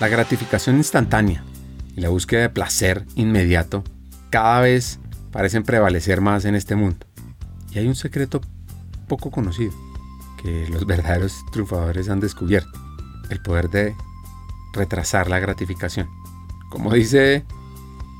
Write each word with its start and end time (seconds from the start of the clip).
La 0.00 0.08
gratificación 0.08 0.78
instantánea 0.78 1.44
y 1.94 2.00
la 2.00 2.08
búsqueda 2.08 2.40
de 2.40 2.48
placer 2.48 3.04
inmediato 3.16 3.84
cada 4.30 4.62
vez 4.62 4.98
parecen 5.30 5.62
prevalecer 5.62 6.22
más 6.22 6.46
en 6.46 6.54
este 6.54 6.74
mundo. 6.74 7.06
Y 7.70 7.80
hay 7.80 7.86
un 7.86 7.94
secreto 7.94 8.40
poco 9.08 9.30
conocido 9.30 9.72
que 10.42 10.66
los 10.70 10.86
verdaderos 10.86 11.44
triunfadores 11.52 12.08
han 12.08 12.18
descubierto, 12.18 12.70
el 13.28 13.42
poder 13.42 13.68
de 13.68 13.94
retrasar 14.72 15.28
la 15.28 15.38
gratificación. 15.38 16.08
Como 16.70 16.94
dice 16.94 17.44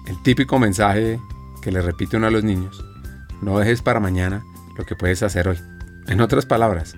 el 0.06 0.22
típico 0.22 0.58
mensaje 0.58 1.18
que 1.62 1.72
le 1.72 1.80
repite 1.80 2.18
uno 2.18 2.26
a 2.26 2.30
los 2.30 2.44
niños, 2.44 2.84
no 3.40 3.58
dejes 3.58 3.80
para 3.80 4.00
mañana 4.00 4.44
lo 4.76 4.84
que 4.84 4.96
puedes 4.96 5.22
hacer 5.22 5.48
hoy. 5.48 5.58
En 6.08 6.20
otras 6.20 6.44
palabras, 6.44 6.94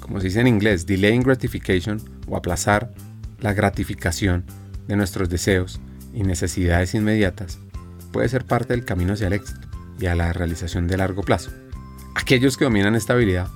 como 0.00 0.20
se 0.20 0.26
dice 0.26 0.40
en 0.40 0.46
inglés, 0.46 0.84
delaying 0.84 1.22
gratification 1.22 2.02
o 2.28 2.36
aplazar 2.36 2.92
la 3.40 3.52
gratificación 3.52 4.44
de 4.86 4.96
nuestros 4.96 5.28
deseos 5.28 5.80
y 6.12 6.22
necesidades 6.22 6.94
inmediatas 6.94 7.58
puede 8.12 8.28
ser 8.28 8.44
parte 8.44 8.74
del 8.74 8.84
camino 8.84 9.12
hacia 9.12 9.28
el 9.28 9.34
éxito 9.34 9.68
y 9.98 10.06
a 10.06 10.14
la 10.14 10.32
realización 10.32 10.86
de 10.86 10.96
largo 10.96 11.22
plazo. 11.22 11.50
Aquellos 12.14 12.56
que 12.56 12.64
dominan 12.64 12.94
esta 12.94 13.12
habilidad 13.12 13.48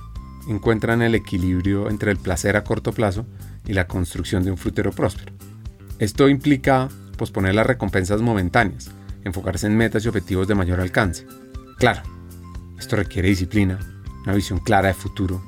encuentran 0.47 1.01
el 1.01 1.15
equilibrio 1.15 1.89
entre 1.89 2.11
el 2.11 2.17
placer 2.17 2.55
a 2.55 2.63
corto 2.63 2.93
plazo 2.93 3.25
y 3.65 3.73
la 3.73 3.87
construcción 3.87 4.43
de 4.43 4.51
un 4.51 4.57
frutero 4.57 4.91
próspero. 4.91 5.33
Esto 5.99 6.29
implica 6.29 6.89
posponer 7.17 7.55
las 7.55 7.65
recompensas 7.65 8.21
momentáneas, 8.21 8.91
enfocarse 9.23 9.67
en 9.67 9.77
metas 9.77 10.05
y 10.05 10.07
objetivos 10.07 10.47
de 10.47 10.55
mayor 10.55 10.79
alcance. 10.79 11.25
Claro, 11.77 12.01
esto 12.77 12.95
requiere 12.95 13.29
disciplina, 13.29 13.79
una 14.23 14.35
visión 14.35 14.59
clara 14.59 14.89
de 14.89 14.93
futuro, 14.93 15.43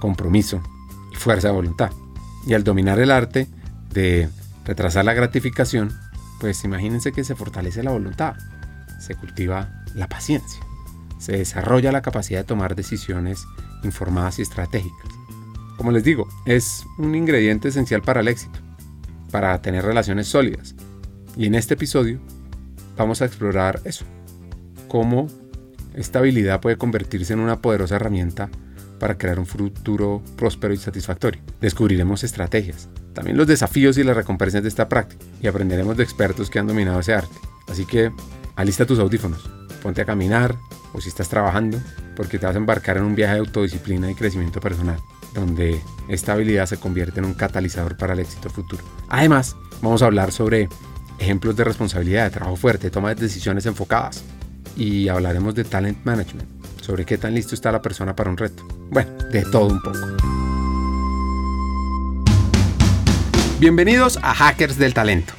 compromiso 0.00 0.62
y 1.12 1.16
fuerza 1.16 1.48
de 1.48 1.54
voluntad. 1.54 1.90
Y 2.46 2.54
al 2.54 2.64
dominar 2.64 2.98
el 2.98 3.10
arte 3.10 3.48
de 3.92 4.28
retrasar 4.64 5.04
la 5.04 5.14
gratificación, 5.14 5.92
pues 6.40 6.64
imagínense 6.64 7.12
que 7.12 7.24
se 7.24 7.34
fortalece 7.34 7.82
la 7.82 7.90
voluntad, 7.90 8.34
se 8.98 9.14
cultiva 9.14 9.84
la 9.94 10.08
paciencia, 10.08 10.60
se 11.18 11.36
desarrolla 11.36 11.92
la 11.92 12.02
capacidad 12.02 12.40
de 12.40 12.44
tomar 12.44 12.74
decisiones 12.74 13.44
informadas 13.84 14.38
y 14.38 14.42
estratégicas. 14.42 15.08
Como 15.76 15.90
les 15.92 16.04
digo, 16.04 16.28
es 16.46 16.84
un 16.98 17.14
ingrediente 17.14 17.68
esencial 17.68 18.02
para 18.02 18.20
el 18.20 18.28
éxito, 18.28 18.58
para 19.30 19.60
tener 19.62 19.84
relaciones 19.84 20.28
sólidas. 20.28 20.74
Y 21.36 21.46
en 21.46 21.54
este 21.54 21.74
episodio 21.74 22.20
vamos 22.96 23.22
a 23.22 23.24
explorar 23.24 23.80
eso, 23.84 24.04
cómo 24.88 25.26
esta 25.94 26.20
habilidad 26.20 26.60
puede 26.60 26.76
convertirse 26.76 27.32
en 27.32 27.40
una 27.40 27.60
poderosa 27.60 27.96
herramienta 27.96 28.50
para 29.02 29.18
crear 29.18 29.40
un 29.40 29.46
futuro 29.46 30.22
próspero 30.36 30.72
y 30.72 30.76
satisfactorio. 30.76 31.42
Descubriremos 31.60 32.22
estrategias, 32.22 32.88
también 33.14 33.36
los 33.36 33.48
desafíos 33.48 33.98
y 33.98 34.04
las 34.04 34.14
recompensas 34.14 34.62
de 34.62 34.68
esta 34.68 34.88
práctica 34.88 35.24
y 35.42 35.48
aprenderemos 35.48 35.96
de 35.96 36.04
expertos 36.04 36.48
que 36.48 36.60
han 36.60 36.68
dominado 36.68 37.00
ese 37.00 37.12
arte. 37.12 37.34
Así 37.66 37.84
que 37.84 38.12
alista 38.54 38.86
tus 38.86 39.00
audífonos, 39.00 39.50
ponte 39.82 40.02
a 40.02 40.04
caminar 40.04 40.54
o 40.92 41.00
si 41.00 41.08
estás 41.08 41.28
trabajando, 41.28 41.80
porque 42.14 42.38
te 42.38 42.46
vas 42.46 42.54
a 42.54 42.58
embarcar 42.58 42.96
en 42.96 43.02
un 43.02 43.16
viaje 43.16 43.34
de 43.34 43.40
autodisciplina 43.40 44.08
y 44.08 44.14
crecimiento 44.14 44.60
personal, 44.60 45.00
donde 45.34 45.80
esta 46.08 46.34
habilidad 46.34 46.66
se 46.66 46.76
convierte 46.76 47.18
en 47.18 47.26
un 47.26 47.34
catalizador 47.34 47.96
para 47.96 48.12
el 48.12 48.20
éxito 48.20 48.50
futuro. 48.50 48.84
Además, 49.08 49.56
vamos 49.80 50.02
a 50.02 50.06
hablar 50.06 50.30
sobre 50.30 50.68
ejemplos 51.18 51.56
de 51.56 51.64
responsabilidad, 51.64 52.26
de 52.26 52.30
trabajo 52.30 52.54
fuerte, 52.54 52.88
toma 52.88 53.08
de 53.08 53.20
decisiones 53.20 53.66
enfocadas 53.66 54.22
y 54.76 55.08
hablaremos 55.08 55.56
de 55.56 55.64
talent 55.64 55.98
management, 56.04 56.48
sobre 56.82 57.06
qué 57.06 57.16
tan 57.16 57.34
listo 57.34 57.54
está 57.54 57.72
la 57.72 57.80
persona 57.80 58.14
para 58.14 58.28
un 58.28 58.36
reto. 58.36 58.66
Bueno, 58.90 59.10
de 59.30 59.42
todo 59.42 59.68
un 59.68 59.80
poco. 59.80 59.98
Bienvenidos 63.58 64.18
a 64.22 64.34
Hackers 64.34 64.76
del 64.76 64.92
Talento, 64.92 65.34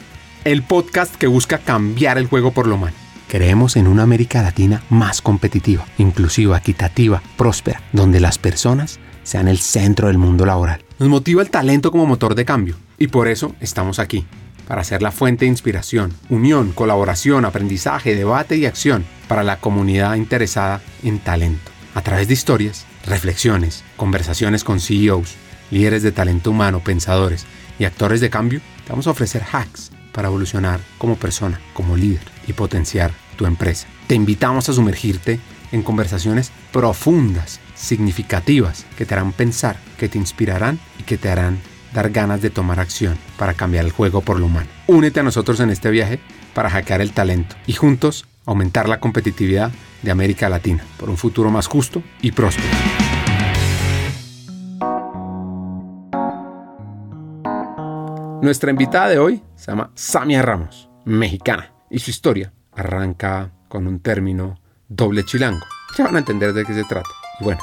el 0.45 0.63
podcast 0.63 1.13
que 1.15 1.27
busca 1.27 1.57
cambiar 1.57 2.17
el 2.17 2.27
juego 2.27 2.51
por 2.51 2.67
lo 2.67 2.75
humano. 2.75 2.95
Creemos 3.27 3.75
en 3.75 3.87
una 3.87 4.03
América 4.03 4.41
Latina 4.41 4.83
más 4.89 5.21
competitiva, 5.21 5.85
inclusiva, 5.97 6.57
equitativa, 6.57 7.21
próspera, 7.35 7.81
donde 7.91 8.19
las 8.19 8.37
personas 8.37 8.99
sean 9.23 9.47
el 9.47 9.57
centro 9.57 10.07
del 10.07 10.17
mundo 10.17 10.45
laboral. 10.45 10.83
Nos 10.99 11.09
motiva 11.09 11.41
el 11.41 11.49
talento 11.49 11.91
como 11.91 12.05
motor 12.05 12.35
de 12.35 12.45
cambio 12.45 12.75
y 12.97 13.07
por 13.07 13.27
eso 13.27 13.55
estamos 13.59 13.99
aquí, 13.99 14.25
para 14.67 14.83
ser 14.83 15.01
la 15.01 15.11
fuente 15.11 15.45
de 15.45 15.49
inspiración, 15.49 16.13
unión, 16.29 16.71
colaboración, 16.71 17.45
aprendizaje, 17.45 18.15
debate 18.15 18.57
y 18.57 18.65
acción 18.65 19.05
para 19.27 19.43
la 19.43 19.59
comunidad 19.59 20.15
interesada 20.15 20.81
en 21.03 21.19
talento. 21.19 21.71
A 21.95 22.01
través 22.01 22.27
de 22.27 22.33
historias, 22.33 22.85
reflexiones, 23.05 23.83
conversaciones 23.97 24.63
con 24.63 24.79
CEOs, 24.79 25.35
líderes 25.71 26.03
de 26.03 26.11
talento 26.11 26.51
humano, 26.51 26.81
pensadores 26.83 27.45
y 27.79 27.85
actores 27.85 28.21
de 28.21 28.29
cambio, 28.29 28.61
te 28.85 28.91
vamos 28.91 29.07
a 29.07 29.11
ofrecer 29.11 29.43
hacks 29.51 29.91
para 30.11 30.27
evolucionar 30.27 30.79
como 30.97 31.15
persona, 31.15 31.59
como 31.73 31.97
líder 31.97 32.23
y 32.47 32.53
potenciar 32.53 33.11
tu 33.35 33.45
empresa. 33.45 33.87
Te 34.07 34.15
invitamos 34.15 34.69
a 34.69 34.73
sumergirte 34.73 35.39
en 35.71 35.81
conversaciones 35.81 36.51
profundas, 36.71 37.59
significativas, 37.75 38.85
que 38.95 39.05
te 39.05 39.15
harán 39.15 39.33
pensar, 39.33 39.77
que 39.97 40.07
te 40.07 40.19
inspirarán 40.19 40.79
y 40.99 41.03
que 41.03 41.17
te 41.17 41.29
harán 41.29 41.59
dar 41.93 42.09
ganas 42.09 42.41
de 42.41 42.49
tomar 42.49 42.79
acción 42.79 43.17
para 43.37 43.53
cambiar 43.53 43.85
el 43.85 43.91
juego 43.91 44.21
por 44.21 44.39
lo 44.39 44.47
humano. 44.47 44.69
Únete 44.87 45.19
a 45.19 45.23
nosotros 45.23 45.59
en 45.59 45.69
este 45.69 45.91
viaje 45.91 46.19
para 46.53 46.69
hackear 46.69 47.01
el 47.01 47.11
talento 47.11 47.55
y 47.67 47.73
juntos 47.73 48.25
aumentar 48.45 48.89
la 48.89 48.99
competitividad 48.99 49.71
de 50.01 50.11
América 50.11 50.49
Latina 50.49 50.83
por 50.97 51.09
un 51.09 51.17
futuro 51.17 51.49
más 51.49 51.67
justo 51.67 52.03
y 52.21 52.31
próspero. 52.31 52.67
Nuestra 58.41 58.71
invitada 58.71 59.07
de 59.07 59.19
hoy 59.19 59.41
se 59.55 59.71
llama 59.71 59.91
Samia 59.95 60.41
Ramos, 60.41 60.89
mexicana, 61.05 61.71
y 61.89 61.99
su 61.99 62.09
historia 62.09 62.51
arranca 62.73 63.53
con 63.69 63.87
un 63.87 64.01
término 64.01 64.59
doble 64.89 65.23
chilango. 65.23 65.65
Ya 65.97 66.03
van 66.03 66.17
a 66.17 66.19
entender 66.19 66.51
de 66.51 66.65
qué 66.65 66.73
se 66.73 66.83
trata. 66.83 67.09
Y 67.39 67.45
bueno, 67.45 67.61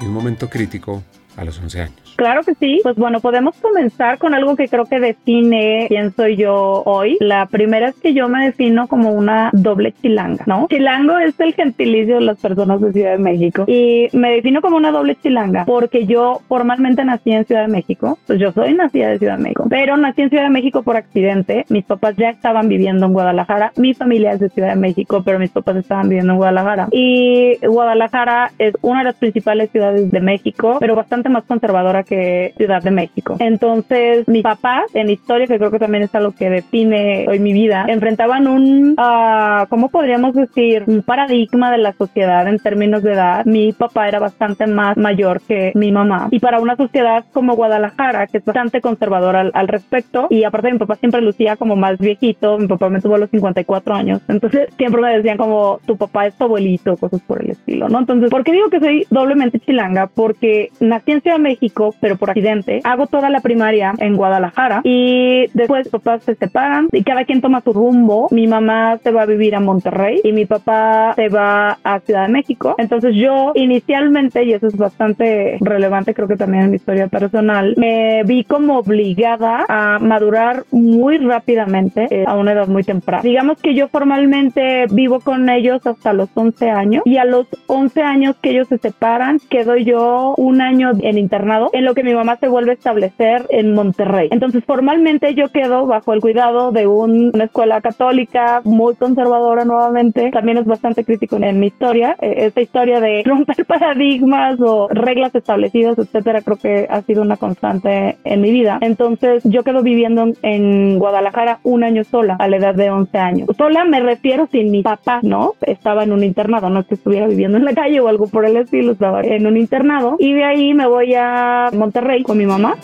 y 0.00 0.04
un 0.04 0.12
momento 0.12 0.50
crítico 0.50 1.04
a 1.36 1.44
los 1.44 1.58
11 1.60 1.80
años. 1.80 2.05
Claro 2.16 2.42
que 2.42 2.54
sí. 2.54 2.80
Pues 2.82 2.96
bueno, 2.96 3.20
podemos 3.20 3.56
comenzar 3.56 4.18
con 4.18 4.34
algo 4.34 4.56
que 4.56 4.68
creo 4.68 4.86
que 4.86 4.98
define 4.98 5.86
quién 5.88 6.12
soy 6.12 6.36
yo 6.36 6.82
hoy. 6.84 7.16
La 7.20 7.46
primera 7.46 7.88
es 7.88 7.96
que 7.96 8.14
yo 8.14 8.28
me 8.28 8.46
defino 8.46 8.88
como 8.88 9.10
una 9.10 9.50
doble 9.52 9.92
chilanga, 9.92 10.44
¿no? 10.46 10.66
Chilango 10.68 11.18
es 11.18 11.38
el 11.40 11.54
gentilicio 11.54 12.16
de 12.16 12.22
las 12.22 12.38
personas 12.38 12.80
de 12.80 12.92
Ciudad 12.92 13.12
de 13.12 13.18
México 13.18 13.64
y 13.66 14.08
me 14.12 14.32
defino 14.32 14.62
como 14.62 14.76
una 14.76 14.90
doble 14.90 15.16
chilanga 15.16 15.64
porque 15.64 16.06
yo 16.06 16.40
formalmente 16.48 17.04
nací 17.04 17.32
en 17.32 17.44
Ciudad 17.44 17.62
de 17.62 17.72
México. 17.72 18.18
Pues 18.26 18.38
yo 18.38 18.52
soy 18.52 18.74
nacida 18.74 19.08
de 19.08 19.18
Ciudad 19.18 19.36
de 19.36 19.42
México, 19.42 19.66
pero 19.68 19.96
nací 19.96 20.22
en 20.22 20.30
Ciudad 20.30 20.44
de 20.44 20.50
México 20.50 20.82
por 20.82 20.96
accidente. 20.96 21.64
Mis 21.68 21.84
papás 21.84 22.16
ya 22.16 22.30
estaban 22.30 22.68
viviendo 22.68 23.06
en 23.06 23.12
Guadalajara. 23.12 23.72
Mi 23.76 23.94
familia 23.94 24.32
es 24.32 24.40
de 24.40 24.48
Ciudad 24.48 24.70
de 24.70 24.76
México, 24.76 25.22
pero 25.24 25.38
mis 25.38 25.50
papás 25.50 25.76
estaban 25.76 26.08
viviendo 26.08 26.32
en 26.32 26.38
Guadalajara. 26.38 26.88
Y 26.92 27.58
Guadalajara 27.66 28.52
es 28.58 28.74
una 28.82 29.00
de 29.00 29.04
las 29.04 29.16
principales 29.16 29.70
ciudades 29.70 30.10
de 30.10 30.20
México, 30.20 30.78
pero 30.80 30.94
bastante 30.94 31.28
más 31.28 31.44
conservadora 31.44 32.05
que 32.08 32.54
Ciudad 32.56 32.82
de 32.82 32.90
México. 32.90 33.36
Entonces, 33.38 34.26
mis 34.28 34.42
papás, 34.42 34.84
en 34.94 35.10
historia, 35.10 35.46
que 35.46 35.58
creo 35.58 35.70
que 35.70 35.78
también 35.78 36.04
es 36.04 36.14
algo 36.14 36.32
que 36.32 36.50
define 36.50 37.26
hoy 37.28 37.38
mi 37.38 37.52
vida, 37.52 37.84
enfrentaban 37.88 38.46
un, 38.46 38.96
uh, 38.98 39.66
¿cómo 39.68 39.88
podríamos 39.88 40.34
decir? 40.34 40.84
Un 40.86 41.02
paradigma 41.02 41.70
de 41.70 41.78
la 41.78 41.92
sociedad 41.92 42.46
en 42.48 42.58
términos 42.58 43.02
de 43.02 43.12
edad. 43.12 43.44
Mi 43.44 43.72
papá 43.72 44.08
era 44.08 44.18
bastante 44.18 44.66
más 44.66 44.96
mayor 44.96 45.40
que 45.40 45.72
mi 45.74 45.92
mamá. 45.92 46.28
Y 46.30 46.40
para 46.40 46.60
una 46.60 46.76
sociedad 46.76 47.24
como 47.32 47.56
Guadalajara, 47.56 48.26
que 48.26 48.38
es 48.38 48.44
bastante 48.44 48.80
conservadora 48.80 49.50
al, 49.52 49.68
respecto, 49.68 50.28
y 50.30 50.44
aparte 50.44 50.72
mi 50.72 50.78
papá 50.78 50.96
siempre 50.96 51.20
lucía 51.20 51.56
como 51.56 51.76
más 51.76 51.98
viejito, 51.98 52.58
mi 52.58 52.66
papá 52.66 52.88
me 52.88 53.00
tuvo 53.00 53.16
a 53.16 53.18
los 53.18 53.30
54 53.30 53.94
años. 53.94 54.20
Entonces, 54.28 54.68
siempre 54.76 55.02
me 55.02 55.16
decían 55.16 55.36
como, 55.36 55.80
tu 55.86 55.96
papá 55.96 56.26
es 56.26 56.34
tu 56.36 56.44
abuelito, 56.44 56.96
cosas 56.96 57.20
por 57.22 57.42
el 57.42 57.50
estilo, 57.50 57.88
¿no? 57.88 57.98
Entonces, 57.98 58.30
¿por 58.30 58.44
qué 58.44 58.52
digo 58.52 58.70
que 58.70 58.80
soy 58.80 59.06
doblemente 59.10 59.58
chilanga? 59.58 60.06
Porque 60.06 60.70
nací 60.80 61.12
en 61.12 61.20
Ciudad 61.20 61.36
de 61.36 61.42
México, 61.42 61.94
pero 62.00 62.16
por 62.16 62.30
accidente. 62.30 62.80
Hago 62.84 63.06
toda 63.06 63.30
la 63.30 63.40
primaria 63.40 63.94
en 63.98 64.16
Guadalajara 64.16 64.80
y 64.84 65.46
después 65.54 65.88
papás 65.88 66.22
se 66.24 66.34
separan 66.34 66.88
y 66.92 67.02
cada 67.02 67.24
quien 67.24 67.40
toma 67.40 67.60
su 67.60 67.72
rumbo. 67.72 68.28
Mi 68.30 68.46
mamá 68.46 68.98
se 68.98 69.10
va 69.10 69.22
a 69.22 69.26
vivir 69.26 69.54
a 69.54 69.60
Monterrey 69.60 70.20
y 70.22 70.32
mi 70.32 70.46
papá 70.46 71.14
se 71.14 71.28
va 71.28 71.78
a 71.82 72.00
Ciudad 72.00 72.26
de 72.26 72.32
México. 72.32 72.74
Entonces 72.78 73.14
yo 73.14 73.52
inicialmente, 73.54 74.44
y 74.44 74.52
eso 74.52 74.66
es 74.66 74.76
bastante 74.76 75.58
relevante 75.60 76.14
creo 76.14 76.28
que 76.28 76.36
también 76.36 76.64
en 76.64 76.70
mi 76.70 76.76
historia 76.76 77.08
personal, 77.08 77.74
me 77.76 78.22
vi 78.24 78.44
como 78.44 78.78
obligada 78.78 79.64
a 79.68 79.98
madurar 79.98 80.64
muy 80.70 81.18
rápidamente 81.18 82.06
eh, 82.10 82.24
a 82.26 82.36
una 82.36 82.52
edad 82.52 82.68
muy 82.68 82.82
temprana. 82.82 83.22
Digamos 83.22 83.58
que 83.60 83.74
yo 83.74 83.88
formalmente 83.88 84.86
vivo 84.90 85.20
con 85.20 85.48
ellos 85.48 85.86
hasta 85.86 86.12
los 86.12 86.28
11 86.34 86.70
años 86.70 87.02
y 87.04 87.16
a 87.16 87.24
los 87.24 87.46
11 87.66 88.02
años 88.02 88.36
que 88.40 88.50
ellos 88.50 88.68
se 88.68 88.78
separan 88.78 89.38
quedo 89.48 89.76
yo 89.76 90.34
un 90.36 90.60
año 90.60 90.92
en 91.00 91.18
internado, 91.18 91.70
en 91.72 91.84
lo 91.86 91.94
que 91.94 92.02
mi 92.02 92.14
mamá 92.14 92.36
se 92.36 92.48
vuelve 92.48 92.72
a 92.72 92.74
establecer 92.74 93.46
en 93.48 93.72
Monterrey. 93.72 94.28
Entonces, 94.32 94.64
formalmente 94.64 95.34
yo 95.34 95.48
quedo 95.50 95.86
bajo 95.86 96.12
el 96.12 96.20
cuidado 96.20 96.72
de 96.72 96.88
una 96.88 97.44
escuela 97.44 97.80
católica 97.80 98.60
muy 98.64 98.96
conservadora 98.96 99.64
nuevamente. 99.64 100.30
También 100.32 100.58
es 100.58 100.66
bastante 100.66 101.04
crítico 101.04 101.36
en 101.36 101.60
mi 101.60 101.68
historia. 101.68 102.16
Eh, 102.20 102.46
esta 102.46 102.60
historia 102.60 103.00
de 103.00 103.22
romper 103.26 103.64
paradigmas 103.64 104.60
o 104.60 104.88
reglas 104.88 105.32
establecidas, 105.34 105.96
etcétera, 105.96 106.42
creo 106.42 106.56
que 106.56 106.88
ha 106.90 107.02
sido 107.02 107.22
una 107.22 107.36
constante 107.36 108.16
en 108.24 108.40
mi 108.40 108.50
vida. 108.50 108.78
Entonces, 108.80 109.44
yo 109.44 109.62
quedo 109.62 109.82
viviendo 109.82 110.26
en 110.42 110.98
Guadalajara 110.98 111.60
un 111.62 111.84
año 111.84 112.02
sola, 112.02 112.36
a 112.40 112.48
la 112.48 112.56
edad 112.56 112.74
de 112.74 112.90
11 112.90 113.18
años. 113.18 113.48
Sola 113.56 113.84
me 113.84 114.00
refiero 114.00 114.48
sin 114.50 114.72
mi 114.72 114.82
papá, 114.82 115.20
¿no? 115.22 115.52
Estaba 115.60 116.02
en 116.02 116.12
un 116.12 116.24
internado, 116.24 116.68
no 116.68 116.80
es 116.80 116.86
que 116.86 116.94
estuviera 116.96 117.28
viviendo 117.28 117.58
en 117.58 117.64
la 117.64 117.74
calle 117.74 118.00
o 118.00 118.08
algo 118.08 118.26
por 118.26 118.44
el 118.44 118.56
estilo, 118.56 118.92
estaba 118.92 119.20
en 119.20 119.46
un 119.46 119.56
internado. 119.56 120.16
Y 120.18 120.32
de 120.32 120.42
ahí 120.42 120.74
me 120.74 120.88
voy 120.88 121.14
a 121.14 121.70
Monterrey 121.76 122.22
con 122.22 122.38
mi 122.38 122.46
mamá. 122.46 122.76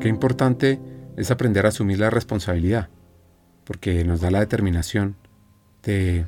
Qué 0.00 0.08
importante 0.08 0.80
es 1.16 1.30
aprender 1.30 1.66
a 1.66 1.68
asumir 1.68 1.98
la 1.98 2.10
responsabilidad, 2.10 2.88
porque 3.64 4.04
nos 4.04 4.20
da 4.20 4.30
la 4.30 4.40
determinación 4.40 5.16
de 5.82 6.26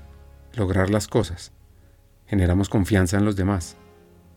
lograr 0.55 0.91
las 0.91 1.09
cosas. 1.09 1.53
Generamos 2.27 2.69
confianza 2.69 3.19
en 3.19 3.25
los 3.25 3.37
demás 3.37 3.77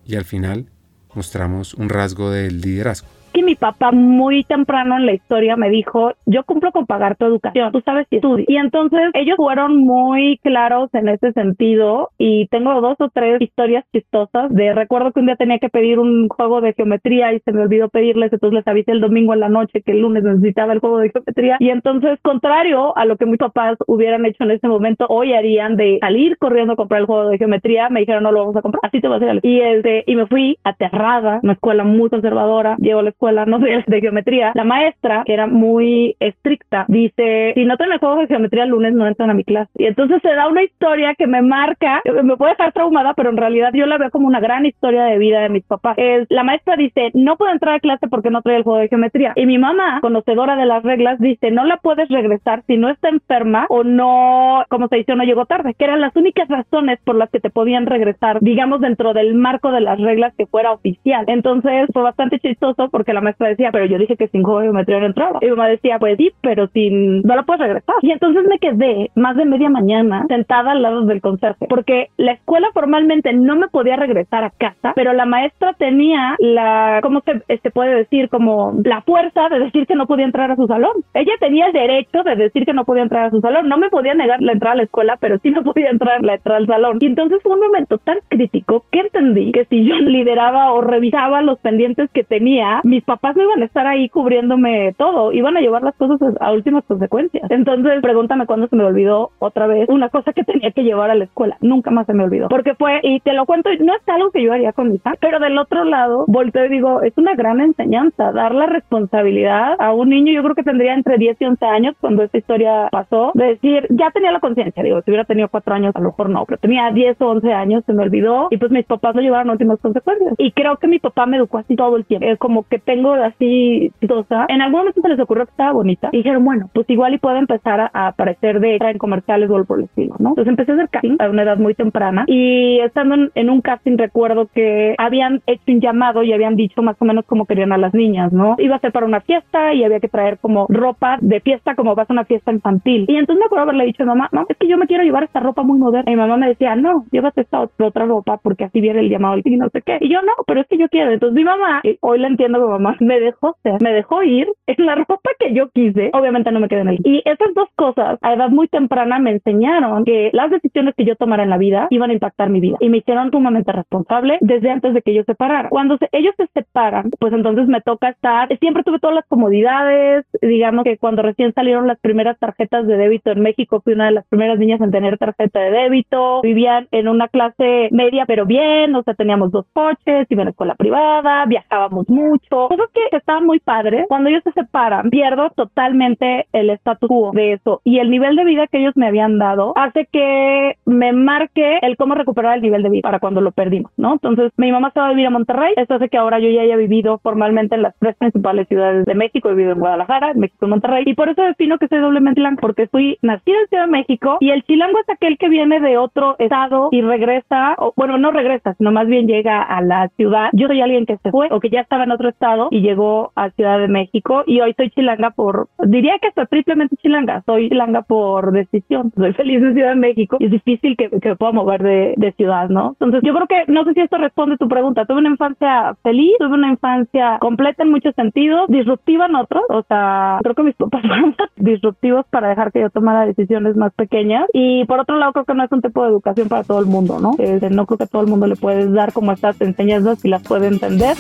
y 0.06 0.16
al 0.16 0.26
final 0.26 0.70
mostramos 1.14 1.74
un 1.74 1.90
rasgo 1.90 2.30
del 2.30 2.62
liderazgo 2.62 3.08
que 3.36 3.44
mi 3.44 3.56
papá 3.56 3.92
muy 3.92 4.46
temprano 4.46 4.96
en 4.96 5.06
la 5.06 5.14
historia 5.14 5.58
me 5.58 5.70
dijo, 5.70 6.14
yo 6.26 6.46
cumplo 6.46 6.72
con 6.72 6.86
pagar 6.86 7.18
tu 7.18 7.26
educación, 7.26 7.74
tú 7.74 7.82
sabes 7.82 8.08
si 8.10 8.16
estudias. 8.16 8.48
Y 8.48 8.56
entonces 8.56 9.02
ellos 9.14 9.36
fueron 9.36 9.76
muy 9.76 10.38
claros 10.42 10.90
en 10.94 11.10
ese 11.10 11.34
sentido 11.34 12.12
y 12.18 12.48
tengo 12.48 12.80
dos 12.80 12.96
o 13.00 13.10
tres 13.10 13.42
historias 13.42 13.84
chistosas 13.92 14.54
de 14.54 14.74
recuerdo 14.74 15.12
que 15.12 15.20
un 15.20 15.26
día 15.26 15.36
tenía 15.36 15.60
que 15.60 15.68
pedir 15.68 16.00
un 16.00 16.30
juego 16.30 16.62
de 16.62 16.72
geometría 16.72 17.34
y 17.34 17.42
se 17.42 17.52
me 17.52 17.64
olvidó 17.64 17.90
pedirles, 17.90 18.32
entonces 18.32 18.56
les 18.56 18.68
avisé 18.68 18.94
el 18.94 19.02
domingo 19.02 19.34
en 19.34 19.42
la 19.42 19.50
noche 19.50 19.82
que 19.82 19.92
el 19.92 20.00
lunes 20.00 20.24
necesitaba 20.24 20.72
el 20.72 20.80
juego 20.80 21.00
de 21.00 21.10
geometría 21.10 21.58
y 21.60 21.72
entonces 21.72 22.18
contrario 22.22 22.98
a 22.98 23.04
lo 23.04 23.18
que 23.18 23.26
mis 23.26 23.38
papás 23.38 23.78
hubieran 23.86 24.26
hecho 24.26 24.46
en 24.46 24.52
ese 24.52 24.70
momento, 24.70 25.08
hoy 25.10 25.34
harían 25.34 25.76
de 25.76 25.98
salir 26.00 26.38
corriendo 26.38 26.74
a 26.74 26.78
comprar 26.78 27.02
el 27.02 27.08
juego 27.08 27.28
de 27.28 27.38
geometría, 27.38 27.90
me 27.90 28.00
dijeron 28.00 28.24
no 28.24 28.32
lo 28.32 28.40
vamos 28.40 28.56
a 28.56 28.62
comprar, 28.62 28.80
así 28.84 29.02
te 29.02 29.10
va 29.10 29.16
a 29.16 29.18
hacer. 29.18 29.42
Y 29.44 29.60
este 29.60 30.06
y 30.08 30.16
me 30.16 30.26
fui 30.26 30.58
aterrada, 30.64 31.42
una 31.44 31.54
escuela 31.54 31.84
muy 31.84 32.10
conservadora, 32.10 32.78
llevo 32.80 33.02
a 33.02 33.04
la 33.04 33.10
escuela 33.10 33.25
escuela, 33.26 33.46
no 33.46 33.60
sé, 33.66 33.84
de 33.88 34.02
geometría, 34.02 34.52
la 34.54 34.64
maestra, 34.64 35.24
que 35.26 35.34
era 35.34 35.48
muy 35.48 36.16
estricta, 36.20 36.86
dice, 36.88 37.54
si 37.56 37.66
no 37.66 37.78
tienen 37.78 38.00
juego 38.00 38.18
de 38.18 38.28
geometría 38.28 38.64
el 38.64 38.70
lunes 38.70 38.94
no 38.94 39.08
entran 39.08 39.30
a 39.30 39.34
mi 39.34 39.44
clase. 39.44 39.72
Y 39.76 39.86
entonces 39.86 40.22
se 40.22 40.34
da 40.34 40.48
una 40.48 40.64
historia 40.64 41.16
que 41.16 41.28
me 41.28 41.42
marca, 41.42 42.02
me 42.24 42.38
puede 42.38 42.52
dejar 42.52 42.72
traumada, 42.74 43.14
pero 43.14 43.30
en 43.30 43.38
realidad 43.38 43.72
yo 43.74 43.86
la 43.86 43.98
veo 43.98 44.12
como 44.12 44.28
una 44.28 44.40
gran 44.40 44.66
historia 44.66 45.04
de 45.04 45.18
vida 45.18 45.42
de 45.42 45.50
mis 45.50 45.64
papás. 45.64 45.98
Es, 45.98 46.28
la 46.30 46.44
maestra 46.44 46.76
dice, 46.76 47.12
no 47.14 47.38
puedo 47.38 47.52
entrar 47.52 47.76
a 47.76 47.80
clase 47.80 48.08
porque 48.08 48.30
no 48.30 48.42
trae 48.42 48.58
el 48.58 48.64
juego 48.64 48.80
de 48.80 48.90
geometría. 48.90 49.34
Y 49.36 49.46
mi 49.46 49.58
mamá, 49.58 50.00
conocedora 50.02 50.56
de 50.56 50.66
las 50.66 50.84
reglas, 50.84 51.20
dice, 51.20 51.52
no 51.52 51.66
la 51.66 51.78
puedes 51.78 52.10
regresar 52.10 52.64
si 52.68 52.78
no 52.78 52.90
está 52.90 53.10
enferma 53.10 53.66
o 53.70 53.84
no, 53.84 54.64
como 54.70 54.88
se 54.88 54.98
dice, 54.98 55.16
no 55.16 55.24
llegó 55.24 55.46
tarde, 55.46 55.74
que 55.74 55.86
eran 55.86 56.02
las 56.02 56.16
únicas 56.16 56.48
razones 56.48 57.00
por 57.04 57.16
las 57.16 57.30
que 57.30 57.40
te 57.40 57.50
podían 57.50 57.86
regresar, 57.86 58.40
digamos, 58.42 58.82
dentro 58.82 59.14
del 59.14 59.36
marco 59.36 59.72
de 59.72 59.82
las 59.82 60.00
reglas 60.00 60.34
que 60.38 60.46
fuera 60.46 60.72
oficial. 60.72 61.26
Entonces 61.28 61.88
fue 61.94 62.04
bastante 62.04 62.40
chistoso 62.40 62.90
porque 62.90 63.14
la 63.16 63.22
maestra 63.22 63.50
decía, 63.50 63.72
pero 63.72 63.86
yo 63.86 63.98
dije 63.98 64.16
que 64.16 64.28
sin 64.28 64.44
juego 64.44 64.60
de 64.60 64.66
geometría 64.68 65.00
no 65.00 65.06
entraba. 65.08 65.40
Y 65.42 65.46
mi 65.46 65.52
mamá 65.52 65.68
decía, 65.68 65.98
pues 66.00 66.18
sí, 66.18 66.32
pero 66.42 66.68
sin, 66.68 67.22
no 67.22 67.36
la 67.36 67.44
puedes 67.44 67.62
regresar. 67.62 67.96
Y 68.02 68.12
entonces 68.12 68.46
me 68.48 68.60
quedé 68.60 69.10
más 69.16 69.36
de 69.36 69.46
media 69.46 69.70
mañana 69.70 70.26
sentada 70.28 70.72
al 70.72 70.82
lado 70.82 71.02
del 71.06 71.22
conserje, 71.22 71.68
porque 71.68 72.10
la 72.18 72.34
escuela 72.34 72.68
formalmente 72.74 73.34
no 73.34 73.56
me 73.56 73.68
podía 73.68 73.96
regresar 73.96 74.44
a 74.44 74.52
casa, 74.52 74.94
pero 74.96 75.14
la 75.14 75.26
maestra 75.26 75.74
tenía 75.74 76.36
la, 76.40 77.00
¿cómo 77.02 77.22
se 77.22 77.42
este, 77.48 77.72
puede 77.72 77.96
decir? 77.96 78.30
Como 78.30 78.74
la 78.84 79.02
fuerza 79.02 79.50
de 79.50 79.60
decir 79.60 79.88
que 79.88 79.96
no 79.96 80.08
podía 80.08 80.26
entrar 80.26 80.52
a 80.52 80.56
su 80.56 80.68
salón. 80.68 80.92
Ella 81.14 81.34
tenía 81.40 81.68
el 81.68 81.74
derecho 81.74 82.24
de 82.24 82.36
decir 82.36 82.66
que 82.66 82.74
no 82.74 82.86
podía 82.86 83.04
entrar 83.04 83.26
a 83.26 83.32
su 83.32 83.40
salón. 83.42 83.70
No 83.70 83.78
me 83.78 83.90
podía 83.90 84.14
negar 84.14 84.42
la 84.42 84.52
entrada 84.52 84.74
a 84.74 84.78
la 84.78 84.84
escuela, 84.84 85.18
pero 85.20 85.38
sí 85.40 85.52
me 85.52 85.62
podía 85.62 85.90
entrar 85.90 86.24
la 86.24 86.36
entrada 86.36 86.58
al 86.58 86.68
salón. 86.68 86.98
Y 87.00 87.06
entonces 87.06 87.42
fue 87.42 87.54
un 87.54 87.62
momento 87.62 87.98
tan 87.98 88.18
crítico 88.28 88.86
que 88.92 89.00
entendí 89.00 89.52
que 89.52 89.66
si 89.66 89.86
yo 89.86 89.96
lideraba 89.96 90.74
o 90.74 90.82
revisaba 90.82 91.42
los 91.42 91.60
pendientes 91.60 92.10
que 92.12 92.24
tenía, 92.24 92.82
mis 92.84 93.04
papás 93.06 93.36
no 93.36 93.44
iban 93.44 93.62
a 93.62 93.66
estar 93.66 93.88
ahí 93.88 94.10
cubriéndome 94.10 94.94
todo, 94.98 95.32
iban 95.32 95.58
a 95.58 95.62
llevar 95.62 95.84
las 95.84 95.96
cosas 95.96 96.20
a 96.40 96.52
últimas 96.52 96.84
consecuencias. 96.86 97.50
Entonces, 97.50 98.02
pregúntame 98.02 98.46
cuándo 98.46 98.68
se 98.68 98.76
me 98.76 98.84
olvidó 98.84 99.32
otra 99.40 99.68
vez 99.68 99.88
una 99.90 100.10
cosa 100.10 100.34
que 100.34 100.44
tenía 100.52 100.72
que 100.72 100.84
llevar 100.84 101.10
a 101.10 101.16
la 101.16 101.26
escuela. 101.26 101.58
Nunca 101.62 101.92
más 101.92 102.06
se 102.06 102.14
me 102.14 102.24
olvidó. 102.24 102.50
Porque 102.50 102.76
fue, 102.76 103.00
y 103.04 103.20
te 103.22 103.34
lo 103.34 103.46
cuento, 103.46 103.70
no 103.80 103.94
es 103.94 104.08
algo 104.08 104.32
que 104.32 104.44
yo 104.44 104.54
haría 104.54 104.74
con 104.74 104.90
mi 104.90 104.96
hija, 104.96 105.14
pero 105.20 105.40
del 105.40 105.58
otro 105.58 105.84
lado, 105.84 106.26
volteo 106.28 106.66
y 106.66 106.70
digo, 106.70 107.02
es 107.02 107.18
una 107.18 107.36
gran 107.36 107.62
enseñanza, 107.62 108.32
dar 108.32 108.54
la 108.54 108.66
responsabilidad 108.66 109.76
a 109.80 109.94
un 109.94 110.10
niño, 110.10 110.34
yo 110.34 110.44
creo 110.44 110.56
que 110.56 110.64
tendría 110.64 110.94
entre 110.94 111.18
10 111.18 111.42
y 111.42 111.46
11 111.46 111.66
años 111.66 111.96
cuando 112.00 112.24
esta 112.24 112.38
historia 112.38 112.90
pasó, 112.92 113.32
de 113.34 113.46
decir, 113.46 113.88
ya 113.90 114.12
tenía 114.12 114.32
la 114.32 114.40
conciencia, 114.40 114.84
digo, 114.84 115.02
si 115.02 115.12
hubiera 115.12 115.26
tenido 115.26 115.48
4 115.50 115.76
años, 115.76 115.96
a 115.96 116.00
lo 116.00 116.10
mejor 116.10 116.30
no, 116.30 116.46
pero 116.46 116.60
tenía 116.60 116.92
10 116.92 117.22
o 117.22 117.30
11 117.30 117.54
años, 117.54 117.84
se 117.86 117.94
me 117.94 118.04
olvidó, 118.04 118.48
y 118.52 118.58
pues 118.58 118.72
mis 118.72 118.86
papás 118.86 119.16
lo 119.16 119.22
llevaron 119.22 119.50
a 119.50 119.54
últimas 119.54 119.80
consecuencias. 119.80 120.34
Y 120.38 120.52
creo 120.52 120.78
que 120.78 120.88
mi 120.88 121.00
papá 121.00 121.26
me 121.26 121.38
educó 121.38 121.58
así 121.58 121.76
todo 121.76 121.96
el 121.98 122.06
tiempo. 122.06 122.28
Es 122.28 122.38
como 122.40 122.64
que 122.68 122.80
tengo 122.86 123.14
así 123.14 123.92
chistosa. 124.00 124.46
En 124.50 124.62
algún 124.62 124.80
momento 124.80 125.02
se 125.02 125.10
les 125.10 125.20
ocurrió 125.20 125.46
que 125.46 125.52
estaba 125.52 125.74
bonita 125.74 126.10
y 126.12 126.18
dijeron, 126.18 126.44
bueno, 126.46 126.70
pues 126.74 126.90
igual 126.90 127.14
y 127.14 127.18
puede 127.18 127.40
empezar 127.40 127.80
a, 127.80 128.08
aparecer 128.08 128.60
de 128.60 128.78
en 128.80 128.98
comerciales 128.98 129.50
o 129.50 129.56
algo 129.56 129.66
por 129.66 129.80
el 129.80 129.86
estilo, 129.86 130.16
¿no? 130.20 130.30
Entonces 130.30 130.50
empecé 130.50 130.72
a 130.72 130.76
hacer 130.76 130.90
casting 130.90 131.18
a 131.20 131.30
una 131.30 131.44
edad 131.44 131.58
muy 131.58 131.74
temprana 131.74 132.26
y 132.28 132.80
estando 132.80 133.16
en, 133.34 133.50
un 133.50 133.62
casting 133.62 133.98
recuerdo 133.98 134.48
que 134.54 134.96
habían 134.98 135.42
hecho 135.48 135.64
un 135.68 135.82
llamado 135.82 136.24
y 136.24 136.34
habían 136.34 136.56
dicho 136.56 136.82
más 136.82 136.96
o 137.00 137.06
menos 137.06 137.26
cómo 137.26 137.46
querían 137.46 137.72
a 137.72 137.78
las 137.78 137.94
niñas, 137.94 138.32
¿no? 138.32 138.56
Iba 138.58 138.76
a 138.76 138.80
ser 138.80 138.92
para 138.92 139.06
una 139.06 139.22
fiesta 139.22 139.74
y 139.74 139.84
había 139.84 140.00
que 140.00 140.08
traer 140.08 140.38
como 140.40 140.68
ropa 140.70 141.18
de 141.22 141.40
fiesta 141.40 141.76
como 141.76 141.96
vas 141.96 142.10
a 142.10 142.14
una 142.14 142.26
fiesta 142.26 142.52
infantil. 142.52 143.06
Y 143.08 143.16
entonces 143.16 143.40
me 143.40 143.46
acuerdo 143.46 143.64
haberle 143.64 143.86
dicho 143.86 144.04
a 144.04 144.08
mamá, 144.08 144.30
mamá, 144.32 144.46
es 144.50 144.58
que 144.58 144.68
yo 144.68 144.78
me 144.78 144.88
quiero 144.88 145.04
llevar 145.04 145.24
esta 145.24 145.40
ropa 145.40 145.64
muy 145.64 145.80
moderna. 145.80 146.12
Y 146.12 146.16
mi 146.16 146.22
mamá 146.22 146.38
me 146.38 146.48
decía, 146.48 146.76
no, 146.76 147.06
llévate 147.12 147.42
esta 147.42 147.62
otra 147.62 148.06
ropa 148.06 148.38
porque 148.38 148.66
así 148.66 148.82
viene 148.82 149.00
el 149.00 149.10
llamado 149.10 149.38
y 149.44 149.58
no 149.58 149.70
sé 149.70 149.82
qué. 149.82 149.98
Y 150.02 150.10
yo 150.10 150.22
no, 150.22 150.34
pero 150.46 150.62
es 150.62 150.68
que 150.68 150.78
yo 150.78 150.88
quiero. 150.90 151.12
Entonces 151.12 151.36
mi 151.36 151.44
mamá, 151.44 151.82
hoy 152.02 152.20
la 152.20 152.28
entiendo 152.28 152.60
que 152.60 152.66
mamá 152.80 152.96
me 153.00 153.20
dejó 153.20 153.56
ser, 153.64 153.82
me 153.82 153.94
dejó 153.94 154.24
ir 154.24 154.48
en 154.68 154.86
la 154.86 154.96
ropa 154.96 155.30
que 155.40 155.54
yo 155.54 155.70
quise. 155.70 156.10
Obviamente 156.14 156.52
no 156.52 156.60
me 156.60 156.68
quedé 156.68 156.82
en 156.82 156.90
el. 156.90 157.00
Y 157.04 157.22
esas 157.26 157.54
dos 157.54 157.70
cosas 157.76 158.18
a 158.22 158.34
edad 158.34 158.50
muy 158.50 158.68
temprana 158.68 159.20
me 159.20 159.32
enseñaron 159.32 160.06
que 160.06 160.30
las 160.34 160.50
decisiones 160.50 160.96
que 160.96 161.06
yo 161.06 161.16
tomara 161.16 161.44
en 161.44 161.50
la 161.50 161.58
vida 161.58 161.88
iban 161.90 162.10
a 162.10 162.14
impactar 162.14 162.50
mi 162.50 162.60
vida 162.60 162.78
y 162.80 162.90
me 162.90 162.98
hicieron 162.98 163.32
sumamente 163.32 163.72
responsable 163.72 164.38
desde 164.42 164.70
antes 164.70 164.94
de 164.94 165.02
que 165.02 165.12
ellos 165.12 165.26
se 165.26 165.34
separaran. 165.34 165.70
Cuando 165.70 165.98
ellos 166.12 166.34
se 166.38 166.48
separan, 166.54 167.12
pues 167.20 167.34
entonces 167.34 167.68
me 167.68 167.82
toca 167.82 168.10
estar. 168.10 168.48
Siempre 168.60 168.84
tuve 168.84 169.00
todas 169.00 169.16
las 169.16 169.26
comodidades. 169.28 170.26
Digamos 170.42 170.84
que 170.84 170.98
cuando 170.98 171.22
recién 171.22 171.54
salieron 171.54 171.88
las 171.88 172.00
primeras 172.00 172.40
tarjetas 172.40 172.88
de 172.88 172.98
débito 172.98 173.32
en 173.32 173.42
México, 173.42 173.82
fui 173.84 173.94
una 173.94 174.06
de 174.06 174.12
las 174.12 174.26
primeras 174.28 174.58
niñas 174.58 174.82
en 174.82 174.92
tener 174.92 175.18
tarjeta 175.18 175.60
de 175.60 175.72
débito. 175.72 176.42
Vivían 176.42 176.88
en 176.92 177.08
una 177.08 177.28
clase 177.28 177.90
media, 177.92 178.26
pero 178.26 178.46
bien. 178.46 178.96
O 178.96 179.04
sea, 179.04 179.14
teníamos 179.14 179.52
dos 179.52 179.66
coches, 179.74 180.28
iba 180.30 180.42
a 180.42 180.46
la 180.46 180.52
escuela 180.52 180.76
privada, 180.76 181.46
viajábamos 181.46 182.10
mucho. 182.10 182.65
Cosas 182.68 182.88
que 182.94 183.18
estaban 183.18 183.46
muy 183.46 183.60
padres. 183.60 184.06
Cuando 184.08 184.30
ellos 184.30 184.44
se 184.44 184.52
separan, 184.52 185.10
pierdo 185.10 185.50
totalmente 185.52 186.48
el 186.54 186.70
status 186.72 187.08
quo 187.08 187.32
de 187.34 187.54
eso 187.54 187.82
y 187.84 188.00
el 188.00 188.10
nivel 188.10 188.36
de 188.36 188.46
vida 188.46 188.68
que 188.68 188.80
ellos 188.80 188.96
me 188.96 189.08
habían 189.08 189.38
dado 189.38 189.74
hace 189.76 190.08
que 190.12 190.78
me 190.86 191.14
marque 191.14 191.80
el 191.82 191.98
cómo 191.98 192.16
recuperar 192.16 192.56
el 192.58 192.62
nivel 192.62 192.84
de 192.84 192.90
vida 192.90 193.02
para 193.04 193.20
cuando 193.20 193.42
lo 193.42 193.52
perdimos, 193.52 193.92
¿no? 193.98 194.14
Entonces, 194.14 194.52
mi 194.58 194.72
mamá 194.72 194.92
se 194.92 195.00
va 195.00 195.08
a 195.08 195.10
vivir 195.10 195.28
a 195.28 195.32
Monterrey, 195.32 195.74
eso 195.76 195.96
hace 195.96 196.10
que 196.10 196.18
ahora 196.18 196.40
yo 196.40 196.50
ya 196.50 196.62
haya 196.62 196.76
vivido 196.76 197.20
formalmente 197.20 197.76
en 197.76 197.82
las 197.82 197.96
tres 198.00 198.16
principales 198.16 198.68
ciudades 198.68 199.06
de 199.06 199.16
México, 199.16 199.50
he 199.50 199.54
vivido 199.54 199.74
en 199.74 199.80
Guadalajara, 199.80 200.32
en 200.32 200.40
México, 200.40 200.66
en 200.66 200.72
Monterrey, 200.72 201.04
y 201.06 201.14
por 201.14 201.30
eso 201.30 201.42
defino 201.42 201.78
que 201.78 201.88
soy 201.88 202.00
doblemente 202.00 202.42
blanco, 202.42 202.62
porque 202.62 202.88
fui 202.88 203.18
nacida 203.22 203.60
en 203.62 203.68
Ciudad 203.68 203.86
de 203.86 203.92
México 203.92 204.38
y 204.40 204.52
el 204.52 204.64
chilango 204.64 205.00
es 205.00 205.10
aquel 205.10 205.38
que 205.38 205.50
viene 205.50 205.80
de 205.80 205.98
otro 205.98 206.36
estado 206.40 206.90
y 206.92 207.02
regresa, 207.02 207.76
o 207.78 207.94
bueno, 207.96 208.18
no 208.18 208.32
regresa, 208.32 208.74
sino 208.76 208.92
más 208.92 209.08
bien 209.08 209.28
llega 209.28 209.62
a 209.62 209.82
la 209.82 210.10
ciudad. 210.10 210.50
Yo 210.54 210.68
soy 210.68 210.82
alguien 210.82 211.06
que 211.06 211.18
se 211.18 211.32
fue 211.32 211.48
o 211.52 211.60
que 211.60 211.70
ya 211.70 211.82
estaba 211.82 212.04
en 212.04 212.12
otro 212.12 212.30
estado 212.30 212.55
y 212.72 212.82
llegó 212.82 213.32
a 213.36 213.50
Ciudad 213.52 213.80
de 213.80 213.88
México. 213.88 214.44
Y 214.46 214.62
hoy 214.62 214.74
soy 214.76 214.90
chilanga 214.92 215.32
por, 215.32 215.68
diría 215.86 216.18
que 216.22 216.32
soy 216.32 216.46
triplemente 216.48 216.96
chilanga, 216.98 217.44
soy 217.46 217.70
chilanga 217.70 218.02
por 218.02 218.52
decisión, 218.52 219.12
soy 219.16 219.34
feliz 219.34 219.62
en 219.62 219.74
Ciudad 219.74 219.90
de 219.90 219.96
México. 219.96 220.38
Y 220.40 220.46
es 220.46 220.52
difícil 220.52 220.96
que, 220.98 221.10
que 221.10 221.30
me 221.30 221.36
pueda 221.36 221.52
mover 221.52 221.84
de, 221.84 222.14
de, 222.18 222.32
ciudad, 222.34 222.70
¿no? 222.70 222.96
Entonces 223.00 223.22
yo 223.24 223.34
creo 223.34 223.48
que, 223.48 223.72
no 223.72 223.84
sé 223.86 223.94
si 223.94 224.02
esto 224.02 224.18
responde 224.18 224.56
a 224.56 224.58
tu 224.58 224.68
pregunta, 224.68 225.06
tuve 225.06 225.20
una 225.20 225.30
infancia 225.30 225.96
feliz, 226.04 226.34
tuve 226.40 226.54
una 226.54 226.70
infancia 226.70 227.38
completa 227.40 227.84
en 227.84 227.92
muchos 227.92 228.14
sentidos, 228.16 228.68
disruptiva 228.68 229.28
en 229.28 229.36
otros, 229.36 229.64
o 229.70 229.84
sea, 229.84 230.40
creo 230.42 230.56
que 230.56 230.64
mis 230.64 230.76
papás 230.76 231.02
fueron 231.08 231.36
disruptivos 231.56 232.26
para 232.30 232.50
dejar 232.50 232.72
que 232.72 232.82
yo 232.82 232.90
tomara 232.90 233.26
decisiones 233.26 233.76
más 233.76 233.94
pequeñas. 233.94 234.46
Y 234.54 234.86
por 234.86 235.00
otro 235.00 235.18
lado 235.18 235.34
creo 235.34 235.46
que 235.46 235.54
no 235.54 235.64
es 235.64 235.72
un 235.72 235.82
tipo 235.82 236.04
de 236.04 236.10
educación 236.10 236.48
para 236.50 236.64
todo 236.64 236.80
el 236.80 236.86
mundo, 236.86 237.20
¿no? 237.20 237.36
no 237.72 237.86
creo 237.86 237.98
que 237.98 238.08
todo 238.08 238.22
el 238.22 238.28
mundo 238.28 238.48
le 238.48 238.56
puedes 238.56 238.92
dar 238.92 239.14
como 239.14 239.32
estas 239.32 239.60
enseñanzas 239.62 240.24
y 240.24 240.30
las 240.30 240.44
puede 240.44 240.68
entender. 240.68 241.16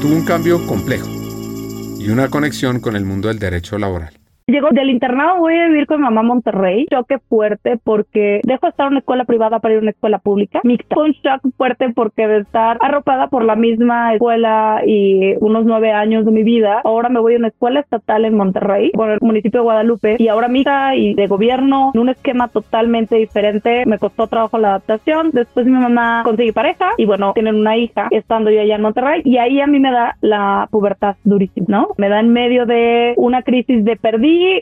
Tuvo 0.00 0.14
un 0.14 0.24
cambio 0.24 0.66
complejo 0.66 1.08
y 1.98 2.10
una 2.10 2.28
conexión 2.28 2.80
con 2.80 2.96
el 2.96 3.04
mundo 3.04 3.28
del 3.28 3.38
derecho 3.38 3.78
laboral. 3.78 4.23
Llegó 4.46 4.68
del 4.72 4.90
internado, 4.90 5.38
voy 5.38 5.56
a 5.56 5.68
vivir 5.68 5.86
con 5.86 6.02
mamá 6.02 6.22
Monterrey. 6.22 6.84
Choque 6.90 7.18
fuerte 7.18 7.78
porque 7.82 8.42
dejo 8.44 8.66
de 8.66 8.70
estar 8.70 8.88
en 8.88 8.92
una 8.92 8.98
escuela 8.98 9.24
privada 9.24 9.58
para 9.58 9.72
ir 9.72 9.78
a 9.78 9.80
una 9.80 9.92
escuela 9.92 10.18
pública. 10.18 10.60
Mixta. 10.64 11.00
Un 11.00 11.12
shock 11.12 11.40
fuerte 11.56 11.88
porque 11.94 12.28
de 12.28 12.40
estar 12.40 12.76
arropada 12.82 13.28
por 13.28 13.42
la 13.42 13.56
misma 13.56 14.12
escuela 14.12 14.82
y 14.86 15.34
unos 15.40 15.64
nueve 15.64 15.92
años 15.92 16.26
de 16.26 16.30
mi 16.30 16.42
vida, 16.42 16.82
ahora 16.84 17.08
me 17.08 17.20
voy 17.20 17.36
a 17.36 17.38
una 17.38 17.48
escuela 17.48 17.80
estatal 17.80 18.26
en 18.26 18.36
Monterrey, 18.36 18.90
por 18.90 19.08
el 19.08 19.18
municipio 19.22 19.60
de 19.60 19.64
Guadalupe, 19.64 20.16
y 20.18 20.28
ahora 20.28 20.48
mixta 20.48 20.94
y 20.94 21.14
de 21.14 21.26
gobierno, 21.26 21.92
en 21.94 22.00
un 22.02 22.10
esquema 22.10 22.48
totalmente 22.48 23.16
diferente. 23.16 23.84
Me 23.86 23.98
costó 23.98 24.26
trabajo 24.26 24.58
la 24.58 24.68
adaptación. 24.68 25.30
Después 25.32 25.64
mi 25.64 25.72
mamá 25.72 26.20
conseguí 26.22 26.52
pareja 26.52 26.90
y 26.98 27.06
bueno, 27.06 27.32
tienen 27.32 27.56
una 27.56 27.78
hija 27.78 28.08
estando 28.10 28.50
yo 28.50 28.60
allá 28.60 28.76
en 28.76 28.82
Monterrey 28.82 29.22
y 29.24 29.38
ahí 29.38 29.62
a 29.62 29.66
mí 29.66 29.80
me 29.80 29.90
da 29.90 30.18
la 30.20 30.68
pubertad 30.70 31.16
durísima, 31.24 31.66
¿no? 31.66 31.88
Me 31.96 32.10
da 32.10 32.20
en 32.20 32.30
medio 32.30 32.66
de 32.66 33.14
una 33.16 33.40
crisis 33.40 33.82
de 33.86 33.96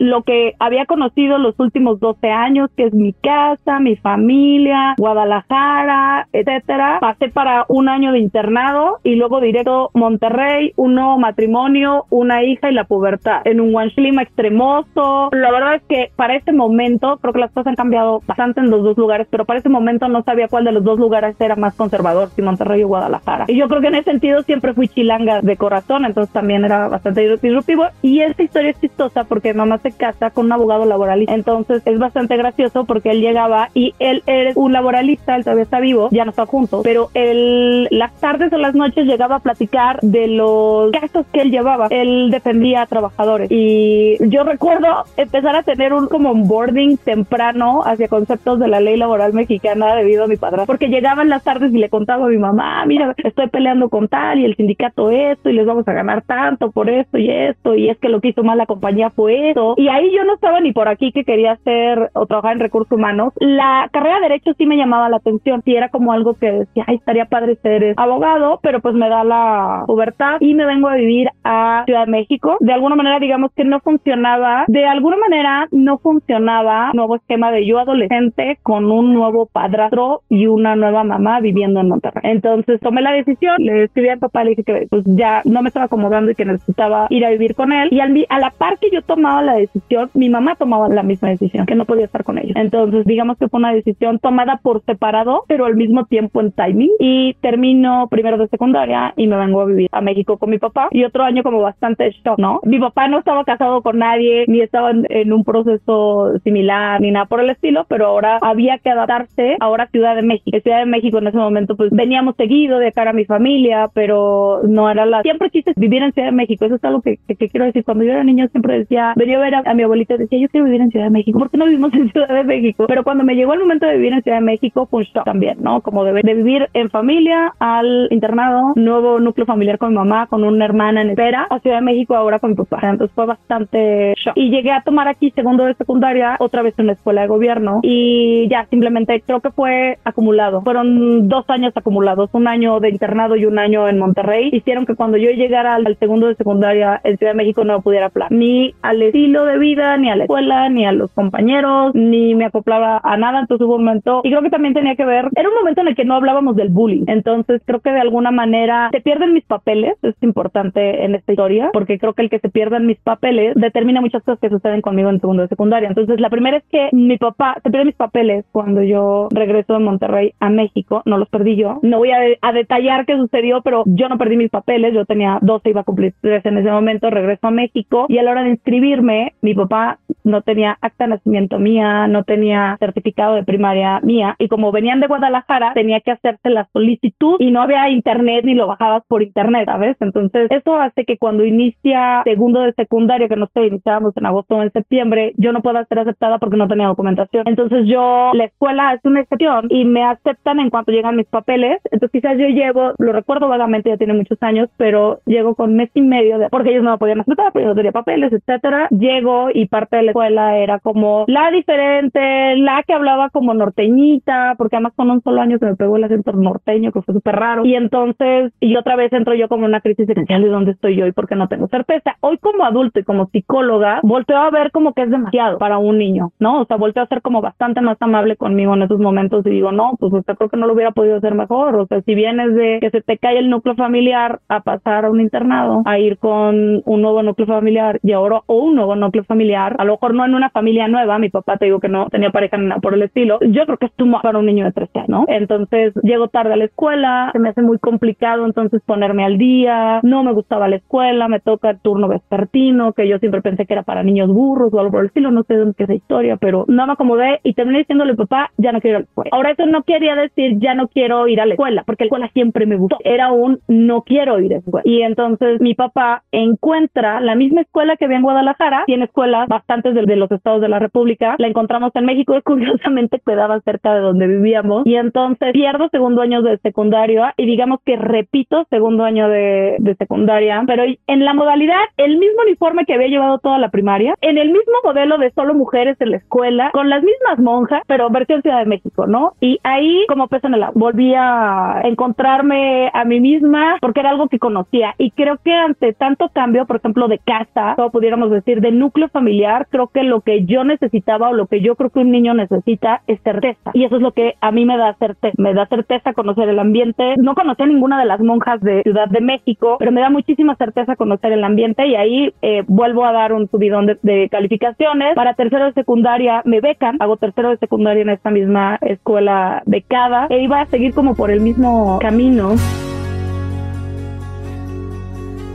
lo 0.00 0.22
que 0.22 0.54
había 0.58 0.86
conocido 0.86 1.38
los 1.38 1.58
últimos 1.58 2.00
12 2.00 2.30
años, 2.30 2.70
que 2.76 2.84
es 2.84 2.94
mi 2.94 3.12
casa, 3.12 3.80
mi 3.80 3.96
familia, 3.96 4.94
Guadalajara, 4.98 6.28
etcétera. 6.32 6.98
Pasé 7.00 7.28
para 7.28 7.64
un 7.68 7.88
año 7.88 8.12
de 8.12 8.18
internado 8.18 8.98
y 9.02 9.16
luego 9.16 9.40
directo 9.40 9.90
Monterrey, 9.94 10.72
un 10.76 10.94
nuevo 10.94 11.18
matrimonio, 11.18 12.06
una 12.10 12.42
hija 12.42 12.70
y 12.70 12.74
la 12.74 12.84
pubertad 12.84 13.42
en 13.44 13.60
un 13.60 13.72
clima 13.90 14.22
extremoso. 14.22 15.30
La 15.32 15.50
verdad 15.50 15.74
es 15.76 15.82
que 15.88 16.10
para 16.16 16.36
ese 16.36 16.52
momento 16.52 17.18
creo 17.20 17.32
que 17.32 17.40
las 17.40 17.50
cosas 17.50 17.68
han 17.68 17.76
cambiado 17.76 18.20
bastante 18.26 18.60
en 18.60 18.70
los 18.70 18.82
dos 18.82 18.96
lugares, 18.96 19.26
pero 19.30 19.44
para 19.44 19.58
ese 19.58 19.68
momento 19.68 20.08
no 20.08 20.22
sabía 20.22 20.48
cuál 20.48 20.64
de 20.64 20.72
los 20.72 20.84
dos 20.84 20.98
lugares 20.98 21.36
era 21.40 21.56
más 21.56 21.74
conservador, 21.74 22.28
si 22.30 22.42
Monterrey 22.42 22.82
o 22.82 22.88
Guadalajara. 22.88 23.46
Y 23.48 23.56
yo 23.56 23.68
creo 23.68 23.80
que 23.80 23.88
en 23.88 23.96
ese 23.96 24.10
sentido 24.10 24.42
siempre 24.42 24.74
fui 24.74 24.88
chilanga 24.88 25.40
de 25.40 25.56
corazón, 25.56 26.04
entonces 26.04 26.32
también 26.32 26.64
era 26.64 26.88
bastante 26.88 27.38
disruptivo. 27.40 27.86
Y 28.02 28.20
esta 28.20 28.42
historia 28.42 28.70
es 28.70 28.80
chistosa 28.80 29.24
porque 29.24 29.54
mamá 29.62 29.78
se 29.78 29.92
casa 29.92 30.30
con 30.30 30.46
un 30.46 30.52
abogado 30.52 30.84
laboralista. 30.84 31.34
Entonces 31.34 31.82
es 31.84 31.98
bastante 31.98 32.36
gracioso 32.36 32.84
porque 32.84 33.10
él 33.10 33.20
llegaba 33.20 33.68
y 33.74 33.94
él 33.98 34.22
era 34.26 34.52
un 34.54 34.72
laboralista, 34.72 35.36
él 35.36 35.44
todavía 35.44 35.64
está 35.64 35.80
vivo, 35.80 36.08
ya 36.10 36.24
no 36.24 36.30
está 36.30 36.46
junto, 36.46 36.82
pero 36.82 37.10
él 37.14 37.88
las 37.90 38.12
tardes 38.20 38.52
o 38.52 38.58
las 38.58 38.74
noches 38.74 39.06
llegaba 39.06 39.36
a 39.36 39.40
platicar 39.40 39.98
de 40.02 40.26
los 40.28 40.90
casos 40.92 41.26
que 41.32 41.42
él 41.42 41.50
llevaba. 41.50 41.88
Él 41.90 42.30
defendía 42.30 42.82
a 42.82 42.86
trabajadores 42.86 43.48
y 43.50 44.16
yo 44.28 44.44
recuerdo 44.44 45.04
empezar 45.16 45.56
a 45.56 45.62
tener 45.62 45.92
un 45.92 46.08
como 46.08 46.34
boarding 46.34 46.96
temprano 46.98 47.82
hacia 47.84 48.08
conceptos 48.08 48.58
de 48.58 48.68
la 48.68 48.80
ley 48.80 48.96
laboral 48.96 49.32
mexicana 49.32 49.94
debido 49.94 50.24
a 50.24 50.26
mi 50.26 50.36
padre, 50.36 50.62
porque 50.66 50.88
llegaban 50.88 51.28
las 51.28 51.44
tardes 51.44 51.72
y 51.72 51.78
le 51.78 51.88
contaba 51.88 52.26
a 52.26 52.28
mi 52.28 52.38
mamá, 52.38 52.84
mira, 52.86 53.14
estoy 53.18 53.48
peleando 53.48 53.88
con 53.88 54.08
tal 54.08 54.40
y 54.40 54.44
el 54.44 54.56
sindicato 54.56 55.10
esto 55.10 55.50
y 55.50 55.54
les 55.54 55.66
vamos 55.66 55.86
a 55.88 55.92
ganar 55.92 56.22
tanto 56.22 56.70
por 56.70 56.88
esto 56.90 57.18
y 57.18 57.30
esto 57.30 57.74
y 57.74 57.88
es 57.88 57.98
que 57.98 58.08
lo 58.08 58.20
que 58.20 58.28
hizo 58.28 58.42
mal 58.42 58.58
la 58.58 58.66
compañía 58.66 59.10
fue 59.10 59.51
eso 59.52 59.74
y 59.76 59.88
ahí 59.88 60.10
yo 60.14 60.24
no 60.24 60.34
estaba 60.34 60.60
ni 60.60 60.72
por 60.72 60.88
aquí 60.88 61.12
que 61.12 61.24
quería 61.24 61.52
hacer 61.52 62.10
o 62.14 62.26
trabajar 62.26 62.54
en 62.54 62.60
recursos 62.60 62.92
humanos. 62.92 63.32
La 63.36 63.88
carrera 63.92 64.16
de 64.16 64.28
derecho 64.28 64.52
sí 64.58 64.66
me 64.66 64.76
llamaba 64.76 65.08
la 65.08 65.16
atención, 65.16 65.62
sí 65.64 65.74
era 65.74 65.88
como 65.88 66.12
algo 66.12 66.34
que 66.34 66.50
decía, 66.52 66.84
ay, 66.86 66.96
estaría 66.96 67.26
padre 67.26 67.56
ser 67.62 67.94
abogado, 67.96 68.60
pero 68.62 68.80
pues 68.80 68.94
me 68.94 69.08
da 69.08 69.24
la 69.24 69.84
pubertad 69.86 70.38
y 70.40 70.54
me 70.54 70.66
vengo 70.66 70.88
a 70.88 70.96
vivir 70.96 71.28
a 71.44 71.82
Ciudad 71.86 72.06
de 72.06 72.12
México. 72.12 72.56
De 72.60 72.72
alguna 72.72 72.96
manera 72.96 73.18
digamos 73.18 73.52
que 73.54 73.64
no 73.64 73.80
funcionaba, 73.80 74.64
de 74.68 74.86
alguna 74.86 75.16
manera 75.16 75.68
no 75.70 75.98
funcionaba 75.98 76.90
nuevo 76.94 77.16
esquema 77.16 77.50
de 77.50 77.66
yo 77.66 77.78
adolescente 77.78 78.58
con 78.62 78.90
un 78.90 79.14
nuevo 79.14 79.46
padrastro 79.46 80.22
y 80.28 80.46
una 80.46 80.76
nueva 80.76 81.04
mamá 81.04 81.40
viviendo 81.40 81.80
en 81.80 81.88
Monterrey. 81.88 82.22
Entonces 82.24 82.80
tomé 82.80 83.02
la 83.02 83.12
decisión, 83.12 83.56
le 83.58 83.84
escribí 83.84 84.08
a 84.08 84.16
papá, 84.16 84.44
le 84.44 84.50
dije 84.50 84.64
que 84.64 84.86
pues 84.88 85.04
ya 85.06 85.42
no 85.44 85.62
me 85.62 85.68
estaba 85.68 85.86
acomodando 85.86 86.30
y 86.30 86.34
que 86.34 86.44
necesitaba 86.44 87.06
ir 87.10 87.24
a 87.24 87.30
vivir 87.30 87.54
con 87.54 87.72
él. 87.72 87.88
Y 87.90 88.00
al, 88.00 88.26
a 88.28 88.38
la 88.38 88.50
par 88.50 88.78
que 88.78 88.90
yo 88.90 89.02
tomaba 89.02 89.41
la 89.42 89.54
decisión, 89.54 90.10
mi 90.14 90.28
mamá 90.28 90.56
tomaba 90.56 90.88
la 90.88 91.02
misma 91.02 91.30
decisión, 91.30 91.66
que 91.66 91.74
no 91.74 91.84
podía 91.84 92.06
estar 92.06 92.24
con 92.24 92.38
ellos. 92.38 92.56
Entonces 92.56 93.04
digamos 93.04 93.38
que 93.38 93.48
fue 93.48 93.58
una 93.58 93.72
decisión 93.72 94.18
tomada 94.18 94.60
por 94.62 94.82
separado, 94.84 95.44
pero 95.48 95.64
al 95.64 95.76
mismo 95.76 96.06
tiempo 96.06 96.40
en 96.40 96.52
timing. 96.52 96.90
Y 96.98 97.34
termino 97.40 98.08
primero 98.10 98.38
de 98.38 98.48
secundaria 98.48 99.12
y 99.16 99.26
me 99.26 99.36
vengo 99.36 99.60
a 99.60 99.66
vivir 99.66 99.88
a 99.92 100.00
México 100.00 100.38
con 100.38 100.50
mi 100.50 100.58
papá. 100.58 100.88
Y 100.90 101.04
otro 101.04 101.24
año 101.24 101.42
como 101.42 101.60
bastante 101.60 102.10
shock, 102.10 102.38
¿no? 102.38 102.60
Mi 102.64 102.78
papá 102.78 103.08
no 103.08 103.18
estaba 103.18 103.44
casado 103.44 103.82
con 103.82 103.98
nadie, 103.98 104.44
ni 104.48 104.60
estaba 104.60 104.90
en, 104.90 105.06
en 105.08 105.32
un 105.32 105.44
proceso 105.44 106.38
similar, 106.44 107.00
ni 107.00 107.10
nada 107.10 107.26
por 107.26 107.40
el 107.40 107.50
estilo, 107.50 107.86
pero 107.88 108.06
ahora 108.06 108.38
había 108.42 108.78
que 108.78 108.90
adaptarse 108.90 109.56
ahora 109.60 109.88
Ciudad 109.88 110.16
de 110.16 110.22
México. 110.22 110.58
Ciudad 110.62 110.80
de 110.80 110.86
México 110.86 111.18
en 111.18 111.26
ese 111.26 111.36
momento 111.36 111.76
pues 111.76 111.90
veníamos 111.90 112.36
seguido 112.36 112.78
de 112.78 112.92
cara 112.92 113.10
a 113.10 113.14
mi 113.14 113.24
familia, 113.24 113.88
pero 113.94 114.60
no 114.64 114.90
era 114.90 115.06
la... 115.06 115.22
Siempre 115.22 115.50
quise 115.50 115.72
vivir 115.76 116.02
en 116.02 116.12
Ciudad 116.12 116.28
de 116.28 116.36
México, 116.36 116.64
eso 116.64 116.76
es 116.76 116.84
algo 116.84 117.02
que, 117.02 117.18
que, 117.26 117.48
quiero 117.48 117.66
decir. 117.66 117.84
Cuando 117.84 118.04
yo 118.04 118.12
era 118.12 118.24
niño 118.24 118.48
siempre 118.48 118.78
decía, 118.78 119.12
venía 119.16 119.31
a 119.36 119.40
ver 119.40 119.54
a, 119.54 119.74
mi 119.74 119.82
abuelita 119.82 120.16
decía, 120.16 120.38
yo 120.38 120.48
quiero 120.48 120.66
vivir 120.66 120.80
en 120.80 120.90
Ciudad 120.90 121.06
de 121.06 121.10
México, 121.10 121.38
¿por 121.38 121.50
qué 121.50 121.56
no 121.56 121.66
vivimos 121.66 121.92
en 121.94 122.10
Ciudad 122.10 122.28
de 122.28 122.44
México? 122.44 122.86
Pero 122.88 123.04
cuando 123.04 123.24
me 123.24 123.34
llegó 123.34 123.54
el 123.54 123.60
momento 123.60 123.86
de 123.86 123.96
vivir 123.96 124.12
en 124.12 124.22
Ciudad 124.22 124.38
de 124.38 124.44
México, 124.44 124.86
pues 124.90 125.08
también, 125.24 125.58
¿no? 125.60 125.80
Como 125.80 126.04
de, 126.04 126.20
de 126.22 126.34
vivir 126.34 126.68
en 126.74 126.90
familia 126.90 127.54
al 127.58 128.08
internado, 128.10 128.72
nuevo 128.76 129.20
núcleo 129.20 129.46
familiar 129.46 129.78
con 129.78 129.90
mi 129.90 129.96
mamá, 129.96 130.26
con 130.26 130.44
una 130.44 130.64
hermana 130.64 131.02
en 131.02 131.10
espera, 131.10 131.46
a 131.50 131.58
Ciudad 131.60 131.76
de 131.76 131.82
México 131.82 132.16
ahora 132.16 132.38
con 132.38 132.50
mi 132.50 132.56
papá. 132.56 132.80
Entonces 132.82 133.14
fue 133.14 133.26
bastante 133.26 134.14
shock. 134.16 134.34
Y 134.36 134.50
llegué 134.50 134.70
a 134.72 134.82
tomar 134.82 135.08
aquí 135.08 135.30
segundo 135.30 135.64
de 135.64 135.74
secundaria, 135.74 136.36
otra 136.38 136.62
vez 136.62 136.74
en 136.78 136.86
la 136.86 136.92
escuela 136.92 137.22
de 137.22 137.28
gobierno 137.28 137.80
y 137.82 138.48
ya 138.48 138.66
simplemente 138.70 139.22
creo 139.26 139.40
que 139.40 139.50
fue 139.50 139.98
acumulado. 140.04 140.62
Fueron 140.62 141.28
dos 141.28 141.44
años 141.48 141.72
acumulados, 141.76 142.30
un 142.32 142.48
año 142.48 142.80
de 142.80 142.90
internado 142.90 143.36
y 143.36 143.46
un 143.46 143.58
año 143.58 143.88
en 143.88 143.98
Monterrey. 143.98 144.50
Hicieron 144.52 144.86
que 144.86 144.94
cuando 144.94 145.16
yo 145.16 145.30
llegara 145.30 145.74
al, 145.74 145.96
segundo 145.98 146.28
de 146.28 146.34
secundaria 146.34 147.00
en 147.04 147.18
Ciudad 147.18 147.32
de 147.32 147.36
México 147.36 147.64
no 147.64 147.80
pudiera 147.82 148.06
hablar 148.06 148.30
ni 148.30 148.74
al 148.82 149.02
estilo 149.22 149.44
de 149.44 149.58
vida, 149.58 149.96
ni 149.98 150.10
a 150.10 150.16
la 150.16 150.24
escuela, 150.24 150.68
ni 150.68 150.84
a 150.84 150.90
los 150.90 151.10
compañeros, 151.12 151.94
ni 151.94 152.34
me 152.34 152.46
acoplaba 152.46 153.00
a 153.04 153.16
nada. 153.16 153.38
Entonces 153.38 153.64
hubo 153.64 153.76
un 153.76 153.84
momento, 153.84 154.20
y 154.24 154.30
creo 154.30 154.42
que 154.42 154.50
también 154.50 154.74
tenía 154.74 154.96
que 154.96 155.04
ver, 155.04 155.28
era 155.36 155.48
un 155.48 155.54
momento 155.54 155.80
en 155.80 155.88
el 155.88 155.94
que 155.94 156.04
no 156.04 156.14
hablábamos 156.14 156.56
del 156.56 156.70
bullying. 156.70 157.04
Entonces 157.06 157.62
creo 157.64 157.78
que 157.78 157.92
de 157.92 158.00
alguna 158.00 158.32
manera 158.32 158.88
se 158.90 159.00
pierden 159.00 159.32
mis 159.32 159.44
papeles, 159.44 159.94
es 160.02 160.16
importante 160.22 161.04
en 161.04 161.14
esta 161.14 161.32
historia, 161.32 161.70
porque 161.72 162.00
creo 162.00 162.14
que 162.14 162.22
el 162.22 162.30
que 162.30 162.40
se 162.40 162.48
pierdan 162.48 162.86
mis 162.86 162.98
papeles 162.98 163.54
determina 163.54 164.00
muchas 164.00 164.24
cosas 164.24 164.40
que 164.40 164.50
suceden 164.50 164.80
conmigo 164.80 165.08
en 165.08 165.20
segundo 165.20 165.42
de 165.42 165.48
secundaria. 165.48 165.88
Entonces 165.88 166.20
la 166.20 166.30
primera 166.30 166.56
es 166.56 166.64
que 166.64 166.88
mi 166.90 167.16
papá 167.16 167.58
se 167.62 167.70
pierde 167.70 167.86
mis 167.86 167.94
papeles 167.94 168.44
cuando 168.50 168.82
yo 168.82 169.28
regreso 169.30 169.74
de 169.74 169.78
Monterrey 169.78 170.32
a 170.40 170.50
México, 170.50 171.02
no 171.04 171.16
los 171.16 171.28
perdí 171.28 171.54
yo. 171.54 171.78
No 171.82 171.98
voy 171.98 172.10
a, 172.10 172.18
a 172.40 172.52
detallar 172.52 173.06
qué 173.06 173.16
sucedió, 173.16 173.62
pero 173.62 173.84
yo 173.86 174.08
no 174.08 174.18
perdí 174.18 174.36
mis 174.36 174.50
papeles, 174.50 174.92
yo 174.94 175.04
tenía 175.04 175.38
12, 175.42 175.70
iba 175.70 175.82
a 175.82 175.84
cumplir 175.84 176.12
13 176.20 176.48
en 176.48 176.58
ese 176.58 176.70
momento, 176.72 177.08
regreso 177.08 177.46
a 177.46 177.52
México 177.52 178.06
y 178.08 178.18
a 178.18 178.24
la 178.24 178.32
hora 178.32 178.42
de 178.42 178.50
inscribirme, 178.50 179.11
mi 179.42 179.54
papá 179.54 179.98
no 180.24 180.42
tenía 180.42 180.78
acta 180.80 181.04
de 181.04 181.10
nacimiento 181.10 181.58
mía, 181.58 182.06
no 182.06 182.24
tenía 182.24 182.76
certificado 182.78 183.34
de 183.34 183.44
primaria 183.44 184.00
mía 184.00 184.36
y 184.38 184.48
como 184.48 184.72
venían 184.72 185.00
de 185.00 185.06
Guadalajara 185.06 185.72
tenía 185.74 186.00
que 186.00 186.12
hacerse 186.12 186.50
la 186.50 186.68
solicitud 186.72 187.36
y 187.38 187.50
no 187.50 187.62
había 187.62 187.88
internet 187.88 188.44
ni 188.44 188.54
lo 188.54 188.66
bajabas 188.66 189.02
por 189.06 189.22
internet, 189.22 189.66
¿sabes? 189.66 189.96
Entonces 190.00 190.50
eso 190.50 190.76
hace 190.76 191.04
que 191.04 191.18
cuando 191.18 191.44
inicia 191.44 192.22
segundo 192.24 192.60
de 192.60 192.72
secundaria, 192.72 193.28
que 193.28 193.36
no 193.36 193.48
sé, 193.52 193.66
iniciábamos 193.66 194.16
en 194.16 194.26
agosto 194.26 194.56
o 194.56 194.62
en 194.62 194.72
septiembre, 194.72 195.32
yo 195.36 195.52
no 195.52 195.62
pueda 195.62 195.84
ser 195.86 195.98
aceptada 196.00 196.38
porque 196.38 196.56
no 196.56 196.68
tenía 196.68 196.86
documentación. 196.86 197.44
Entonces 197.46 197.86
yo, 197.86 198.30
la 198.34 198.44
escuela 198.44 198.94
es 198.94 199.00
una 199.04 199.20
excepción 199.20 199.66
y 199.70 199.84
me 199.84 200.04
aceptan 200.04 200.60
en 200.60 200.70
cuanto 200.70 200.92
llegan 200.92 201.16
mis 201.16 201.26
papeles. 201.26 201.80
Entonces 201.90 202.10
quizás 202.10 202.38
yo 202.38 202.46
llevo, 202.48 202.92
lo 202.98 203.12
recuerdo 203.12 203.48
vagamente, 203.48 203.90
ya 203.90 203.96
tiene 203.96 204.14
muchos 204.14 204.42
años, 204.42 204.68
pero 204.76 205.20
llego 205.26 205.54
con 205.54 205.74
mes 205.74 205.90
y 205.94 206.02
medio 206.02 206.38
de, 206.38 206.48
porque 206.48 206.70
ellos 206.70 206.84
no 206.84 206.92
me 206.92 206.98
podían 206.98 207.20
aceptar, 207.20 207.52
porque 207.52 207.64
yo 207.64 207.70
no 207.70 207.76
tenía 207.76 207.92
papeles, 207.92 208.32
etcétera. 208.32 208.88
Llego 208.90 209.48
y 209.52 209.66
parte 209.66 209.96
escuela 210.12 210.58
era 210.58 210.78
como 210.78 211.24
la 211.28 211.50
diferente, 211.50 212.56
la 212.56 212.82
que 212.86 212.92
hablaba 212.92 213.30
como 213.30 213.54
norteñita, 213.54 214.54
porque 214.56 214.76
además 214.76 214.92
con 214.94 215.10
un 215.10 215.22
solo 215.22 215.40
año 215.40 215.58
se 215.58 215.66
me 215.66 215.76
pegó 215.76 215.96
el 215.96 216.04
acento 216.04 216.32
norteño, 216.32 216.92
que 216.92 217.02
fue 217.02 217.14
súper 217.14 217.36
raro. 217.36 217.64
Y 217.64 217.74
entonces, 217.74 218.52
y 218.60 218.76
otra 218.76 218.96
vez 218.96 219.12
entro 219.12 219.34
yo 219.34 219.48
como 219.48 219.66
una 219.66 219.80
crisis 219.80 220.00
existencial 220.00 220.42
de 220.42 220.48
dónde 220.48 220.72
estoy 220.72 220.96
yo 220.96 221.06
y 221.06 221.12
por 221.12 221.28
qué 221.28 221.36
no 221.36 221.48
tengo 221.48 221.68
certeza. 221.68 222.16
Hoy 222.20 222.38
como 222.38 222.64
adulto 222.64 223.00
y 223.00 223.04
como 223.04 223.26
psicóloga, 223.26 224.00
volteo 224.02 224.38
a 224.38 224.50
ver 224.50 224.70
como 224.70 224.92
que 224.92 225.02
es 225.02 225.10
demasiado 225.10 225.58
para 225.58 225.78
un 225.78 225.98
niño, 225.98 226.32
¿no? 226.38 226.62
O 226.62 226.64
sea, 226.66 226.76
volteo 226.76 227.02
a 227.02 227.06
ser 227.06 227.22
como 227.22 227.40
bastante 227.40 227.80
más 227.80 227.96
amable 228.00 228.36
conmigo 228.36 228.74
en 228.74 228.82
esos 228.82 228.98
momentos 228.98 229.44
y 229.46 229.50
digo, 229.50 229.72
no, 229.72 229.92
pues 229.98 230.12
usted 230.12 230.34
creo 230.34 230.48
que 230.48 230.56
no 230.56 230.66
lo 230.66 230.74
hubiera 230.74 230.92
podido 230.92 231.16
hacer 231.16 231.34
mejor. 231.34 231.76
O 231.76 231.86
sea, 231.86 232.00
si 232.02 232.14
vienes 232.14 232.54
de 232.54 232.78
que 232.80 232.90
se 232.90 233.00
te 233.00 233.18
cae 233.18 233.38
el 233.38 233.50
núcleo 233.50 233.74
familiar 233.74 234.40
a 234.48 234.60
pasar 234.60 235.04
a 235.04 235.10
un 235.10 235.20
internado, 235.20 235.82
a 235.84 235.98
ir 235.98 236.18
con 236.18 236.82
un 236.84 237.02
nuevo 237.02 237.22
núcleo 237.22 237.46
familiar 237.46 238.00
y 238.02 238.12
ahora 238.12 238.40
o 238.46 238.54
un 238.56 238.74
nuevo 238.74 238.96
núcleo 238.96 239.24
familiar, 239.24 239.76
a 239.78 239.84
lo 239.84 239.98
mejor 240.02 240.14
no 240.14 240.24
en 240.24 240.34
una 240.34 240.50
familia 240.50 240.88
nueva, 240.88 241.18
mi 241.18 241.28
papá 241.28 241.56
te 241.58 241.66
digo 241.66 241.78
que 241.78 241.88
no 241.88 242.08
tenía 242.08 242.30
pareja 242.30 242.56
ni 242.56 242.66
nada 242.66 242.80
por 242.80 242.94
el 242.94 243.02
estilo, 243.02 243.38
yo 243.40 243.64
creo 243.66 243.78
que 243.78 243.86
es 243.86 243.92
tu 243.92 244.02
para 244.20 244.38
un 244.38 244.46
niño 244.46 244.64
de 244.64 244.72
13 244.72 244.98
años, 244.98 245.08
¿no? 245.08 245.24
Entonces 245.28 245.94
llego 246.02 246.28
tarde 246.28 246.52
a 246.52 246.56
la 246.56 246.64
escuela, 246.64 247.30
se 247.32 247.38
me 247.38 247.48
hace 247.48 247.62
muy 247.62 247.78
complicado 247.78 248.44
entonces 248.44 248.82
ponerme 248.84 249.24
al 249.24 249.38
día, 249.38 250.00
no 250.02 250.24
me 250.24 250.32
gustaba 250.32 250.68
la 250.68 250.76
escuela, 250.76 251.28
me 251.28 251.38
toca 251.38 251.70
el 251.70 251.80
turno 251.80 252.08
vespertino, 252.08 252.92
que 252.92 253.08
yo 253.08 253.18
siempre 253.18 253.42
pensé 253.42 253.64
que 253.64 253.74
era 253.74 253.84
para 253.84 254.02
niños 254.02 254.28
burros 254.28 254.74
o 254.74 254.80
algo 254.80 254.90
por 254.90 255.00
el 255.00 255.06
estilo, 255.06 255.30
no 255.30 255.44
sé 255.44 255.54
dónde 255.54 255.74
es 255.78 255.84
esa 255.84 255.94
historia, 255.94 256.36
pero 256.36 256.64
no 256.66 256.86
me 256.86 256.94
acomodé 256.94 257.40
y 257.44 257.54
terminé 257.54 257.78
diciéndole, 257.78 258.14
papá, 258.16 258.50
ya 258.58 258.72
no 258.72 258.80
quiero 258.80 258.94
ir 258.94 258.96
a 258.96 259.00
la 259.00 259.04
escuela. 259.04 259.30
Ahora 259.32 259.50
eso 259.52 259.66
no 259.66 259.84
quería 259.84 260.16
decir 260.16 260.58
ya 260.58 260.74
no 260.74 260.88
quiero 260.88 261.28
ir 261.28 261.40
a 261.40 261.46
la 261.46 261.54
escuela, 261.54 261.84
porque 261.86 262.04
la 262.04 262.06
escuela 262.06 262.30
siempre 262.34 262.66
me 262.66 262.76
gustó, 262.76 262.98
era 263.04 263.30
un 263.32 263.60
no 263.68 264.02
quiero 264.02 264.40
ir 264.40 264.52
a 264.52 264.56
la 264.56 264.58
escuela. 264.58 264.82
Y 264.84 265.02
entonces 265.02 265.60
mi 265.60 265.74
papá 265.74 266.24
encuentra 266.32 267.20
la 267.20 267.36
misma 267.36 267.62
escuela 267.62 267.96
que 267.96 268.04
había 268.04 268.16
en 268.16 268.24
Guadalajara, 268.24 268.82
tiene 268.86 269.04
escuelas 269.04 269.48
bastantes 269.92 270.06
de, 270.06 270.12
de 270.12 270.16
los 270.16 270.30
estados 270.30 270.60
de 270.60 270.68
la 270.68 270.78
República, 270.78 271.36
la 271.38 271.48
encontramos 271.48 271.92
en 271.94 272.04
México 272.04 272.38
curiosamente 272.44 273.20
quedaba 273.24 273.60
cerca 273.60 273.94
de 273.94 274.00
donde 274.00 274.26
vivíamos 274.26 274.86
y 274.86 274.96
entonces 274.96 275.52
pierdo 275.52 275.88
segundo 275.90 276.22
año 276.22 276.42
de 276.42 276.58
secundaria 276.58 277.34
y 277.36 277.46
digamos 277.46 277.80
que 277.84 277.96
repito 277.96 278.66
segundo 278.70 279.04
año 279.04 279.28
de, 279.28 279.76
de 279.78 279.94
secundaria, 279.96 280.62
pero 280.66 280.84
en 280.84 281.24
la 281.24 281.34
modalidad 281.34 281.80
el 281.96 282.18
mismo 282.18 282.42
uniforme 282.42 282.84
que 282.84 282.94
había 282.94 283.08
llevado 283.08 283.38
toda 283.38 283.58
la 283.58 283.70
primaria, 283.70 284.14
en 284.20 284.38
el 284.38 284.48
mismo 284.48 284.74
modelo 284.84 285.18
de 285.18 285.30
solo 285.32 285.54
mujeres 285.54 285.96
en 286.00 286.10
la 286.10 286.16
escuela, 286.16 286.70
con 286.72 286.90
las 286.90 287.02
mismas 287.02 287.38
monjas, 287.38 287.82
pero 287.86 288.10
versión 288.10 288.42
Ciudad 288.42 288.60
de 288.60 288.66
México, 288.66 289.06
¿no? 289.06 289.34
Y 289.40 289.58
ahí 289.62 290.04
como 290.08 290.28
peso 290.28 290.46
en 290.46 290.54
el 290.54 290.62
agua, 290.62 290.72
volví 290.74 291.14
a 291.14 291.82
encontrarme 291.84 292.90
a 292.92 293.04
mí 293.04 293.20
misma 293.20 293.76
porque 293.80 294.00
era 294.00 294.10
algo 294.10 294.28
que 294.28 294.38
conocía 294.38 294.94
y 294.98 295.10
creo 295.10 295.38
que 295.44 295.52
ante 295.52 295.92
tanto 295.92 296.28
cambio, 296.30 296.66
por 296.66 296.76
ejemplo, 296.76 297.08
de 297.08 297.18
casa, 297.18 297.74
o 297.78 297.90
pudiéramos 297.90 298.30
decir 298.30 298.60
de 298.60 298.72
núcleo 298.72 299.08
familiar, 299.08 299.66
creo 299.70 299.81
que 299.88 300.02
lo 300.02 300.20
que 300.20 300.44
yo 300.44 300.64
necesitaba 300.64 301.30
o 301.30 301.34
lo 301.34 301.46
que 301.46 301.60
yo 301.60 301.76
creo 301.76 301.90
que 301.90 302.00
un 302.00 302.10
niño 302.10 302.34
necesita 302.34 303.02
es 303.06 303.20
certeza. 303.22 303.70
Y 303.74 303.84
eso 303.84 303.96
es 303.96 304.02
lo 304.02 304.12
que 304.12 304.34
a 304.40 304.50
mí 304.52 304.64
me 304.64 304.76
da 304.76 304.94
certeza, 304.94 305.34
me 305.38 305.54
da 305.54 305.66
certeza 305.66 306.12
conocer 306.12 306.48
el 306.48 306.58
ambiente, 306.58 307.14
no 307.18 307.34
conocí 307.34 307.62
a 307.62 307.66
ninguna 307.66 307.98
de 307.98 308.06
las 308.06 308.20
monjas 308.20 308.60
de 308.60 308.82
Ciudad 308.82 309.08
de 309.08 309.20
México, 309.20 309.76
pero 309.78 309.92
me 309.92 310.00
da 310.00 310.10
muchísima 310.10 310.56
certeza 310.56 310.96
conocer 310.96 311.32
el 311.32 311.44
ambiente 311.44 311.86
y 311.86 311.94
ahí 311.94 312.34
eh, 312.42 312.64
vuelvo 312.66 313.04
a 313.04 313.12
dar 313.12 313.32
un 313.32 313.48
subidón 313.48 313.86
de, 313.86 313.98
de 314.02 314.28
calificaciones, 314.28 315.14
para 315.14 315.34
tercero 315.34 315.66
de 315.66 315.72
secundaria 315.72 316.42
me 316.44 316.60
becan, 316.60 316.96
hago 317.00 317.16
tercero 317.16 317.50
de 317.50 317.56
secundaria 317.58 318.02
en 318.02 318.10
esta 318.10 318.30
misma 318.30 318.78
escuela 318.80 319.62
becada 319.66 320.26
e 320.30 320.42
iba 320.42 320.60
a 320.60 320.66
seguir 320.66 320.94
como 320.94 321.14
por 321.14 321.30
el 321.30 321.40
mismo 321.40 321.98
camino. 322.00 322.54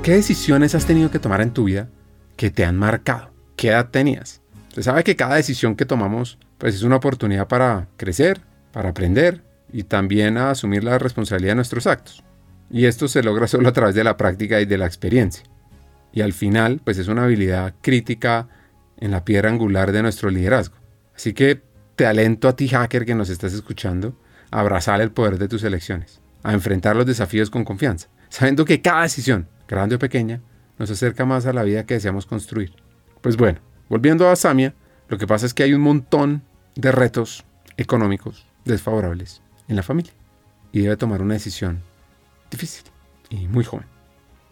¿Qué 0.03 0.13
decisiones 0.13 0.73
has 0.73 0.85
tenido 0.85 1.11
que 1.11 1.19
tomar 1.19 1.41
en 1.41 1.51
tu 1.51 1.65
vida 1.65 1.89
que 2.37 2.49
te 2.49 2.63
han 2.63 2.77
marcado? 2.77 3.36
¿Qué 3.57 3.69
edad 3.69 3.89
tenías? 3.89 4.39
Se 4.73 4.83
sabe 4.83 5.03
que 5.03 5.15
cada 5.15 5.35
decisión 5.35 5.75
que 5.75 5.85
tomamos 5.85 6.37
pues 6.59 6.75
es 6.75 6.83
una 6.83 6.97
oportunidad 6.97 7.47
para 7.47 7.87
crecer, 7.97 8.39
para 8.71 8.89
aprender 8.89 9.41
y 9.73 9.83
también 9.83 10.37
a 10.37 10.51
asumir 10.51 10.83
la 10.83 10.99
responsabilidad 10.99 11.51
de 11.51 11.55
nuestros 11.55 11.87
actos. 11.87 12.23
Y 12.69 12.85
esto 12.85 13.07
se 13.07 13.23
logra 13.23 13.47
solo 13.47 13.67
a 13.67 13.73
través 13.73 13.95
de 13.95 14.03
la 14.03 14.15
práctica 14.15 14.61
y 14.61 14.65
de 14.65 14.77
la 14.77 14.85
experiencia. 14.85 15.43
Y 16.13 16.21
al 16.21 16.33
final, 16.33 16.81
pues 16.83 16.99
es 16.99 17.07
una 17.07 17.23
habilidad 17.23 17.73
crítica 17.81 18.47
en 18.97 19.09
la 19.09 19.25
piedra 19.25 19.49
angular 19.49 19.91
de 19.91 20.03
nuestro 20.03 20.29
liderazgo. 20.29 20.75
Así 21.15 21.33
que 21.33 21.59
te 21.95 22.05
alento 22.05 22.47
a 22.47 22.55
ti, 22.55 22.67
hacker, 22.67 23.05
que 23.05 23.15
nos 23.15 23.29
estás 23.29 23.53
escuchando, 23.53 24.15
a 24.51 24.59
abrazar 24.59 25.01
el 25.01 25.09
poder 25.09 25.39
de 25.39 25.47
tus 25.47 25.63
elecciones, 25.63 26.21
a 26.43 26.53
enfrentar 26.53 26.95
los 26.95 27.07
desafíos 27.07 27.49
con 27.49 27.65
confianza, 27.65 28.07
sabiendo 28.29 28.65
que 28.65 28.83
cada 28.83 29.01
decisión, 29.01 29.47
grande 29.67 29.95
o 29.95 29.99
pequeña, 29.99 30.41
nos 30.77 30.91
acerca 30.91 31.25
más 31.25 31.47
a 31.47 31.53
la 31.53 31.63
vida 31.63 31.87
que 31.87 31.95
deseamos 31.95 32.27
construir. 32.27 32.71
Pues 33.27 33.35
bueno, 33.35 33.59
volviendo 33.89 34.29
a 34.29 34.37
Samia, 34.37 34.73
lo 35.09 35.17
que 35.17 35.27
pasa 35.27 35.45
es 35.45 35.53
que 35.53 35.63
hay 35.63 35.73
un 35.73 35.81
montón 35.81 36.43
de 36.75 36.93
retos 36.93 37.43
económicos 37.75 38.45
desfavorables 38.63 39.41
en 39.67 39.75
la 39.75 39.83
familia 39.83 40.13
y 40.71 40.79
debe 40.79 40.95
tomar 40.95 41.21
una 41.21 41.33
decisión 41.33 41.83
difícil 42.49 42.85
y 43.29 43.49
muy 43.49 43.65
joven 43.65 43.96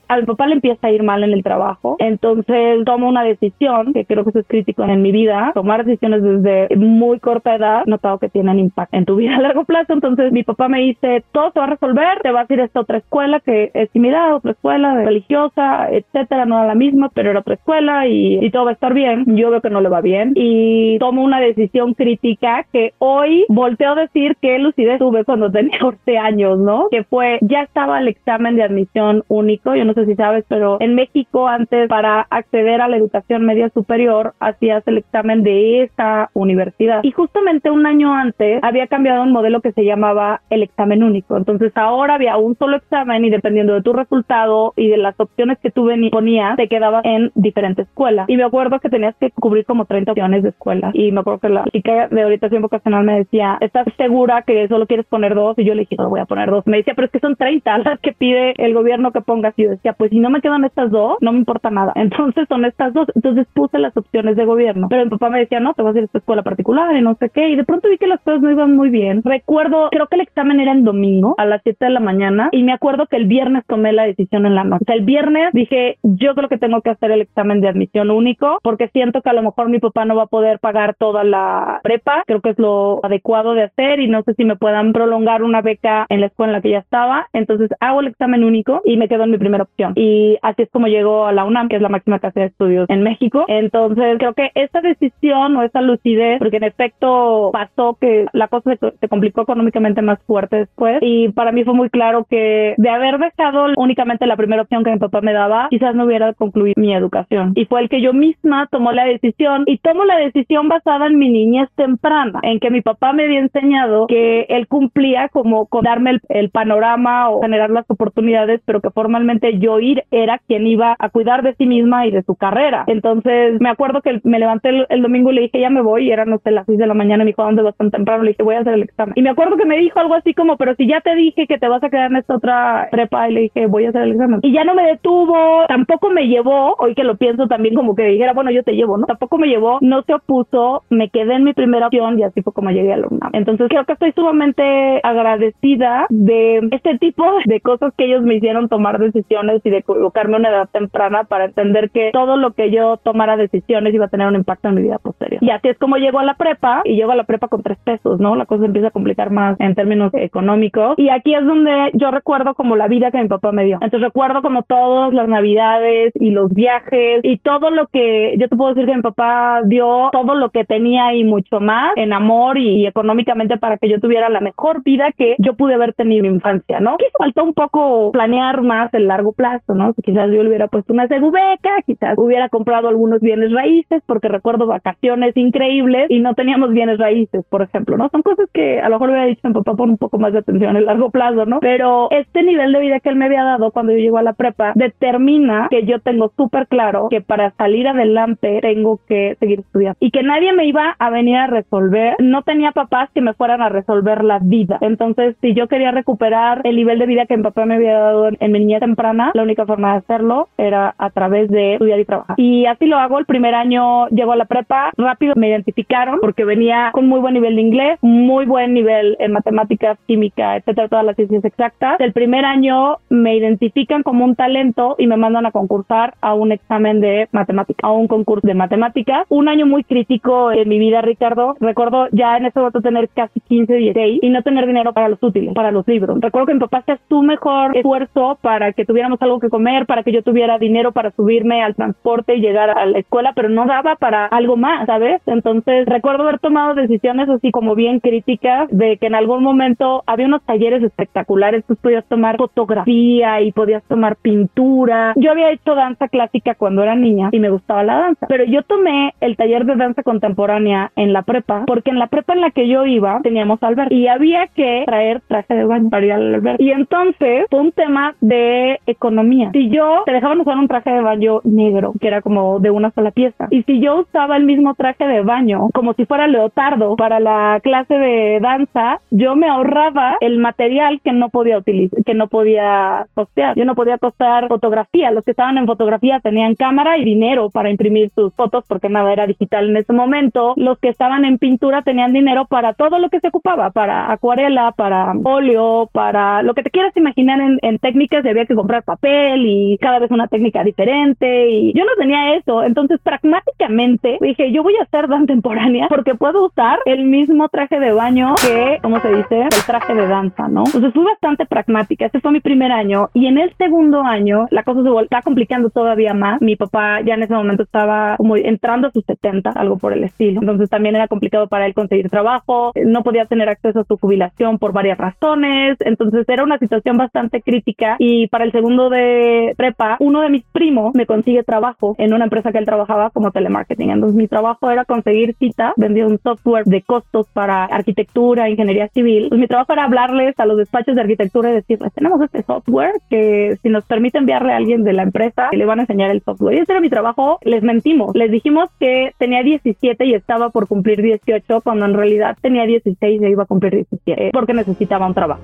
a 0.07 0.17
mi 0.17 0.24
papá 0.24 0.47
le 0.47 0.53
empieza 0.53 0.88
a 0.88 0.91
ir 0.91 1.03
mal 1.03 1.24
en 1.24 1.31
el 1.31 1.43
trabajo, 1.43 1.95
entonces 2.00 2.83
tomo 2.85 3.09
una 3.09 3.24
decisión, 3.24 3.93
que 3.93 4.05
creo 4.05 4.24
que 4.24 4.29
eso 4.31 4.39
es 4.39 4.47
crítico 4.47 4.83
en 4.83 5.01
mi 5.01 5.12
vida, 5.12 5.51
tomar 5.53 5.85
decisiones 5.85 6.24
desde 6.24 6.75
muy 6.75 7.19
corta 7.19 7.55
edad, 7.55 7.83
notado 7.85 8.19
que 8.19 8.29
tienen 8.29 8.59
impacto 8.59 8.97
en 8.97 9.05
tu 9.05 9.15
vida 9.15 9.35
a 9.35 9.41
largo 9.41 9.65
plazo, 9.65 9.93
entonces 9.93 10.31
mi 10.31 10.43
papá 10.43 10.67
me 10.67 10.79
dice, 10.79 11.24
todo 11.31 11.51
se 11.51 11.59
va 11.59 11.65
a 11.65 11.69
resolver, 11.69 12.19
te 12.21 12.31
vas 12.31 12.50
a 12.50 12.53
ir 12.53 12.62
a 12.62 12.65
esta 12.65 12.81
otra 12.81 12.97
escuela 12.97 13.39
que 13.39 13.71
es 13.74 13.89
similar, 13.91 14.33
otra 14.33 14.51
escuela 14.51 14.93
religiosa, 14.95 15.89
etcétera, 15.91 16.45
no 16.45 16.57
era 16.57 16.67
la 16.67 16.75
misma, 16.75 17.09
pero 17.13 17.31
era 17.31 17.39
otra 17.39 17.55
escuela 17.55 18.07
y, 18.07 18.45
y 18.45 18.51
todo 18.51 18.65
va 18.65 18.71
a 18.71 18.74
estar 18.74 18.93
bien, 18.93 19.25
yo 19.35 19.50
veo 19.51 19.62
que 19.62 19.69
no 19.69 19.81
le 19.81 19.89
va 19.89 20.01
bien 20.01 20.33
y 20.35 20.97
tomo 21.00 21.24
una 21.24 21.39
decisión 21.39 21.93
crítica 21.93 22.65
que 22.71 22.93
hoy 23.00 23.45
volteo 23.50 23.93
a 23.93 23.95
decir 23.95 24.38
que 24.41 24.59
lucidez 24.59 25.00
tuve 25.00 25.25
cuando 25.25 25.51
tenía 25.51 25.77
14 25.79 26.17
años, 26.17 26.59
¿no? 26.59 26.88
Que 26.89 27.03
fue, 27.03 27.39
ya 27.41 27.63
estaba 27.63 28.00
el 28.00 28.07
examen 28.07 28.55
de 28.55 28.63
admisión 28.63 29.24
único, 29.27 29.75
yo 29.75 29.85
no 29.85 29.93
sé 29.96 30.06
si 30.06 30.16
sabes, 30.16 30.46
pero 30.48 30.78
en 30.80 30.96
México 30.96 31.48
antes 31.48 31.88
para 31.90 32.28
acceder 32.30 32.82
a 32.82 32.88
la 32.88 32.98
educación 32.98 33.46
media 33.46 33.70
superior 33.70 34.34
hacías 34.40 34.84
el 34.88 34.98
examen 35.00 35.44
de 35.44 35.84
esta 35.84 36.30
universidad. 36.34 37.02
Y 37.04 37.12
justamente 37.12 37.72
un 37.72 37.86
año 37.86 38.14
antes 38.14 38.60
había 38.64 38.88
cambiado 38.88 39.24
un 39.24 39.32
modelo 39.32 39.62
que 39.62 39.72
se 39.72 39.86
llamaba 39.86 40.42
el 40.50 40.64
examen 40.64 41.04
único. 41.04 41.38
Entonces 41.38 41.72
ahora 41.75 42.16
había 42.16 42.38
un 42.38 42.56
solo 42.58 42.77
examen 42.77 43.25
y 43.25 43.29
dependiendo 43.29 43.74
de 43.74 43.81
tu 43.81 43.94
resultado 43.94 44.74
y 44.75 44.90
de 44.90 44.98
las 44.98 45.20
opciones 45.20 45.58
que 45.60 45.72
tú 45.72 45.86
ponías, 46.12 46.58
te 46.58 46.68
quedabas 46.68 47.05
en 47.05 47.31
diferentes 47.36 47.88
escuelas. 47.88 48.27
Y 48.29 48.38
me 48.38 48.44
acuerdo 48.44 48.79
que 48.79 48.90
tenías 48.90 49.16
que 49.20 49.31
cubrir 49.31 49.66
como 49.66 49.86
30 49.86 50.12
opciones 50.12 50.44
de 50.44 50.50
escuela. 50.50 50.92
Y 50.94 51.12
me 51.12 51.22
acuerdo 51.22 51.40
que 51.40 51.50
la 51.50 51.64
chica 51.72 52.08
de 52.08 52.25
orientación 52.25 52.62
vocacional 52.62 53.03
me 53.03 53.18
decía, 53.20 53.58
¿estás 53.62 53.88
segura 53.98 54.42
que 54.42 54.68
solo 54.68 54.88
quieres 54.88 55.05
poner 55.05 55.36
dos? 55.36 55.58
Y 55.58 55.64
yo 55.64 55.74
le 55.74 55.81
dije, 55.81 55.96
no 55.98 56.10
voy 56.10 56.20
a 56.20 56.25
poner 56.25 56.50
dos. 56.50 56.66
Me 56.66 56.77
decía, 56.77 56.94
pero 56.96 57.05
es 57.05 57.12
que 57.12 57.20
son 57.20 57.36
30 57.36 57.77
las 57.86 58.00
que 58.00 58.14
pide 58.14 58.53
el 58.58 58.74
gobierno 58.74 59.12
que 59.12 59.22
pongas. 59.22 59.53
Y 59.58 59.64
yo 59.64 59.70
decía, 59.72 59.84
pues 59.93 60.11
si 60.11 60.19
no 60.19 60.29
me 60.29 60.41
quedan 60.41 60.65
estas 60.65 60.91
dos, 60.91 61.17
no 61.21 61.31
me 61.31 61.39
importa 61.39 61.69
nada. 61.69 61.93
Entonces 61.95 62.48
son 62.48 62.65
estas 62.65 62.93
dos. 62.93 63.07
Entonces 63.15 63.48
puse 63.53 63.79
las 63.79 63.95
opciones 63.95 64.35
de 64.35 64.45
gobierno. 64.45 64.87
Pero 64.89 65.05
mi 65.05 65.09
papá 65.09 65.29
me 65.29 65.39
decía, 65.39 65.59
no, 65.59 65.74
te 65.74 65.81
vas 65.81 65.95
a 65.95 65.98
ir 65.98 66.03
a 66.03 66.05
esta 66.05 66.19
escuela 66.19 66.43
particular 66.43 66.95
y 66.95 67.01
no 67.01 67.15
sé 67.15 67.29
qué. 67.29 67.50
Y 67.50 67.55
de 67.55 67.63
pronto 67.63 67.89
vi 67.89 67.98
que 67.98 68.07
las 68.07 68.21
cosas 68.21 68.41
no 68.41 68.51
iban 68.51 68.75
muy 68.75 68.89
bien. 68.89 69.21
Recuerdo, 69.24 69.89
creo 69.91 70.07
que 70.07 70.15
el 70.15 70.21
examen 70.21 70.59
era 70.59 70.71
en 70.71 70.83
domingo 70.83 71.35
a 71.37 71.45
las 71.45 71.61
7 71.63 71.85
de 71.85 71.91
la 71.91 72.00
mañana 72.00 72.50
y 72.51 72.63
me 72.63 72.74
acuerdo 72.74 73.07
que 73.07 73.17
el 73.17 73.25
viernes 73.25 73.63
tomé 73.67 73.93
la 73.93 74.03
decisión 74.03 74.45
en 74.45 74.55
la 74.55 74.63
noche. 74.63 74.83
O 74.83 74.85
sea, 74.85 74.95
el 74.95 75.05
viernes 75.05 75.50
dije, 75.53 75.98
yo 76.03 76.35
creo 76.35 76.50
que 76.50 76.57
tengo 76.57 76.81
que 76.81 76.89
hacer 76.89 77.11
el 77.11 77.21
examen 77.21 77.61
de 77.61 77.69
admisión 77.69 78.11
único 78.11 78.59
porque 78.63 78.89
siento 78.89 79.21
que 79.21 79.29
a 79.29 79.33
lo 79.33 79.43
mejor 79.43 79.69
mi 79.69 79.79
papá 79.79 80.05
no 80.05 80.15
va 80.15 80.24
a 80.24 80.27
poder 80.27 80.59
pagar 80.59 80.95
toda 80.95 81.24
la 81.24 81.79
prepa. 81.83 82.24
Creo 82.25 82.41
que 82.41 82.50
es 82.51 82.59
lo 82.59 83.00
adecuado 83.03 83.53
de 83.53 83.63
hacer 83.63 84.00
y 84.00 84.07
no 84.07 84.24
sé 84.24 84.33
si 84.33 84.45
me 84.45 84.55
puedan 84.55 84.93
prolongar 84.93 85.43
una 85.43 85.61
beca 85.61 86.05
en 86.09 86.21
la 86.21 86.27
escuela 86.27 86.51
en 86.51 86.53
la 86.53 86.61
que 86.61 86.71
ya 86.71 86.79
estaba. 86.79 87.27
Entonces 87.33 87.69
hago 87.79 88.01
el 88.01 88.07
examen 88.07 88.43
único 88.43 88.81
y 88.85 88.98
me 88.98 89.07
quedo 89.07 89.24
en 89.24 89.31
mi 89.31 89.37
primera 89.37 89.63
opción. 89.63 89.75
Y 89.96 90.38
así 90.42 90.64
es 90.64 90.70
como 90.72 90.88
llegó 90.88 91.25
a 91.25 91.33
la 91.33 91.46
UNAM, 91.46 91.68
que 91.68 91.75
es 91.75 91.81
la 91.81 91.90
máxima 91.90 92.20
casa 92.20 92.40
de 92.40 92.46
estudios 92.48 92.90
en 92.90 93.03
México. 93.03 93.46
Entonces 93.48 94.18
creo 94.18 94.33
que 94.33 94.51
esta 94.55 94.81
decisión 94.81 95.55
o 95.55 95.64
esta 95.64 95.81
lucidez, 95.81 96.40
porque 96.40 96.57
en 96.57 96.64
efecto 96.64 97.50
pasó 97.51 97.98
que 98.00 98.25
la 98.33 98.48
cosa 98.48 98.75
se, 98.75 98.92
se 99.00 99.07
complicó 99.09 99.42
económicamente 99.42 100.01
más 100.01 100.20
fuerte 100.24 100.57
después 100.57 101.00
y 101.01 101.29
para 101.29 101.51
mí 101.51 101.64
fue 101.64 101.74
muy 101.74 101.90
claro 101.90 102.25
que 102.29 102.75
de 102.77 102.90
haber 102.90 103.18
dejado 103.18 103.68
únicamente 103.77 104.25
la 104.25 104.38
primera 104.38 104.61
opción 104.61 104.83
que 104.83 104.92
mi 104.92 105.00
papá 105.00 105.22
me 105.22 105.33
daba, 105.33 105.68
quizás 105.70 105.96
no 105.96 106.05
hubiera 106.05 106.33
concluido 106.33 106.74
mi 106.77 106.94
educación. 106.94 107.53
Y 107.55 107.66
fue 107.66 107.81
el 107.81 107.90
que 107.90 108.01
yo 108.01 108.14
misma 108.14 108.68
tomó 108.72 108.92
la 108.92 109.05
decisión 109.05 109.64
y 109.66 109.77
tomo 109.79 110.05
la 110.05 110.18
decisión 110.18 110.68
basada 110.68 111.07
en 111.07 111.18
mi 111.18 111.29
niñez 111.29 111.70
temprana, 111.75 112.40
en 112.44 112.59
que 112.59 112.70
mi 112.70 112.81
papá 112.81 113.14
me 113.14 113.25
había 113.25 113.40
enseñado 113.40 114.07
que 114.07 114.46
él 114.50 114.68
cumplía 114.68 115.29
como 115.29 115.66
con 115.68 115.83
darme 115.83 116.11
el, 116.11 116.22
el 116.29 116.50
panorama 116.50 117.29
o 117.29 117.42
generar 117.42 117.70
las 117.70 117.90
oportunidades, 117.90 118.61
pero 118.66 118.81
que 118.81 118.90
formalmente 118.90 119.57
yo 119.59 119.65
ir 119.80 120.04
era 120.12 120.40
quien 120.48 120.68
iba 120.68 120.96
a 120.98 121.10
cuidar 121.10 121.44
de 121.44 121.54
sí 121.56 121.66
misma 121.66 122.08
y 122.08 122.12
de 122.12 122.24
su 122.24 122.36
carrera. 122.36 122.84
Entonces 122.88 123.60
me 123.60 123.70
acuerdo 123.70 124.01
que 124.01 124.22
me 124.24 124.40
levanté 124.40 124.86
el, 124.90 125.01
domingo 125.01 125.32
y 125.32 125.36
le 125.36 125.42
dije, 125.42 125.60
ya 125.60 125.70
me 125.70 125.82
voy, 125.82 126.08
y 126.08 126.12
era, 126.12 126.25
no 126.25 126.40
sé, 126.40 126.51
las 126.51 126.66
6 126.66 126.78
de 126.78 126.88
la 126.88 126.94
mañana, 126.94 127.24
me 127.24 127.30
dijo, 127.30 127.42
¿a 127.42 127.46
dónde 127.46 127.62
vas 127.62 127.75
tan 127.75 127.92
temprano? 127.92 128.24
Le 128.24 128.32
dije, 128.32 128.44
voy 128.44 128.56
a 128.56 128.60
hacer 128.60 128.74
el 128.74 128.84
examen. 128.84 129.14
Y 129.16 129.22
me 129.22 129.30
acuerdo 129.30 129.58
que 129.58 129.66
me 129.66 129.78
dijo 129.78 130.00
algo 130.00 130.16
así 130.16 130.34
como, 130.34 130.58
pero 130.58 130.75
si 130.75 130.88
ya 130.88 131.01
te 131.01 131.16
dije 131.16 131.48
que 131.48 131.58
te 131.58 131.68
vas 131.68 131.84
a 131.84 131.90
quedar 131.90 132.12
en 132.12 132.18
esta 132.18 132.36
otra 132.36 132.88
prepa, 132.92 133.30
y 133.30 133.34
le 133.34 133.42
dije, 133.42 133.68
voy 133.68 133.86
a 133.86 133.90
hacer 133.90 134.04
el 134.04 134.12
examen. 134.14 134.40
Y 134.42 134.51
ya 134.51 134.64
no 134.64 134.74
me 134.74 134.84
detuvo, 134.84 135.66
tampoco 135.68 136.10
me 136.10 136.28
llevó, 136.28 136.75
hoy 136.80 136.96
que 136.96 137.04
lo 137.04 137.18
pienso 137.18 137.48
también 137.48 137.75
como 137.75 137.96
que 137.96 138.04
dijera, 138.04 138.34
bueno, 138.34 138.51
yo 138.51 138.64
te 138.64 138.74
llevo, 138.75 138.98
¿no? 138.98 139.06
Tampoco 139.06 139.38
me 139.38 139.48
llevó, 139.48 139.78
no 139.82 140.01
se 140.04 140.14
opuso, 140.14 140.84
me 140.90 141.10
quedé 141.10 141.36
en 141.36 141.44
mi 141.44 141.54
primera 141.54 141.88
opción 141.88 142.20
y 142.20 142.24
así 142.24 142.42
fue 142.42 142.54
como 142.54 142.72
llegué 142.72 142.94
a 142.94 142.98
UNAM. 142.98 143.32
Entonces 143.34 143.68
creo 143.70 143.86
que 143.86 143.94
estoy 143.94 144.12
sumamente 144.14 145.00
agradecida 145.04 146.08
de 146.10 146.68
este 146.72 146.98
tipo 146.98 147.24
de 147.46 147.62
cosas 147.62 147.94
que 147.98 148.06
ellos 148.06 148.24
me 148.24 148.36
hicieron 148.36 148.70
tomar 148.70 149.00
decisiones 149.00 149.54
y 149.63 149.70
de 149.70 149.77
equivocarme 149.77 150.35
a 150.35 150.39
una 150.39 150.50
edad 150.50 150.70
temprana 150.72 151.24
para 151.24 151.46
entender 151.46 151.89
que 151.89 152.11
todo 152.13 152.37
lo 152.37 152.53
que 152.53 152.72
yo 152.72 152.98
tomara 152.98 153.37
decisiones 153.37 153.94
iba 153.94 154.05
a 154.05 154.09
tener 154.09 154.27
un 154.27 154.35
impacto 154.35 154.70
en 154.70 154.75
mi 154.75 154.81
vida 154.81 155.00
posterior. 155.00 155.44
Y 155.44 155.50
así 155.50 155.70
es 155.70 155.77
como 155.77 155.98
llego 155.98 156.20
a 156.20 156.24
la 156.24 156.35
prepa 156.35 156.81
y 156.83 156.96
llego 156.96 157.11
a 157.11 157.15
la 157.15 157.24
prepa 157.24 157.48
con 157.48 157.63
tres 157.63 157.77
pesos, 157.83 158.20
¿no? 158.20 158.35
La 158.35 158.46
cosa 158.46 158.65
empieza 158.65 158.87
a 158.87 158.91
complicar 158.91 159.31
más 159.31 159.59
en 159.59 159.75
términos 159.75 160.11
económicos. 160.13 160.98
Y 160.98 161.09
aquí 161.09 161.33
es 161.33 161.46
donde 161.46 161.91
yo 161.94 162.11
recuerdo 162.11 162.53
como 162.53 162.75
la 162.75 162.87
vida 162.87 163.11
que 163.11 163.22
mi 163.22 163.27
papá 163.27 163.51
me 163.51 163.65
dio. 163.65 163.75
Entonces 163.81 164.01
recuerdo 164.01 164.41
como 164.41 164.63
todas 164.63 165.13
las 165.13 165.27
navidades 165.27 166.13
y 166.15 166.31
los 166.31 166.53
viajes 166.53 167.22
y 167.24 167.37
todo 167.37 167.70
lo 167.70 167.87
que 167.87 168.35
yo 168.37 168.48
te 168.48 168.55
puedo 168.55 168.74
decir 168.74 168.87
que 168.87 168.96
mi 168.96 169.01
papá 169.01 169.61
dio, 169.65 170.09
todo 170.11 170.35
lo 170.35 170.50
que 170.50 170.65
tenía 170.65 171.13
y 171.13 171.24
mucho 171.24 171.59
más 171.59 171.94
en 171.96 172.13
amor 172.13 172.57
y 172.57 172.85
económicamente 172.85 173.57
para 173.57 173.77
que 173.77 173.89
yo 173.89 174.00
tuviera 174.00 174.29
la 174.29 174.39
mejor 174.39 174.83
vida 174.83 175.11
que 175.18 175.35
yo 175.39 175.55
pude 175.55 175.74
haber 175.74 175.94
tenido 175.94 176.25
en 176.25 176.31
mi 176.31 176.35
infancia, 176.35 176.79
¿no? 176.79 176.98
Quizás 176.98 177.11
faltó 177.18 177.44
un 177.44 177.53
poco 177.53 178.11
planear 178.11 178.61
más 178.61 178.94
el 178.94 179.07
largo 179.07 179.31
plazo, 179.33 179.45
¿no? 179.68 179.94
Quizás 179.94 180.31
yo 180.31 180.44
le 180.44 180.50
hubiera 180.50 180.68
puesto 180.68 180.94
una 180.94 181.08
segubeca, 181.08 181.81
quizás 181.86 182.18
hubiera 182.18 182.50
comprado 182.50 182.88
algunos 182.88 183.22
bienes 183.22 183.51
raíces, 183.51 184.01
porque 184.05 184.27
recuerdo 184.27 184.68
vacaciones 184.68 185.36
increíbles 185.36 186.08
y 186.10 186.20
no 186.20 186.34
teníamos 186.34 186.72
bienes 186.72 186.98
raíces, 186.98 187.46
por 187.50 187.62
ejemplo, 187.62 187.98
¿no? 187.98 188.10
Son 188.10 188.22
cosas 188.22 188.50
que 188.53 188.79
a 188.79 188.90
lo 188.90 188.96
mejor 188.96 189.10
le 189.10 189.14
hubiera 189.16 189.29
dicho 189.29 189.42
a 189.44 189.50
mi 189.50 189.55
papá 189.55 189.75
por 189.75 189.90
un 189.90 189.98
poco 189.98 190.18
más 190.18 190.34
de 190.34 190.40
atención 190.40 190.75
en 190.75 190.86
largo 190.86 191.10
plazo, 191.10 191.46
¿no? 191.46 191.60
Pero 191.60 192.10
este 192.12 192.44
nivel 192.44 192.72
de 192.72 192.79
vida 192.79 193.00
que 193.00 193.10
él 193.10 193.16
me 193.16 193.25
había 193.25 193.44
dado 193.44 193.72
cuando 193.72 193.92
yo 193.92 194.00
llego 194.00 194.18
a 194.18 194.24
la 194.24 194.34
prepa 194.34 194.74
determina 194.75 195.68
que 195.70 195.86
yo 195.86 196.00
tengo 196.00 196.31
súper 196.36 196.68
claro 196.68 197.08
que 197.10 197.22
para 197.22 197.51
salir 197.51 197.88
adelante 197.88 198.60
tengo 198.62 199.00
que 199.08 199.36
seguir 199.40 199.60
estudiando 199.60 199.98
y 200.00 200.12
que 200.12 200.24
nadie 200.24 200.53
me 200.53 200.66
iba 200.66 200.96
a 200.98 201.10
venir 201.10 201.38
a 201.38 201.48
resolver, 201.48 202.16
no 202.20 202.44
tenía 202.44 202.72
papás 202.72 203.10
que 203.14 203.22
me 203.22 203.34
fueran 203.34 203.62
a 203.62 203.70
resolver 203.70 204.24
la 204.24 204.40
vida. 204.40 204.77
Entonces, 204.81 205.36
si 205.42 205.53
yo 205.53 205.68
quería 205.68 205.92
recuperar 205.92 206.62
el 206.64 206.75
nivel 206.75 207.00
de 207.00 207.05
vida 207.05 207.25
que 207.25 207.38
mi 207.38 207.44
papá 207.44 207.66
me 207.66 207.75
había 207.75 207.98
dado 208.00 208.29
en, 208.40 208.51
mi 208.51 208.60
niñez 208.60 208.79
temprana, 208.79 209.31
la 209.35 209.43
única 209.43 209.65
forma 209.65 209.91
de 209.91 209.98
hacerlo 209.98 210.48
era 210.57 210.95
a 210.98 211.09
través 211.09 211.50
de 211.51 211.74
estudiar 211.74 212.00
y 212.00 212.05
trabajar. 212.05 212.39
Y 212.39 212.65
así 212.65 212.85
lo 212.85 212.98
hago. 212.98 213.19
El 213.19 213.25
primer 213.25 213.53
año 213.53 214.07
llego 214.07 214.31
a 214.31 214.37
la 214.37 214.45
prepa, 214.45 214.91
rápido 214.95 215.33
me 215.35 215.50
identificaron 215.50 216.19
porque 216.21 216.45
venía 216.45 216.91
con 216.93 217.07
muy 217.07 217.19
buen 217.19 217.33
nivel 217.33 217.55
de 217.55 217.61
inglés, 217.61 218.00
muy 218.01 218.45
buen 218.45 218.74
nivel 218.74 219.17
en 219.19 219.33
matemáticas, 219.33 219.98
química, 220.07 220.55
etcétera, 220.55 220.87
todas 220.87 221.05
las 221.05 221.17
ciencias 221.17 221.43
exactas. 221.43 222.00
El 222.00 222.13
primer 222.13 222.45
año 222.45 222.98
me 223.09 223.35
identifican 223.35 224.03
como 224.03 224.24
un 224.24 224.35
talento 224.35 224.95
y 224.98 225.07
me 225.07 225.17
mandan 225.17 225.45
a 225.45 225.51
concursar 225.51 226.13
a 226.21 226.33
un 226.33 226.53
examen 226.53 227.01
de 227.01 227.27
matemáticas, 227.33 227.83
a 227.83 227.91
un 227.91 228.07
concurso 228.07 228.48
de 228.48 228.53
matemáticas. 228.53 229.25
Un 229.27 229.50
año 229.50 229.65
muy 229.65 229.83
crítico 229.83 230.53
en 230.53 230.69
mi 230.69 230.79
vida, 230.79 231.01
Ricardo. 231.01 231.57
Recuerdo 231.59 232.07
ya 232.11 232.37
en 232.37 232.45
ese 232.45 232.59
momento 232.59 232.81
tener 232.81 233.09
casi 233.09 233.41
15, 233.41 233.74
16 233.74 234.19
y 234.21 234.29
no 234.29 234.41
tener 234.43 234.65
dinero 234.65 234.93
para 234.93 235.09
los 235.09 235.21
útiles, 235.21 235.53
para 235.53 235.71
los 235.71 235.85
libros. 235.87 236.21
Recuerdo 236.21 236.48
que 236.48 236.53
mi 236.53 236.59
papá 236.61 236.77
hacía 236.77 237.00
su 237.09 237.21
mejor 237.21 237.75
esfuerzo 237.75 238.37
para 238.41 238.71
que 238.71 238.85
tuviéramos 238.85 239.21
algo 239.25 239.40
que 239.40 239.50
comer, 239.50 239.85
para 239.85 240.03
que 240.03 240.11
yo 240.11 240.24
tuviera 240.24 240.57
dinero 240.57 240.92
para 240.92 241.11
subirme 241.11 241.64
al 241.64 241.75
transporte 241.75 242.35
y 242.35 242.42
llegar 242.42 242.70
a 242.70 242.85
la 242.85 243.00
escuela, 243.00 243.33
pero 243.35 243.50
no 243.50 243.66
daba 243.66 243.96
para 243.96 244.25
algo 244.25 244.57
más, 244.57 244.85
¿sabes? 244.85 245.22
Entonces 245.25 245.85
recuerdo 245.85 246.24
haber 246.24 246.40
tomado 246.40 246.74
decisiones 246.74 247.29
así 247.29 247.51
como 247.51 247.75
bien 247.75 248.00
críticas 248.00 248.70
de 248.72 248.98
que 248.98 249.07
en 249.07 249.16
algún 249.16 249.44
momento 249.44 250.03
había 250.05 250.27
unos 250.27 250.44
talleres 250.44 250.83
espectaculares, 250.83 251.66
tú 251.66 251.75
podías 251.75 252.05
tomar 252.05 252.38
fotografía 252.38 253.42
y 253.42 253.51
podías 253.51 253.83
tomar 253.83 254.16
pintura. 254.16 255.14
Yo 255.16 255.31
había 255.31 255.51
hecho 255.51 255.75
danza 255.75 256.07
clásica 256.07 256.55
cuando 256.55 256.83
era 256.83 256.96
niña 256.96 257.29
y 257.31 257.40
me 257.40 257.50
gustaba 257.50 257.83
la 257.83 257.98
danza, 257.98 258.27
pero 258.27 258.44
yo 258.46 258.64
tomé 258.64 259.14
el 259.22 259.35
taller 259.35 259.66
de 259.66 259.75
danza 259.75 260.03
contemporánea 260.03 260.92
en 260.96 261.14
la 261.14 261.24
prepa 261.24 261.64
porque 261.66 261.90
en 261.90 262.00
la 262.00 262.07
prepa 262.07 262.33
en 262.33 262.42
la 262.42 262.51
que 262.51 262.68
yo 262.68 262.85
iba 262.85 263.20
teníamos 263.22 263.61
albergue 263.64 263.96
y 263.96 264.07
había 264.07 264.48
que 264.48 264.83
traer 264.85 265.22
traje 265.27 265.53
de 265.53 265.66
baño 265.66 265.90
para 265.90 266.05
ir 266.05 266.14
al 266.14 266.35
albergue. 266.35 266.64
Y 266.64 266.72
entonces 266.72 267.46
fue 267.50 267.59
un 267.59 267.72
tema 267.72 268.16
de 268.22 268.79
economía. 268.85 269.15
Si 269.54 269.70
yo 269.70 270.04
te 270.06 270.12
dejaban 270.12 270.40
usar 270.40 270.58
un 270.58 270.68
traje 270.68 270.92
de 270.92 271.01
baño 271.01 271.42
negro, 271.44 271.94
que 272.00 272.08
era 272.08 272.22
como 272.22 272.60
de 272.60 272.72
una 272.72 272.92
sola 272.92 273.12
pieza, 273.12 273.48
y 273.50 273.64
si 273.64 273.80
yo 273.80 274.01
usaba 274.01 274.38
el 274.38 274.46
mismo 274.46 274.74
traje 274.75 275.06
de 275.06 275.22
baño 275.22 275.70
como 275.74 275.94
si 275.94 276.06
fuera 276.06 276.28
leotardo 276.28 276.96
para 276.96 277.20
la 277.20 277.60
clase 277.64 277.96
de 277.96 278.40
danza, 278.40 279.00
yo 279.12 279.36
me 279.36 279.48
ahorraba 279.48 280.18
el 280.22 280.40
material 280.40 281.01
que 281.04 281.12
no 281.12 281.30
podía 281.30 281.58
utilizar, 281.58 282.04
que 282.04 282.14
no 282.14 282.28
podía 282.28 283.08
costear. 283.14 283.56
Yo 283.56 283.66
no 283.66 283.75
podía 283.75 283.98
costar 283.98 284.48
fotografía. 284.48 285.12
Los 285.12 285.24
que 285.24 285.32
estaban 285.32 285.58
en 285.58 285.66
fotografía 285.66 286.20
tenían 286.20 286.56
cámara 286.56 286.98
y 286.98 287.06
dinero 287.06 287.50
para 287.50 287.70
imprimir 287.70 288.10
sus 288.12 288.34
fotos 288.34 288.66
porque 288.68 288.90
nada 288.90 289.12
era 289.14 289.28
digital 289.28 289.70
en 289.70 289.78
ese 289.78 289.94
momento. 289.94 290.54
Los 290.56 290.80
que 290.80 290.90
estaban 290.90 291.25
en 291.25 291.38
pintura 291.38 291.82
tenían 291.82 292.14
dinero 292.14 292.46
para 292.46 292.74
todo 292.74 293.00
lo 293.00 293.10
que 293.10 293.20
se 293.20 293.28
ocupaba, 293.28 293.72
para 293.72 294.12
acuarela, 294.12 294.72
para 294.72 295.14
óleo, 295.24 295.90
para 295.92 296.42
lo 296.44 296.54
que 296.54 296.64
te 296.64 296.72
quieras 296.72 296.96
imaginar 296.98 297.40
en, 297.40 297.60
en 297.62 297.80
técnicas. 297.80 298.25
Había 298.25 298.46
que 298.46 298.56
comprar 298.56 298.84
papel 298.84 298.95
y 299.01 299.77
cada 299.79 300.00
vez 300.00 300.12
una 300.12 300.27
técnica 300.27 300.64
diferente 300.64 301.50
y 301.50 301.74
yo 301.74 301.84
no 301.84 301.92
tenía 301.98 302.36
eso. 302.36 302.64
Entonces, 302.64 303.00
pragmáticamente 303.03 304.18
dije, 304.22 304.51
yo 304.51 304.64
voy 304.64 304.75
a 304.77 304.84
hacer 304.84 305.08
danza 305.08 305.25
contemporánea 305.25 305.88
porque 305.90 306.14
puedo 306.14 306.46
usar 306.46 306.79
el 306.86 307.05
mismo 307.05 307.50
traje 307.50 307.79
de 307.79 307.92
baño 307.92 308.36
que, 308.36 308.77
¿cómo 308.84 309.00
se 309.00 309.10
dice? 309.10 309.42
El 309.42 309.66
traje 309.66 309.96
de 309.96 310.08
danza, 310.08 310.48
¿no? 310.48 310.64
Entonces 310.66 310.94
fui 310.94 311.03
bastante 311.03 311.48
pragmática. 311.48 312.05
Este 312.05 312.20
fue 312.20 312.31
mi 312.31 312.42
primer 312.42 312.72
año 312.72 313.10
y 313.14 313.25
en 313.25 313.40
el 313.40 313.51
segundo 313.58 314.01
año 314.01 314.46
la 314.51 314.62
cosa 314.62 314.84
se 314.84 315.03
está 315.03 315.24
complicando 315.24 315.72
todavía 315.72 316.14
más. 316.14 316.42
Mi 316.42 316.55
papá 316.55 317.01
ya 317.01 317.16
en 317.16 317.24
ese 317.24 317.34
momento 317.34 317.64
estaba 317.64 318.18
como 318.18 318.38
entrando 318.38 318.88
a 318.88 318.92
sus 318.92 319.03
70, 319.05 319.50
algo 319.51 319.77
por 319.77 319.94
el 319.94 320.03
estilo. 320.03 320.42
Entonces 320.42 320.70
también 320.70 320.96
era 320.96 321.08
complicado 321.08 321.48
para 321.48 321.66
él 321.66 321.74
conseguir 321.74 322.10
trabajo. 322.10 322.72
No 322.75 323.01
podía 323.03 323.25
tener 323.25 323.50
acceso 323.50 323.79
a 323.79 323.86
su 323.86 323.98
jubilación 323.98 324.60
por 324.60 324.74
varias 324.74 325.00
razones. 325.00 325.77
Entonces 325.79 326.29
era 326.29 326.44
una 326.44 326.60
situación 326.60 326.98
bastante 326.98 327.42
crítica 327.42 327.96
y 327.98 328.27
para 328.27 328.46
el 328.46 328.51
segundo 328.51 328.84
de 328.89 329.53
prepa, 329.57 329.98
uno 330.00 330.21
de 330.21 330.29
mis 330.29 330.43
primos 330.45 330.93
me 330.95 331.05
consigue 331.05 331.43
trabajo 331.43 331.95
en 331.98 332.13
una 332.13 332.25
empresa 332.25 332.51
que 332.51 332.57
él 332.57 332.65
trabajaba 332.65 333.09
como 333.09 333.31
telemarketing. 333.31 333.89
Entonces 333.89 334.15
mi 334.15 334.27
trabajo 334.27 334.69
era 334.69 334.85
conseguir 334.85 335.35
cita, 335.37 335.74
vendía 335.77 336.07
un 336.07 336.19
software 336.19 336.65
de 336.65 336.81
costos 336.81 337.27
para 337.33 337.65
arquitectura, 337.65 338.50
ingeniería 338.50 338.87
civil. 338.89 339.27
Pues 339.29 339.39
mi 339.39 339.48
trabajo 339.48 339.74
era 339.74 339.85
hablarles 339.85 340.39
a 340.39 340.45
los 340.45 340.57
despachos 340.57 340.95
de 340.95 341.01
arquitectura 341.01 341.50
y 341.50 341.53
decirles, 341.53 341.93
tenemos 341.93 342.21
este 342.21 342.43
software 342.43 342.93
que 343.09 343.57
si 343.61 343.69
nos 343.69 343.85
permite 343.85 344.17
enviarle 344.17 344.53
a 344.53 344.57
alguien 344.57 344.83
de 344.83 344.93
la 344.93 345.03
empresa, 345.03 345.50
le 345.51 345.65
van 345.65 345.79
a 345.79 345.83
enseñar 345.83 346.11
el 346.11 346.21
software. 346.21 346.55
Y 346.57 346.59
ese 346.59 346.71
era 346.71 346.81
mi 346.81 346.89
trabajo. 346.89 347.39
Les 347.43 347.63
mentimos. 347.63 348.15
Les 348.15 348.31
dijimos 348.31 348.69
que 348.79 349.11
tenía 349.17 349.43
17 349.43 350.05
y 350.05 350.13
estaba 350.13 350.50
por 350.50 350.67
cumplir 350.67 351.01
18 351.01 351.61
cuando 351.61 351.85
en 351.85 351.93
realidad 351.93 352.37
tenía 352.41 352.65
16 352.65 353.21
y 353.21 353.25
iba 353.25 353.43
a 353.43 353.45
cumplir 353.45 353.74
17 353.74 354.31
porque 354.33 354.53
necesitaba 354.53 355.07
un 355.07 355.13
trabajo. 355.13 355.41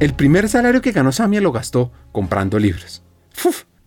El 0.00 0.14
primer 0.14 0.48
salario 0.48 0.80
que 0.80 0.92
ganó 0.92 1.10
Samia 1.10 1.40
lo 1.40 1.50
gastó 1.50 1.90
comprando 2.12 2.60
libros. 2.60 3.02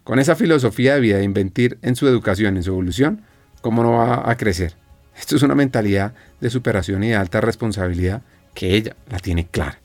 Con 0.03 0.19
esa 0.19 0.35
filosofía 0.35 0.95
de 0.95 0.99
vida 0.99 1.17
de 1.17 1.23
invertir 1.23 1.77
en 1.81 1.95
su 1.95 2.07
educación, 2.07 2.57
en 2.57 2.63
su 2.63 2.71
evolución, 2.71 3.21
¿cómo 3.61 3.81
no 3.81 3.93
va 3.93 4.29
a 4.29 4.35
crecer? 4.35 4.75
Esto 5.17 5.37
es 5.37 5.43
una 5.43 5.55
mentalidad 5.55 6.13
de 6.41 6.49
superación 6.49 7.03
y 7.03 7.09
de 7.09 7.15
alta 7.15 7.39
responsabilidad 7.39 8.23
que 8.53 8.75
ella 8.75 8.95
la 9.09 9.19
tiene 9.19 9.47
clara 9.47 9.80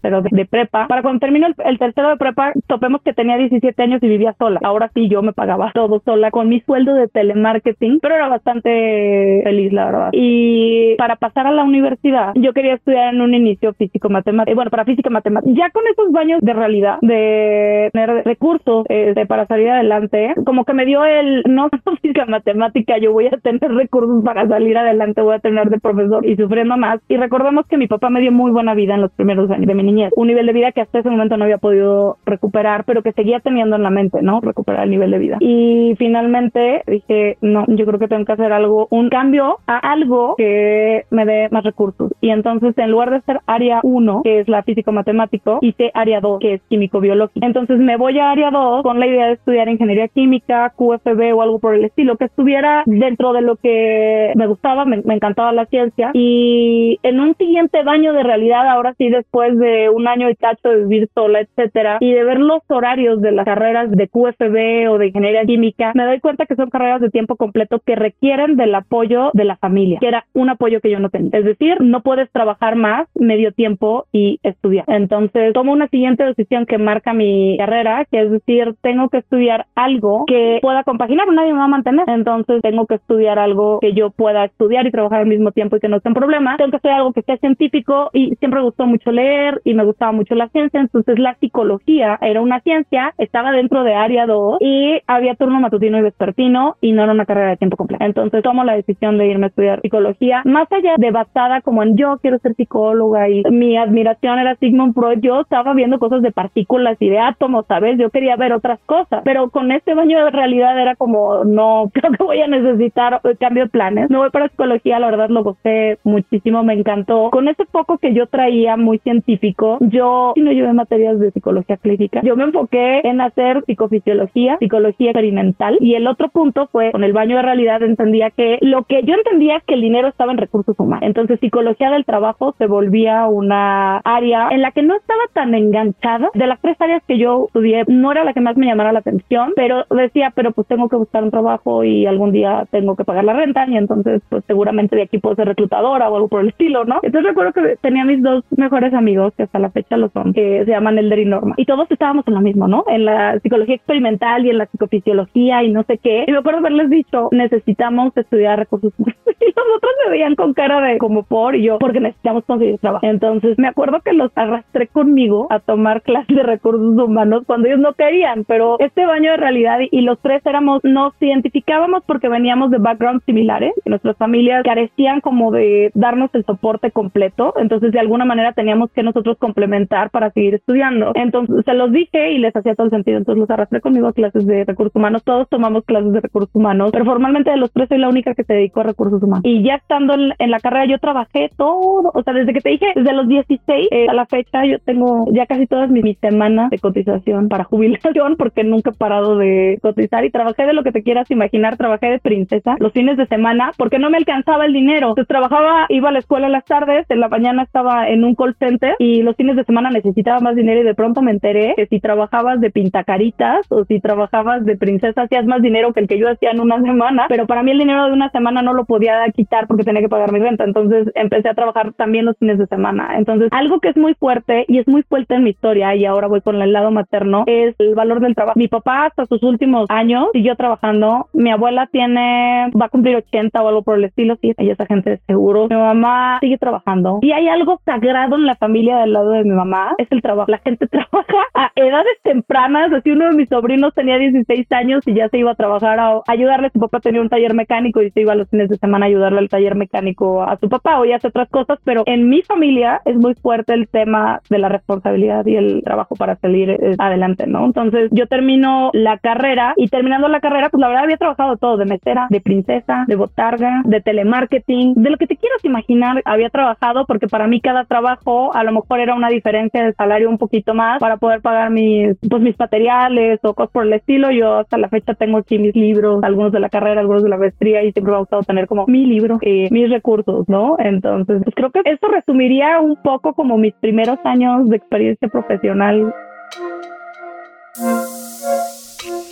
pero 0.00 0.22
de, 0.22 0.46
prepa. 0.46 0.86
Para 0.88 1.02
cuando 1.02 1.20
termino 1.20 1.46
el, 1.46 1.78
tercero 1.78 2.10
de 2.10 2.16
prepa, 2.16 2.52
topemos 2.66 3.02
que 3.02 3.12
tenía 3.12 3.36
17 3.36 3.82
años 3.82 4.02
y 4.02 4.08
vivía 4.08 4.34
sola. 4.38 4.60
Ahora 4.62 4.90
sí, 4.94 5.08
yo 5.08 5.22
me 5.22 5.32
pagaba 5.32 5.72
todo 5.74 6.00
sola 6.04 6.30
con 6.30 6.48
mi 6.48 6.60
sueldo 6.60 6.94
de 6.94 7.08
telemarketing, 7.08 8.00
pero 8.00 8.14
era 8.14 8.28
bastante 8.28 9.40
feliz, 9.44 9.72
la 9.72 9.86
verdad. 9.86 10.10
Y 10.12 10.94
para 10.96 11.16
pasar 11.16 11.46
a 11.46 11.52
la 11.52 11.64
universidad, 11.64 12.32
yo 12.34 12.52
quería 12.52 12.74
estudiar 12.74 13.14
en 13.14 13.20
un 13.20 13.34
inicio 13.34 13.72
físico-matemático. 13.74 14.54
Bueno, 14.54 14.70
para 14.70 14.84
física-matemática. 14.84 15.52
Ya 15.54 15.70
con 15.70 15.82
esos 15.90 16.12
baños 16.12 16.40
de 16.42 16.52
realidad, 16.52 16.98
de 17.02 17.90
tener 17.92 18.24
recursos 18.24 18.86
este, 18.88 19.26
para 19.26 19.46
salir 19.46 19.68
adelante, 19.70 20.34
como 20.44 20.64
que 20.64 20.72
me 20.72 20.86
dio 20.86 21.04
el, 21.04 21.42
no 21.48 21.68
física-matemática, 22.02 22.98
yo 22.98 23.12
voy 23.12 23.26
a 23.26 23.36
tener 23.38 23.70
recursos 23.72 24.24
para 24.24 24.46
salir 24.48 24.76
adelante, 24.76 25.22
voy 25.22 25.34
a 25.34 25.38
tener 25.38 25.68
de 25.70 25.78
profesor 25.78 26.24
y 26.26 26.36
sufriendo 26.36 26.76
más. 26.76 27.00
Y 27.08 27.16
recordemos 27.16 27.66
que 27.66 27.76
mi 27.76 27.86
papá 27.86 28.10
me 28.10 28.20
dio 28.20 28.32
muy 28.32 28.50
buena 28.50 28.74
vida 28.74 28.94
en 28.94 29.02
los 29.02 29.12
primeros 29.12 29.50
años 29.50 29.66
de 29.66 29.74
mi 29.74 29.82
niñez, 29.88 30.12
un 30.16 30.28
nivel 30.28 30.46
de 30.46 30.52
vida 30.52 30.72
que 30.72 30.80
hasta 30.80 31.00
ese 31.00 31.10
momento 31.10 31.36
no 31.36 31.44
había 31.44 31.58
podido 31.58 32.18
recuperar, 32.24 32.84
pero 32.84 33.02
que 33.02 33.12
seguía 33.12 33.40
teniendo 33.40 33.76
en 33.76 33.82
la 33.82 33.90
mente, 33.90 34.22
¿no? 34.22 34.40
Recuperar 34.40 34.84
el 34.84 34.90
nivel 34.90 35.10
de 35.10 35.18
vida. 35.18 35.36
Y 35.40 35.94
finalmente 35.98 36.82
dije, 36.86 37.36
no, 37.40 37.64
yo 37.68 37.86
creo 37.86 37.98
que 37.98 38.08
tengo 38.08 38.24
que 38.24 38.32
hacer 38.32 38.52
algo, 38.52 38.88
un 38.90 39.08
cambio 39.08 39.58
a 39.66 39.78
algo 39.78 40.34
que 40.36 41.04
me 41.10 41.24
dé 41.24 41.48
más 41.50 41.64
recursos. 41.64 42.12
Y 42.20 42.30
entonces, 42.30 42.76
en 42.78 42.90
lugar 42.90 43.10
de 43.10 43.20
ser 43.22 43.40
área 43.46 43.80
1, 43.82 44.22
que 44.22 44.40
es 44.40 44.48
la 44.48 44.62
físico-matemático, 44.62 45.58
hice 45.62 45.90
área 45.94 46.20
2, 46.20 46.40
que 46.40 46.54
es 46.54 46.62
químico-biológico. 46.68 47.44
Entonces, 47.44 47.78
me 47.78 47.96
voy 47.96 48.18
a 48.18 48.30
área 48.30 48.50
2 48.50 48.82
con 48.82 49.00
la 49.00 49.06
idea 49.06 49.26
de 49.26 49.32
estudiar 49.34 49.68
ingeniería 49.68 50.08
química, 50.08 50.72
QFB 50.76 51.34
o 51.34 51.42
algo 51.42 51.58
por 51.58 51.74
el 51.74 51.84
estilo, 51.84 52.16
que 52.16 52.26
estuviera 52.26 52.82
dentro 52.86 53.32
de 53.32 53.42
lo 53.42 53.56
que 53.56 54.32
me 54.34 54.46
gustaba, 54.46 54.84
me, 54.84 55.02
me 55.02 55.14
encantaba 55.14 55.52
la 55.52 55.66
ciencia. 55.66 56.10
Y 56.14 56.98
en 57.02 57.20
un 57.20 57.34
siguiente 57.34 57.82
baño 57.82 58.12
de 58.12 58.22
realidad, 58.22 58.68
ahora 58.68 58.94
sí, 58.98 59.08
después 59.08 59.58
de 59.58 59.77
un 59.88 60.08
año 60.08 60.28
y 60.30 60.36
cacho 60.36 60.68
de 60.68 60.84
vivir 60.84 61.08
sola, 61.14 61.40
etcétera, 61.40 61.98
y 62.00 62.12
de 62.12 62.24
ver 62.24 62.40
los 62.40 62.62
horarios 62.68 63.20
de 63.20 63.32
las 63.32 63.44
carreras 63.44 63.90
de 63.90 64.08
QFB 64.08 64.90
o 64.90 64.98
de 64.98 65.08
ingeniería 65.08 65.44
química, 65.44 65.92
me 65.94 66.04
doy 66.04 66.20
cuenta 66.20 66.46
que 66.46 66.56
son 66.56 66.70
carreras 66.70 67.00
de 67.00 67.10
tiempo 67.10 67.36
completo 67.36 67.80
que 67.84 67.94
requieren 67.94 68.56
del 68.56 68.74
apoyo 68.74 69.30
de 69.34 69.44
la 69.44 69.56
familia, 69.56 69.98
que 70.00 70.08
era 70.08 70.24
un 70.34 70.50
apoyo 70.50 70.80
que 70.80 70.90
yo 70.90 70.98
no 70.98 71.10
tenía. 71.10 71.30
Es 71.32 71.44
decir, 71.44 71.80
no 71.80 72.02
puedes 72.02 72.30
trabajar 72.32 72.76
más 72.76 73.08
medio 73.14 73.52
tiempo 73.52 74.06
y 74.12 74.40
estudiar. 74.42 74.84
Entonces, 74.88 75.52
tomo 75.52 75.72
una 75.72 75.88
siguiente 75.88 76.24
decisión 76.24 76.66
que 76.66 76.78
marca 76.78 77.12
mi 77.12 77.56
carrera, 77.58 78.06
que 78.10 78.22
es 78.22 78.30
decir, 78.30 78.74
tengo 78.80 79.08
que 79.08 79.18
estudiar 79.18 79.66
algo 79.74 80.24
que 80.26 80.58
pueda 80.62 80.84
compaginar, 80.84 81.28
nadie 81.28 81.52
me 81.52 81.58
va 81.58 81.64
a 81.64 81.68
mantener. 81.68 82.04
Entonces, 82.08 82.60
tengo 82.62 82.86
que 82.86 82.96
estudiar 82.96 83.38
algo 83.38 83.78
que 83.80 83.92
yo 83.92 84.10
pueda 84.10 84.44
estudiar 84.44 84.86
y 84.86 84.90
trabajar 84.90 85.20
al 85.20 85.26
mismo 85.26 85.52
tiempo 85.52 85.76
y 85.76 85.80
que 85.80 85.88
no 85.88 86.00
sea 86.00 86.10
un 86.10 86.14
problema. 86.14 86.56
Tengo 86.56 86.70
que 86.70 86.76
estudiar 86.76 86.98
algo 86.98 87.12
que 87.12 87.22
sea 87.22 87.36
científico 87.36 88.10
y 88.12 88.34
siempre 88.36 88.60
me 88.60 88.66
gustó 88.66 88.86
mucho 88.86 89.12
leer 89.12 89.60
y 89.68 89.74
me 89.74 89.84
gustaba 89.84 90.12
mucho 90.12 90.34
la 90.34 90.48
ciencia. 90.48 90.80
Entonces, 90.80 91.18
la 91.18 91.34
psicología 91.34 92.18
era 92.22 92.40
una 92.40 92.60
ciencia, 92.60 93.12
estaba 93.18 93.52
dentro 93.52 93.84
de 93.84 93.94
área 93.94 94.26
2 94.26 94.58
y 94.60 95.00
había 95.06 95.34
turno 95.34 95.60
matutino 95.60 95.98
y 95.98 96.02
vespertino 96.02 96.76
y 96.80 96.92
no 96.92 97.02
era 97.02 97.12
una 97.12 97.26
carrera 97.26 97.50
de 97.50 97.58
tiempo 97.58 97.76
completo. 97.76 98.02
Entonces, 98.02 98.42
tomo 98.42 98.64
la 98.64 98.76
decisión 98.76 99.18
de 99.18 99.26
irme 99.26 99.46
a 99.46 99.48
estudiar 99.48 99.82
psicología, 99.82 100.42
más 100.46 100.72
allá 100.72 100.94
de 100.96 101.10
basada 101.10 101.60
como 101.60 101.82
en 101.82 101.98
yo 101.98 102.18
quiero 102.22 102.38
ser 102.38 102.54
psicóloga 102.54 103.28
y 103.28 103.42
mi 103.50 103.76
admiración 103.76 104.38
era 104.38 104.56
Sigmund 104.56 104.94
Freud, 104.94 105.18
yo 105.20 105.42
estaba 105.42 105.74
viendo 105.74 105.98
cosas 105.98 106.22
de 106.22 106.32
partículas 106.32 106.96
y 107.00 107.10
de 107.10 107.18
átomos, 107.18 107.66
¿sabes? 107.66 107.98
Yo 107.98 108.08
quería 108.08 108.36
ver 108.36 108.54
otras 108.54 108.80
cosas, 108.86 109.20
pero 109.24 109.50
con 109.50 109.70
este 109.70 109.94
baño 109.94 110.24
de 110.24 110.30
realidad 110.30 110.80
era 110.80 110.96
como, 110.96 111.44
no, 111.44 111.90
creo 111.92 112.12
que 112.12 112.24
voy 112.24 112.40
a 112.40 112.46
necesitar 112.46 113.20
cambio 113.38 113.64
de 113.64 113.70
planes. 113.70 114.08
No 114.08 114.20
voy 114.20 114.30
para 114.30 114.48
psicología, 114.48 114.98
la 114.98 115.10
verdad 115.10 115.28
lo 115.28 115.42
gocé 115.42 115.98
muchísimo, 116.04 116.62
me 116.62 116.72
encantó. 116.72 117.30
Con 117.30 117.48
ese 117.48 117.66
poco 117.66 117.98
que 117.98 118.14
yo 118.14 118.26
traía 118.26 118.76
muy 118.76 118.98
científico, 118.98 119.57
yo 119.80 120.32
no 120.36 120.52
llevé 120.52 120.72
materias 120.72 121.18
de 121.18 121.30
psicología 121.30 121.76
clínica. 121.76 122.20
Yo 122.22 122.36
me 122.36 122.44
enfoqué 122.44 123.00
en 123.04 123.20
hacer 123.20 123.62
psicofisiología, 123.66 124.56
psicología 124.58 125.10
experimental 125.10 125.78
y 125.80 125.94
el 125.94 126.06
otro 126.06 126.28
punto 126.28 126.68
fue 126.70 126.92
con 126.92 127.04
el 127.04 127.12
baño 127.12 127.36
de 127.36 127.42
realidad 127.42 127.82
entendía 127.82 128.30
que 128.30 128.58
lo 128.60 128.84
que 128.84 129.02
yo 129.02 129.14
entendía 129.14 129.56
es 129.56 129.64
que 129.64 129.74
el 129.74 129.80
dinero 129.80 130.08
estaba 130.08 130.32
en 130.32 130.38
recursos 130.38 130.78
humanos. 130.78 131.06
Entonces 131.06 131.40
psicología 131.40 131.90
del 131.90 132.04
trabajo 132.04 132.54
se 132.58 132.66
volvía 132.66 133.26
una 133.26 133.98
área 133.98 134.48
en 134.50 134.62
la 134.62 134.72
que 134.72 134.82
no 134.82 134.94
estaba 134.96 135.22
tan 135.32 135.54
enganchada. 135.54 136.30
De 136.34 136.46
las 136.46 136.60
tres 136.60 136.80
áreas 136.80 137.02
que 137.06 137.18
yo 137.18 137.46
estudié, 137.46 137.84
no 137.88 138.12
era 138.12 138.24
la 138.24 138.32
que 138.32 138.40
más 138.40 138.56
me 138.56 138.66
llamara 138.66 138.92
la 138.92 139.00
atención, 139.00 139.52
pero 139.56 139.84
decía, 139.90 140.32
pero 140.34 140.52
pues 140.52 140.66
tengo 140.68 140.88
que 140.88 140.96
buscar 140.96 141.22
un 141.22 141.30
trabajo 141.30 141.84
y 141.84 142.06
algún 142.06 142.32
día 142.32 142.66
tengo 142.70 142.96
que 142.96 143.04
pagar 143.04 143.24
la 143.24 143.32
renta 143.32 143.66
y 143.68 143.76
entonces 143.76 144.22
pues 144.28 144.44
seguramente 144.46 144.96
de 144.96 145.02
aquí 145.02 145.18
puedo 145.18 145.36
ser 145.36 145.48
reclutadora 145.48 146.08
o 146.08 146.16
algo 146.16 146.28
por 146.28 146.42
el 146.42 146.48
estilo, 146.48 146.84
¿no? 146.84 147.00
Entonces 147.02 147.28
recuerdo 147.28 147.52
que 147.52 147.76
tenía 147.80 148.04
mis 148.04 148.22
dos 148.22 148.44
mejores 148.56 148.94
amigos, 148.94 149.32
que 149.36 149.47
hasta 149.48 149.58
la 149.58 149.70
fecha 149.70 149.96
lo 149.96 150.10
son, 150.10 150.32
que 150.32 150.64
se 150.64 150.70
llaman 150.70 150.98
Elder 150.98 151.18
y 151.18 151.24
Norma. 151.24 151.54
Y 151.56 151.64
todos 151.64 151.90
estábamos 151.90 152.26
en 152.28 152.34
lo 152.34 152.40
mismo, 152.40 152.68
¿no? 152.68 152.84
En 152.86 153.04
la 153.04 153.40
psicología 153.40 153.74
experimental 153.74 154.44
y 154.46 154.50
en 154.50 154.58
la 154.58 154.66
psicofisiología 154.66 155.62
y 155.64 155.72
no 155.72 155.82
sé 155.84 155.98
qué. 155.98 156.24
Y 156.26 156.32
me 156.32 156.38
acuerdo 156.38 156.60
haberles 156.60 156.90
dicho, 156.90 157.28
necesitamos 157.32 158.16
estudiar 158.16 158.58
recursos 158.58 158.92
humanos. 158.98 159.18
Y 159.40 159.44
los 159.44 159.76
otros 159.76 159.92
me 160.04 160.10
veían 160.10 160.34
con 160.34 160.52
cara 160.52 160.80
de 160.80 160.98
como 160.98 161.22
por 161.22 161.54
y 161.54 161.62
yo, 161.62 161.78
porque 161.78 162.00
necesitamos 162.00 162.44
conseguir 162.44 162.78
trabajo. 162.78 163.06
Entonces 163.06 163.56
me 163.56 163.68
acuerdo 163.68 164.00
que 164.00 164.12
los 164.12 164.32
arrastré 164.34 164.88
conmigo 164.88 165.46
a 165.50 165.60
tomar 165.60 166.02
clases 166.02 166.36
de 166.36 166.42
recursos 166.42 166.98
humanos 166.98 167.44
cuando 167.46 167.68
ellos 167.68 167.78
no 167.78 167.92
querían, 167.94 168.44
pero 168.44 168.76
este 168.80 169.06
baño 169.06 169.30
de 169.30 169.36
realidad 169.36 169.78
y 169.90 170.00
los 170.00 170.18
tres 170.20 170.44
éramos, 170.44 170.82
nos 170.82 171.14
identificábamos 171.20 172.02
porque 172.04 172.28
veníamos 172.28 172.70
de 172.70 172.78
backgrounds 172.78 173.24
similares, 173.24 173.72
nuestras 173.84 174.16
familias 174.16 174.64
carecían 174.64 175.20
como 175.20 175.52
de 175.52 175.90
darnos 175.94 176.30
el 176.34 176.44
soporte 176.44 176.90
completo, 176.90 177.54
entonces 177.58 177.92
de 177.92 178.00
alguna 178.00 178.24
manera 178.24 178.52
teníamos 178.52 178.90
que 178.92 179.02
nosotros 179.02 179.37
complementar 179.38 180.10
para 180.10 180.30
seguir 180.30 180.54
estudiando. 180.54 181.12
Entonces 181.14 181.64
se 181.64 181.74
los 181.74 181.92
dije 181.92 182.32
y 182.32 182.38
les 182.38 182.54
hacía 182.54 182.74
todo 182.74 182.86
el 182.86 182.90
sentido, 182.90 183.18
entonces 183.18 183.40
los 183.40 183.50
arrastré 183.50 183.80
conmigo 183.80 184.08
a 184.08 184.12
clases 184.12 184.46
de 184.46 184.64
recursos 184.64 184.94
humanos, 184.94 185.22
todos 185.24 185.48
tomamos 185.48 185.84
clases 185.84 186.12
de 186.12 186.20
recursos 186.20 186.54
humanos, 186.54 186.90
pero 186.92 187.04
formalmente 187.04 187.50
de 187.50 187.56
los 187.56 187.72
tres 187.72 187.88
soy 187.88 187.98
la 187.98 188.08
única 188.08 188.34
que 188.34 188.44
se 188.44 188.54
dedicó 188.54 188.80
a 188.80 188.84
recursos 188.84 189.22
humanos. 189.22 189.42
Y 189.44 189.62
ya 189.62 189.76
estando 189.76 190.14
en, 190.14 190.32
en 190.38 190.50
la 190.50 190.60
carrera 190.60 190.86
yo 190.86 190.98
trabajé 190.98 191.50
todo, 191.56 192.10
o 192.12 192.22
sea, 192.22 192.34
desde 192.34 192.52
que 192.52 192.60
te 192.60 192.70
dije, 192.70 192.86
desde 192.94 193.12
los 193.12 193.28
16 193.28 193.88
eh, 193.90 194.06
a 194.08 194.14
la 194.14 194.26
fecha 194.26 194.64
yo 194.64 194.78
tengo 194.80 195.26
ya 195.32 195.46
casi 195.46 195.66
todas 195.66 195.90
mis, 195.90 196.02
mis 196.02 196.18
semanas 196.18 196.70
de 196.70 196.78
cotización 196.78 197.48
para 197.48 197.64
jubilación 197.70 198.36
porque 198.36 198.64
nunca 198.64 198.90
he 198.90 198.94
parado 198.94 199.36
de 199.36 199.78
cotizar 199.82 200.24
y 200.24 200.30
trabajé 200.30 200.66
de 200.66 200.72
lo 200.72 200.82
que 200.82 200.92
te 200.92 201.02
quieras 201.02 201.30
imaginar, 201.30 201.76
trabajé 201.76 202.06
de 202.06 202.18
princesa 202.18 202.76
los 202.78 202.92
fines 202.92 203.16
de 203.16 203.26
semana 203.26 203.72
porque 203.76 203.98
no 203.98 204.10
me 204.10 204.18
alcanzaba 204.18 204.66
el 204.66 204.72
dinero. 204.72 205.10
Entonces 205.10 205.28
trabajaba, 205.28 205.86
iba 205.88 206.08
a 206.08 206.12
la 206.12 206.18
escuela 206.18 206.46
en 206.46 206.52
las 206.52 206.64
tardes, 206.64 207.06
en 207.08 207.20
la 207.20 207.28
mañana 207.28 207.62
estaba 207.62 208.08
en 208.08 208.24
un 208.24 208.34
call 208.34 208.56
center 208.58 208.96
y 208.98 209.22
los 209.28 209.36
fines 209.36 209.56
de 209.56 209.64
semana 209.64 209.90
necesitaba 209.90 210.40
más 210.40 210.56
dinero 210.56 210.80
y 210.80 210.84
de 210.84 210.94
pronto 210.94 211.20
me 211.20 211.32
enteré 211.32 211.74
que 211.76 211.86
si 211.86 212.00
trabajabas 212.00 212.62
de 212.62 212.70
pintacaritas 212.70 213.66
o 213.68 213.84
si 213.84 214.00
trabajabas 214.00 214.64
de 214.64 214.78
princesa 214.78 215.22
hacías 215.22 215.44
más 215.44 215.60
dinero 215.60 215.92
que 215.92 216.00
el 216.00 216.08
que 216.08 216.18
yo 216.18 216.30
hacía 216.30 216.50
en 216.52 216.60
una 216.60 216.80
semana, 216.82 217.26
pero 217.28 217.46
para 217.46 217.62
mí 217.62 217.72
el 217.72 217.78
dinero 217.78 218.06
de 218.06 218.12
una 218.12 218.30
semana 218.30 218.62
no 218.62 218.72
lo 218.72 218.86
podía 218.86 219.22
quitar 219.34 219.66
porque 219.66 219.84
tenía 219.84 220.00
que 220.00 220.08
pagar 220.08 220.32
mi 220.32 220.38
renta. 220.38 220.64
Entonces 220.64 221.12
empecé 221.14 221.50
a 221.50 221.54
trabajar 221.54 221.92
también 221.92 222.24
los 222.24 222.38
fines 222.38 222.56
de 222.58 222.66
semana. 222.68 223.18
Entonces 223.18 223.50
algo 223.52 223.80
que 223.80 223.90
es 223.90 223.96
muy 223.98 224.14
fuerte 224.14 224.64
y 224.66 224.78
es 224.78 224.88
muy 224.88 225.02
fuerte 225.02 225.34
en 225.34 225.44
mi 225.44 225.50
historia 225.50 225.94
y 225.94 226.06
ahora 226.06 226.26
voy 226.26 226.40
con 226.40 226.62
el 226.62 226.72
lado 226.72 226.90
materno 226.90 227.44
es 227.46 227.74
el 227.78 227.94
valor 227.94 228.20
del 228.20 228.34
trabajo. 228.34 228.58
Mi 228.58 228.68
papá 228.68 229.06
hasta 229.06 229.26
sus 229.26 229.42
últimos 229.42 229.90
años 229.90 230.28
siguió 230.32 230.56
trabajando. 230.56 231.28
Mi 231.34 231.50
abuela 231.50 231.86
tiene, 231.92 232.70
va 232.80 232.86
a 232.86 232.88
cumplir 232.88 233.16
80 233.16 233.62
o 233.62 233.68
algo 233.68 233.82
por 233.82 233.98
el 233.98 234.04
estilo. 234.04 234.36
Sí, 234.40 234.54
ella 234.56 234.72
es 234.72 234.80
agente 234.80 235.10
de 235.10 235.20
seguros. 235.26 235.68
Mi 235.68 235.76
mamá 235.76 236.38
sigue 236.40 236.56
trabajando. 236.56 237.18
Y 237.20 237.32
hay 237.32 237.48
algo 237.48 237.78
sagrado 237.84 238.36
en 238.36 238.46
la 238.46 238.56
familia 238.56 238.96
del 239.08 239.14
lado 239.14 239.30
de 239.30 239.44
mi 239.44 239.50
mamá, 239.50 239.94
es 239.98 240.10
el 240.10 240.22
trabajo. 240.22 240.50
La 240.50 240.58
gente 240.58 240.86
trabaja 240.88 241.38
a 241.54 241.70
edades 241.74 242.16
tempranas. 242.22 242.92
Así 242.92 243.10
uno 243.10 243.26
de 243.26 243.36
mis 243.36 243.48
sobrinos 243.48 243.94
tenía 243.94 244.18
16 244.18 244.70
años 244.72 245.06
y 245.06 245.14
ya 245.14 245.28
se 245.28 245.38
iba 245.38 245.52
a 245.52 245.54
trabajar 245.54 245.98
a 245.98 246.20
ayudarle. 246.26 246.70
Su 246.70 246.80
papá 246.80 247.00
tenía 247.00 247.20
un 247.20 247.28
taller 247.28 247.54
mecánico 247.54 248.02
y 248.02 248.10
se 248.10 248.20
iba 248.20 248.34
los 248.34 248.48
fines 248.48 248.68
de 248.68 248.76
semana 248.76 249.06
a 249.06 249.08
ayudarle 249.08 249.38
al 249.38 249.48
taller 249.48 249.74
mecánico 249.74 250.42
a 250.42 250.56
su 250.58 250.68
papá 250.68 251.00
o 251.00 251.04
ya 251.04 251.16
hace 251.16 251.28
otras 251.28 251.48
cosas. 251.48 251.78
Pero 251.84 252.02
en 252.06 252.28
mi 252.28 252.42
familia 252.42 253.00
es 253.04 253.16
muy 253.16 253.34
fuerte 253.34 253.74
el 253.74 253.88
tema 253.88 254.40
de 254.50 254.58
la 254.58 254.68
responsabilidad 254.68 255.44
y 255.46 255.56
el 255.56 255.82
trabajo 255.84 256.14
para 256.14 256.36
salir 256.36 256.70
eh, 256.70 256.94
adelante, 256.98 257.46
¿no? 257.46 257.64
Entonces 257.64 258.10
yo 258.12 258.26
termino 258.26 258.90
la 258.92 259.18
carrera 259.18 259.74
y 259.76 259.88
terminando 259.88 260.28
la 260.28 260.40
carrera, 260.40 260.68
pues 260.70 260.80
la 260.80 260.88
verdad 260.88 261.04
había 261.04 261.16
trabajado 261.16 261.56
todo, 261.56 261.76
de 261.76 261.86
mesera, 261.86 262.26
de 262.30 262.40
princesa, 262.40 263.04
de 263.06 263.16
botarga, 263.16 263.82
de 263.84 264.00
telemarketing, 264.00 264.94
de 264.94 265.10
lo 265.10 265.16
que 265.16 265.26
te 265.26 265.36
quieras 265.36 265.64
imaginar, 265.64 266.22
había 266.24 266.50
trabajado 266.50 267.06
porque 267.06 267.28
para 267.28 267.46
mí 267.46 267.60
cada 267.60 267.84
trabajo 267.84 268.54
a 268.54 268.64
lo 268.64 268.72
mejor 268.72 268.97
era 268.98 269.14
una 269.14 269.28
diferencia 269.28 269.84
de 269.84 269.92
salario 269.94 270.28
un 270.28 270.38
poquito 270.38 270.74
más 270.74 270.98
para 270.98 271.16
poder 271.16 271.40
pagar 271.40 271.70
mis, 271.70 272.16
pues 272.28 272.42
mis 272.42 272.58
materiales 272.58 273.40
o 273.42 273.54
cosas 273.54 273.70
por 273.72 273.86
el 273.86 273.92
estilo. 273.92 274.30
Yo 274.30 274.58
hasta 274.58 274.78
la 274.78 274.88
fecha 274.88 275.14
tengo 275.14 275.38
aquí 275.38 275.58
mis 275.58 275.74
libros, 275.74 276.22
algunos 276.22 276.52
de 276.52 276.60
la 276.60 276.68
carrera, 276.68 277.00
algunos 277.00 277.22
de 277.22 277.28
la 277.28 277.36
maestría 277.36 277.82
y 277.82 277.92
siempre 277.92 278.10
me 278.10 278.16
ha 278.16 278.20
gustado 278.20 278.42
tener 278.42 278.66
como 278.66 278.86
mi 278.86 279.06
libro, 279.06 279.38
eh, 279.42 279.68
mis 279.70 279.90
recursos, 279.90 280.48
¿no? 280.48 280.76
Entonces, 280.78 281.42
pues 281.44 281.54
creo 281.54 281.70
que 281.70 281.80
eso 281.84 282.08
resumiría 282.08 282.80
un 282.80 282.96
poco 283.02 283.32
como 283.34 283.58
mis 283.58 283.74
primeros 283.74 284.18
años 284.24 284.68
de 284.68 284.76
experiencia 284.76 285.28
profesional. 285.28 286.14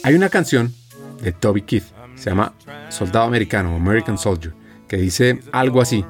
Hay 0.05 0.15
una 0.15 0.29
canción 0.29 0.69
de 1.23 1.33
Toby 1.33 1.63
Keith, 1.63 1.85
se 2.15 2.31
llama 2.31 2.53
Soldado 2.89 3.27
Americano, 3.27 3.75
American 3.75 4.19
Soldier, 4.19 4.53
que 4.89 4.97
dice 4.97 5.41
algo 5.53 5.81
así, 5.81 6.05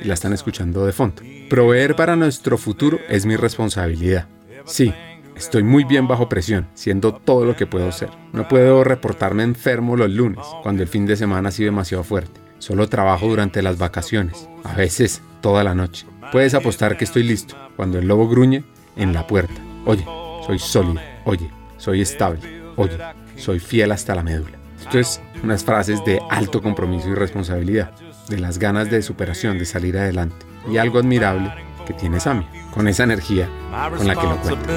y 0.00 0.04
la 0.04 0.14
están 0.14 0.32
escuchando 0.32 0.84
de 0.84 0.92
fondo. 0.92 1.22
Proveer 1.48 1.96
para 1.96 2.14
nuestro 2.14 2.58
futuro 2.58 2.98
es 3.08 3.24
mi 3.24 3.36
responsabilidad. 3.36 4.26
Sí, 4.66 4.92
estoy 5.34 5.62
muy 5.62 5.84
bien 5.84 6.06
bajo 6.06 6.28
presión, 6.28 6.68
siendo 6.74 7.14
todo 7.14 7.46
lo 7.46 7.56
que 7.56 7.66
puedo 7.66 7.90
ser. 7.90 8.10
No 8.34 8.48
puedo 8.48 8.84
reportarme 8.84 9.44
enfermo 9.44 9.96
los 9.96 10.10
lunes, 10.10 10.44
cuando 10.62 10.82
el 10.82 10.88
fin 10.88 11.06
de 11.06 11.16
semana 11.16 11.48
ha 11.48 11.52
sido 11.52 11.70
demasiado 11.70 12.04
fuerte. 12.04 12.38
Solo 12.58 12.88
trabajo 12.88 13.28
durante 13.28 13.62
las 13.62 13.78
vacaciones, 13.78 14.46
a 14.62 14.74
veces 14.74 15.22
toda 15.40 15.64
la 15.64 15.74
noche. 15.74 16.06
Puedes 16.32 16.52
apostar 16.52 16.98
que 16.98 17.04
estoy 17.04 17.22
listo 17.22 17.56
cuando 17.76 17.98
el 17.98 18.06
lobo 18.06 18.28
gruñe 18.28 18.64
en 18.96 19.14
la 19.14 19.26
puerta. 19.26 19.54
Oye, 19.86 20.04
soy 20.46 20.58
sólido. 20.58 21.00
Oye, 21.24 21.50
soy 21.78 22.02
estable. 22.02 22.40
Oye, 22.76 22.98
soy 23.36 23.58
fiel 23.58 23.92
hasta 23.92 24.14
la 24.14 24.22
médula. 24.22 24.58
Esto 24.78 24.98
es 24.98 25.20
unas 25.42 25.64
frases 25.64 26.04
de 26.04 26.20
alto 26.28 26.60
compromiso 26.60 27.08
y 27.08 27.14
responsabilidad, 27.14 27.92
de 28.28 28.38
las 28.38 28.58
ganas 28.58 28.90
de 28.90 29.00
superación, 29.00 29.58
de 29.58 29.64
salir 29.64 29.96
adelante. 29.96 30.47
Y 30.70 30.76
algo 30.78 30.98
admirable 30.98 31.52
que 31.86 31.94
tiene 31.94 32.20
Sammy, 32.20 32.46
con 32.70 32.86
esa 32.88 33.04
energía 33.04 33.48
con 33.96 34.06
la 34.06 34.14
que 34.14 34.26
lo 34.26 34.36
cuenta. 34.36 34.72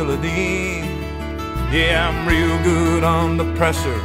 I'm 1.73 2.27
real 2.27 2.57
good 2.63 3.03
pressure, 3.55 4.01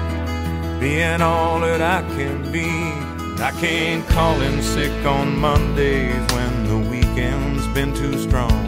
being 0.79 1.21
all 1.21 1.59
that 1.61 1.83
I 1.83 2.03
can 2.17 2.53
be. 2.53 2.69
I 3.39 3.51
call 4.09 4.37
sick 4.63 4.93
on 5.05 5.37
Mondays 5.39 6.15
when 6.33 6.65
the 6.69 6.89
weekend's 6.89 7.67
been 7.75 7.93
too 7.93 8.17
strong. 8.19 8.66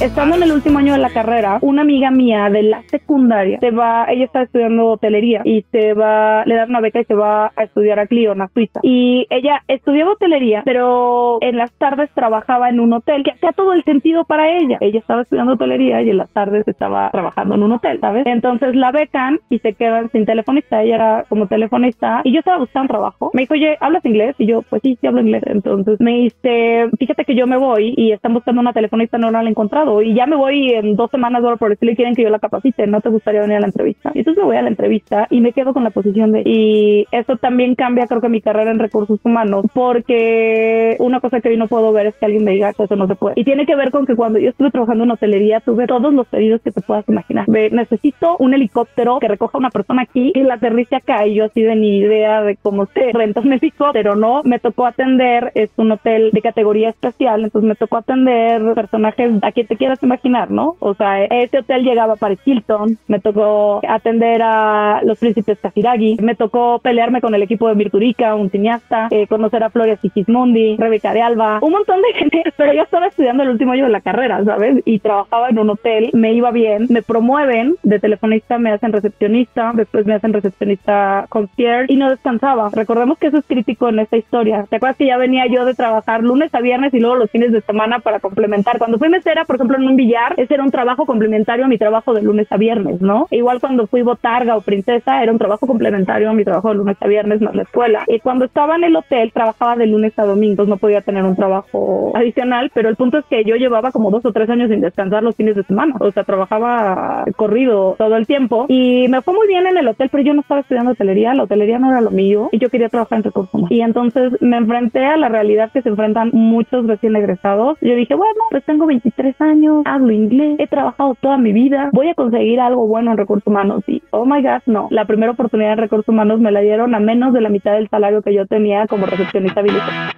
Estando 0.00 0.36
en 0.36 0.44
el 0.44 0.52
último 0.52 0.78
año 0.78 0.94
de 0.94 0.98
la 0.98 1.10
carrera, 1.10 1.58
una 1.60 1.82
amiga 1.82 2.10
mía 2.10 2.48
de 2.48 2.62
la 2.62 2.82
secundaria 2.84 3.60
se 3.60 3.70
va, 3.70 4.06
ella 4.08 4.24
está 4.24 4.40
estudiando 4.42 4.86
hotelería 4.86 5.42
y 5.44 5.60
se 5.70 5.92
va, 5.92 6.42
le 6.46 6.54
dan 6.54 6.70
una 6.70 6.80
beca 6.80 7.02
y 7.02 7.04
se 7.04 7.14
va 7.14 7.52
a 7.54 7.64
estudiar 7.64 7.98
a 7.98 8.06
Clion, 8.06 8.40
a 8.40 8.48
Suiza. 8.48 8.80
Y 8.82 9.26
ella 9.28 9.62
estudiaba 9.68 10.12
hotelería, 10.12 10.62
pero 10.64 11.36
en 11.42 11.58
las 11.58 11.70
tardes 11.72 12.08
trabajaba 12.14 12.70
en 12.70 12.80
un 12.80 12.94
hotel 12.94 13.22
que 13.24 13.32
hacía 13.32 13.52
todo 13.52 13.74
el 13.74 13.84
sentido 13.84 14.24
para 14.24 14.50
ella. 14.50 14.78
Ella 14.80 15.00
estaba 15.00 15.20
estudiando 15.20 15.52
hotelería 15.52 16.00
y 16.00 16.08
en 16.08 16.16
las 16.16 16.30
tardes 16.30 16.66
estaba 16.66 17.10
trabajando 17.10 17.56
en 17.56 17.62
un 17.62 17.72
hotel, 17.72 18.00
¿sabes? 18.00 18.24
Entonces 18.24 18.74
la 18.74 18.92
becan 18.92 19.40
y 19.50 19.58
se 19.58 19.74
quedan 19.74 20.10
sin 20.12 20.24
telefonista. 20.24 20.82
Ella 20.82 20.94
era 20.94 21.24
como 21.28 21.46
telefonista 21.46 22.22
y 22.24 22.32
yo 22.32 22.38
estaba 22.38 22.56
buscando 22.56 22.88
trabajo. 22.88 23.32
Me 23.34 23.42
dijo, 23.42 23.52
oye, 23.52 23.76
¿hablas 23.80 24.04
inglés? 24.06 24.34
Y 24.38 24.46
yo, 24.46 24.62
pues 24.62 24.80
sí, 24.82 24.96
sí 24.98 25.06
hablo 25.06 25.20
inglés. 25.20 25.42
Entonces 25.44 26.00
me 26.00 26.12
dice, 26.12 26.88
fíjate 26.98 27.26
que 27.26 27.34
yo 27.34 27.46
me 27.46 27.58
voy 27.58 27.92
y 27.98 28.12
están 28.12 28.32
buscando 28.32 28.62
una 28.62 28.72
telefonista, 28.72 29.18
no 29.18 29.30
la 29.30 29.40
han 29.40 29.48
encontrado. 29.48 29.89
Y 30.00 30.14
ya 30.14 30.26
me 30.26 30.36
voy 30.36 30.70
en 30.70 30.94
dos 30.94 31.10
semanas, 31.10 31.42
por 31.58 31.70
decirle, 31.70 31.96
quieren 31.96 32.14
que 32.14 32.22
yo 32.22 32.30
la 32.30 32.38
capacite. 32.38 32.86
¿No 32.86 33.00
te 33.00 33.08
gustaría 33.08 33.40
venir 33.40 33.56
a 33.56 33.60
la 33.60 33.66
entrevista? 33.66 34.12
Y 34.14 34.20
entonces 34.20 34.42
me 34.42 34.46
voy 34.46 34.56
a 34.56 34.62
la 34.62 34.68
entrevista 34.68 35.26
y 35.30 35.40
me 35.40 35.52
quedo 35.52 35.72
con 35.72 35.84
la 35.84 35.90
posición 35.90 36.32
de... 36.32 36.42
Y 36.44 37.06
eso 37.10 37.36
también 37.36 37.74
cambia, 37.74 38.06
creo 38.06 38.20
que 38.20 38.28
mi 38.28 38.40
carrera 38.40 38.70
en 38.70 38.78
recursos 38.78 39.18
humanos, 39.24 39.66
porque 39.74 40.96
una 41.00 41.20
cosa 41.20 41.40
que 41.40 41.50
yo 41.50 41.58
no 41.58 41.66
puedo 41.66 41.92
ver 41.92 42.06
es 42.06 42.14
que 42.14 42.26
alguien 42.26 42.44
me 42.44 42.52
diga 42.52 42.72
que 42.72 42.84
eso 42.84 42.96
no 42.96 43.06
se 43.06 43.16
puede. 43.16 43.34
Y 43.36 43.44
tiene 43.44 43.66
que 43.66 43.74
ver 43.74 43.90
con 43.90 44.06
que 44.06 44.14
cuando 44.14 44.38
yo 44.38 44.50
estuve 44.50 44.70
trabajando 44.70 45.04
en 45.04 45.10
hotelería, 45.10 45.60
tuve 45.60 45.86
todos 45.86 46.12
los 46.14 46.26
pedidos 46.28 46.60
que 46.62 46.70
te 46.70 46.80
puedas 46.80 47.08
imaginar. 47.08 47.48
necesito 47.48 48.36
un 48.38 48.54
helicóptero 48.54 49.18
que 49.18 49.28
recoja 49.28 49.58
a 49.58 49.60
una 49.60 49.70
persona 49.70 50.02
aquí 50.02 50.32
y 50.34 50.42
la 50.42 50.54
aterrice 50.54 50.96
acá. 50.96 51.26
Y 51.26 51.34
yo 51.34 51.46
así 51.46 51.62
de 51.62 51.76
ni 51.76 51.98
idea 51.98 52.42
de 52.42 52.56
cómo 52.56 52.86
se 52.86 53.12
renta 53.12 53.40
un 53.40 53.52
helicóptero, 53.52 54.14
¿no? 54.14 54.42
Me 54.44 54.58
tocó 54.58 54.86
atender, 54.86 55.52
es 55.54 55.70
un 55.76 55.92
hotel 55.92 56.30
de 56.32 56.42
categoría 56.42 56.90
especial, 56.90 57.44
entonces 57.44 57.68
me 57.68 57.74
tocó 57.74 57.96
atender 57.96 58.74
personajes 58.74 59.30
a 59.42 59.52
quien 59.52 59.66
te 59.66 59.76
quieras 59.80 60.02
imaginar, 60.02 60.50
¿no? 60.50 60.76
O 60.78 60.92
sea, 60.92 61.24
ese 61.24 61.60
hotel 61.60 61.82
llegaba 61.84 62.16
para 62.16 62.36
Hilton, 62.44 62.98
me 63.08 63.18
tocó 63.18 63.80
atender 63.88 64.42
a 64.42 65.00
los 65.04 65.18
príncipes 65.18 65.58
Kafiragi, 65.58 66.18
me 66.20 66.34
tocó 66.34 66.80
pelearme 66.80 67.22
con 67.22 67.34
el 67.34 67.42
equipo 67.42 67.66
de 67.66 67.74
Virturica, 67.74 68.34
un 68.34 68.50
cineasta, 68.50 69.08
eh, 69.10 69.26
conocer 69.26 69.64
a 69.64 69.70
Floria 69.70 69.96
Sigismundi, 69.96 70.76
Rebeca 70.76 71.14
de 71.14 71.22
Alba, 71.22 71.60
un 71.62 71.72
montón 71.72 72.02
de 72.02 72.12
gente, 72.18 72.44
pero 72.58 72.74
yo 72.74 72.82
estaba 72.82 73.06
estudiando 73.06 73.42
el 73.42 73.48
último 73.48 73.72
año 73.72 73.86
de 73.86 73.90
la 73.90 74.02
carrera, 74.02 74.44
¿sabes? 74.44 74.82
Y 74.84 74.98
trabajaba 74.98 75.48
en 75.48 75.58
un 75.58 75.70
hotel, 75.70 76.10
me 76.12 76.34
iba 76.34 76.50
bien, 76.50 76.86
me 76.90 77.00
promueven 77.00 77.76
de 77.82 77.98
telefonista, 77.98 78.58
me 78.58 78.72
hacen 78.72 78.92
recepcionista, 78.92 79.72
después 79.74 80.04
me 80.04 80.12
hacen 80.12 80.34
recepcionista 80.34 81.24
concierge 81.30 81.90
y 81.90 81.96
no 81.96 82.10
descansaba. 82.10 82.68
Recordemos 82.70 83.16
que 83.16 83.28
eso 83.28 83.38
es 83.38 83.46
crítico 83.46 83.88
en 83.88 84.00
esta 84.00 84.18
historia. 84.18 84.66
¿Te 84.68 84.76
acuerdas 84.76 84.98
que 84.98 85.06
ya 85.06 85.16
venía 85.16 85.46
yo 85.46 85.64
de 85.64 85.74
trabajar 85.74 86.22
lunes 86.22 86.54
a 86.54 86.60
viernes 86.60 86.92
y 86.92 87.00
luego 87.00 87.16
los 87.16 87.30
fines 87.30 87.50
de 87.50 87.62
semana 87.62 88.00
para 88.00 88.20
complementar? 88.20 88.76
Cuando 88.76 88.98
fui 88.98 89.08
mesera, 89.08 89.46
por 89.46 89.56
ejemplo, 89.60 89.78
en 89.78 89.88
un 89.88 89.96
billar, 89.96 90.34
ese 90.36 90.54
era 90.54 90.62
un 90.62 90.70
trabajo 90.70 91.06
complementario 91.06 91.64
a 91.64 91.68
mi 91.68 91.78
trabajo 91.78 92.14
de 92.14 92.22
lunes 92.22 92.46
a 92.50 92.56
viernes, 92.56 93.00
¿no? 93.00 93.26
igual 93.30 93.60
cuando 93.60 93.86
fui 93.86 94.02
botarga 94.02 94.56
o 94.56 94.60
princesa, 94.60 95.22
era 95.22 95.32
un 95.32 95.38
trabajo 95.38 95.66
complementario 95.66 96.30
a 96.30 96.32
mi 96.32 96.44
trabajo 96.44 96.68
de 96.68 96.76
lunes 96.76 96.96
a 97.00 97.06
viernes 97.06 97.40
más 97.40 97.54
la 97.54 97.62
escuela. 97.62 98.04
Y 98.06 98.20
cuando 98.20 98.44
estaba 98.44 98.76
en 98.76 98.84
el 98.84 98.96
hotel, 98.96 99.32
trabajaba 99.32 99.76
de 99.76 99.86
lunes 99.86 100.18
a 100.18 100.24
domingos, 100.24 100.68
no 100.68 100.76
podía 100.76 101.00
tener 101.00 101.24
un 101.24 101.36
trabajo 101.36 102.12
adicional, 102.14 102.70
pero 102.74 102.88
el 102.88 102.96
punto 102.96 103.18
es 103.18 103.24
que 103.26 103.44
yo 103.44 103.56
llevaba 103.56 103.92
como 103.92 104.10
dos 104.10 104.24
o 104.24 104.32
tres 104.32 104.48
años 104.50 104.70
sin 104.70 104.80
descansar 104.80 105.22
los 105.22 105.36
fines 105.36 105.56
de 105.56 105.64
semana. 105.64 105.94
O 106.00 106.10
sea, 106.12 106.24
trabajaba 106.24 107.24
corrido 107.36 107.94
todo 107.98 108.16
el 108.16 108.26
tiempo 108.26 108.66
y 108.68 109.08
me 109.08 109.22
fue 109.22 109.34
muy 109.34 109.48
bien 109.48 109.66
en 109.66 109.76
el 109.76 109.88
hotel, 109.88 110.08
pero 110.10 110.22
yo 110.22 110.34
no 110.34 110.42
estaba 110.42 110.60
estudiando 110.60 110.92
hotelería, 110.92 111.34
la 111.34 111.44
hotelería 111.44 111.78
no 111.78 111.90
era 111.90 112.00
lo 112.00 112.10
mío 112.10 112.48
y 112.52 112.58
yo 112.58 112.68
quería 112.68 112.88
trabajar 112.88 113.18
en 113.18 113.24
recursos 113.24 113.54
humanos. 113.54 113.70
Y 113.72 113.80
entonces 113.80 114.32
me 114.40 114.56
enfrenté 114.56 115.04
a 115.04 115.16
la 115.16 115.28
realidad 115.28 115.70
que 115.72 115.82
se 115.82 115.88
enfrentan 115.88 116.30
muchos 116.32 116.86
recién 116.86 117.16
egresados. 117.16 117.78
Yo 117.80 117.94
dije, 117.94 118.14
bueno, 118.14 118.40
pues 118.50 118.64
tengo 118.64 118.86
23 118.86 119.40
años, 119.40 119.49
hablo 119.84 120.12
inglés, 120.12 120.56
he 120.58 120.66
trabajado 120.66 121.16
toda 121.20 121.38
mi 121.38 121.52
vida, 121.52 121.90
voy 121.92 122.08
a 122.08 122.14
conseguir 122.14 122.60
algo 122.60 122.86
bueno 122.86 123.12
en 123.12 123.18
recursos 123.18 123.46
humanos. 123.46 123.82
Y, 123.86 124.02
oh 124.10 124.24
my 124.24 124.42
God, 124.42 124.62
no. 124.66 124.88
La 124.90 125.04
primera 125.04 125.32
oportunidad 125.32 125.72
en 125.72 125.78
recursos 125.78 126.08
humanos 126.08 126.40
me 126.40 126.52
la 126.52 126.60
dieron 126.60 126.94
a 126.94 127.00
menos 127.00 127.32
de 127.32 127.40
la 127.40 127.48
mitad 127.48 127.72
del 127.72 127.88
salario 127.88 128.22
que 128.22 128.34
yo 128.34 128.46
tenía 128.46 128.86
como 128.86 129.06
recepcionista 129.06 129.60
habilitada. 129.60 130.12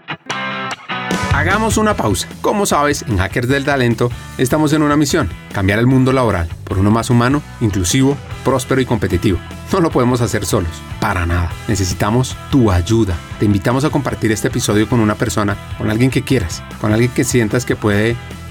Hagamos 1.35 1.79
una 1.79 1.95
pausa. 1.95 2.29
Como 2.43 2.67
sabes, 2.67 3.03
en 3.09 3.17
Hackers 3.17 3.49
del 3.49 3.65
Talento 3.65 4.11
estamos 4.37 4.75
en 4.75 4.83
una 4.83 4.97
misión, 4.97 5.31
cambiar 5.53 5.79
el 5.79 5.87
mundo 5.87 6.13
laboral 6.13 6.47
por 6.65 6.79
uno 6.79 6.91
más 6.91 7.09
humano, 7.09 7.43
inclusivo, 7.61 8.17
próspero 8.45 8.81
y 8.83 8.85
competitivo. 8.85 9.39
No 9.73 9.81
lo 9.81 9.91
podemos 9.91 10.21
hacer 10.21 10.45
solos, 10.45 10.83
para 11.01 11.25
nada. 11.25 11.51
Necesitamos 11.69 12.37
tu 12.51 12.71
ayuda. 12.71 13.15
Te 13.39 13.47
invitamos 13.47 13.85
a 13.87 13.91
compartir 13.91 14.31
este 14.31 14.49
episodio 14.49 14.87
con 14.87 15.01
una 15.01 15.15
persona, 15.15 15.57
con 15.79 15.91
alguien 15.91 16.11
que 16.11 16.23
quieras, 16.23 16.63
con 16.81 16.93
alguien 16.93 17.11
que 17.11 17.25
sientas 17.25 17.65
que 17.65 17.77
puede 17.77 18.15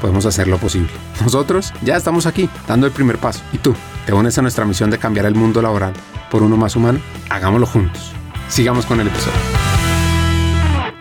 podemos 0.00 0.26
hacer 0.26 0.48
lo 0.48 0.58
posible. 0.58 0.90
Nosotros 1.22 1.72
ya 1.82 1.96
estamos 1.96 2.26
aquí, 2.26 2.48
dando 2.66 2.86
el 2.86 2.92
primer 2.92 3.18
paso. 3.18 3.42
¿Y 3.52 3.58
tú? 3.58 3.74
¿Te 4.06 4.12
unes 4.12 4.36
a 4.38 4.42
nuestra 4.42 4.64
misión 4.64 4.90
de 4.90 4.98
cambiar 4.98 5.26
el 5.26 5.34
mundo 5.34 5.60
laboral 5.62 5.92
por 6.30 6.42
uno 6.42 6.56
más 6.56 6.76
humano? 6.76 7.00
Hagámoslo 7.30 7.66
juntos. 7.66 8.12
Sigamos 8.48 8.86
con 8.86 9.00
el 9.00 9.08
episodio. 9.08 9.38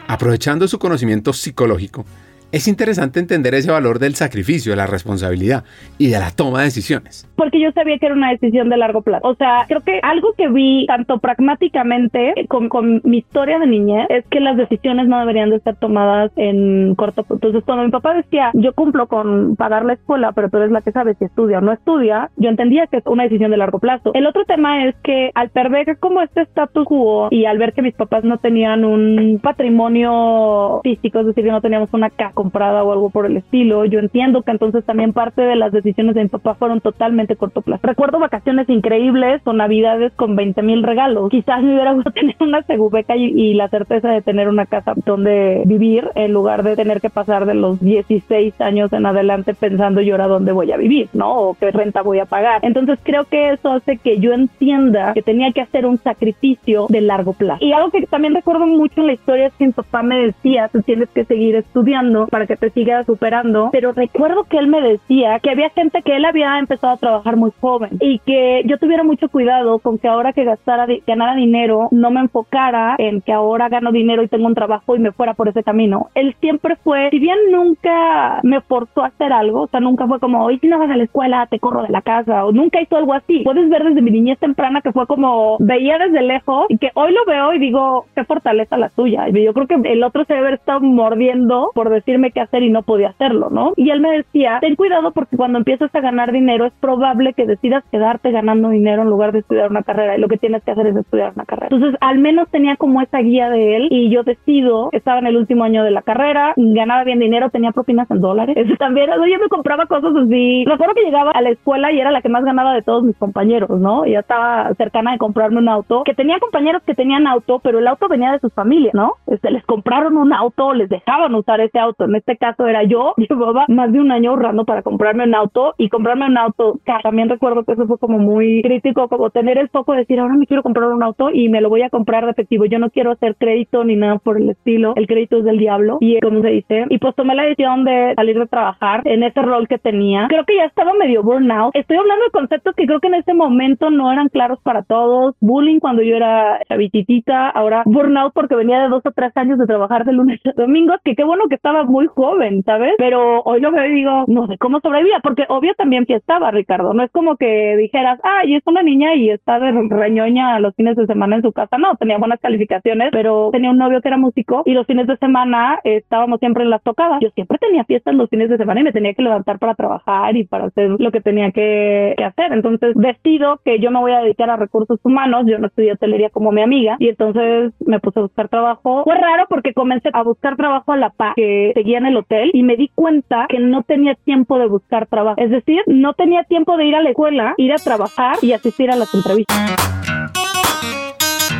Aprovechando 0.07 0.67
su 0.67 0.79
conocimiento 0.79 1.33
psicológico, 1.33 2.05
es 2.51 2.67
interesante 2.67 3.19
entender 3.19 3.53
ese 3.53 3.71
valor 3.71 3.99
del 3.99 4.15
sacrificio, 4.15 4.71
de 4.71 4.77
la 4.77 4.87
responsabilidad 4.87 5.63
y 5.97 6.09
de 6.09 6.19
la 6.19 6.31
toma 6.31 6.59
de 6.59 6.65
decisiones. 6.65 7.29
Porque 7.35 7.59
yo 7.59 7.71
sabía 7.71 7.97
que 7.97 8.05
era 8.05 8.15
una 8.15 8.31
decisión 8.31 8.69
de 8.69 8.77
largo 8.77 9.01
plazo. 9.01 9.27
O 9.27 9.35
sea, 9.35 9.65
creo 9.67 9.81
que 9.81 9.99
algo 10.03 10.33
que 10.37 10.47
vi 10.49 10.85
tanto 10.87 11.19
pragmáticamente 11.19 12.33
con, 12.47 12.69
con 12.69 13.01
mi 13.03 13.17
historia 13.19 13.59
de 13.59 13.67
niñez 13.67 14.07
es 14.09 14.25
que 14.27 14.39
las 14.39 14.57
decisiones 14.57 15.07
no 15.07 15.19
deberían 15.19 15.49
de 15.49 15.57
estar 15.57 15.75
tomadas 15.75 16.31
en 16.35 16.95
corto. 16.95 17.25
Entonces, 17.29 17.63
cuando 17.65 17.83
mi 17.83 17.91
papá 17.91 18.13
decía, 18.13 18.51
yo 18.53 18.73
cumplo 18.73 19.07
con 19.07 19.55
pagar 19.55 19.85
la 19.85 19.93
escuela, 19.93 20.31
pero 20.31 20.49
tú 20.49 20.57
eres 20.57 20.71
la 20.71 20.81
que 20.81 20.91
sabe 20.91 21.15
si 21.15 21.25
estudia 21.25 21.59
o 21.59 21.61
no 21.61 21.71
estudia, 21.71 22.29
yo 22.37 22.49
entendía 22.49 22.87
que 22.87 22.97
es 22.97 23.03
una 23.05 23.23
decisión 23.23 23.51
de 23.51 23.57
largo 23.57 23.79
plazo. 23.79 24.11
El 24.13 24.27
otro 24.27 24.45
tema 24.45 24.85
es 24.85 24.95
que 25.03 25.31
al 25.35 25.49
perder 25.49 25.97
como 25.99 26.21
este 26.21 26.41
status 26.41 26.85
quo 26.85 27.27
y 27.31 27.45
al 27.45 27.57
ver 27.57 27.73
que 27.73 27.81
mis 27.81 27.95
papás 27.95 28.23
no 28.23 28.37
tenían 28.37 28.85
un 28.85 29.39
patrimonio 29.41 30.81
físico, 30.83 31.19
es 31.19 31.27
decir, 31.27 31.43
que 31.43 31.51
no 31.51 31.61
teníamos 31.61 31.93
una 31.93 32.09
casa 32.09 32.34
comprada 32.35 32.83
o 32.83 32.91
algo 32.91 33.09
por 33.09 33.25
el 33.25 33.37
estilo. 33.37 33.85
Yo 33.85 33.97
entiendo 33.99 34.43
que 34.43 34.51
entonces 34.51 34.85
también 34.85 35.13
parte 35.13 35.41
de 35.41 35.55
las 35.55 35.71
decisiones 35.71 36.13
de 36.13 36.21
mi 36.23 36.29
papá 36.29 36.53
fueron 36.53 36.81
totalmente 36.81 37.35
corto 37.35 37.63
plazo. 37.63 37.81
Recuerdo 37.87 38.19
vacaciones 38.19 38.69
increíbles 38.69 39.41
o 39.45 39.53
navidades 39.53 40.13
con 40.13 40.35
20 40.35 40.61
mil 40.61 40.83
regalos. 40.83 41.31
Quizás 41.31 41.63
me 41.63 41.73
hubiera 41.73 41.93
gustado 41.93 42.13
tener 42.19 42.35
una 42.39 42.61
segubeca 42.63 43.15
y, 43.15 43.55
la 43.55 43.69
certeza 43.69 44.09
de 44.09 44.21
tener 44.21 44.49
una 44.49 44.65
casa 44.65 44.93
donde 45.05 45.63
vivir 45.65 46.09
en 46.15 46.33
lugar 46.33 46.63
de 46.63 46.75
tener 46.75 46.99
que 46.99 47.09
pasar 47.09 47.45
de 47.45 47.53
los 47.53 47.79
16 47.79 48.59
años 48.59 48.91
en 48.91 49.05
adelante 49.05 49.53
pensando 49.53 50.01
yo 50.01 50.15
ahora 50.15 50.27
dónde 50.27 50.51
voy 50.51 50.71
a 50.71 50.77
vivir, 50.77 51.07
¿no? 51.13 51.39
O 51.39 51.53
qué 51.53 51.71
renta 51.71 52.01
voy 52.01 52.19
a 52.19 52.25
pagar. 52.25 52.59
Entonces 52.63 52.99
creo 53.01 53.23
que 53.25 53.51
eso 53.51 53.71
hace 53.71 53.97
que 53.97 54.19
yo 54.19 54.33
entienda 54.33 55.13
que 55.13 55.21
tenía 55.21 55.51
que 55.53 55.61
hacer 55.61 55.85
un 55.85 55.97
sacrificio 55.99 56.87
de 56.89 57.01
largo 57.01 57.33
plazo. 57.33 57.63
Y 57.63 57.71
algo 57.71 57.91
que 57.91 58.05
también 58.07 58.35
recuerdo 58.35 58.67
mucho 58.67 59.01
en 59.01 59.07
la 59.07 59.13
historia 59.13 59.47
es 59.47 59.53
que 59.53 59.67
mi 59.67 59.71
papá 59.71 60.03
me 60.03 60.17
decía, 60.17 60.69
tú 60.71 60.81
tienes 60.81 61.09
que 61.09 61.25
seguir 61.25 61.55
estudiando 61.55 62.24
para 62.27 62.47
que 62.47 62.55
te 62.55 62.69
siga 62.71 63.03
superando. 63.03 63.69
Pero 63.71 63.91
recuerdo 63.91 64.43
que 64.43 64.57
él 64.57 64.67
me 64.67 64.81
decía 64.81 65.39
que 65.39 65.51
había 65.51 65.69
gente 65.69 66.01
que 66.01 66.15
él 66.15 66.25
había 66.25 66.57
empezado 66.59 66.93
a 66.93 66.97
trabajar 66.97 67.35
muy 67.37 67.51
joven 67.59 67.97
y 67.99 68.19
que 68.19 68.63
yo 68.65 68.77
tuviera 68.77 69.03
mucho 69.03 69.29
cuidado 69.29 69.79
con 69.79 69.97
que 69.97 70.07
ahora 70.07 70.33
que 70.33 70.43
gastara, 70.43 70.87
ganara 71.05 71.35
dinero, 71.35 71.87
no 71.91 72.11
me 72.11 72.21
enfocara 72.21 72.95
en 72.97 73.21
que 73.21 73.33
ahora 73.33 73.69
gano 73.69 73.91
dinero 73.91 74.23
y 74.23 74.27
tengo 74.27 74.47
un 74.47 74.55
trabajo 74.55 74.95
y 74.95 74.99
me 74.99 75.11
fuera 75.11 75.33
por 75.33 75.47
ese 75.47 75.63
camino. 75.63 76.09
Él 76.15 76.35
siempre 76.39 76.75
fue, 76.77 77.09
si 77.11 77.19
bien 77.19 77.37
nunca 77.51 78.39
me 78.43 78.61
forzó 78.61 79.03
a 79.03 79.07
hacer 79.07 79.33
algo, 79.33 79.63
o 79.63 79.67
sea, 79.67 79.79
nunca 79.79 80.07
fue 80.07 80.19
como, 80.19 80.43
hoy 80.43 80.59
si 80.59 80.67
no 80.67 80.79
vas 80.79 80.89
a 80.89 80.97
la 80.97 81.03
escuela, 81.03 81.47
te 81.47 81.59
corro 81.59 81.83
de 81.83 81.89
la 81.89 82.01
casa, 82.01 82.45
o 82.45 82.51
nunca 82.51 82.81
hizo 82.81 82.97
algo 82.97 83.13
así. 83.13 83.43
Puedes 83.43 83.69
ver 83.69 83.83
desde 83.83 84.01
mi 84.01 84.11
niñez 84.11 84.39
temprana 84.39 84.81
que 84.81 84.91
fue 84.91 85.07
como, 85.07 85.57
veía 85.59 85.97
desde 85.97 86.21
lejos 86.21 86.65
y 86.69 86.77
que 86.77 86.91
hoy 86.93 87.13
lo 87.13 87.25
veo 87.25 87.53
y 87.53 87.59
digo, 87.59 88.05
qué 88.15 88.23
fortaleza 88.23 88.77
la 88.77 88.89
tuya. 88.89 89.27
Y 89.29 89.43
yo 89.43 89.53
creo 89.53 89.67
que 89.67 89.75
el 89.75 90.03
otro 90.03 90.25
se 90.25 90.33
debe 90.33 90.53
estado 90.53 90.81
mordiendo 90.81 91.71
por 91.73 91.89
decir, 91.89 92.14
decirme 92.15 92.31
qué 92.31 92.41
hacer 92.41 92.63
y 92.63 92.69
no 92.69 92.83
podía 92.83 93.09
hacerlo, 93.09 93.49
¿no? 93.49 93.73
Y 93.75 93.89
él 93.89 93.99
me 93.99 94.11
decía, 94.11 94.59
ten 94.61 94.75
cuidado 94.75 95.11
porque 95.11 95.35
cuando 95.35 95.57
empiezas 95.57 95.93
a 95.93 95.99
ganar 95.99 96.31
dinero 96.31 96.65
es 96.65 96.73
probable 96.79 97.33
que 97.33 97.45
decidas 97.45 97.83
quedarte 97.91 98.31
ganando 98.31 98.69
dinero 98.69 99.01
en 99.01 99.09
lugar 99.09 99.31
de 99.31 99.39
estudiar 99.39 99.69
una 99.69 99.83
carrera 99.83 100.17
y 100.17 100.21
lo 100.21 100.27
que 100.27 100.37
tienes 100.37 100.63
que 100.63 100.71
hacer 100.71 100.87
es 100.87 100.95
estudiar 100.95 101.33
una 101.35 101.45
carrera. 101.45 101.69
Entonces, 101.71 101.97
al 102.01 102.19
menos 102.19 102.49
tenía 102.49 102.77
como 102.77 103.01
esa 103.01 103.19
guía 103.19 103.49
de 103.49 103.75
él 103.75 103.87
y 103.91 104.09
yo 104.09 104.23
decido, 104.23 104.89
estaba 104.91 105.19
en 105.19 105.27
el 105.27 105.37
último 105.37 105.63
año 105.63 105.83
de 105.83 105.91
la 105.91 106.01
carrera, 106.01 106.53
ganaba 106.55 107.03
bien 107.03 107.19
dinero, 107.19 107.49
tenía 107.49 107.71
propinas 107.71 108.09
en 108.09 108.21
dólares. 108.21 108.55
Eso 108.57 108.75
también, 108.77 109.09
yo 109.09 109.39
me 109.39 109.49
compraba 109.49 109.85
cosas 109.85 110.15
así. 110.15 110.63
Recuerdo 110.65 110.93
que 110.93 111.03
llegaba 111.03 111.31
a 111.31 111.41
la 111.41 111.49
escuela 111.49 111.91
y 111.91 111.99
era 111.99 112.11
la 112.11 112.21
que 112.21 112.29
más 112.29 112.45
ganaba 112.45 112.73
de 112.73 112.81
todos 112.81 113.03
mis 113.03 113.17
compañeros, 113.17 113.69
¿no? 113.79 114.05
Y 114.05 114.11
ya 114.11 114.19
estaba 114.19 114.73
cercana 114.75 115.11
de 115.11 115.17
comprarme 115.17 115.57
un 115.57 115.69
auto, 115.69 116.03
que 116.03 116.13
tenía 116.13 116.39
compañeros 116.39 116.81
que 116.83 116.95
tenían 116.95 117.27
auto, 117.27 117.59
pero 117.59 117.79
el 117.79 117.87
auto 117.87 118.07
venía 118.07 118.31
de 118.31 118.39
sus 118.39 118.53
familias, 118.53 118.93
¿no? 118.93 119.13
Este, 119.27 119.51
les 119.51 119.65
compraron 119.65 120.17
un 120.17 120.33
auto, 120.33 120.73
les 120.73 120.89
dejaban 120.89 121.35
usar 121.35 121.59
ese 121.61 121.79
auto. 121.79 122.04
En 122.05 122.15
este 122.15 122.37
caso 122.37 122.67
era 122.67 122.83
yo, 122.83 123.13
llevaba 123.29 123.65
más 123.67 123.91
de 123.91 123.99
un 123.99 124.11
año 124.11 124.31
ahorrando 124.31 124.65
para 124.65 124.81
comprarme 124.81 125.23
un 125.23 125.35
auto 125.35 125.73
y 125.77 125.89
comprarme 125.89 126.25
un 126.25 126.37
auto. 126.37 126.79
También 127.03 127.29
recuerdo 127.29 127.63
que 127.63 127.73
eso 127.73 127.87
fue 127.87 127.97
como 127.97 128.19
muy 128.19 128.61
crítico, 128.61 129.07
como 129.07 129.29
tener 129.29 129.57
el 129.57 129.69
foco 129.69 129.93
de 129.93 129.99
decir, 129.99 130.19
ahora 130.19 130.35
me 130.35 130.47
quiero 130.47 130.63
comprar 130.63 130.89
un 130.89 131.03
auto 131.03 131.29
y 131.31 131.49
me 131.49 131.61
lo 131.61 131.69
voy 131.69 131.81
a 131.81 131.89
comprar 131.89 132.25
de 132.25 132.31
efectivo. 132.31 132.65
Yo 132.65 132.79
no 132.79 132.89
quiero 132.89 133.11
hacer 133.11 133.35
crédito 133.37 133.83
ni 133.83 133.95
nada 133.95 134.17
por 134.17 134.37
el 134.37 134.49
estilo. 134.49 134.93
El 134.95 135.07
crédito 135.07 135.37
es 135.37 135.43
del 135.43 135.57
diablo 135.57 135.97
y 135.99 136.19
como 136.19 136.41
se 136.41 136.49
dice. 136.49 136.85
Y 136.89 136.97
pues 136.97 137.15
tomé 137.15 137.35
la 137.35 137.43
decisión 137.43 137.83
de 137.83 138.13
salir 138.15 138.37
de 138.37 138.47
trabajar 138.47 139.01
en 139.05 139.23
ese 139.23 139.41
rol 139.41 139.67
que 139.67 139.77
tenía. 139.77 140.27
Creo 140.29 140.45
que 140.45 140.55
ya 140.55 140.65
estaba 140.65 140.93
medio 140.93 141.23
burnout. 141.23 141.75
Estoy 141.75 141.97
hablando 141.97 142.25
de 142.25 142.31
conceptos 142.31 142.75
que 142.75 142.85
creo 142.85 142.99
que 142.99 143.07
en 143.07 143.15
ese 143.15 143.33
momento 143.33 143.89
no 143.89 144.11
eran 144.11 144.29
claros 144.29 144.59
para 144.61 144.83
todos. 144.83 145.35
Bullying 145.39 145.79
cuando 145.79 146.01
yo 146.01 146.15
era 146.15 146.59
chavititita, 146.67 147.49
ahora 147.49 147.83
burnout 147.85 148.33
porque 148.33 148.55
venía 148.55 148.81
de 148.81 148.89
dos 148.89 149.05
o 149.05 149.11
tres 149.11 149.35
años 149.35 149.57
de 149.59 149.65
trabajar 149.65 150.05
de 150.05 150.13
lunes 150.13 150.39
a 150.45 150.51
domingo, 150.53 150.93
que 151.03 151.15
qué 151.15 151.23
bueno 151.23 151.47
que 151.49 151.55
estaba 151.55 151.83
muy 151.95 152.07
joven, 152.07 152.61
¿sabes? 152.65 152.93
Pero 152.97 153.41
hoy 153.43 153.61
lo 153.61 153.71
veo 153.71 153.85
y 153.85 153.95
digo, 153.95 154.25
no 154.27 154.47
sé 154.47 154.57
cómo 154.57 154.81
sobrevivía, 154.81 155.21
porque 155.23 155.45
obvio 155.47 155.73
también 155.75 156.05
estaba 156.09 156.51
Ricardo. 156.51 156.93
No 156.93 157.03
es 157.03 157.11
como 157.11 157.37
que 157.37 157.77
dijeras, 157.77 158.19
ay, 158.21 158.55
es 158.55 158.63
una 158.65 158.83
niña 158.83 159.15
y 159.15 159.29
está 159.29 159.59
de 159.59 159.71
reñoña 159.71 160.59
los 160.59 160.75
fines 160.75 160.97
de 160.97 161.05
semana 161.05 161.37
en 161.37 161.41
su 161.41 161.53
casa. 161.53 161.77
No, 161.77 161.95
tenía 161.95 162.17
buenas 162.17 162.41
calificaciones, 162.41 163.11
pero 163.13 163.49
tenía 163.53 163.71
un 163.71 163.77
novio 163.77 164.01
que 164.01 164.09
era 164.09 164.17
músico 164.17 164.63
y 164.65 164.73
los 164.73 164.85
fines 164.85 165.07
de 165.07 165.15
semana 165.17 165.79
estábamos 165.85 166.39
siempre 166.41 166.63
en 166.63 166.69
las 166.69 166.83
tocadas. 166.83 167.19
Yo 167.21 167.29
siempre 167.29 167.57
tenía 167.59 167.85
fiestas 167.85 168.13
los 168.13 168.29
fines 168.29 168.49
de 168.49 168.57
semana 168.57 168.81
y 168.81 168.83
me 168.83 168.91
tenía 168.91 169.13
que 169.13 169.21
levantar 169.21 169.57
para 169.57 169.75
trabajar 169.75 170.35
y 170.35 170.43
para 170.43 170.65
hacer 170.65 170.97
lo 170.99 171.11
que 171.11 171.21
tenía 171.21 171.51
que, 171.51 172.13
hacer. 172.25 172.51
Entonces 172.51 172.93
decido 172.95 173.61
que 173.63 173.79
yo 173.79 173.89
me 173.89 173.99
voy 173.99 174.11
a 174.11 174.19
dedicar 174.19 174.49
a 174.49 174.57
recursos 174.57 174.99
humanos. 175.03 175.45
Yo 175.47 175.59
no 175.59 175.67
estudié 175.67 175.93
hotelería 175.93 176.29
como 176.29 176.51
mi 176.51 176.61
amiga 176.61 176.97
y 176.99 177.07
entonces 177.07 177.71
me 177.85 178.01
puse 178.01 178.19
a 178.19 178.23
buscar 178.23 178.49
trabajo. 178.49 179.05
Fue 179.05 179.15
raro 179.15 179.45
porque 179.47 179.73
comencé 179.73 180.09
a 180.11 180.23
buscar 180.23 180.57
trabajo 180.57 180.91
a 180.91 180.97
la 180.97 181.11
paz 181.11 181.35
que 181.35 181.71
seguía 181.85 181.99
en 181.99 182.07
el 182.07 182.17
hotel 182.17 182.49
y 182.51 182.63
me 182.63 182.75
di 182.77 182.89
cuenta 182.95 183.45
que 183.47 183.59
no 183.59 183.83
tenía 183.83 184.15
tiempo 184.15 184.57
de 184.57 184.67
buscar 184.67 185.05
trabajo. 185.05 185.39
Es 185.39 185.51
decir, 185.51 185.81
no 185.85 186.13
tenía 186.15 186.43
tiempo 186.43 186.77
de 186.77 186.87
ir 186.87 186.95
a 186.95 187.03
la 187.03 187.09
escuela, 187.09 187.53
ir 187.57 187.71
a 187.71 187.75
trabajar 187.75 188.37
y 188.41 188.53
asistir 188.53 188.89
a 188.89 188.95
las 188.95 189.13
entrevistas. 189.13 189.55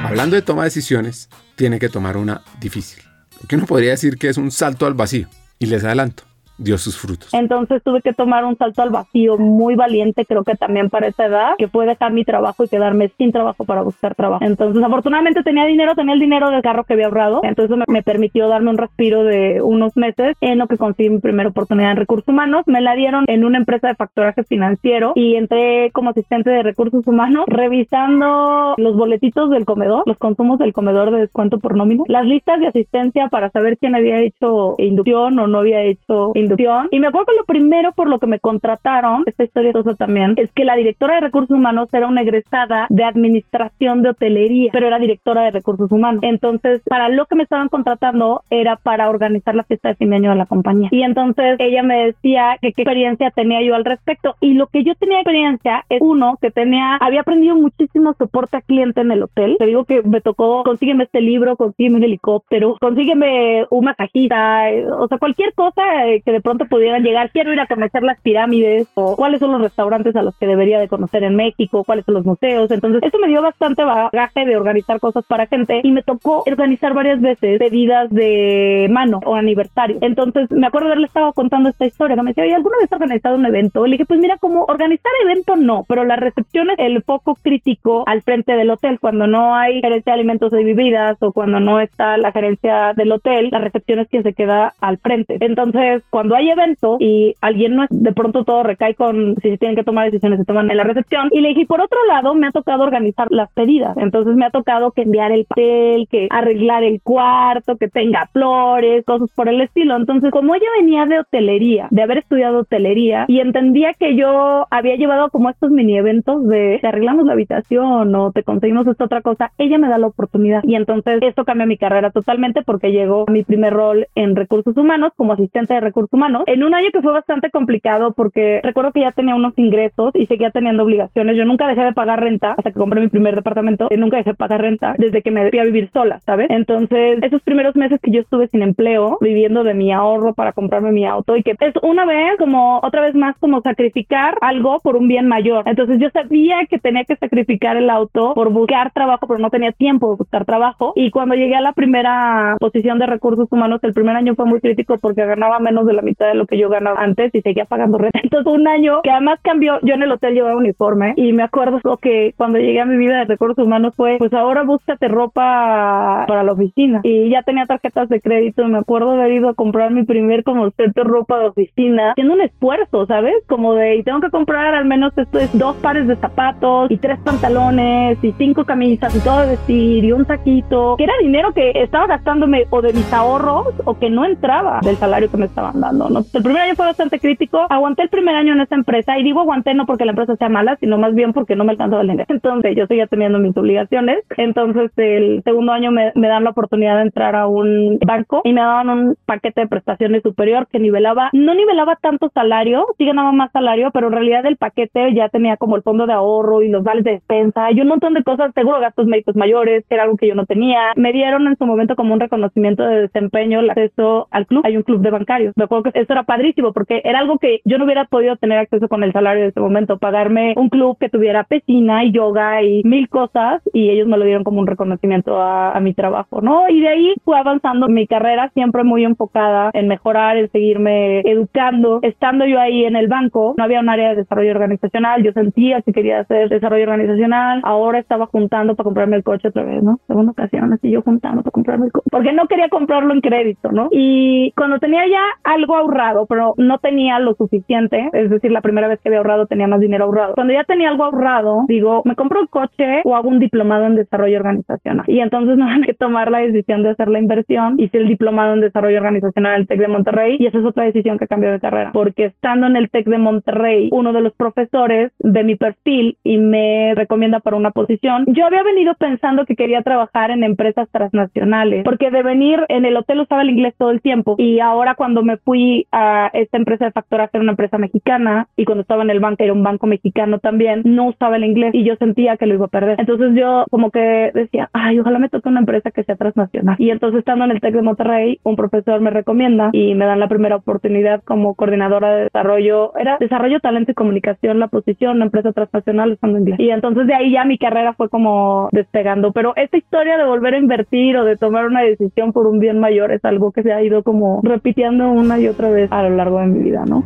Hablando 0.04 0.36
de 0.36 0.42
toma 0.42 0.64
de 0.64 0.68
decisiones, 0.68 1.30
tiene 1.56 1.78
que 1.78 1.90
tomar 1.90 2.18
una 2.18 2.42
difícil. 2.60 3.04
Porque 3.40 3.56
uno 3.56 3.68
podría 3.68 3.92
decir 3.92 4.18
que 4.18 4.30
es 4.30 4.38
un 4.38 4.50
salto 4.50 4.88
al 4.88 4.96
vacío. 4.96 5.28
Y 5.60 5.68
les 5.68 5.84
adelanto, 5.84 6.24
dio 6.58 6.78
sus 6.78 6.98
frutos. 6.98 7.34
Entonces 7.34 7.84
tuve 7.84 8.02
que 8.02 8.14
tomar 8.14 8.46
un 8.46 8.58
salto 8.58 8.82
al 8.82 8.90
vacío 8.90 9.38
muy 9.38 9.76
valiente, 9.76 10.26
creo 10.26 10.44
que 10.44 10.56
también 10.56 10.90
para 10.90 11.08
esa 11.08 11.26
edad, 11.26 11.56
que 11.58 11.68
fue 11.68 11.86
dejar 11.86 12.14
mi 12.14 12.24
trabajo 12.24 12.64
y 12.64 12.68
quedarme 12.68 13.10
sin 13.18 13.32
trabajo 13.32 13.66
para 13.66 13.82
buscar 13.82 14.16
trabajo. 14.16 14.44
Entonces, 14.44 14.82
afortunadamente 14.84 15.44
tenía 15.44 15.66
dinero, 15.66 15.96
tenía 15.96 16.14
el 16.14 16.20
dinero 16.20 16.50
del 16.50 16.62
carro 16.62 16.84
que 16.84 16.94
había 16.94 17.06
ahorrado, 17.06 17.42
entonces 17.44 17.78
me, 17.88 18.04
permitió 18.04 18.48
darme 18.48 18.70
un 18.70 18.78
respiro 18.78 19.24
de 19.24 19.62
unos 19.62 19.98
meses 19.98 20.36
en 20.42 20.60
lo 20.60 20.68
que 20.68 20.78
conseguí 20.78 21.10
mi 21.10 21.20
primera 21.20 21.50
oportunidad 21.50 21.92
en 21.92 21.98
recursos 21.98 22.28
humanos. 22.28 22.64
Me 22.68 22.82
la 22.82 22.96
dieron 22.96 23.26
en 23.28 23.44
una 23.44 23.58
empresa 23.58 23.88
de 23.88 23.96
factoraje 23.96 24.44
financiero 24.44 25.14
y 25.16 25.36
entré 25.36 25.90
como 25.92 26.12
asistente 26.12 26.50
de 26.50 26.64
recursos 26.64 27.06
humanos 27.08 27.46
revisando 27.48 28.76
los 28.78 28.96
boletitos 28.96 29.50
del 29.50 29.66
comedor, 29.66 30.04
los 30.06 30.18
consumos 30.18 30.60
del 30.60 30.74
comedor 30.74 31.12
de 31.12 31.22
descuento 31.22 31.60
por 31.60 31.76
nómina, 31.76 32.04
las 32.08 32.26
listas 32.26 32.60
de 32.60 32.68
asistencia 32.68 33.28
para 33.30 33.50
saber 33.50 33.78
quién 33.78 33.96
había 33.96 34.20
hecho 34.20 34.76
inducción 34.78 35.40
o 35.40 35.48
no 35.48 35.60
había 35.60 35.82
hecho 35.82 36.32
inducción 36.36 36.45
y 36.92 37.00
me 37.00 37.08
acuerdo 37.08 37.28
que 37.28 37.38
lo 37.38 37.46
primero 37.46 37.92
por 37.94 38.08
lo 38.08 38.20
que 38.20 38.28
me 38.28 38.40
contrataron, 38.40 39.24
esta 39.26 39.44
historia 39.44 39.72
es 39.72 39.76
eso 39.76 39.96
también, 39.96 40.34
es 40.38 40.52
que 40.52 40.66
la 40.66 40.76
directora 40.76 41.16
de 41.16 41.22
recursos 41.22 41.56
humanos 41.56 41.90
era 41.94 42.08
una 42.08 42.22
egresada 42.22 42.88
de 42.90 43.04
administración 43.04 44.02
de 44.02 44.10
hotelería, 44.10 44.72
pero 44.72 44.88
era 44.88 45.00
directora 45.00 45.44
de 45.44 45.52
recursos 45.52 45.92
humanos. 45.92 46.22
Entonces, 46.24 46.82
para 46.88 47.10
lo 47.10 47.26
que 47.26 47.36
me 47.36 47.44
estaban 47.44 47.70
contratando 47.70 48.44
era 48.50 48.76
para 48.76 49.10
organizar 49.10 49.56
la 49.56 49.64
fiesta 49.64 49.90
de 49.90 49.96
fin 49.96 50.10
de 50.10 50.18
año 50.18 50.30
de 50.32 50.36
la 50.36 50.46
compañía. 50.46 50.90
Y 50.92 51.04
entonces 51.04 51.56
ella 51.60 51.84
me 51.84 52.06
decía 52.06 52.58
que 52.62 52.74
qué 52.74 52.82
experiencia 52.84 53.32
tenía 53.32 53.62
yo 53.62 53.76
al 53.76 53.86
respecto. 53.86 54.36
Y 54.42 54.54
lo 54.54 54.68
que 54.68 54.84
yo 54.84 54.96
tenía 54.96 55.20
experiencia 55.20 55.86
es 55.90 56.02
uno 56.02 56.38
que 56.42 56.52
tenía, 56.52 56.96
había 56.98 57.22
aprendido 57.22 57.56
muchísimo 57.56 58.14
soporte 58.18 58.58
a 58.58 58.62
cliente 58.62 59.02
en 59.02 59.12
el 59.12 59.24
hotel. 59.24 59.56
Te 59.60 59.66
digo 59.66 59.86
que 59.86 60.02
me 60.04 60.22
tocó, 60.22 60.64
consígueme 60.64 61.06
este 61.06 61.22
libro, 61.22 61.56
consígueme 61.56 61.98
un 61.98 62.04
helicóptero, 62.04 62.78
consígueme 62.80 63.66
un 63.70 63.86
masajista, 63.86 64.66
o 65.00 65.08
sea, 65.08 65.18
cualquier 65.18 65.54
cosa 65.54 65.82
que 66.24 66.32
de 66.36 66.42
pronto 66.42 66.66
pudieran 66.66 67.02
llegar, 67.02 67.32
quiero 67.32 67.54
ir 67.54 67.62
a 67.62 67.66
conocer 67.66 68.04
las 68.04 68.20
pirámides 68.20 68.88
o 68.96 69.16
cuáles 69.16 69.40
son 69.40 69.54
los 69.54 69.62
restaurantes 69.62 70.16
a 70.18 70.22
los 70.22 70.36
que 70.38 70.48
debería 70.48 70.80
de 70.80 70.90
conocer 70.90 71.24
en 71.24 71.38
México, 71.38 71.86
cuáles 71.86 72.04
son 72.04 72.16
los 72.16 72.26
museos. 72.26 72.70
Entonces, 72.72 73.02
eso 73.04 73.18
me 73.20 73.30
dio 73.30 73.42
bastante 73.42 73.86
bagaje 73.86 74.46
de 74.46 74.58
organizar 74.58 75.00
cosas 75.00 75.24
para 75.26 75.48
gente 75.48 75.80
y 75.82 75.92
me 75.92 76.04
tocó 76.04 76.44
organizar 76.46 76.94
varias 76.94 77.22
veces 77.22 77.58
pedidas 77.58 78.10
de 78.10 78.88
mano 78.92 79.22
o 79.26 79.36
aniversario. 79.36 79.98
Entonces, 80.02 80.52
me 80.52 80.68
acuerdo 80.68 80.88
haberle 80.88 81.08
estado 81.08 81.32
contando 81.32 81.70
esta 81.70 81.86
historia, 81.86 82.22
me 82.22 82.32
decía, 82.32 82.44
oye, 82.44 82.56
¿alguna 82.56 82.78
vez 82.80 82.92
has 82.92 83.00
organizado 83.00 83.38
un 83.38 83.46
evento? 83.46 83.86
Le 83.86 83.94
dije, 83.94 84.06
pues 84.06 84.20
mira, 84.20 84.38
como 84.38 84.66
organizar 84.66 85.12
evento 85.24 85.56
no, 85.56 85.86
pero 85.88 86.04
la 86.04 86.18
recepción 86.18 86.70
es 86.72 86.80
el 86.80 87.02
foco 87.04 87.36
crítico 87.42 88.04
al 88.08 88.24
frente 88.24 88.54
del 88.54 88.72
hotel. 88.72 89.00
Cuando 89.00 89.26
no 89.26 89.56
hay 89.56 89.80
gerencia 89.80 90.12
de 90.12 90.20
alimentos 90.20 90.52
y 90.52 90.64
bebidas 90.66 91.18
o 91.22 91.32
cuando 91.32 91.62
no 91.62 91.80
está 91.80 92.18
la 92.18 92.34
gerencia 92.34 92.94
del 92.94 93.14
hotel, 93.14 93.50
la 93.52 93.60
recepción 93.60 94.00
es 94.00 94.10
quien 94.10 94.24
se 94.24 94.34
queda 94.34 94.74
al 94.82 94.98
frente. 94.98 95.38
Entonces, 95.40 96.04
cuando 96.10 96.25
hay 96.34 96.50
evento 96.50 96.98
y 97.00 97.36
alguien 97.42 97.76
no 97.76 97.84
es, 97.84 97.90
de 97.92 98.14
pronto 98.14 98.44
todo 98.44 98.64
recae 98.64 98.96
con 98.96 99.36
si 99.44 99.50
se 99.50 99.58
tienen 99.60 99.76
que 99.76 99.84
tomar 99.84 100.06
decisiones, 100.06 100.40
se 100.40 100.46
toman 100.46 100.72
en 100.72 100.78
la 100.78 100.84
recepción. 100.84 101.30
Y 101.32 101.42
le 101.42 101.50
dije, 101.50 101.68
por 101.68 101.82
otro 101.82 102.00
lado, 102.08 102.34
me 102.34 102.48
ha 102.48 102.52
tocado 102.52 102.84
organizar 102.84 103.28
las 103.30 103.52
pedidas. 103.52 103.96
Entonces 103.98 104.36
me 104.36 104.46
ha 104.46 104.50
tocado 104.50 104.92
que 104.92 105.04
enviar 105.04 105.32
el 105.32 105.46
papel, 105.46 106.08
que 106.10 106.28
arreglar 106.32 106.84
el 106.84 107.02
cuarto, 107.02 107.78
que 107.78 107.90
tenga 107.90 108.28
flores, 108.32 109.06
cosas 109.06 109.30
por 109.36 109.50
el 109.50 109.62
estilo. 109.62 109.96
Entonces, 109.96 110.32
como 110.32 110.56
ella 110.56 110.68
venía 110.80 111.06
de 111.06 111.20
hotelería, 111.20 111.88
de 111.92 112.02
haber 112.02 112.20
estudiado 112.20 112.60
hotelería 112.60 113.26
y 113.28 113.40
entendía 113.40 113.94
que 113.94 114.16
yo 114.16 114.66
había 114.72 114.96
llevado 114.96 115.30
como 115.30 115.50
estos 115.50 115.72
mini 115.72 115.98
eventos 115.98 116.48
de 116.48 116.80
te 116.82 116.88
arreglamos 116.88 117.26
la 117.26 117.34
habitación 117.34 118.14
o 118.16 118.32
te 118.32 118.44
conseguimos 118.44 118.88
esta 118.88 119.06
otra 119.06 119.22
cosa, 119.22 119.52
ella 119.58 119.78
me 119.78 119.90
da 119.90 119.98
la 119.98 120.08
oportunidad. 120.08 120.62
Y 120.64 120.76
entonces 120.76 121.20
esto 121.22 121.46
cambia 121.46 121.66
mi 121.66 121.78
carrera 121.78 122.12
totalmente 122.12 122.62
porque 122.64 122.92
llegó 122.92 123.26
mi 123.30 123.44
primer 123.44 123.74
rol 123.74 124.08
en 124.16 124.36
recursos 124.36 124.76
humanos 124.78 125.12
como 125.16 125.34
asistente 125.34 125.74
de 125.74 125.80
recursos 125.80 126.14
humanos 126.16 126.44
en 126.48 126.64
un 126.64 126.74
año 126.74 126.90
que 126.92 127.02
fue 127.02 127.12
bastante 127.12 127.52
complicado 127.52 128.14
porque 128.14 128.62
recuerdo 128.64 128.92
que 128.92 129.02
ya 129.02 129.12
tenía 129.12 129.36
unos 129.36 129.54
ingresos 129.58 130.12
y 130.16 130.26
seguía 130.26 130.52
teniendo 130.52 130.84
obligaciones. 130.84 131.38
Yo 131.38 131.46
nunca 131.46 131.68
dejé 131.68 131.84
de 131.84 131.94
pagar 131.94 132.22
renta 132.22 132.54
hasta 132.58 132.72
que 132.72 132.80
compré 132.80 133.02
mi 133.02 133.10
primer 133.10 133.36
departamento. 133.36 133.90
Nunca 133.96 134.18
dejé 134.18 134.32
de 134.32 134.36
pagar 134.36 134.62
renta 134.62 134.96
desde 134.98 135.22
que 135.22 135.32
me 135.32 135.50
fui 135.50 135.60
a 135.60 135.64
vivir 135.66 135.90
sola, 135.92 136.20
¿sabes? 136.26 136.48
Entonces, 136.50 137.20
esos 137.22 137.42
primeros 137.44 137.76
meses 137.76 138.00
que 138.02 138.12
yo 138.12 138.22
estuve 138.22 138.48
sin 138.48 138.62
empleo, 138.62 139.18
viviendo 139.22 139.64
de 139.64 139.74
mi 139.74 139.92
ahorro 139.92 140.34
para 140.34 140.54
comprarme 140.54 140.92
mi 140.92 141.06
auto 141.06 141.36
y 141.36 141.44
que 141.44 141.56
es 141.60 141.74
una 141.82 142.06
vez 142.06 142.38
como 142.38 142.80
otra 142.84 143.02
vez 143.02 143.16
más 143.16 143.38
como 143.40 143.62
sacrificar 143.62 144.38
algo 144.42 144.80
por 144.80 144.96
un 144.96 145.08
bien 145.08 145.28
mayor. 145.28 145.64
Entonces, 145.68 146.00
yo 146.00 146.10
sabía 146.10 146.66
que 146.70 146.80
tenía 146.80 147.04
que 147.04 147.16
sacrificar 147.16 147.78
el 147.78 147.90
auto 147.90 148.34
por 148.34 148.52
buscar 148.52 148.92
trabajo, 148.92 149.28
pero 149.28 149.40
no 149.40 149.50
tenía 149.50 149.72
tiempo 149.72 150.12
de 150.12 150.18
buscar 150.18 150.46
trabajo. 150.46 150.94
Y 150.96 151.12
cuando 151.12 151.36
llegué 151.36 151.56
a 151.56 151.62
la 151.62 151.74
primera 151.74 152.58
posición 152.60 153.00
de 153.00 153.06
recursos 153.06 153.48
humanos, 153.52 153.80
el 153.84 153.94
primer 153.94 154.16
año 154.16 154.36
fue 154.36 154.46
muy 154.46 154.62
crítico 154.62 154.98
porque 155.00 155.26
ganaba 155.26 155.60
menos 155.60 155.86
de 155.86 155.94
la 155.94 156.02
mitad 156.06 156.28
de 156.28 156.36
lo 156.36 156.46
que 156.46 156.58
yo 156.58 156.70
ganaba 156.70 157.02
antes 157.02 157.34
y 157.34 157.42
seguía 157.42 157.66
pagando 157.66 157.98
renta. 157.98 158.20
Entonces 158.24 158.52
un 158.52 158.68
año 158.68 159.02
que 159.04 159.12
además 159.12 159.40
cambió, 159.42 159.80
yo 159.82 159.96
en 159.96 160.04
el 160.04 160.12
hotel 160.12 160.34
llevaba 160.34 160.56
uniforme 160.56 161.14
y 161.18 161.34
me 161.34 161.44
acuerdo 161.44 161.80
que 161.98 162.34
cuando 162.38 162.60
llegué 162.60 162.80
a 162.80 162.86
mi 162.86 162.98
vida 162.98 163.20
de 163.20 163.26
recursos 163.26 163.66
humanos 163.66 163.94
fue, 163.96 164.18
pues 164.18 164.34
ahora 164.34 164.64
búscate 164.64 165.08
ropa 165.08 166.26
para 166.28 166.44
la 166.44 166.52
oficina. 166.52 167.02
Y 167.04 167.30
ya 167.30 167.44
tenía 167.44 167.66
tarjetas 167.66 168.10
de 168.10 168.22
crédito, 168.22 168.68
me 168.68 168.78
acuerdo 168.78 169.12
haber 169.12 169.32
ido 169.32 169.50
a 169.50 169.54
comprar 169.54 169.92
mi 169.92 170.04
primer 170.04 170.44
como 170.44 170.70
set 170.72 170.94
de 170.94 171.04
ropa 171.04 171.40
de 171.40 171.48
oficina, 171.48 172.12
haciendo 172.12 172.34
un 172.34 172.42
esfuerzo, 172.42 173.06
¿sabes? 173.06 173.36
Como 173.48 173.74
de, 173.74 174.02
tengo 174.04 174.22
que 174.22 174.30
comprar 174.30 174.76
al 174.76 174.86
menos 174.86 175.18
esto 175.18 175.40
es 175.40 175.58
dos 175.58 175.76
pares 175.78 176.08
de 176.08 176.16
zapatos 176.16 176.92
y 176.92 176.98
tres 176.98 177.20
pantalones 177.20 178.18
y 178.24 178.32
cinco 178.34 178.66
camisas 178.66 179.16
y 179.16 179.20
todo 179.20 179.42
de 179.42 179.48
vestir 179.48 180.04
y 180.04 180.12
un 180.12 180.26
saquito, 180.26 180.96
que 180.98 181.04
era 181.04 181.14
dinero 181.22 181.54
que 181.54 181.72
estaba 181.76 182.08
gastándome 182.08 182.66
o 182.70 182.82
de 182.82 182.94
mis 182.94 183.12
ahorros 183.14 183.68
o 183.86 183.98
que 183.98 184.10
no 184.10 184.26
entraba 184.26 184.80
del 184.82 184.96
salario 184.98 185.30
que 185.30 185.38
me 185.38 185.46
estaban 185.46 185.80
dando. 185.80 185.95
Aguantando, 185.96 186.10
¿no? 186.10 186.26
El 186.34 186.44
primer 186.44 186.62
año 186.62 186.76
fue 186.76 186.86
bastante 186.86 187.20
crítico, 187.20 187.66
aguanté 187.70 188.04
el 188.04 188.10
primer 188.10 188.36
año 188.36 188.54
en 188.54 188.62
esa 188.62 188.76
empresa 188.76 189.18
y 189.18 189.24
digo 189.24 189.42
aguanté 189.42 189.74
no 189.74 189.86
porque 189.86 190.06
la 190.06 190.12
empresa 190.12 190.36
sea 190.36 190.50
mala, 190.50 190.78
sino 190.78 190.98
más 190.98 191.14
bien 191.16 191.34
porque 191.34 191.56
no 191.56 191.64
me 191.64 191.72
alcanzaba 191.72 192.02
el 192.02 192.10
dinero. 192.10 192.28
Entonces 192.30 192.76
yo 192.76 192.88
seguía 192.88 193.08
teniendo 193.08 193.40
mis 193.40 193.56
obligaciones. 193.58 194.24
Entonces 194.38 194.92
el 194.98 195.42
segundo 195.44 195.72
año 195.72 195.92
me, 195.92 196.12
me 196.16 196.28
dan 196.28 196.44
la 196.44 196.52
oportunidad 196.52 196.98
de 196.98 197.04
entrar 197.04 197.36
a 197.36 197.48
un 197.48 198.00
banco 198.06 198.42
y 198.44 198.54
me 198.54 198.62
daban 198.62 198.90
un 198.90 199.18
paquete 199.26 199.62
de 199.62 199.68
prestaciones 199.68 200.24
superior 200.24 200.68
que 200.68 200.80
nivelaba, 200.80 201.30
no 201.34 201.54
nivelaba 201.54 201.96
tanto 201.98 202.30
salario, 202.34 202.86
sí 202.98 203.06
ganaba 203.06 203.32
más 203.32 203.52
salario, 203.52 203.92
pero 203.92 204.08
en 204.08 204.14
realidad 204.14 204.46
el 204.46 204.58
paquete 204.58 205.14
ya 205.14 205.30
tenía 205.30 205.58
como 205.58 205.76
el 205.76 205.84
fondo 205.84 206.06
de 206.06 206.14
ahorro 206.14 206.62
y 206.62 206.70
los 206.70 206.84
vales 206.84 207.04
de 207.04 207.12
despensa 207.12 207.72
y 207.72 207.82
un 207.82 207.88
montón 207.88 208.14
de 208.14 208.24
cosas, 208.24 208.54
seguro 208.54 208.80
gastos 208.80 209.08
médicos 209.08 209.36
mayores, 209.36 209.86
que 209.88 209.96
era 209.96 210.04
algo 210.04 210.18
que 210.18 210.28
yo 210.28 210.36
no 210.36 210.46
tenía. 210.46 210.94
Me 210.96 211.14
dieron 211.14 211.48
en 211.48 211.58
su 211.58 211.66
momento 211.66 211.96
como 211.96 212.14
un 212.14 212.20
reconocimiento 212.20 212.84
de 212.84 213.02
desempeño 213.02 213.60
el 213.60 213.70
acceso 213.70 214.28
al 214.32 214.48
club. 214.48 214.62
Hay 214.66 214.78
un 214.78 214.84
club 214.84 215.02
de 215.02 215.12
bancarios. 215.12 215.54
Me 215.56 215.66
acuerdo 215.66 215.84
eso 215.94 216.14
era 216.14 216.24
padrísimo 216.24 216.74
porque 216.74 217.02
era 217.04 217.20
algo 217.20 217.38
que 217.38 217.62
yo 217.66 217.78
no 217.78 217.86
hubiera 217.86 218.06
podido 218.06 218.36
tener 218.38 218.58
acceso 218.58 218.88
con 218.88 219.04
el 219.04 219.14
salario 219.14 219.44
de 219.44 219.50
ese 219.50 219.60
momento. 219.60 219.98
Pagarme 219.98 220.54
un 220.58 220.70
club 220.70 220.98
que 221.00 221.10
tuviera 221.10 221.44
piscina 221.44 222.04
y 222.04 222.12
yoga 222.12 222.62
y 222.64 222.84
mil 222.84 223.10
cosas 223.10 223.62
y 223.74 223.90
ellos 223.90 224.08
me 224.08 224.18
lo 224.18 224.26
dieron 224.26 224.44
como 224.44 224.60
un 224.60 224.68
reconocimiento 224.68 225.42
a, 225.42 225.72
a 225.72 225.80
mi 225.80 225.94
trabajo, 225.94 226.42
¿no? 226.42 226.70
Y 226.70 226.82
de 226.82 226.88
ahí 226.88 227.14
fue 227.24 227.38
avanzando 227.38 227.88
mi 227.88 228.08
carrera 228.08 228.52
siempre 228.54 228.84
muy 228.84 229.04
enfocada 229.04 229.72
en 229.74 229.88
mejorar, 229.88 230.38
en 230.38 230.52
seguirme 230.52 231.22
educando. 231.22 232.00
Estando 232.02 232.46
yo 232.46 232.60
ahí 232.60 232.86
en 232.86 232.96
el 232.96 233.08
banco, 233.08 233.56
no 233.58 233.64
había 233.64 233.80
un 233.80 233.90
área 233.90 234.10
de 234.10 234.16
desarrollo 234.18 234.52
organizacional. 234.52 235.24
Yo 235.24 235.32
sentía 235.34 235.82
que 235.82 235.94
quería 235.94 236.20
hacer 236.22 236.50
desarrollo 236.50 236.84
organizacional. 236.84 237.62
Ahora 237.64 238.00
estaba 238.00 238.28
juntando 238.28 238.76
para 238.76 238.86
comprarme 238.86 239.18
el 239.18 239.24
coche 239.24 239.50
otra 239.50 239.64
vez, 239.64 239.84
¿no? 239.84 240.00
Segunda 240.08 240.32
ocasión, 240.32 240.74
así 240.74 240.90
yo 240.90 241.02
juntando 241.02 241.42
para 241.44 241.52
comprarme 241.52 241.88
el 241.88 241.92
coche. 241.92 242.08
Porque 242.12 242.34
no 242.34 242.48
quería 242.48 242.70
comprarlo 242.70 243.14
en 243.14 243.22
crédito, 243.22 243.72
¿no? 243.72 243.90
Y 243.92 244.52
cuando 244.56 244.80
tenía 244.80 245.08
ya 245.08 245.24
algo 245.44 245.65
ahorrado, 245.74 246.26
pero 246.28 246.54
no 246.58 246.78
tenía 246.78 247.18
lo 247.20 247.34
suficiente, 247.34 248.10
es 248.14 248.30
decir, 248.30 248.52
la 248.52 248.62
primera 248.62 248.88
vez 248.88 249.00
que 249.02 249.10
había 249.10 249.20
ahorrado 249.20 249.48
tenía 249.48 249.68
más 249.68 249.80
dinero 249.80 250.06
ahorrado. 250.06 250.36
Cuando 250.36 250.54
ya 250.54 250.64
tenía 250.66 250.90
algo 250.90 251.06
ahorrado, 251.06 251.64
digo, 251.68 252.02
¿me 252.06 252.16
compro 252.16 252.42
el 252.42 252.50
coche 252.50 253.02
o 253.04 253.16
hago 253.16 253.30
un 253.30 253.40
diplomado 253.40 253.86
en 253.86 253.96
desarrollo 253.96 254.38
organizacional? 254.38 255.06
Y 255.08 255.20
entonces 255.20 255.58
no 255.58 255.66
que 255.86 255.94
tomar 255.94 256.32
la 256.32 256.40
decisión 256.40 256.84
de 256.84 256.90
hacer 256.90 257.08
la 257.08 257.20
inversión. 257.20 257.76
Hice 257.78 257.98
el 257.98 258.08
diplomado 258.08 258.54
en 258.54 258.62
desarrollo 258.62 258.98
organizacional 258.98 259.56
en 259.56 259.62
el 259.62 259.68
TEC 259.68 259.80
de 259.80 259.88
Monterrey 259.88 260.38
y 260.40 260.48
esa 260.48 260.60
es 260.60 260.66
otra 260.66 260.86
decisión 260.86 261.18
que 261.18 261.28
cambió 261.28 261.52
de 261.52 261.60
carrera. 261.60 261.92
Porque 261.94 262.26
estando 262.26 262.68
en 262.68 262.76
el 262.76 262.90
TEC 262.90 263.08
de 263.08 263.18
Monterrey, 263.18 263.90
uno 263.92 264.14
de 264.14 264.22
los 264.22 264.34
profesores 264.34 265.12
ve 265.20 265.44
mi 265.44 265.56
perfil 265.56 266.18
y 266.24 266.38
me 266.38 266.94
recomienda 266.96 267.40
para 267.40 267.58
una 267.58 267.72
posición. 267.72 268.26
Yo 268.28 268.46
había 268.46 268.64
venido 268.64 268.94
pensando 268.96 269.46
que 269.46 269.56
quería 269.56 269.82
trabajar 269.82 270.32
en 270.32 270.44
empresas 270.44 270.90
transnacionales, 270.92 271.84
porque 271.84 272.12
de 272.12 272.24
venir 272.24 272.60
en 272.70 272.86
el 272.86 272.98
hotel 272.98 273.22
usaba 273.22 273.42
el 273.42 273.50
inglés 273.50 273.74
todo 273.78 273.92
el 273.92 274.02
tiempo 274.02 274.36
y 274.38 274.60
ahora 274.60 274.96
cuando 274.96 275.24
me 275.24 275.38
fui 275.38 275.55
a 275.92 276.30
esta 276.34 276.58
empresa 276.58 276.86
de 276.86 276.92
factoraje 276.92 277.32
era 277.34 277.44
una 277.44 277.52
empresa 277.52 277.78
mexicana 277.78 278.48
y 278.56 278.66
cuando 278.66 278.82
estaba 278.82 279.04
en 279.04 279.10
el 279.10 279.20
banco 279.20 279.44
era 279.44 279.54
un 279.54 279.64
banco 279.64 279.88
mexicano 279.88 280.40
también, 280.40 280.82
no 280.86 281.08
usaba 281.08 281.38
el 281.38 281.44
inglés 281.44 281.72
y 281.74 281.84
yo 281.84 281.96
sentía 281.96 282.38
que 282.38 282.46
lo 282.46 282.56
iba 282.56 282.66
a 282.66 282.70
perder. 282.70 283.00
Entonces 283.00 283.32
yo 283.36 283.66
como 283.70 283.92
que 283.92 284.32
decía, 284.34 284.70
ay, 284.74 285.00
ojalá 285.00 285.20
me 285.20 285.30
toque 285.30 285.50
una 285.50 285.60
empresa 285.60 285.92
que 285.92 286.04
sea 286.04 286.16
transnacional. 286.16 286.76
Y 286.80 286.90
entonces 286.90 287.20
estando 287.20 287.46
en 287.46 287.52
el 287.52 287.62
TEC 287.62 287.76
de 287.76 287.82
Monterrey, 287.82 288.40
un 288.44 288.56
profesor 288.56 289.02
me 289.02 289.10
recomienda 289.10 289.70
y 289.74 289.96
me 289.96 290.06
dan 290.06 290.20
la 290.20 290.28
primera 290.28 290.58
oportunidad 290.58 291.24
como 291.24 291.56
coordinadora 291.56 292.16
de 292.16 292.24
desarrollo, 292.24 292.96
era 292.98 293.18
desarrollo, 293.20 293.60
talento 293.60 293.92
y 293.92 293.96
comunicación, 293.96 294.60
la 294.60 294.68
posición, 294.68 295.18
una 295.18 295.26
empresa 295.26 295.52
transnacional 295.54 296.14
usando 296.14 296.40
inglés. 296.40 296.60
Y 296.60 296.70
entonces 296.70 297.08
de 297.08 297.14
ahí 297.14 297.32
ya 297.32 297.46
mi 297.46 297.58
carrera 297.58 297.94
fue 297.94 298.10
como 298.10 298.70
despegando. 298.72 299.32
Pero 299.32 299.54
esta 299.56 299.78
historia 299.78 300.18
de 300.18 300.26
volver 300.26 300.56
a 300.56 300.60
invertir 300.60 301.18
o 301.18 301.26
de 301.26 301.38
tomar 301.38 301.66
una 301.66 301.82
decisión 301.82 302.34
por 302.34 302.48
un 302.48 302.60
bien 302.60 302.80
mayor 302.80 303.12
es 303.12 303.24
algo 303.26 303.52
que 303.52 303.64
se 303.64 303.74
ha 303.74 303.84
ido 303.84 304.04
como 304.04 304.42
repitiendo 304.44 305.10
una 305.12 305.38
otra 305.48 305.70
vez 305.70 305.92
a 305.92 306.04
lo 306.04 306.16
largo 306.16 306.40
de 306.40 306.48
mi 306.48 306.60
vida, 306.60 306.86
¿no? 306.86 307.04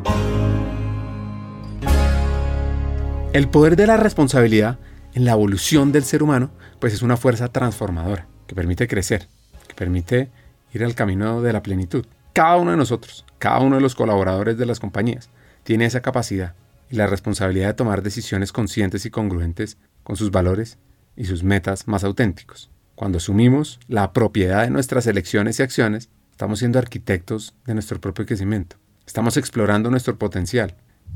El 3.32 3.48
poder 3.48 3.76
de 3.76 3.88
la 3.88 3.98
responsabilidad 3.98 4.80
en 5.14 5.26
la 5.26 5.34
evolución 5.34 5.92
del 5.92 6.04
ser 6.04 6.24
humano, 6.24 6.50
pues 6.80 6.94
es 6.94 7.02
una 7.02 7.18
fuerza 7.18 7.48
transformadora 7.50 8.28
que 8.48 8.56
permite 8.56 8.88
crecer, 8.88 9.28
que 9.68 9.76
permite 9.76 10.30
ir 10.74 10.84
al 10.84 10.96
camino 10.96 11.42
de 11.42 11.54
la 11.54 11.62
plenitud. 11.62 12.06
Cada 12.34 12.58
uno 12.58 12.72
de 12.72 12.78
nosotros, 12.78 13.26
cada 13.38 13.60
uno 13.60 13.76
de 13.76 13.82
los 13.82 13.96
colaboradores 13.96 14.58
de 14.58 14.66
las 14.66 14.80
compañías, 14.80 15.30
tiene 15.64 15.86
esa 15.86 16.02
capacidad 16.02 16.56
y 16.90 16.96
la 16.96 17.08
responsabilidad 17.08 17.68
de 17.68 17.74
tomar 17.76 18.02
decisiones 18.02 18.52
conscientes 18.52 19.06
y 19.06 19.12
congruentes 19.12 19.78
con 20.04 20.16
sus 20.16 20.32
valores 20.32 20.78
y 21.16 21.26
sus 21.26 21.44
metas 21.44 21.88
más 21.88 22.04
auténticos. 22.04 22.72
Cuando 22.96 23.18
asumimos 23.18 23.80
la 23.88 24.12
propiedad 24.12 24.64
de 24.64 24.72
nuestras 24.72 25.06
elecciones 25.08 25.60
y 25.60 25.64
acciones, 25.64 26.10
estamos 26.40 26.60
siendo 26.60 26.80
arquitectos 26.80 27.54
de 27.66 27.74
nuestro 27.74 28.00
propio 28.00 28.26
crecimiento. 28.26 28.78
Estamos 29.06 29.36
explorando 29.36 29.92
nuestro 29.92 30.18
potencial. 30.18 30.74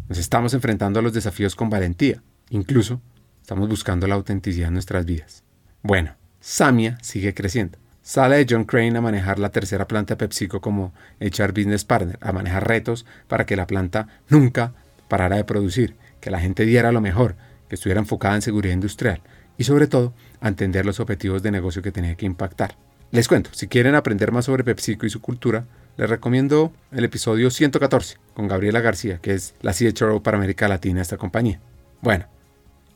Nos 0.09 0.17
estamos 0.17 0.53
enfrentando 0.53 0.99
a 0.99 1.01
los 1.01 1.13
desafíos 1.13 1.55
con 1.55 1.69
valentía. 1.69 2.21
Incluso 2.49 2.99
estamos 3.41 3.69
buscando 3.69 4.05
la 4.05 4.15
autenticidad 4.15 4.67
en 4.67 4.73
nuestras 4.73 5.05
vidas. 5.05 5.45
Bueno, 5.81 6.17
Samia 6.41 6.97
sigue 7.01 7.33
creciendo. 7.33 7.77
Sale 8.01 8.35
de 8.35 8.47
John 8.49 8.65
Crane 8.65 8.97
a 8.97 9.01
manejar 9.01 9.39
la 9.39 9.47
tercera 9.47 9.87
planta 9.87 10.15
de 10.15 10.17
PepsiCo 10.17 10.59
como 10.59 10.93
HR 11.21 11.53
Business 11.53 11.85
Partner, 11.85 12.17
a 12.19 12.33
manejar 12.33 12.67
retos 12.67 13.05
para 13.29 13.45
que 13.45 13.55
la 13.55 13.65
planta 13.65 14.09
nunca 14.27 14.73
parara 15.07 15.37
de 15.37 15.45
producir, 15.45 15.95
que 16.19 16.31
la 16.31 16.41
gente 16.41 16.65
diera 16.65 16.91
lo 16.91 16.99
mejor, 16.99 17.37
que 17.69 17.75
estuviera 17.75 18.01
enfocada 18.01 18.35
en 18.35 18.41
seguridad 18.41 18.73
industrial 18.73 19.21
y 19.57 19.63
sobre 19.63 19.87
todo 19.87 20.13
a 20.41 20.49
entender 20.49 20.85
los 20.85 20.99
objetivos 20.99 21.41
de 21.41 21.51
negocio 21.51 21.81
que 21.81 21.93
tenía 21.93 22.15
que 22.15 22.25
impactar. 22.25 22.75
Les 23.13 23.27
cuento, 23.27 23.51
si 23.53 23.67
quieren 23.67 23.93
aprender 23.93 24.31
más 24.31 24.45
sobre 24.45 24.63
PepsiCo 24.63 25.05
y 25.05 25.09
su 25.11 25.21
cultura, 25.21 25.67
les 25.97 26.09
recomiendo 26.09 26.73
el 26.91 27.03
episodio 27.03 27.51
114 27.51 28.17
con 28.33 28.47
Gabriela 28.47 28.81
García, 28.81 29.19
que 29.19 29.35
es 29.35 29.53
la 29.61 29.71
CHRO 29.71 30.23
para 30.23 30.37
América 30.37 30.67
Latina 30.67 30.95
de 30.95 31.03
esta 31.03 31.17
compañía. 31.17 31.59
Bueno, 32.01 32.25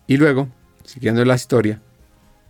y 0.07 0.17
luego, 0.17 0.49
siguiendo 0.83 1.23
la 1.23 1.35
historia, 1.35 1.83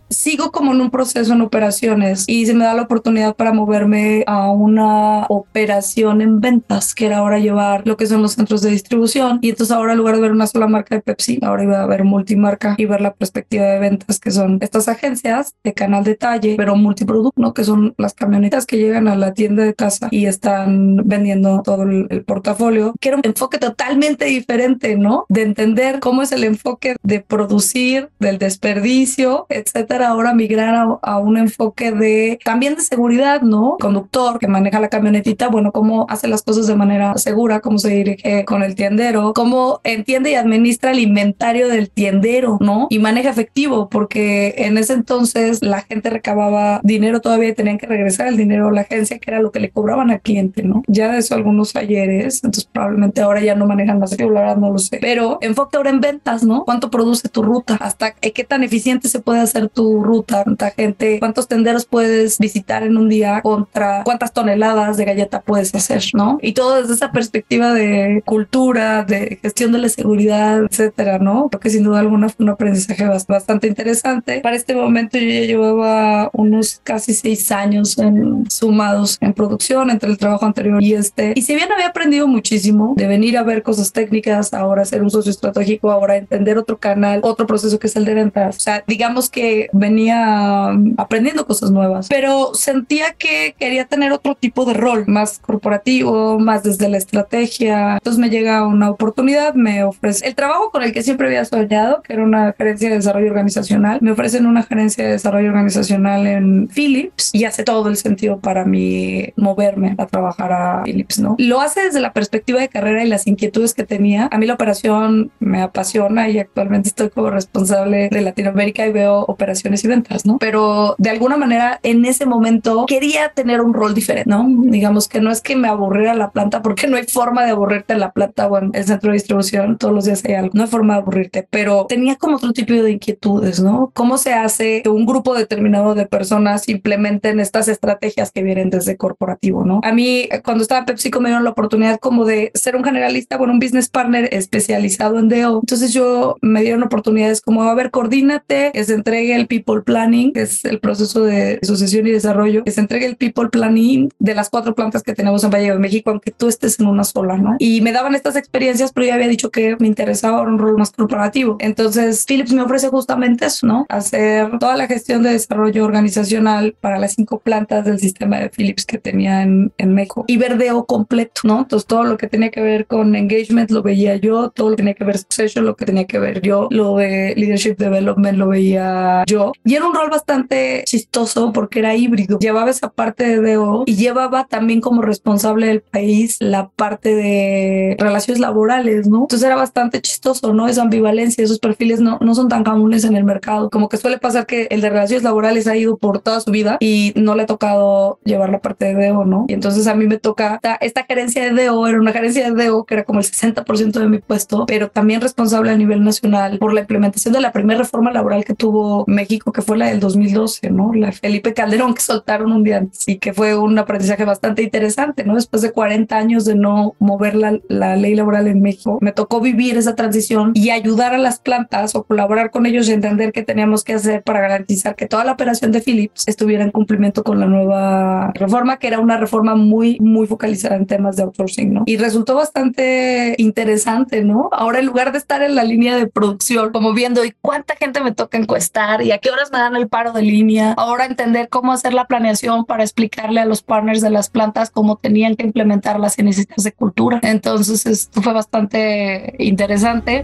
sigo 0.10 0.52
como 0.52 0.74
en 0.74 0.82
un 0.82 0.90
proceso 0.90 1.34
en 1.34 1.42
operaciones 1.42 2.26
y 2.28 2.46
se 2.46 2.54
me 2.54 2.66
da 2.66 2.74
la 2.74 2.84
oportunidad 2.84 3.36
para 3.36 3.54
moverme 3.54 4.24
a 4.28 4.52
una 4.52 5.26
operación 5.30 6.22
en 6.22 6.40
ventas, 6.40 6.94
que 6.94 7.08
era 7.08 7.18
ahora 7.18 7.40
llevar 7.40 7.84
lo 7.86 7.98
que 7.98 8.08
son 8.08 8.22
los 8.22 8.34
centros 8.34 8.62
de 8.62 8.70
distribución. 8.70 9.40
Y 9.42 9.50
entonces 9.50 9.76
ahora 9.76 9.94
en 9.94 10.00
lugar 10.00 10.16
de 10.16 10.22
ver 10.22 10.32
una 10.32 10.48
sola 10.48 10.68
marca 10.68 10.96
de 10.96 11.02
Pepsi, 11.02 11.40
ahora 11.42 11.64
iba 11.64 11.82
a 11.82 11.88
ver 11.88 12.04
multimarca 12.04 12.76
y 12.78 12.86
ver 12.86 13.02
la 13.02 13.14
perspectiva 13.14 13.66
de 13.66 13.80
ventas, 13.80 14.20
que 14.20 14.32
son 14.32 14.60
estas 14.62 14.88
agencias 14.88 15.54
de 15.64 15.74
canal 15.74 16.04
detalle, 16.04 16.56
pero 16.58 16.76
multiproducto, 16.76 17.42
¿no? 17.42 17.54
que 17.54 17.64
son 17.64 17.94
las 17.98 18.14
camionetas 18.14 18.66
que 18.66 18.78
llegan 18.78 19.08
a 19.08 19.16
la 19.16 19.34
tienda 19.34 19.64
de 19.64 19.74
casa 19.74 20.08
y 20.12 20.26
están 20.26 20.98
vendiendo 21.06 21.62
todo 21.64 21.84
el, 21.84 22.08
portafolio, 22.26 22.94
que 23.00 23.10
era 23.10 23.18
un 23.18 23.26
enfoque 23.26 23.58
totalmente 23.58 24.26
diferente, 24.26 24.98
¿no? 24.98 25.26
De 25.30 25.44
entender 25.44 26.00
cómo 26.00 26.22
es 26.24 26.32
el 26.32 26.44
enfoque 26.44 26.96
de 27.04 27.22
producir, 27.22 28.10
del 28.20 28.38
desperdicio, 28.38 29.46
etcétera 29.50 29.97
ahora 30.04 30.34
migrar 30.34 30.76
a, 30.76 31.00
a, 31.02 31.18
un 31.20 31.38
enfoque 31.38 31.92
de 31.92 32.40
también 32.44 32.76
de 32.76 32.82
seguridad, 32.82 33.42
¿no? 33.42 33.78
Conductor 33.80 34.40
que 34.40 34.48
maneja 34.48 34.80
la 34.80 34.90
camionetita, 34.90 35.48
bueno, 35.50 35.72
cómo 35.72 36.06
hace 36.10 36.28
las 36.28 36.44
cosas 36.44 36.68
de 36.68 36.76
manera 36.76 37.18
segura, 37.18 37.60
cómo 37.60 37.78
se 37.78 37.90
dirige 37.90 38.46
con 38.46 38.64
el 38.64 38.76
tiendero, 38.76 39.34
cómo 39.34 39.82
entiende 39.84 40.32
y 40.32 40.36
administra 40.36 40.92
el 40.92 41.00
inventario 41.00 41.68
del 41.68 41.90
tiendero, 41.90 42.58
¿no? 42.60 42.88
Y 42.90 43.00
maneja 43.00 43.30
efectivo, 43.30 43.90
porque 43.90 44.56
en 44.58 44.78
ese 44.78 44.94
entonces 44.94 45.62
la 45.62 45.82
gente 45.82 46.10
recababa 46.10 46.82
dinero 46.84 47.22
todavía 47.22 47.50
y 47.50 47.54
tenían 47.54 47.78
que 47.78 47.88
regresar 47.88 48.28
el 48.28 48.38
dinero 48.38 48.70
a 48.70 48.72
la 48.72 48.82
agencia, 48.82 49.20
que 49.20 49.32
era 49.32 49.42
lo 49.42 49.52
que 49.52 49.60
le 49.60 49.70
cobraban 49.70 50.12
al 50.12 50.22
cliente, 50.22 50.64
¿no? 50.64 50.84
Ya 50.88 51.12
de 51.12 51.20
eso 51.20 51.36
algunos 51.36 51.76
ayeres, 51.76 52.44
entonces 52.44 52.70
probablemente 52.72 53.22
ahora 53.22 53.42
ya 53.42 53.56
no 53.56 53.66
manejan 53.66 54.00
la 54.00 54.08
seguridad, 54.08 54.58
no 54.58 54.72
lo 54.72 54.80
sé. 54.80 55.00
Pero 55.02 55.38
enfoque 55.42 55.78
ahora 55.78 55.90
en 55.90 56.02
ventas, 56.02 56.44
¿no? 56.44 56.66
¿Cuánto 56.66 56.90
produce 56.90 57.30
tu 57.30 57.44
ruta? 57.44 57.78
¿Hasta 57.80 58.12
qué 58.12 58.44
tan 58.44 58.64
eficiente 58.64 59.10
se 59.10 59.20
puede 59.20 59.40
hacer 59.40 59.70
tu 59.70 59.87
ruta, 60.04 60.44
cuánta 60.44 60.72
gente, 60.72 61.20
cuántos 61.20 61.48
tenderos 61.48 61.86
puedes 61.86 62.38
visitar 62.40 62.84
en 62.84 62.98
un 62.98 63.10
día 63.10 63.42
contra 63.42 64.04
cuántas 64.04 64.34
toneladas 64.34 64.98
de 64.98 65.06
galleta 65.06 65.42
puedes 65.42 65.74
hacer, 65.76 66.04
¿no? 66.14 66.38
Y 66.42 66.54
todo 66.54 66.82
desde 66.82 66.94
esa 66.94 67.12
perspectiva 67.12 67.74
de 67.74 68.22
cultura, 68.26 69.04
de 69.04 69.40
gestión 69.42 69.72
de 69.72 69.80
la 69.80 69.90
seguridad, 69.90 70.64
etcétera, 70.64 71.20
¿no? 71.20 71.50
Creo 71.50 71.60
que 71.60 71.70
sin 71.70 71.84
duda 71.84 72.00
alguna 72.00 72.30
fue 72.30 72.44
un 72.44 72.50
aprendizaje 72.50 73.06
bastante 73.28 73.68
interesante. 73.68 74.42
Para 74.42 74.56
este 74.56 74.76
momento 74.76 75.18
yo 75.18 75.28
ya 75.28 75.42
llevaba 75.42 76.30
unos 76.34 76.82
casi 76.84 77.14
seis 77.14 77.52
años 77.52 77.98
en, 77.98 78.50
sumados 78.50 79.18
en 79.22 79.34
producción 79.34 79.90
entre 79.90 80.10
el 80.10 80.18
trabajo 80.18 80.46
anterior 80.46 80.82
y 80.82 80.94
este. 80.94 81.34
Y 81.36 81.42
si 81.42 81.56
bien 81.56 81.72
había 81.72 81.88
aprendido 81.88 82.28
muchísimo 82.28 82.94
de 82.98 83.08
venir 83.08 83.38
a 83.38 83.44
ver 83.44 83.64
cosas 83.64 83.92
técnicas, 83.92 84.54
ahora 84.54 84.86
ser 84.86 85.04
un 85.04 85.10
socio 85.10 85.32
estratégico, 85.32 85.92
ahora 85.92 86.18
entender 86.18 86.58
otro 86.58 86.78
canal, 86.78 87.22
otro 87.24 87.48
proceso 87.48 87.80
que 87.80 87.88
es 87.88 87.96
el 87.96 88.06
de 88.06 88.14
ventas. 88.14 88.58
O 88.58 88.60
sea, 88.60 88.84
digamos 88.88 89.30
que 89.30 89.70
venía 89.78 90.72
aprendiendo 90.98 91.46
cosas 91.46 91.72
nuevas, 91.72 92.08
pero 92.10 92.54
sentía 92.54 93.14
que 93.14 93.56
quería 93.58 93.86
tener 93.86 94.12
otro 94.12 94.36
tipo 94.36 94.66
de 94.66 94.74
rol, 94.74 95.06
más 95.08 95.40
corporativo, 95.40 96.40
más 96.40 96.64
desde 96.64 96.90
la 96.90 96.98
estrategia. 96.98 97.94
Entonces 97.96 98.20
me 98.20 98.30
llega 98.30 98.66
una 98.66 98.90
oportunidad, 98.90 99.54
me 99.54 99.84
ofrece 99.84 100.28
el 100.28 100.36
trabajo 100.36 100.72
con 100.72 100.84
el 100.84 100.94
que 100.94 101.04
siempre 101.04 101.28
había 101.28 101.46
soñado, 101.46 102.02
que 102.02 102.14
era 102.14 102.24
una 102.24 102.54
gerencia 102.58 102.90
de 102.90 102.96
desarrollo 102.96 103.28
organizacional. 103.28 104.00
Me 104.02 104.12
ofrecen 104.12 104.46
una 104.46 104.64
gerencia 104.64 105.06
de 105.06 105.12
desarrollo 105.12 105.50
organizacional 105.50 106.28
en 106.28 106.68
Philips 106.68 107.32
y 107.34 107.46
hace 107.46 107.64
todo 107.64 107.90
el 107.90 107.98
sentido 107.98 108.40
para 108.40 108.66
mí 108.66 109.34
moverme 109.36 109.96
a 109.98 110.06
trabajar 110.06 110.52
a 110.52 110.84
Philips, 110.84 111.20
¿no? 111.20 111.36
Lo 111.38 111.62
hace 111.62 111.82
desde 111.82 112.00
la 112.00 112.14
perspectiva 112.14 112.60
de 112.60 112.70
carrera 112.70 113.04
y 113.04 113.08
las 113.08 113.28
inquietudes 113.28 113.74
que 113.74 113.84
tenía. 113.84 114.30
A 114.32 114.38
mí 114.38 114.46
la 114.46 114.54
operación 114.54 115.32
me 115.40 115.62
apasiona 115.62 116.30
y 116.30 116.40
actualmente 116.40 116.90
estoy 116.90 117.10
como 117.10 117.30
responsable 117.30 118.10
de 118.10 118.22
Latinoamérica 118.22 118.86
y 118.86 118.92
veo 118.92 119.22
operaciones 119.22 119.67
y 119.84 119.88
ventas, 119.88 120.26
¿no? 120.26 120.38
Pero 120.38 120.96
de 120.98 121.10
alguna 121.10 121.38
manera 121.38 121.80
en 121.84 122.06
ese 122.06 122.26
momento 122.26 122.86
quería 122.88 123.30
tener 123.30 123.62
un 123.62 123.74
rol 123.74 123.94
diferente, 123.94 124.30
¿no? 124.30 124.46
Digamos 124.48 125.08
que 125.08 125.22
no 125.22 125.32
es 125.32 125.42
que 125.42 125.56
me 125.56 125.68
aburriera 125.68 126.14
la 126.14 126.32
planta 126.32 126.62
porque 126.62 126.88
no 126.88 126.98
hay 126.98 127.04
forma 127.04 127.44
de 127.44 127.52
aburrirte 127.52 127.94
en 127.94 128.00
la 128.00 128.12
planta 128.12 128.48
o 128.48 128.58
en 128.58 128.72
el 128.74 128.86
centro 128.86 129.12
de 129.12 129.16
distribución, 129.16 129.78
todos 129.78 129.94
los 129.94 130.06
días 130.06 130.24
hay 130.26 130.36
algo, 130.36 130.52
no 130.54 130.64
hay 130.64 130.70
forma 130.70 130.96
de 130.96 131.02
aburrirte, 131.02 131.48
pero 131.50 131.86
tenía 131.88 132.16
como 132.16 132.38
otro 132.38 132.54
tipo 132.54 132.74
de 132.74 132.92
inquietudes, 132.92 133.62
¿no? 133.62 133.92
¿Cómo 133.94 134.18
se 134.18 134.34
hace 134.34 134.82
que 134.84 134.90
un 134.90 135.06
grupo 135.06 135.36
determinado 135.36 135.96
de 135.96 136.06
personas 136.06 136.68
implementen 136.70 137.40
estas 137.40 137.68
estrategias 137.68 138.32
que 138.32 138.44
vienen 138.44 138.70
desde 138.70 138.98
corporativo, 138.98 139.66
¿no? 139.66 139.82
A 139.84 139.92
mí 139.92 140.28
cuando 140.44 140.62
estaba 140.62 140.86
PepsiCo 140.86 141.20
me 141.20 141.30
dieron 141.30 141.44
la 141.44 141.52
oportunidad 141.52 142.00
como 142.00 142.26
de 142.26 142.52
ser 142.54 142.76
un 142.76 142.84
generalista, 142.84 143.38
bueno, 143.38 143.54
un 143.54 143.60
business 143.60 143.90
partner 143.90 144.30
especializado 144.32 145.20
en 145.20 145.30
DO. 145.30 145.60
Entonces 145.62 145.94
yo 145.94 146.36
me 146.42 146.62
dieron 146.62 146.84
oportunidades 146.84 147.42
como, 147.42 147.64
a 147.64 147.74
ver, 147.74 147.92
coordínate, 147.92 148.72
que 148.74 148.84
se 148.84 148.94
entregue 148.94 149.36
el 149.36 149.48
people 149.58 149.82
planning, 149.82 150.34
que 150.34 150.42
es 150.42 150.66
el 150.66 150.80
proceso 150.80 151.24
de 151.24 151.60
sucesión 151.64 152.08
y 152.08 152.12
desarrollo, 152.12 152.64
que 152.64 152.72
se 152.72 152.82
entregue 152.82 153.06
el 153.06 153.16
people 153.16 153.50
planning 153.50 154.10
de 154.20 154.36
las 154.36 154.50
cuatro 154.50 154.76
plantas 154.76 155.04
que 155.04 155.14
tenemos 155.14 155.44
en 155.44 155.50
Valle 155.50 155.72
de 155.72 155.80
México, 155.80 156.12
aunque 156.12 156.32
tú 156.32 156.48
estés 156.48 156.80
en 156.80 156.88
una 156.88 157.04
sola, 157.04 157.38
¿no? 157.38 157.56
Y 157.60 157.82
me 157.82 157.92
daban 157.92 158.16
estas 158.16 158.36
experiencias, 158.36 158.92
pero 158.92 159.08
ya 159.08 159.16
había 159.16 159.28
dicho 159.28 159.52
que 159.52 159.76
me 159.80 159.88
interesaba 159.88 160.42
un 160.42 160.58
rol 160.60 160.78
más 160.78 160.92
corporativo. 160.92 161.58
Entonces 161.60 162.26
Philips 162.28 162.54
me 162.54 162.62
ofrece 162.62 162.90
justamente 162.90 163.46
eso, 163.46 163.68
¿no? 163.68 163.86
Hacer 163.90 164.58
toda 164.60 164.76
la 164.78 164.88
gestión 164.88 165.24
de 165.24 165.32
desarrollo 165.32 165.86
organizacional 165.86 166.76
para 166.80 167.00
las 167.00 167.14
cinco 167.14 167.40
plantas 167.40 167.86
del 167.86 168.00
sistema 168.00 168.40
de 168.40 168.50
Philips 168.50 168.86
que 168.86 168.98
tenía 168.98 169.42
en, 169.42 169.72
en 169.78 169.94
México 169.94 170.26
y 170.28 170.38
verdeo 170.38 170.86
completo, 170.86 171.42
¿no? 171.44 171.60
Entonces 171.60 171.88
todo 171.88 172.04
lo 172.04 172.18
que 172.18 172.28
tenía 172.28 172.52
que 172.52 172.62
ver 172.62 172.88
con 172.88 173.16
engagement 173.16 173.72
lo 173.72 173.82
veía 173.82 174.16
yo, 174.16 174.50
todo 174.50 174.70
lo 174.70 174.76
que 174.76 174.82
tenía 174.82 174.94
que 174.94 175.04
ver 175.04 175.18
succession 175.18 175.66
lo 175.66 175.76
que 175.76 175.86
tenía 175.86 176.06
que 176.06 176.20
ver 176.20 176.42
yo, 176.42 176.68
lo 176.72 176.98
de 176.98 177.34
leadership 177.36 177.76
development 177.78 178.38
lo 178.38 178.48
veía 178.48 179.24
yo 179.28 179.47
y 179.64 179.76
era 179.76 179.86
un 179.86 179.94
rol 179.94 180.10
bastante 180.10 180.84
chistoso 180.86 181.52
porque 181.54 181.80
era 181.80 181.96
híbrido. 181.96 182.40
Llevaba 182.40 182.70
esa 182.70 182.90
parte 182.90 183.40
de 183.40 183.54
DO 183.56 183.84
y 183.86 183.96
llevaba 183.96 184.46
también 184.46 184.82
como 184.82 185.02
responsable 185.02 185.68
del 185.68 185.82
país 185.82 186.38
la 186.40 186.70
parte 186.70 187.16
de 187.16 187.96
relaciones 188.00 188.40
laborales, 188.40 189.08
¿no? 189.08 189.22
Entonces 189.22 189.46
era 189.46 189.56
bastante 189.56 190.02
chistoso, 190.02 190.54
¿no? 190.54 190.68
Esa 190.68 190.82
ambivalencia, 190.82 191.44
esos 191.44 191.60
perfiles 191.60 192.00
no, 192.00 192.18
no 192.22 192.36
son 192.36 192.48
tan 192.48 192.64
comunes 192.64 193.04
en 193.04 193.16
el 193.16 193.24
mercado. 193.24 193.70
Como 193.70 193.90
que 193.90 193.98
suele 193.98 194.18
pasar 194.18 194.46
que 194.46 194.68
el 194.70 194.82
de 194.82 194.90
relaciones 194.90 195.24
laborales 195.24 195.68
ha 195.68 195.76
ido 195.76 195.98
por 195.98 196.20
toda 196.20 196.42
su 196.42 196.52
vida 196.52 196.78
y 196.80 197.14
no 197.16 197.36
le 197.36 197.44
ha 197.44 197.46
tocado 197.46 198.20
llevar 198.24 198.50
la 198.50 198.60
parte 198.60 198.94
de 198.94 199.08
DO, 199.08 199.26
¿no? 199.26 199.46
Y 199.48 199.54
entonces 199.54 199.88
a 199.88 199.96
mí 199.96 200.06
me 200.08 200.18
toca 200.18 200.56
esta, 200.56 200.76
esta 200.76 201.04
gerencia 201.04 201.44
de 201.44 201.66
DO, 201.66 201.88
era 201.88 202.00
una 202.00 202.12
gerencia 202.12 202.52
de 202.52 202.66
DO 202.66 202.86
que 202.86 202.96
era 202.96 203.04
como 203.04 203.20
el 203.20 203.26
60% 203.26 204.00
de 204.00 204.08
mi 204.08 204.20
puesto, 204.20 204.66
pero 204.66 204.90
también 204.90 205.22
responsable 205.22 205.72
a 205.72 205.78
nivel 205.78 206.04
nacional 206.04 206.58
por 206.60 206.74
la 206.74 206.82
implementación 206.82 207.34
de 207.34 207.42
la 207.42 207.52
primera 207.52 207.80
reforma 207.80 208.12
laboral 208.12 208.46
que 208.46 208.54
tuvo 208.54 209.06
México, 209.08 209.37
que 209.40 209.62
fue 209.62 209.78
la 209.78 209.88
del 209.88 210.00
2012, 210.00 210.70
¿no? 210.70 210.94
La 210.94 211.12
Felipe 211.12 211.54
Calderón 211.54 211.94
que 211.94 212.02
soltaron 212.02 212.52
un 212.52 212.64
día 212.64 212.78
antes 212.78 213.08
y 213.08 213.18
que 213.18 213.34
fue 213.34 213.58
un 213.58 213.78
aprendizaje 213.78 214.26
bastante 214.26 214.64
interesante, 214.64 215.24
¿no? 215.24 215.36
Después 215.36 215.62
de 215.62 215.72
40 215.72 216.18
años 216.18 216.46
de 216.46 216.56
no 216.56 216.96
mover 217.00 217.36
la, 217.36 217.60
la 217.68 217.96
ley 217.96 218.16
laboral 218.16 218.48
en 218.48 218.62
México, 218.62 219.00
me 219.02 219.12
tocó 219.12 219.40
vivir 219.42 219.78
esa 219.78 219.96
transición 219.96 220.52
y 220.54 220.70
ayudar 220.70 221.14
a 221.14 221.18
las 221.18 221.40
plantas 221.40 221.96
o 221.96 222.04
colaborar 222.04 222.52
con 222.52 222.66
ellos 222.66 222.88
y 222.90 222.94
entender 222.94 223.32
qué 223.32 223.44
teníamos 223.44 223.84
que 223.84 223.94
hacer 223.94 224.24
para 224.24 224.42
garantizar 224.42 224.96
que 224.96 225.08
toda 225.08 225.24
la 225.24 225.34
operación 225.34 225.72
de 225.72 225.82
Philips 225.82 226.28
estuviera 226.28 226.64
en 226.64 226.72
cumplimiento 226.72 227.24
con 227.24 227.40
la 227.40 227.46
nueva 227.46 228.32
reforma, 228.34 228.78
que 228.78 228.88
era 228.88 229.00
una 229.00 229.18
reforma 229.18 229.56
muy, 229.56 229.98
muy 230.00 230.28
focalizada 230.28 230.76
en 230.76 230.86
temas 230.86 231.16
de 231.16 231.24
outsourcing, 231.24 231.74
¿no? 231.74 231.84
Y 231.86 231.98
resultó 231.98 232.36
bastante 232.36 233.36
interesante, 233.38 234.24
¿no? 234.24 234.50
Ahora 234.52 234.80
en 234.80 234.86
lugar 234.86 235.12
de 235.12 235.18
estar 235.18 235.42
en 235.42 235.56
la 235.56 235.64
línea 235.64 235.96
de 235.96 236.08
producción, 236.08 236.72
como 236.72 236.94
viendo 236.94 237.24
y 237.26 237.34
cuánta 237.42 237.76
gente 237.76 238.02
me 238.02 238.14
toca 238.14 238.38
encuestar 238.38 239.02
y 239.02 239.12
a 239.18 239.20
qué 239.20 239.32
horas 239.32 239.52
me 239.52 239.58
dan 239.58 239.76
el 239.76 239.88
paro 239.88 240.14
de 240.14 240.22
línea, 240.22 240.74
ahora 240.78 241.06
entender 241.06 241.50
cómo 241.50 241.72
hacer 241.74 241.94
la 241.94 242.06
planeación 242.06 242.66
para 242.66 242.84
explicarle 242.84 243.40
a 243.40 243.46
los 243.46 243.64
partners 243.64 244.02
de 244.02 244.12
las 244.12 244.30
plantas 244.30 244.70
cómo 244.70 244.98
tenían 244.98 245.36
que 245.36 245.44
implementar 245.44 246.00
las 246.00 246.18
iniciativas 246.20 246.64
de 246.64 246.72
cultura. 246.72 247.20
Entonces, 247.24 247.86
esto 247.86 248.22
fue 248.22 248.34
bastante 248.34 249.36
interesante. 249.40 250.24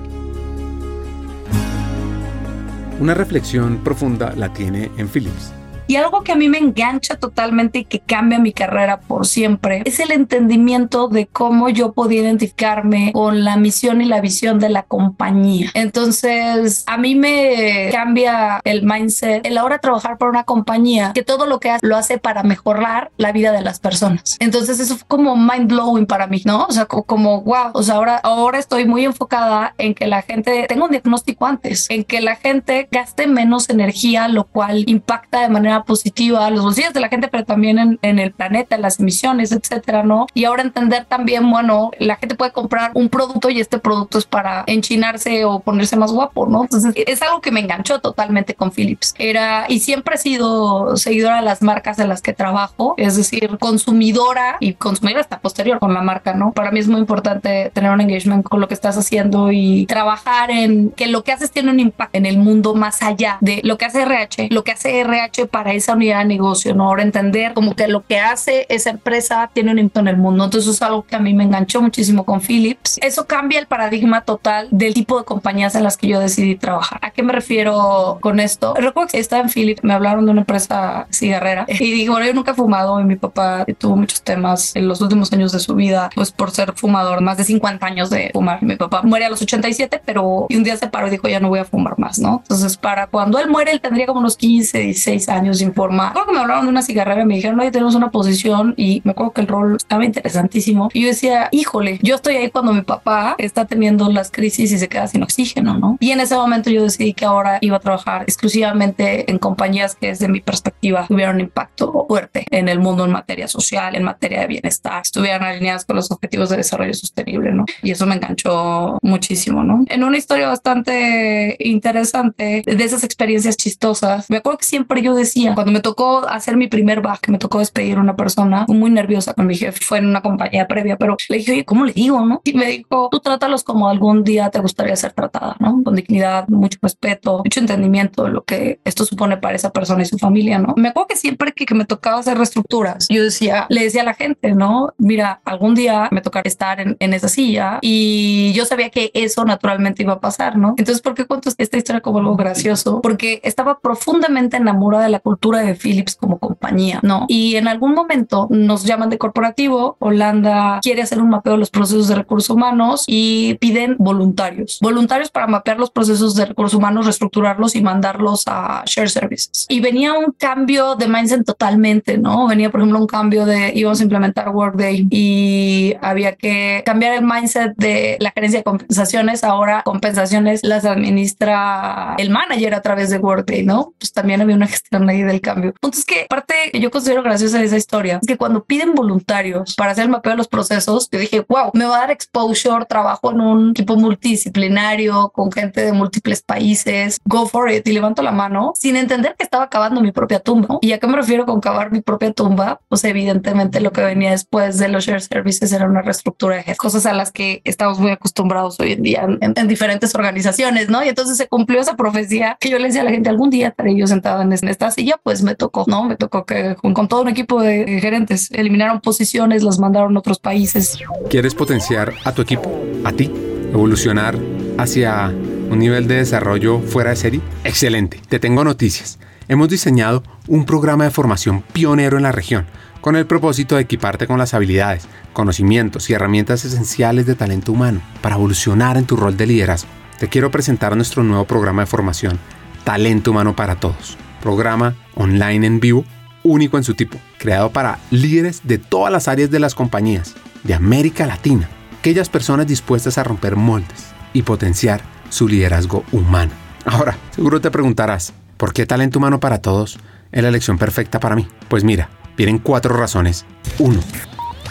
Una 2.99 3.15
reflexión 3.15 3.83
profunda 3.83 4.33
la 4.35 4.53
tiene 4.53 4.91
en 4.97 5.09
Philips. 5.09 5.51
Y 5.93 5.95
algo 5.95 6.23
que 6.23 6.31
a 6.31 6.35
mí 6.35 6.49
me 6.49 6.57
engancha 6.57 7.19
totalmente 7.19 7.77
y 7.77 7.85
que 7.85 7.99
cambia 7.99 8.39
mi 8.39 8.51
carrera 8.51 8.99
por 9.01 9.27
siempre 9.27 9.83
es 9.85 9.99
el 9.99 10.11
entendimiento 10.11 11.07
de 11.07 11.27
cómo 11.27 11.69
yo 11.69 11.93
podía 11.93 12.23
identificarme 12.23 13.11
con 13.13 13.43
la 13.43 13.57
misión 13.57 14.01
y 14.01 14.05
la 14.05 14.19
visión 14.19 14.57
de 14.57 14.69
la 14.69 14.81
compañía. 14.81 15.69
Entonces, 15.75 16.83
a 16.87 16.97
mí 16.97 17.13
me 17.13 17.89
cambia 17.91 18.59
el 18.63 18.81
mindset 18.81 19.45
el 19.45 19.55
ahora 19.55 19.77
trabajar 19.77 20.17
para 20.17 20.31
una 20.31 20.45
compañía 20.45 21.11
que 21.13 21.21
todo 21.21 21.45
lo 21.45 21.59
que 21.59 21.69
hace 21.69 21.85
lo 21.85 21.95
hace 21.95 22.17
para 22.17 22.41
mejorar 22.41 23.11
la 23.17 23.31
vida 23.31 23.51
de 23.51 23.61
las 23.61 23.79
personas. 23.79 24.37
Entonces, 24.39 24.79
eso 24.79 24.97
fue 24.97 25.07
como 25.07 25.37
mind 25.37 25.67
blowing 25.67 26.07
para 26.07 26.25
mí, 26.25 26.41
¿no? 26.43 26.65
O 26.65 26.71
sea, 26.71 26.87
como 26.87 27.41
wow, 27.41 27.69
o 27.73 27.83
sea, 27.83 27.97
ahora, 27.97 28.17
ahora 28.23 28.57
estoy 28.57 28.87
muy 28.87 29.05
enfocada 29.05 29.75
en 29.77 29.93
que 29.93 30.07
la 30.07 30.23
gente 30.23 30.65
tenga 30.67 30.85
un 30.85 30.89
diagnóstico 30.91 31.45
antes, 31.45 31.85
en 31.91 32.03
que 32.03 32.19
la 32.19 32.35
gente 32.35 32.87
gaste 32.89 33.27
menos 33.27 33.69
energía, 33.69 34.27
lo 34.27 34.45
cual 34.45 34.85
impacta 34.87 35.41
de 35.41 35.49
manera 35.49 35.82
positiva 35.84 36.45
a 36.45 36.49
los 36.49 36.63
bolsillos 36.63 36.93
de 36.93 36.99
la 36.99 37.09
gente, 37.09 37.27
pero 37.27 37.45
también 37.45 37.79
en, 37.79 37.99
en, 38.01 38.19
el 38.19 38.31
planeta, 38.31 38.75
en 38.75 38.81
las 38.81 38.99
emisiones, 38.99 39.51
etcétera, 39.51 40.03
¿no? 40.03 40.27
Y 40.34 40.45
ahora 40.45 40.63
entender 40.63 41.05
también, 41.05 41.49
bueno, 41.49 41.91
la 41.99 42.15
gente 42.15 42.36
puede 42.36 42.51
comprar 42.51 42.91
un 42.93 43.09
producto 43.09 43.49
y 43.49 43.59
este 43.59 43.79
producto 43.79 44.17
es 44.17 44.25
para 44.25 44.63
enchinarse 44.67 45.45
o 45.45 45.59
ponerse 45.59 45.95
más 45.95 46.11
guapo, 46.11 46.47
¿no? 46.47 46.63
Entonces 46.63 46.93
es 46.95 47.21
algo 47.21 47.41
que 47.41 47.51
me 47.51 47.59
enganchó 47.59 47.99
totalmente 47.99 48.55
con 48.55 48.71
Philips. 48.71 49.13
Era 49.17 49.65
y 49.67 49.79
siempre 49.79 50.15
he 50.15 50.17
sido 50.17 50.97
seguidora 50.97 51.38
de 51.38 51.41
las 51.43 51.61
marcas 51.61 51.99
en 51.99 52.09
las 52.09 52.21
que 52.21 52.34
trabajo, 52.34 52.95
es 52.97 53.15
decir, 53.15 53.57
consumidora 53.59 54.57
y 54.59 54.73
consumidora 54.73 55.21
hasta 55.21 55.39
posterior 55.39 55.79
con 55.79 55.93
la 55.93 56.01
marca, 56.01 56.34
¿no? 56.34 56.51
Para 56.51 56.71
mí 56.71 56.79
es 56.79 56.88
muy 56.88 56.99
importante 56.99 57.71
tener 57.73 57.91
un 57.91 58.01
engagement 58.01 58.43
con 58.43 58.59
lo 58.59 58.67
que 58.67 58.73
estás 58.73 58.97
haciendo 58.97 59.51
y 59.51 59.86
trabajar 59.86 60.51
en 60.51 60.91
que 60.91 61.07
lo 61.07 61.23
que 61.23 61.31
haces 61.31 61.51
tiene 61.51 61.71
un 61.71 61.79
impacto 61.79 62.17
en 62.17 62.25
el 62.25 62.38
mundo 62.38 62.75
más 62.75 63.01
allá 63.01 63.38
de 63.41 63.61
lo 63.63 63.77
que 63.77 63.86
hace 63.86 64.01
RH, 64.01 64.49
lo 64.51 64.63
que 64.63 64.71
hace 64.71 64.99
RH 64.99 65.47
para 65.47 65.62
para 65.64 65.76
esa 65.76 65.93
unidad 65.93 66.20
de 66.20 66.26
negocio, 66.26 66.76
¿no? 66.76 66.84
Ahora 66.84 67.03
entender 67.03 67.53
como 67.53 67.74
que 67.74 67.88
lo 67.88 68.05
que 68.05 68.20
hace 68.20 68.66
esa 68.68 68.89
empresa 68.89 69.49
tiene 69.53 69.72
un 69.72 69.80
impacto 69.80 70.01
en 70.01 70.07
el 70.09 70.18
mundo. 70.18 70.43
Entonces 70.43 70.68
eso 70.68 70.76
es 70.76 70.82
algo 70.82 71.03
que 71.03 71.16
a 71.16 71.20
mí 71.20 71.34
me 71.34 71.45
enganchó 71.45 71.82
muchísimo 71.82 72.26
con 72.26 72.41
Philips. 72.41 72.99
Eso 73.01 73.28
cambia 73.28 73.59
el 73.59 73.68
paradigma 73.68 74.22
total 74.22 74.68
del 74.72 74.93
tipo 74.93 75.18
de 75.18 75.24
compañías 75.24 75.76
en 75.76 75.84
las 75.84 75.95
que 75.95 76.07
yo 76.07 76.20
decidí 76.20 76.55
trabajar. 76.55 76.99
¿A 77.01 77.11
qué 77.11 77.24
me 77.24 77.32
refiero 77.32 78.18
con 78.20 78.41
esto? 78.41 78.74
Recuerdo 78.76 79.09
que 79.11 79.20
estaba 79.20 79.41
en 79.41 79.49
Philips, 79.49 79.84
me 79.84 79.93
hablaron 79.93 80.26
de 80.26 80.32
una 80.32 80.41
empresa 80.41 81.07
cigarrera 81.11 81.66
y 81.70 81.91
dije, 81.91 82.09
bueno, 82.09 82.26
yo 82.26 82.34
nunca 82.34 82.51
he 82.51 82.55
fumado 82.55 82.99
y 82.99 83.05
mi 83.05 83.16
papá 83.16 83.66
tuvo 83.78 83.95
muchos 83.95 84.22
temas 84.22 84.76
en 84.76 84.88
los 84.89 84.99
últimos 84.99 85.32
años 85.32 85.53
de 85.53 85.59
su 85.59 85.76
vida, 85.76 86.09
pues 86.14 86.32
por 86.32 86.51
ser 86.51 86.74
fumador, 86.74 87.22
más 87.22 87.38
de 87.38 87.45
50 87.45 87.86
años 87.86 88.09
de 88.09 88.32
fumar. 88.34 88.61
Mi 88.64 88.76
papá 88.76 89.01
muere 89.03 89.26
a 89.26 89.30
los 89.30 89.41
87, 89.41 90.01
pero 90.03 90.47
un 90.49 90.64
día 90.64 90.76
se 90.76 90.88
paró 90.88 91.07
y 91.07 91.11
dijo, 91.11 91.30
ya 91.30 91.39
no 91.39 91.47
voy 91.47 91.59
a 91.59 91.66
fumar 91.66 91.97
más, 91.99 92.20
¿no? 92.20 92.41
Entonces, 92.43 92.76
para 92.76 93.07
cuando 93.07 93.39
él 93.39 93.49
muere, 93.49 93.72
él 93.72 93.80
tendría 93.80 94.07
como 94.07 94.20
unos 94.20 94.36
15, 94.38 94.80
16 94.80 95.30
años 95.30 95.53
sin 95.56 95.74
forma. 95.74 96.12
Creo 96.14 96.26
que 96.26 96.34
me 96.34 96.39
hablaron 96.39 96.66
de 96.66 96.70
una 96.70 96.82
cigarrera 96.82 97.24
me 97.26 97.36
dijeron, 97.36 97.60
oye, 97.60 97.72
tenemos 97.72 97.95
una 97.95 98.12
posición 98.12 98.74
y 98.78 99.01
me 99.04 99.12
acuerdo 99.12 99.34
que 99.34 99.41
el 99.41 99.47
rol 99.47 99.76
estaba 99.76 100.06
interesantísimo. 100.06 100.89
Y 100.93 101.01
yo 101.01 101.08
decía, 101.08 101.49
híjole, 101.51 101.99
yo 102.01 102.16
estoy 102.16 102.36
ahí 102.36 102.49
cuando 102.49 102.74
mi 102.74 102.82
papá 102.82 103.36
está 103.38 103.66
teniendo 103.66 104.10
las 104.12 104.32
crisis 104.32 104.72
y 104.72 104.78
se 104.78 104.89
queda 104.89 105.08
sin 105.08 105.24
oxígeno, 105.24 105.78
¿no? 105.78 105.97
Y 105.99 106.12
en 106.12 106.20
ese 106.20 106.36
momento 106.36 106.70
yo 106.70 106.84
decidí 106.84 107.14
que 107.14 107.26
ahora 107.26 107.60
iba 107.62 107.78
a 107.78 107.80
trabajar 107.80 108.24
exclusivamente 108.24 109.30
en 109.30 109.38
compañías 109.39 109.95
que 109.95 110.08
desde 110.08 110.28
mi 110.28 110.41
perspectiva 110.41 111.06
tuvieron 111.08 111.36
un 111.36 111.41
impacto 111.41 112.06
fuerte 112.08 112.45
en 112.51 112.70
el 112.70 112.80
mundo 112.80 113.06
en 113.06 113.12
materia 113.12 113.47
social, 113.47 113.95
en 113.95 114.04
materia 114.04 114.41
de 114.41 114.47
bienestar, 114.47 115.01
estuvieran 115.01 115.43
alineadas 115.43 115.86
con 115.86 115.95
los 115.95 116.12
objetivos 116.12 116.49
de 116.49 116.58
desarrollo 116.58 116.93
sostenible, 116.93 117.51
¿no? 117.51 117.66
Y 117.82 117.91
eso 117.91 118.06
me 118.06 118.16
enganchó 118.16 118.97
muchísimo, 119.01 119.64
¿no? 119.64 119.84
En 119.88 120.04
una 120.04 120.18
historia 120.18 120.47
bastante 120.47 121.56
interesante 121.60 122.64
de 122.66 122.84
esas 122.84 123.04
experiencias 123.04 123.58
chistosas, 123.58 124.30
me 124.30 124.38
acuerdo 124.38 124.60
que 124.60 124.66
siempre 124.66 125.01
yo 125.01 125.16
decía, 125.16 125.42
Cuando 125.53 125.71
me 125.71 125.81
tocó 125.81 126.27
hacer 126.27 126.57
mi 126.57 126.67
primer 126.67 127.01
back, 127.01 127.29
me 127.29 127.37
tocó 127.37 127.59
despedir 127.59 127.97
a 127.97 128.01
una 128.01 128.15
persona 128.15 128.65
muy 128.67 128.89
nerviosa 128.89 129.33
con 129.33 129.47
mi 129.47 129.55
jefe, 129.55 129.79
fue 129.83 129.97
en 129.99 130.07
una 130.07 130.21
compañía 130.21 130.67
previa, 130.67 130.97
pero 130.97 131.17
le 131.29 131.37
dije, 131.37 131.51
oye, 131.51 131.65
¿cómo 131.65 131.85
le 131.85 131.93
digo? 131.93 132.25
No? 132.25 132.41
Y 132.43 132.53
me 132.53 132.65
dijo, 132.67 133.09
tú 133.11 133.19
trátalos 133.19 133.63
como 133.63 133.87
algún 133.89 134.23
día 134.23 134.49
te 134.49 134.59
gustaría 134.59 134.95
ser 134.95 135.13
tratada, 135.13 135.55
¿no? 135.59 135.81
Con 135.83 135.95
dignidad, 135.95 136.47
mucho 136.47 136.79
respeto, 136.81 137.41
mucho 137.43 137.59
entendimiento 137.59 138.23
de 138.23 138.31
lo 138.31 138.43
que 138.43 138.79
esto 138.83 139.05
supone 139.05 139.37
para 139.37 139.55
esa 139.55 139.71
persona 139.71 140.03
y 140.03 140.05
su 140.05 140.17
familia, 140.17 140.59
¿no? 140.59 140.73
Me 140.77 140.89
acuerdo 140.89 141.07
que 141.07 141.15
siempre 141.15 141.51
que, 141.51 141.65
que 141.65 141.75
me 141.75 141.85
tocaba 141.85 142.19
hacer 142.19 142.37
reestructuras, 142.37 143.07
yo 143.09 143.23
decía, 143.23 143.65
le 143.69 143.83
decía 143.83 144.01
a 144.01 144.05
la 144.05 144.13
gente, 144.13 144.53
¿no? 144.53 144.93
Mira, 144.97 145.41
algún 145.45 145.75
día 145.75 146.09
me 146.11 146.21
tocará 146.21 146.47
estar 146.47 146.79
en, 146.79 146.97
en 146.99 147.13
esa 147.13 147.27
silla 147.27 147.79
y 147.81 148.53
yo 148.53 148.65
sabía 148.65 148.89
que 148.89 149.11
eso 149.13 149.45
naturalmente 149.45 150.03
iba 150.03 150.13
a 150.13 150.19
pasar, 150.19 150.57
¿no? 150.57 150.75
Entonces, 150.77 151.01
¿por 151.01 151.13
qué 151.13 151.25
cuento 151.25 151.49
esta 151.49 151.77
historia 151.77 152.01
como 152.01 152.19
algo 152.19 152.35
gracioso? 152.35 153.01
Porque 153.01 153.41
estaba 153.43 153.79
profundamente 153.79 154.57
enamorada 154.57 155.03
de 155.03 155.09
la 155.09 155.19
cultura 155.19 155.32
de 155.41 155.75
Philips 155.75 156.15
como 156.15 156.39
compañía, 156.39 156.99
¿no? 157.03 157.25
Y 157.27 157.55
en 157.55 157.67
algún 157.67 157.93
momento 157.93 158.47
nos 158.49 158.84
llaman 158.84 159.09
de 159.09 159.17
corporativo, 159.17 159.97
Holanda 159.99 160.79
quiere 160.81 161.01
hacer 161.01 161.21
un 161.21 161.29
mapeo 161.29 161.53
de 161.53 161.59
los 161.59 161.69
procesos 161.69 162.07
de 162.07 162.15
recursos 162.15 162.49
humanos 162.49 163.03
y 163.07 163.55
piden 163.55 163.95
voluntarios, 163.99 164.79
voluntarios 164.81 165.29
para 165.29 165.47
mapear 165.47 165.79
los 165.79 165.91
procesos 165.91 166.36
de 166.36 166.45
recursos 166.45 166.77
humanos, 166.77 167.05
reestructurarlos 167.05 167.75
y 167.75 167.81
mandarlos 167.81 168.43
a 168.47 168.84
share 168.86 169.09
services. 169.09 169.65
Y 169.69 169.79
venía 169.79 170.13
un 170.13 170.31
cambio 170.31 170.95
de 170.95 171.07
mindset 171.07 171.45
totalmente, 171.45 172.17
¿no? 172.17 172.47
Venía, 172.47 172.69
por 172.69 172.79
ejemplo, 172.79 172.99
un 172.99 173.07
cambio 173.07 173.45
de 173.45 173.73
íbamos 173.75 173.99
a 173.99 174.03
implementar 174.03 174.49
Workday 174.49 175.07
y 175.09 175.93
había 176.01 176.36
que 176.36 176.84
cambiar 176.86 177.13
el 177.13 177.25
mindset 177.25 177.73
de 177.77 178.17
la 178.19 178.31
gerencia 178.31 178.59
de 178.59 178.63
compensaciones. 178.63 179.43
Ahora 179.43 179.81
compensaciones 179.84 180.61
las 180.63 180.86
administra 180.86 182.15
el 182.17 182.29
manager 182.29 182.73
a 182.75 182.81
través 182.81 183.09
de 183.09 183.17
Workday, 183.17 183.63
¿no? 183.63 183.93
Pues 183.99 184.13
también 184.13 184.41
había 184.41 184.55
una 184.55 184.67
gestión 184.67 185.09
ahí 185.09 185.22
del 185.26 185.41
cambio. 185.41 185.74
Punto 185.80 185.97
es 185.97 186.05
que 186.05 186.26
parte 186.30 186.53
que 186.71 186.80
yo 186.80 186.91
considero 186.91 187.24
graciosa 187.24 187.59
de 187.59 187.65
esa 187.65 187.78
historia 187.78 188.19
es 188.21 188.28
que 188.28 188.38
cuando 188.38 188.63
piden 188.63 188.93
voluntarios 188.93 189.76
para 189.76 189.91
hacer 189.91 190.05
el 190.05 190.09
mapeo 190.09 190.32
de 190.32 190.38
los 190.38 190.47
procesos, 190.47 191.09
yo 191.11 191.19
dije, 191.19 191.45
wow, 191.47 191.71
me 191.74 191.86
va 191.86 191.97
a 191.97 191.99
dar 192.01 192.11
exposure, 192.11 192.86
trabajo 192.86 193.32
en 193.32 193.41
un 193.41 193.69
equipo 193.71 193.95
multidisciplinario 193.95 195.30
con 195.30 195.51
gente 195.51 195.82
de 195.82 195.93
múltiples 195.93 196.41
países, 196.41 197.19
go 197.26 197.47
for 197.47 197.69
it 197.71 197.88
y 197.88 197.91
levanto 197.91 198.21
la 198.21 198.32
mano 198.32 198.74
sin 198.76 198.95
entender 198.95 199.36
que 199.38 199.43
estaba 199.43 199.69
cavando 199.69 200.01
mi 200.01 200.11
propia 200.11 200.39
tumba. 200.39 200.78
¿Y 200.82 200.91
a 200.91 200.99
qué 200.99 201.07
me 201.07 201.15
refiero 201.15 201.45
con 201.45 201.61
cavar 201.61 201.91
mi 201.91 202.01
propia 202.01 202.32
tumba? 202.32 202.80
Pues 202.89 203.03
evidentemente 203.03 203.80
lo 203.82 203.91
que 203.91 204.01
venía 204.01 204.32
después 204.32 204.78
de 204.78 204.88
los 204.88 205.05
share 205.05 205.21
services 205.21 205.71
era 205.71 205.86
una 205.86 206.01
reestructura 206.01 206.63
de 206.63 206.76
cosas 206.76 207.05
a 207.05 207.13
las 207.13 207.32
que 207.32 207.61
estamos 207.63 207.99
muy 207.99 208.11
acostumbrados 208.11 208.80
hoy 208.80 208.93
en 208.93 209.03
día 209.03 209.24
en, 209.24 209.53
en 209.55 209.67
diferentes 209.67 210.15
organizaciones, 210.15 210.89
¿no? 210.89 211.03
Y 211.03 211.09
entonces 211.09 211.38
se 211.38 211.47
cumplió 211.47 211.80
esa 211.80 211.95
profecía 211.95 212.57
que 212.59 212.69
yo 212.69 212.78
le 212.80 212.88
decía 212.88 213.01
a 213.01 213.05
la 213.05 213.11
gente, 213.11 213.30
algún 213.30 213.49
día 213.49 213.69
estaré 213.69 213.95
yo 213.95 214.07
sentado 214.07 214.41
en 214.41 214.53
esta 214.53 214.91
silla, 214.91 215.12
pues 215.22 215.43
me 215.43 215.55
tocó, 215.55 215.86
¿no? 215.88 216.03
Me 216.05 216.16
tocó 216.16 216.45
que 216.45 216.76
con, 216.76 216.93
con 216.93 217.07
todo 217.07 217.22
un 217.22 217.30
equipo 217.30 217.61
de 217.61 217.99
gerentes 217.99 218.49
eliminaron 218.51 219.01
posiciones, 219.01 219.64
las 219.64 219.80
mandaron 219.80 220.16
a 220.16 220.20
otros 220.20 220.39
países. 220.39 220.97
¿Quieres 221.30 221.55
potenciar 221.55 222.14
a 222.24 222.32
tu 222.32 222.41
equipo, 222.41 222.72
a 223.03 223.11
ti, 223.11 223.32
evolucionar 223.72 224.38
hacia 224.78 225.28
un 225.28 225.80
nivel 225.80 226.07
de 226.07 226.16
desarrollo 226.16 226.80
fuera 226.80 227.11
de 227.11 227.16
serie? 227.16 227.41
Excelente, 227.64 228.20
te 228.30 228.39
tengo 228.39 228.64
noticias. 228.64 229.20
Hemos 229.47 229.70
diseñado 229.70 230.24
un 230.47 230.66
programa 230.66 231.03
de 231.03 231.11
formación 231.11 231.61
pionero 231.74 232.18
en 232.18 232.24
la 232.24 232.32
región 232.32 232.66
con 233.01 233.18
el 233.18 233.26
propósito 233.26 233.76
de 233.76 233.82
equiparte 233.82 234.28
con 234.28 234.38
las 234.38 234.53
habilidades, 234.53 235.07
conocimientos 235.34 236.09
y 236.09 236.14
herramientas 236.14 236.64
esenciales 236.64 237.26
de 237.26 237.36
talento 237.36 237.74
humano 237.74 238.01
para 238.22 238.36
evolucionar 238.36 238.95
en 238.95 239.05
tu 239.05 239.18
rol 239.18 239.36
de 239.36 239.45
liderazgo. 239.45 239.89
Te 240.20 240.30
quiero 240.30 240.51
presentar 240.51 240.95
nuestro 240.95 241.22
nuevo 241.22 241.43
programa 241.43 241.82
de 241.82 241.88
formación, 241.88 242.39
Talento 242.86 243.32
Humano 243.32 243.57
para 243.57 243.76
Todos. 243.76 244.18
Programa 244.43 244.93
online 245.15 245.65
en 245.65 245.79
vivo, 245.79 246.03
único 246.43 246.77
en 246.77 246.83
su 246.83 246.95
tipo, 246.95 247.17
creado 247.37 247.71
para 247.71 247.99
líderes 248.11 248.59
de 248.65 248.77
todas 248.77 249.09
las 249.09 249.29
áreas 249.29 249.49
de 249.49 249.59
las 249.61 249.73
compañías, 249.73 250.35
de 250.63 250.73
América 250.73 251.25
Latina, 251.25 251.69
aquellas 251.97 252.27
personas 252.27 252.67
dispuestas 252.67 253.17
a 253.17 253.23
romper 253.23 253.55
moldes 253.55 254.07
y 254.33 254.41
potenciar 254.41 254.99
su 255.29 255.47
liderazgo 255.47 256.03
humano. 256.11 256.51
Ahora, 256.83 257.15
seguro 257.31 257.61
te 257.61 257.71
preguntarás, 257.71 258.33
¿por 258.57 258.73
qué 258.73 258.85
Talento 258.85 259.17
Humano 259.17 259.39
para 259.39 259.61
Todos 259.61 259.97
es 260.33 260.43
la 260.43 260.49
elección 260.49 260.77
perfecta 260.77 261.21
para 261.21 261.37
mí? 261.37 261.47
Pues 261.69 261.85
mira, 261.85 262.09
vienen 262.35 262.57
cuatro 262.57 262.97
razones. 262.97 263.45
Uno, 263.79 264.01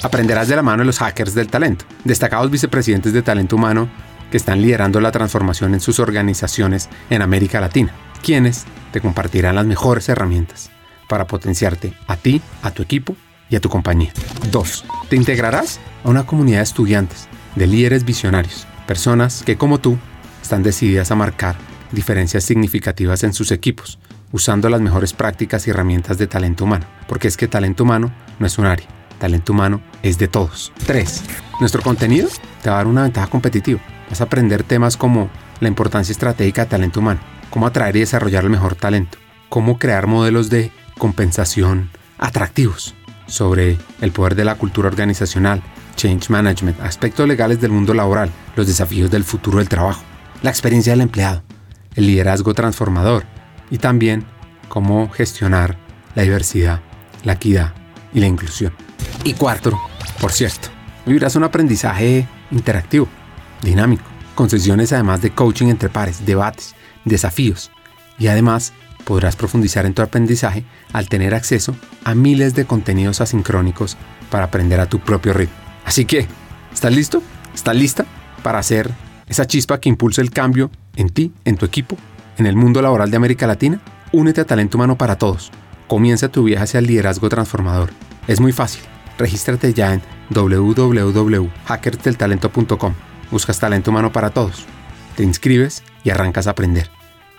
aprenderás 0.02 0.48
de 0.48 0.56
la 0.56 0.62
mano 0.62 0.80
de 0.82 0.86
los 0.86 0.98
hackers 0.98 1.34
del 1.34 1.48
talento, 1.48 1.86
destacados 2.04 2.50
vicepresidentes 2.50 3.14
de 3.14 3.22
talento 3.22 3.56
humano 3.56 3.88
que 4.30 4.36
están 4.36 4.60
liderando 4.60 5.00
la 5.00 5.12
transformación 5.12 5.72
en 5.72 5.80
sus 5.80 5.98
organizaciones 5.98 6.90
en 7.08 7.22
América 7.22 7.58
Latina, 7.58 7.94
quienes 8.22 8.64
te 8.92 9.00
compartirán 9.00 9.56
las 9.56 9.66
mejores 9.66 10.08
herramientas 10.08 10.70
para 11.08 11.26
potenciarte 11.26 11.92
a 12.06 12.16
ti, 12.16 12.40
a 12.62 12.70
tu 12.70 12.82
equipo 12.82 13.16
y 13.50 13.56
a 13.56 13.60
tu 13.60 13.68
compañía. 13.68 14.12
2. 14.50 14.84
Te 15.10 15.16
integrarás 15.16 15.80
a 16.04 16.08
una 16.08 16.24
comunidad 16.24 16.58
de 16.58 16.64
estudiantes, 16.64 17.28
de 17.56 17.66
líderes 17.66 18.04
visionarios, 18.04 18.66
personas 18.86 19.42
que 19.44 19.58
como 19.58 19.78
tú 19.78 19.98
están 20.40 20.62
decididas 20.62 21.10
a 21.10 21.16
marcar 21.16 21.56
diferencias 21.90 22.44
significativas 22.44 23.22
en 23.24 23.34
sus 23.34 23.50
equipos, 23.52 23.98
usando 24.32 24.70
las 24.70 24.80
mejores 24.80 25.12
prácticas 25.12 25.66
y 25.66 25.70
herramientas 25.70 26.16
de 26.16 26.26
talento 26.26 26.64
humano, 26.64 26.86
porque 27.06 27.28
es 27.28 27.36
que 27.36 27.48
talento 27.48 27.84
humano 27.84 28.10
no 28.38 28.46
es 28.46 28.56
un 28.56 28.64
área, 28.64 28.86
talento 29.18 29.52
humano 29.52 29.82
es 30.02 30.16
de 30.16 30.28
todos. 30.28 30.72
3. 30.86 31.22
Nuestro 31.60 31.82
contenido 31.82 32.28
te 32.62 32.70
va 32.70 32.76
a 32.76 32.78
dar 32.78 32.86
una 32.86 33.02
ventaja 33.02 33.26
competitiva. 33.26 33.80
Vas 34.08 34.20
a 34.20 34.24
aprender 34.24 34.62
temas 34.62 34.96
como 34.96 35.30
la 35.60 35.68
importancia 35.68 36.12
estratégica 36.12 36.64
de 36.64 36.70
talento 36.70 37.00
humano, 37.00 37.20
cómo 37.52 37.66
atraer 37.66 37.94
y 37.96 38.00
desarrollar 38.00 38.44
el 38.44 38.50
mejor 38.50 38.74
talento, 38.74 39.18
cómo 39.50 39.78
crear 39.78 40.06
modelos 40.06 40.48
de 40.48 40.72
compensación 40.96 41.90
atractivos, 42.18 42.94
sobre 43.26 43.76
el 44.00 44.10
poder 44.10 44.34
de 44.34 44.46
la 44.46 44.54
cultura 44.54 44.88
organizacional, 44.88 45.62
change 45.94 46.30
management, 46.30 46.80
aspectos 46.80 47.28
legales 47.28 47.60
del 47.60 47.70
mundo 47.70 47.92
laboral, 47.92 48.30
los 48.56 48.66
desafíos 48.66 49.10
del 49.10 49.22
futuro 49.22 49.58
del 49.58 49.68
trabajo, 49.68 50.02
la 50.40 50.48
experiencia 50.48 50.94
del 50.94 51.02
empleado, 51.02 51.42
el 51.94 52.06
liderazgo 52.06 52.54
transformador 52.54 53.24
y 53.70 53.76
también 53.76 54.24
cómo 54.68 55.10
gestionar 55.10 55.76
la 56.14 56.22
diversidad, 56.22 56.80
la 57.22 57.34
equidad 57.34 57.74
y 58.14 58.20
la 58.20 58.28
inclusión. 58.28 58.72
Y 59.24 59.34
cuarto, 59.34 59.78
por 60.22 60.32
cierto, 60.32 60.68
vivirás 61.04 61.36
un 61.36 61.44
aprendizaje 61.44 62.26
interactivo, 62.50 63.08
dinámico, 63.60 64.04
con 64.34 64.48
sesiones 64.48 64.92
además 64.94 65.20
de 65.20 65.32
coaching 65.32 65.66
entre 65.66 65.90
pares, 65.90 66.24
debates, 66.24 66.74
desafíos 67.04 67.70
y 68.18 68.28
además 68.28 68.72
podrás 69.04 69.36
profundizar 69.36 69.86
en 69.86 69.94
tu 69.94 70.02
aprendizaje 70.02 70.64
al 70.92 71.08
tener 71.08 71.34
acceso 71.34 71.74
a 72.04 72.14
miles 72.14 72.54
de 72.54 72.66
contenidos 72.66 73.20
asincrónicos 73.20 73.96
para 74.30 74.44
aprender 74.44 74.78
a 74.80 74.88
tu 74.88 75.00
propio 75.00 75.32
ritmo. 75.32 75.56
Así 75.84 76.04
que, 76.04 76.28
¿estás 76.72 76.94
listo? 76.94 77.20
¿Estás 77.54 77.74
lista 77.76 78.06
para 78.42 78.58
hacer 78.58 78.90
esa 79.28 79.46
chispa 79.46 79.78
que 79.80 79.88
impulse 79.88 80.20
el 80.20 80.30
cambio 80.30 80.70
en 80.96 81.08
ti, 81.10 81.32
en 81.44 81.56
tu 81.56 81.66
equipo, 81.66 81.96
en 82.38 82.46
el 82.46 82.56
mundo 82.56 82.82
laboral 82.82 83.10
de 83.10 83.16
América 83.16 83.46
Latina? 83.46 83.80
Únete 84.12 84.40
a 84.42 84.46
Talento 84.46 84.78
Humano 84.78 84.96
para 84.96 85.16
Todos. 85.16 85.50
Comienza 85.88 86.28
tu 86.28 86.44
viaje 86.44 86.62
hacia 86.64 86.78
el 86.78 86.86
liderazgo 86.86 87.28
transformador. 87.28 87.90
Es 88.28 88.38
muy 88.40 88.52
fácil. 88.52 88.84
Regístrate 89.18 89.74
ya 89.74 89.92
en 89.94 90.02
www.hackersdeltalento.com. 90.30 92.94
Buscas 93.30 93.58
Talento 93.58 93.90
Humano 93.90 94.12
para 94.12 94.30
Todos. 94.30 94.64
Te 95.16 95.24
inscribes 95.24 95.82
y 96.04 96.10
arrancas 96.10 96.46
a 96.46 96.50
aprender. 96.50 96.90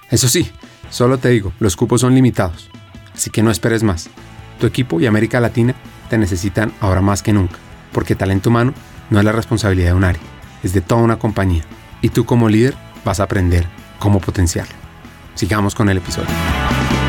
Eso 0.09 0.28
sí, 0.28 0.51
solo 0.89 1.18
te 1.18 1.30
digo, 1.30 1.53
los 1.59 1.76
cupos 1.76 2.01
son 2.01 2.16
limitados. 2.16 2.70
Así 3.14 3.30
que 3.30 3.43
no 3.43 3.51
esperes 3.51 3.84
más. 3.84 4.09
Tu 4.59 4.68
equipo 4.68 4.99
y 4.99 5.05
América 5.05 5.39
Latina 5.39 5.76
te 6.09 6.18
necesitan 6.18 6.74
ahora 6.80 7.01
más 7.01 7.24
que 7.24 7.34
nunca, 7.34 7.57
porque 7.91 8.16
talento 8.16 8.49
humano 8.49 8.74
no 9.09 9.20
es 9.20 9.26
la 9.26 9.32
responsabilidad 9.32 9.89
de 9.89 9.93
un 9.93 10.03
área, 10.03 10.22
es 10.64 10.74
de 10.74 10.82
toda 10.82 11.01
una 11.01 11.20
compañía. 11.20 11.64
Y 12.01 12.09
tú 12.09 12.26
como 12.26 12.49
líder 12.49 12.76
vas 13.05 13.20
a 13.20 13.24
aprender 13.24 13.68
cómo 13.99 14.20
potenciarlo. 14.20 14.74
Sigamos 15.36 15.76
con 15.76 15.89
el 15.89 15.97
episodio. 15.97 17.03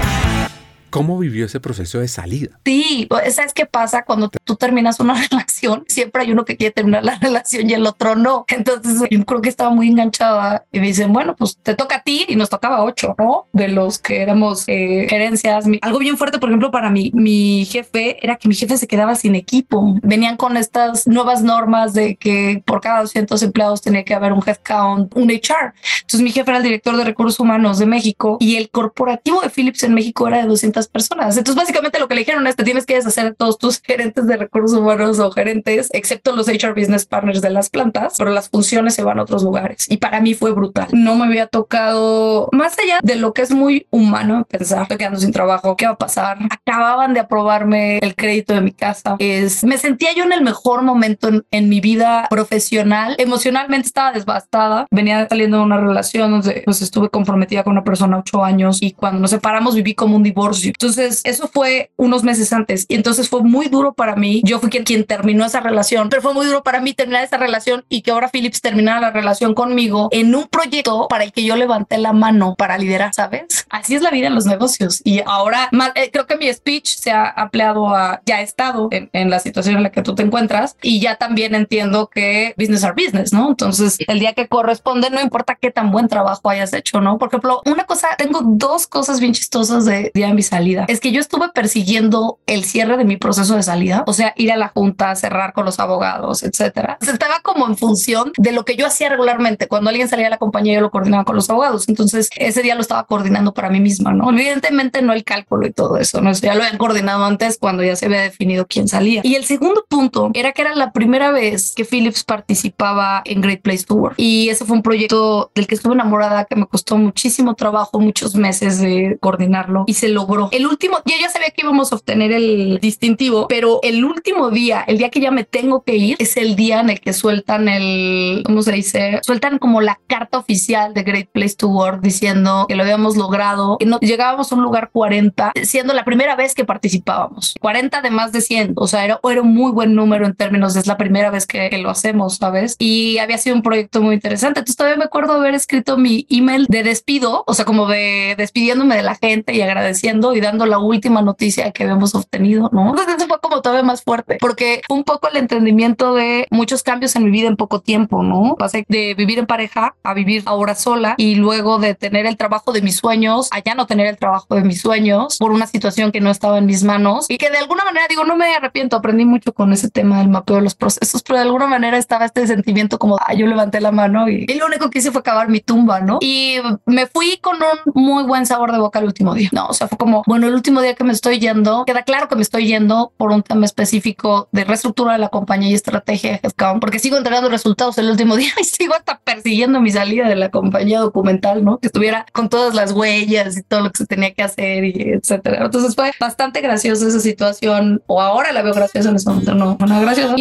¿Cómo 0.95 1.19
vivió 1.19 1.47
ese 1.47 1.59
proceso 1.59 1.99
de 1.99 2.07
salida? 2.07 2.61
Sí, 2.65 3.09
¿sabes 3.33 3.53
qué 3.53 3.67
pasa 3.67 4.05
cuando 4.05 4.29
tú 4.29 4.55
terminas 4.55 5.01
una 5.01 5.15
relación? 5.29 5.83
Siempre 5.89 6.23
hay 6.23 6.31
uno 6.31 6.45
que 6.45 6.57
quiere 6.57 6.73
terminar 6.73 7.05
la 7.05 7.19
relación 7.19 7.69
y 7.69 7.73
el 7.73 7.85
otro 7.85 8.15
no. 8.15 8.45
Entonces 8.47 9.03
yo 9.11 9.25
creo 9.25 9.43
que 9.43 9.49
estaba 9.49 9.71
muy 9.71 9.89
enganchada 9.89 10.67
y 10.71 10.79
me 10.79 10.87
dicen, 10.87 11.13
bueno, 11.13 11.35
pues 11.35 11.59
te 11.61 11.75
toca 11.75 11.97
a 11.97 12.03
ti 12.03 12.27
y 12.29 12.37
nos 12.37 12.49
tocaba 12.49 12.85
ocho, 12.85 13.17
¿no? 13.19 13.49
De 13.53 13.67
los 13.67 13.99
que 13.99 14.23
éramos 14.23 14.69
eh, 14.69 15.09
gerencias. 15.11 15.65
Algo 15.83 15.99
bien 15.99 16.17
fuerte, 16.17 16.39
por 16.39 16.49
ejemplo, 16.49 16.71
para 16.71 16.91
mí, 16.91 17.11
mi 17.13 17.65
jefe 17.65 18.25
era 18.25 18.37
que 18.37 18.47
mi 18.47 18.55
jefe 18.55 18.77
se 18.77 18.87
quedaba 18.87 19.17
sin 19.17 19.35
equipo. 19.35 19.99
Venían 20.01 20.37
con 20.37 20.57
estas 20.57 21.09
nuevas 21.09 21.43
normas 21.43 21.93
de 21.93 22.15
que 22.15 22.63
por 22.65 22.81
cada 22.81 23.01
200 23.01 23.43
empleados 23.43 23.83
tenía 23.83 24.05
que 24.05 24.15
haber 24.15 24.33
un 24.33 24.45
headcount, 24.47 25.13
un 25.17 25.29
HR. 25.29 25.75
Entonces 26.03 26.21
mi 26.21 26.31
jefe 26.31 26.49
era 26.53 26.59
el 26.59 26.65
director 26.65 26.97
de 26.97 27.03
recursos 27.03 27.41
humanos 27.41 27.81
de 27.81 27.87
México 27.87 28.37
y 28.39 28.55
el 28.55 28.71
corporativo 28.71 29.41
de 29.41 29.51
Philips 29.51 29.83
en 29.83 29.95
México 29.95 30.29
era 30.29 30.37
de 30.37 30.47
200 30.47 30.84
personas. 30.89 31.37
Entonces, 31.37 31.57
básicamente 31.57 31.99
lo 31.99 32.09
que 32.09 32.15
le 32.15 32.21
dijeron 32.21 32.47
es, 32.47 32.57
te 32.57 32.65
tienes 32.65 32.87
que 32.87 32.95
deshacer 32.95 33.25
de 33.25 33.35
todos 33.35 33.59
tus 33.59 33.81
gerentes 33.85 34.27
de 34.27 34.37
recursos 34.37 34.79
humanos 34.79 35.19
o 35.19 35.31
gerentes, 35.31 35.89
excepto 35.93 36.35
los 36.35 36.49
HR 36.49 36.75
Business 36.75 37.07
Partners 37.07 37.41
de 37.41 37.51
las 37.51 37.71
plantas, 37.71 38.15
pero 38.19 38.31
las 38.31 38.49
funciones 38.49 38.95
se 38.95 39.03
van 39.03 39.19
a 39.19 39.23
otros 39.23 39.43
lugares. 39.43 39.87
Y 39.89 39.99
para 39.99 40.21
mí 40.21 40.35
fue 40.35 40.53
brutal. 40.53 40.89
No 40.93 41.15
me 41.15 41.27
había 41.27 41.47
tocado, 41.47 42.49
más 42.53 42.79
allá 42.79 43.01
de 43.03 43.17
lo 43.17 43.33
que 43.33 43.43
es 43.43 43.51
muy 43.51 43.87
humano 43.91 44.47
pensar, 44.49 44.83
estoy 44.83 44.99
quedando 44.99 45.21
sin 45.21 45.33
trabajo, 45.33 45.77
¿qué 45.77 45.87
va 45.87 45.93
a 45.93 45.99
pasar? 45.99 46.39
Acababan 46.51 47.15
de 47.15 47.21
aprobarme 47.21 47.99
el 47.99 48.15
crédito 48.15 48.55
de 48.55 48.61
mi 48.61 48.73
casa. 48.73 49.17
Es, 49.19 49.65
me 49.65 49.79
sentía 49.79 50.13
yo 50.15 50.25
en 50.25 50.33
el 50.33 50.43
mejor 50.43 50.83
momento 50.83 51.29
en, 51.51 51.69
mi 51.69 51.81
vida 51.81 52.27
profesional. 52.29 53.17
Emocionalmente 53.19 53.87
estaba 53.87 54.13
devastada. 54.13 54.87
Venía 54.91 55.27
saliendo 55.29 55.57
de 55.59 55.63
una 55.63 55.79
relación 55.79 56.31
donde 56.31 56.63
pues 56.65 56.83
estuve 56.83 57.09
comprometida 57.09 57.65
con 57.65 57.73
una 57.73 57.85
persona 57.85 58.19
ocho 58.19 58.45
años 58.45 58.83
y 58.83 58.93
cuando 58.93 59.21
nos 59.21 59.31
separamos 59.31 59.75
viví 59.75 59.95
como 59.95 60.17
un 60.17 60.23
divorcio. 60.23 60.73
Entonces 60.75 61.21
eso 61.25 61.49
fue 61.49 61.91
unos 61.97 62.25
meses 62.25 62.53
antes 62.53 62.87
y 62.89 62.95
entonces 62.95 63.29
fue 63.29 63.43
muy 63.43 63.69
duro 63.69 63.95
para 63.95 64.17
mí. 64.17 64.43
Yo 64.45 64.61
fui 64.61 64.71
quien, 64.71 65.05
terminó 65.05 65.45
esa 65.45 65.61
relación, 65.61 66.09
pero 66.09 66.23
fue 66.23 66.35
muy 66.35 66.47
duro 66.47 66.63
para 66.63 66.81
mí 66.81 66.95
terminar 66.95 67.25
esa 67.25 67.37
relación 67.37 67.85
y 67.89 68.03
que 68.03 68.11
ahora 68.11 68.29
Philips 68.29 68.61
terminara 68.61 69.01
la 69.01 69.11
relación 69.11 69.55
conmigo 69.55 70.09
en 70.11 70.35
un 70.35 70.47
proyecto 70.49 71.07
para 71.09 71.25
el 71.25 71.33
que 71.33 71.45
yo 71.45 71.57
levanté 71.57 71.99
la 71.99 72.13
mano 72.13 72.55
para 72.57 72.79
liderar, 72.79 73.13
¿sabes? 73.15 73.64
Así 73.75 73.97
es 73.97 74.03
la 74.03 74.11
vida 74.11 74.29
en 74.29 74.37
los 74.37 74.47
negocios 74.47 75.03
y 75.03 75.21
ahora 75.27 75.69
eh, 75.97 76.09
creo 76.13 76.29
que 76.29 76.37
mi 76.37 76.53
speech 76.53 76.87
se 76.87 77.11
ha 77.11 77.29
ampliado 77.29 77.89
a 77.89 78.21
ya 78.25 78.41
he 78.41 78.45
estado 78.45 78.87
en, 78.93 79.11
en 79.13 79.31
la 79.31 79.41
situación 79.41 79.77
en 79.77 79.83
la 79.83 79.91
que 79.91 80.01
tú 80.01 80.15
te 80.15 80.23
encuentras 80.23 80.77
y 80.81 81.01
ya 81.01 81.17
también 81.17 81.57
entiendo 81.57 82.09
que 82.09 82.55
business 82.57 82.85
are 82.85 82.95
business, 82.95 83.33
¿no? 83.33 83.49
Entonces 83.49 83.99
el 84.07 84.21
día 84.21 84.33
que 84.33 84.47
corresponde 84.47 85.11
no 85.11 85.21
importa 85.21 85.57
qué 85.57 85.73
tan 85.73 85.91
buen 85.91 86.07
trabajo 86.07 86.49
hayas 86.49 86.73
hecho, 86.73 87.01
¿no? 87.01 87.19
Por 87.19 87.31
ejemplo, 87.31 87.63
una 87.67 87.83
cosa, 87.83 88.11
tengo 88.17 88.43
dos 88.45 88.87
cosas 88.87 89.19
bien 89.19 89.33
chistosas 89.33 89.87
de 89.87 90.13
día 90.15 90.29
de 90.29 90.35
mi 90.35 90.43
salida. 90.43 90.85
Es 90.87 91.01
que 91.01 91.11
yo 91.11 91.21
estuve 91.21 91.49
persiguiendo 91.49 92.39
el 92.47 92.63
cierre 92.63 92.97
de 92.97 93.05
mi 93.05 93.17
proceso 93.17 93.57
de 93.57 93.65
salida, 93.65 94.05
o 94.07 94.13
sea, 94.13 94.35
ir 94.37 94.53
a 94.53 94.57
la 94.57 94.69
junta, 94.69 95.17
cerrar 95.17 95.53
con 95.53 95.65
los 95.65 95.81
abogados, 95.81 96.45
etcétera. 96.45 96.99
Estaba 97.01 97.41
como 97.43 97.67
en 97.67 97.77
función 97.77 98.31
de 98.37 98.53
lo 98.53 98.65
que 98.65 98.77
yo 98.77 98.87
hacía 98.87 99.09
regularmente. 99.09 99.67
Cuando 99.67 99.91
alguien 99.91 100.09
salía 100.09 100.27
de 100.27 100.31
la 100.31 100.39
compañía, 100.39 100.75
yo 100.75 100.81
lo 100.81 100.93
coordinaba 100.93 101.25
con 101.25 101.35
los 101.35 101.51
abogados. 101.51 101.89
Entonces, 101.89 102.31
ese 102.37 102.63
día 102.63 102.77
lo 102.77 102.81
estaba 102.81 103.05
coordinando 103.05 103.53
para 103.53 103.64
mí 103.71 103.81
misma, 103.81 104.13
¿no? 104.13 104.31
Evidentemente 104.31 105.03
no 105.03 105.13
el 105.13 105.25
cálculo 105.25 105.67
y 105.67 105.73
todo 105.73 105.99
eso, 105.99 106.21
¿no? 106.21 106.33
Ya 106.33 106.55
lo 106.55 106.63
habían 106.63 106.79
coordinado 106.79 107.25
antes 107.25 107.59
cuando 107.59 107.83
ya 107.83 107.97
se 107.97 108.07
había 108.07 108.21
definido 108.21 108.67
quién 108.67 108.89
salía. 108.89 109.21
Y 109.25 109.35
el 109.35 109.45
segundo 109.45 109.85
punto 109.89 110.31
era 110.35 110.53
que 110.53 110.63
era 110.63 110.75
la 110.75 110.93
primera 110.93 111.31
vez 111.31 111.73
que 111.77 111.85
Philips 111.85 112.25
participaba 112.25 113.23
en 113.25 113.41
Great 113.41 113.63
Place 113.63 113.85
to 113.85 113.95
Work. 113.95 114.15
Y 114.17 114.49
ese 114.49 114.65
fue 114.65 114.77
un 114.77 114.83
proyecto 114.83 115.51
del 115.55 115.67
que 115.67 115.75
estuve 115.75 115.95
enamorada, 115.95 116.45
que 116.45 116.57
me 116.57 116.67
costó 116.67 116.97
muchísimo 116.97 117.55
trabajo, 117.55 118.01
muchos 118.01 118.35
meses 118.35 118.81
de 118.81 119.19
coordinarlo 119.21 119.85
y 119.87 119.95
se 119.95 120.09
logró. 120.09 120.49
El 120.53 120.67
último, 120.67 120.99
yo 121.05 121.15
ya 121.21 121.29
sabía 121.29 121.49
que 121.49 121.63
íbamos 121.63 121.93
a 121.93 121.97
obtener 121.97 122.33
el 122.33 122.79
distintivo, 122.81 123.47
pero 123.49 123.81
el 123.83 124.05
último 124.05 124.51
día, 124.51 124.85
el 124.87 124.99
día 124.99 125.11
que 125.11 125.21
ya 125.21 125.31
me 125.31 125.45
tengo 125.45 125.83
que 125.83 125.97
ir, 125.97 126.17
es 126.19 126.37
el 126.37 126.57
día 126.57 126.81
en 126.81 126.91
el 126.91 127.01
que 127.01 127.13
sueltan 127.13 127.69
el, 127.69 128.43
¿cómo 128.45 128.63
se 128.63 128.73
dice? 128.73 129.21
Sueltan 129.23 129.59
como 129.59 129.81
la 129.81 129.99
carta 130.07 130.39
oficial 130.39 130.95
de 130.95 131.03
Great 131.03 131.29
Place 131.31 131.57
to 131.57 131.69
Work 131.69 132.01
diciendo 132.01 132.67
que 132.69 132.75
lo 132.75 132.83
habíamos 132.83 133.17
logrado, 133.17 133.54
no, 133.57 133.79
llegábamos 134.01 134.51
a 134.51 134.55
un 134.55 134.63
lugar 134.63 134.91
40, 134.93 135.53
siendo 135.63 135.95
la 135.95 136.05
primera 136.05 136.37
vez 136.37 136.55
que 136.55 136.65
participábamos. 136.65 137.55
40 137.61 138.03
de 138.03 138.11
más 138.11 138.33
de 138.33 138.41
100, 138.41 138.75
o 138.77 138.87
sea, 138.87 139.05
era, 139.05 139.21
era 139.23 139.43
un 139.43 139.55
muy 139.55 139.73
buen 139.73 139.95
número 139.95 140.27
en 140.27 140.35
términos, 140.35 140.77
es 140.77 140.87
la 140.87 140.97
primera 140.97 141.31
vez 141.31 141.47
que, 141.47 141.71
que 141.71 141.79
lo 141.79 141.91
hacemos, 141.91 142.37
¿sabes? 142.37 142.77
Y 142.79 143.19
había 143.19 143.39
sido 143.39 143.57
un 143.57 143.63
proyecto 143.63 144.01
muy 144.01 144.15
interesante. 144.15 144.61
Entonces 144.61 144.77
todavía 144.77 144.99
me 144.99 145.05
acuerdo 145.05 145.35
haber 145.35 145.55
escrito 145.55 145.97
mi 145.97 146.27
email 146.29 146.67
de 146.69 146.83
despido, 146.83 147.45
o 147.47 147.55
sea, 147.55 147.65
como 147.65 147.87
de 147.87 148.35
despidiéndome 148.37 148.97
de 148.97 149.03
la 149.03 149.15
gente 149.15 149.55
y 149.55 149.61
agradeciendo 149.63 150.35
y 150.35 150.41
dando 150.41 150.67
la 150.67 150.79
última 150.79 151.23
noticia 151.23 151.71
que 151.73 151.85
habíamos 151.85 152.15
obtenido, 152.15 152.71
¿no? 152.73 152.91
Entonces 152.91 153.17
eso 153.17 153.27
fue 153.27 153.41
como 153.41 153.61
todavía 153.63 153.83
más 153.83 154.03
fuerte, 154.03 154.39
porque 154.41 154.83
fue 154.87 154.97
un 154.97 155.05
poco 155.05 155.29
el 155.29 155.37
entendimiento 155.37 156.15
de 156.15 156.47
muchos 156.51 156.83
cambios 156.83 157.17
en 157.17 157.25
mi 157.25 157.31
vida 157.31 157.49
en 157.49 157.57
poco 157.57 157.81
tiempo, 157.81 158.23
¿no? 158.23 158.57
Pasé 158.59 158.85
de 158.89 159.15
vivir 159.15 159.39
en 159.39 159.47
pareja 159.47 159.95
a 160.03 160.15
vivir 160.15 160.43
ahora 160.47 160.75
sola 160.75 161.15
y 161.17 161.35
luego 161.37 161.79
de 161.79 161.95
tener 161.95 162.27
el 162.27 162.37
trabajo 162.37 162.73
de 162.73 162.83
mis 162.83 162.97
sueños 162.97 163.34
a 163.51 163.61
ya 163.61 163.75
no 163.75 163.87
tener 163.87 164.07
el 164.07 164.17
trabajo 164.17 164.55
de 164.55 164.63
mis 164.63 164.81
sueños 164.81 165.39
por 165.39 165.53
una 165.53 165.67
situación 165.67 166.13
que 166.13 166.21
no 166.21 166.31
estaba 166.31 166.59
en 166.59 166.67
mis 166.67 166.83
manos 166.85 167.27
y 167.29 167.39
que 167.39 167.51
de 167.51 167.59
alguna 167.59 167.85
manera 167.85 168.07
digo, 168.09 168.25
no 168.25 168.37
me 168.37 168.55
arrepiento, 168.55 168.97
aprendí 168.97 169.25
mucho 169.25 169.53
con 169.53 169.73
ese 169.73 169.91
tema 169.91 170.19
del 170.19 170.29
mapeo 170.29 170.57
de 170.57 170.63
los 170.63 170.75
procesos, 170.75 171.23
pero 171.23 171.39
de 171.39 171.45
alguna 171.45 171.67
manera 171.67 171.99
estaba 171.99 172.25
este 172.25 172.47
sentimiento 172.47 172.99
como, 172.99 173.17
ah, 173.17 173.35
yo 173.35 173.47
levanté 173.47 173.81
la 173.81 173.93
mano 173.93 174.29
y, 174.29 174.47
y 174.49 174.55
lo 174.55 174.67
único 174.67 174.91
que 174.91 174.99
hice 174.99 175.11
fue 175.11 175.21
acabar 175.21 175.49
mi 175.49 175.61
tumba, 175.61 176.01
¿no? 176.01 176.19
Y 176.21 176.59
me 176.87 177.07
fui 177.07 177.39
con 177.39 177.57
un 177.57 177.93
muy 177.95 178.25
buen 178.25 178.47
sabor 178.47 178.73
de 178.73 178.79
boca 178.79 178.99
el 178.99 179.07
último 179.07 179.35
día, 179.35 179.49
¿no? 179.53 179.67
O 179.67 179.75
sea, 179.75 179.89
fue 179.89 179.99
como, 179.99 180.23
bueno, 180.27 180.47
el 180.47 180.55
último 180.55 180.81
día 180.81 180.95
que 180.95 181.05
me 181.05 181.13
estoy 181.13 181.39
yendo, 181.39 181.85
queda 181.85 182.03
claro 182.03 182.29
que 182.29 182.37
me 182.37 182.43
estoy 182.43 182.67
yendo 182.67 183.13
por 183.17 183.33
un 183.33 183.43
tema 183.43 183.65
específico 183.65 184.49
de 184.53 184.65
reestructura 184.65 185.13
de 185.13 185.19
la 185.19 185.29
compañía 185.29 185.71
y 185.71 185.75
estrategia 185.75 186.33
de 186.33 186.41
headcount, 186.43 186.81
porque 186.81 186.99
sigo 186.99 187.17
entregando 187.17 187.49
resultados 187.49 187.99
el 187.99 188.11
último 188.11 188.37
día 188.37 188.53
y 188.61 188.65
sigo 188.65 188.95
hasta 188.95 189.19
persiguiendo 189.19 189.81
mi 189.81 189.91
salida 189.91 190.29
de 190.29 190.37
la 190.37 190.51
compañía 190.51 191.01
documental, 191.01 191.65
¿no? 191.65 191.79
Que 191.79 191.89
estuviera 191.89 192.27
con 192.33 192.49
todas 192.49 192.75
las 192.75 192.93
huellas 192.93 193.24
y 193.25 193.63
todo 193.63 193.83
lo 193.83 193.91
que 193.91 193.99
se 193.99 194.07
tenía 194.07 194.33
que 194.33 194.43
hacer 194.43 194.85
y 194.85 195.13
etcétera. 195.13 195.65
Entonces 195.65 195.95
fue 195.95 196.13
bastante 196.21 196.61
graciosa 196.61 197.09
esa 197.09 197.21
situación, 197.21 198.03
o 198.07 198.21
ahora 198.21 198.53
la 198.53 198.63
veo 198.63 198.75
graciosa 198.75 199.11
en 199.11 199.17
ese 199.17 199.29
momento, 199.29 199.55
no, 199.55 199.77
no 199.79 200.01
graciosa. 200.01 200.35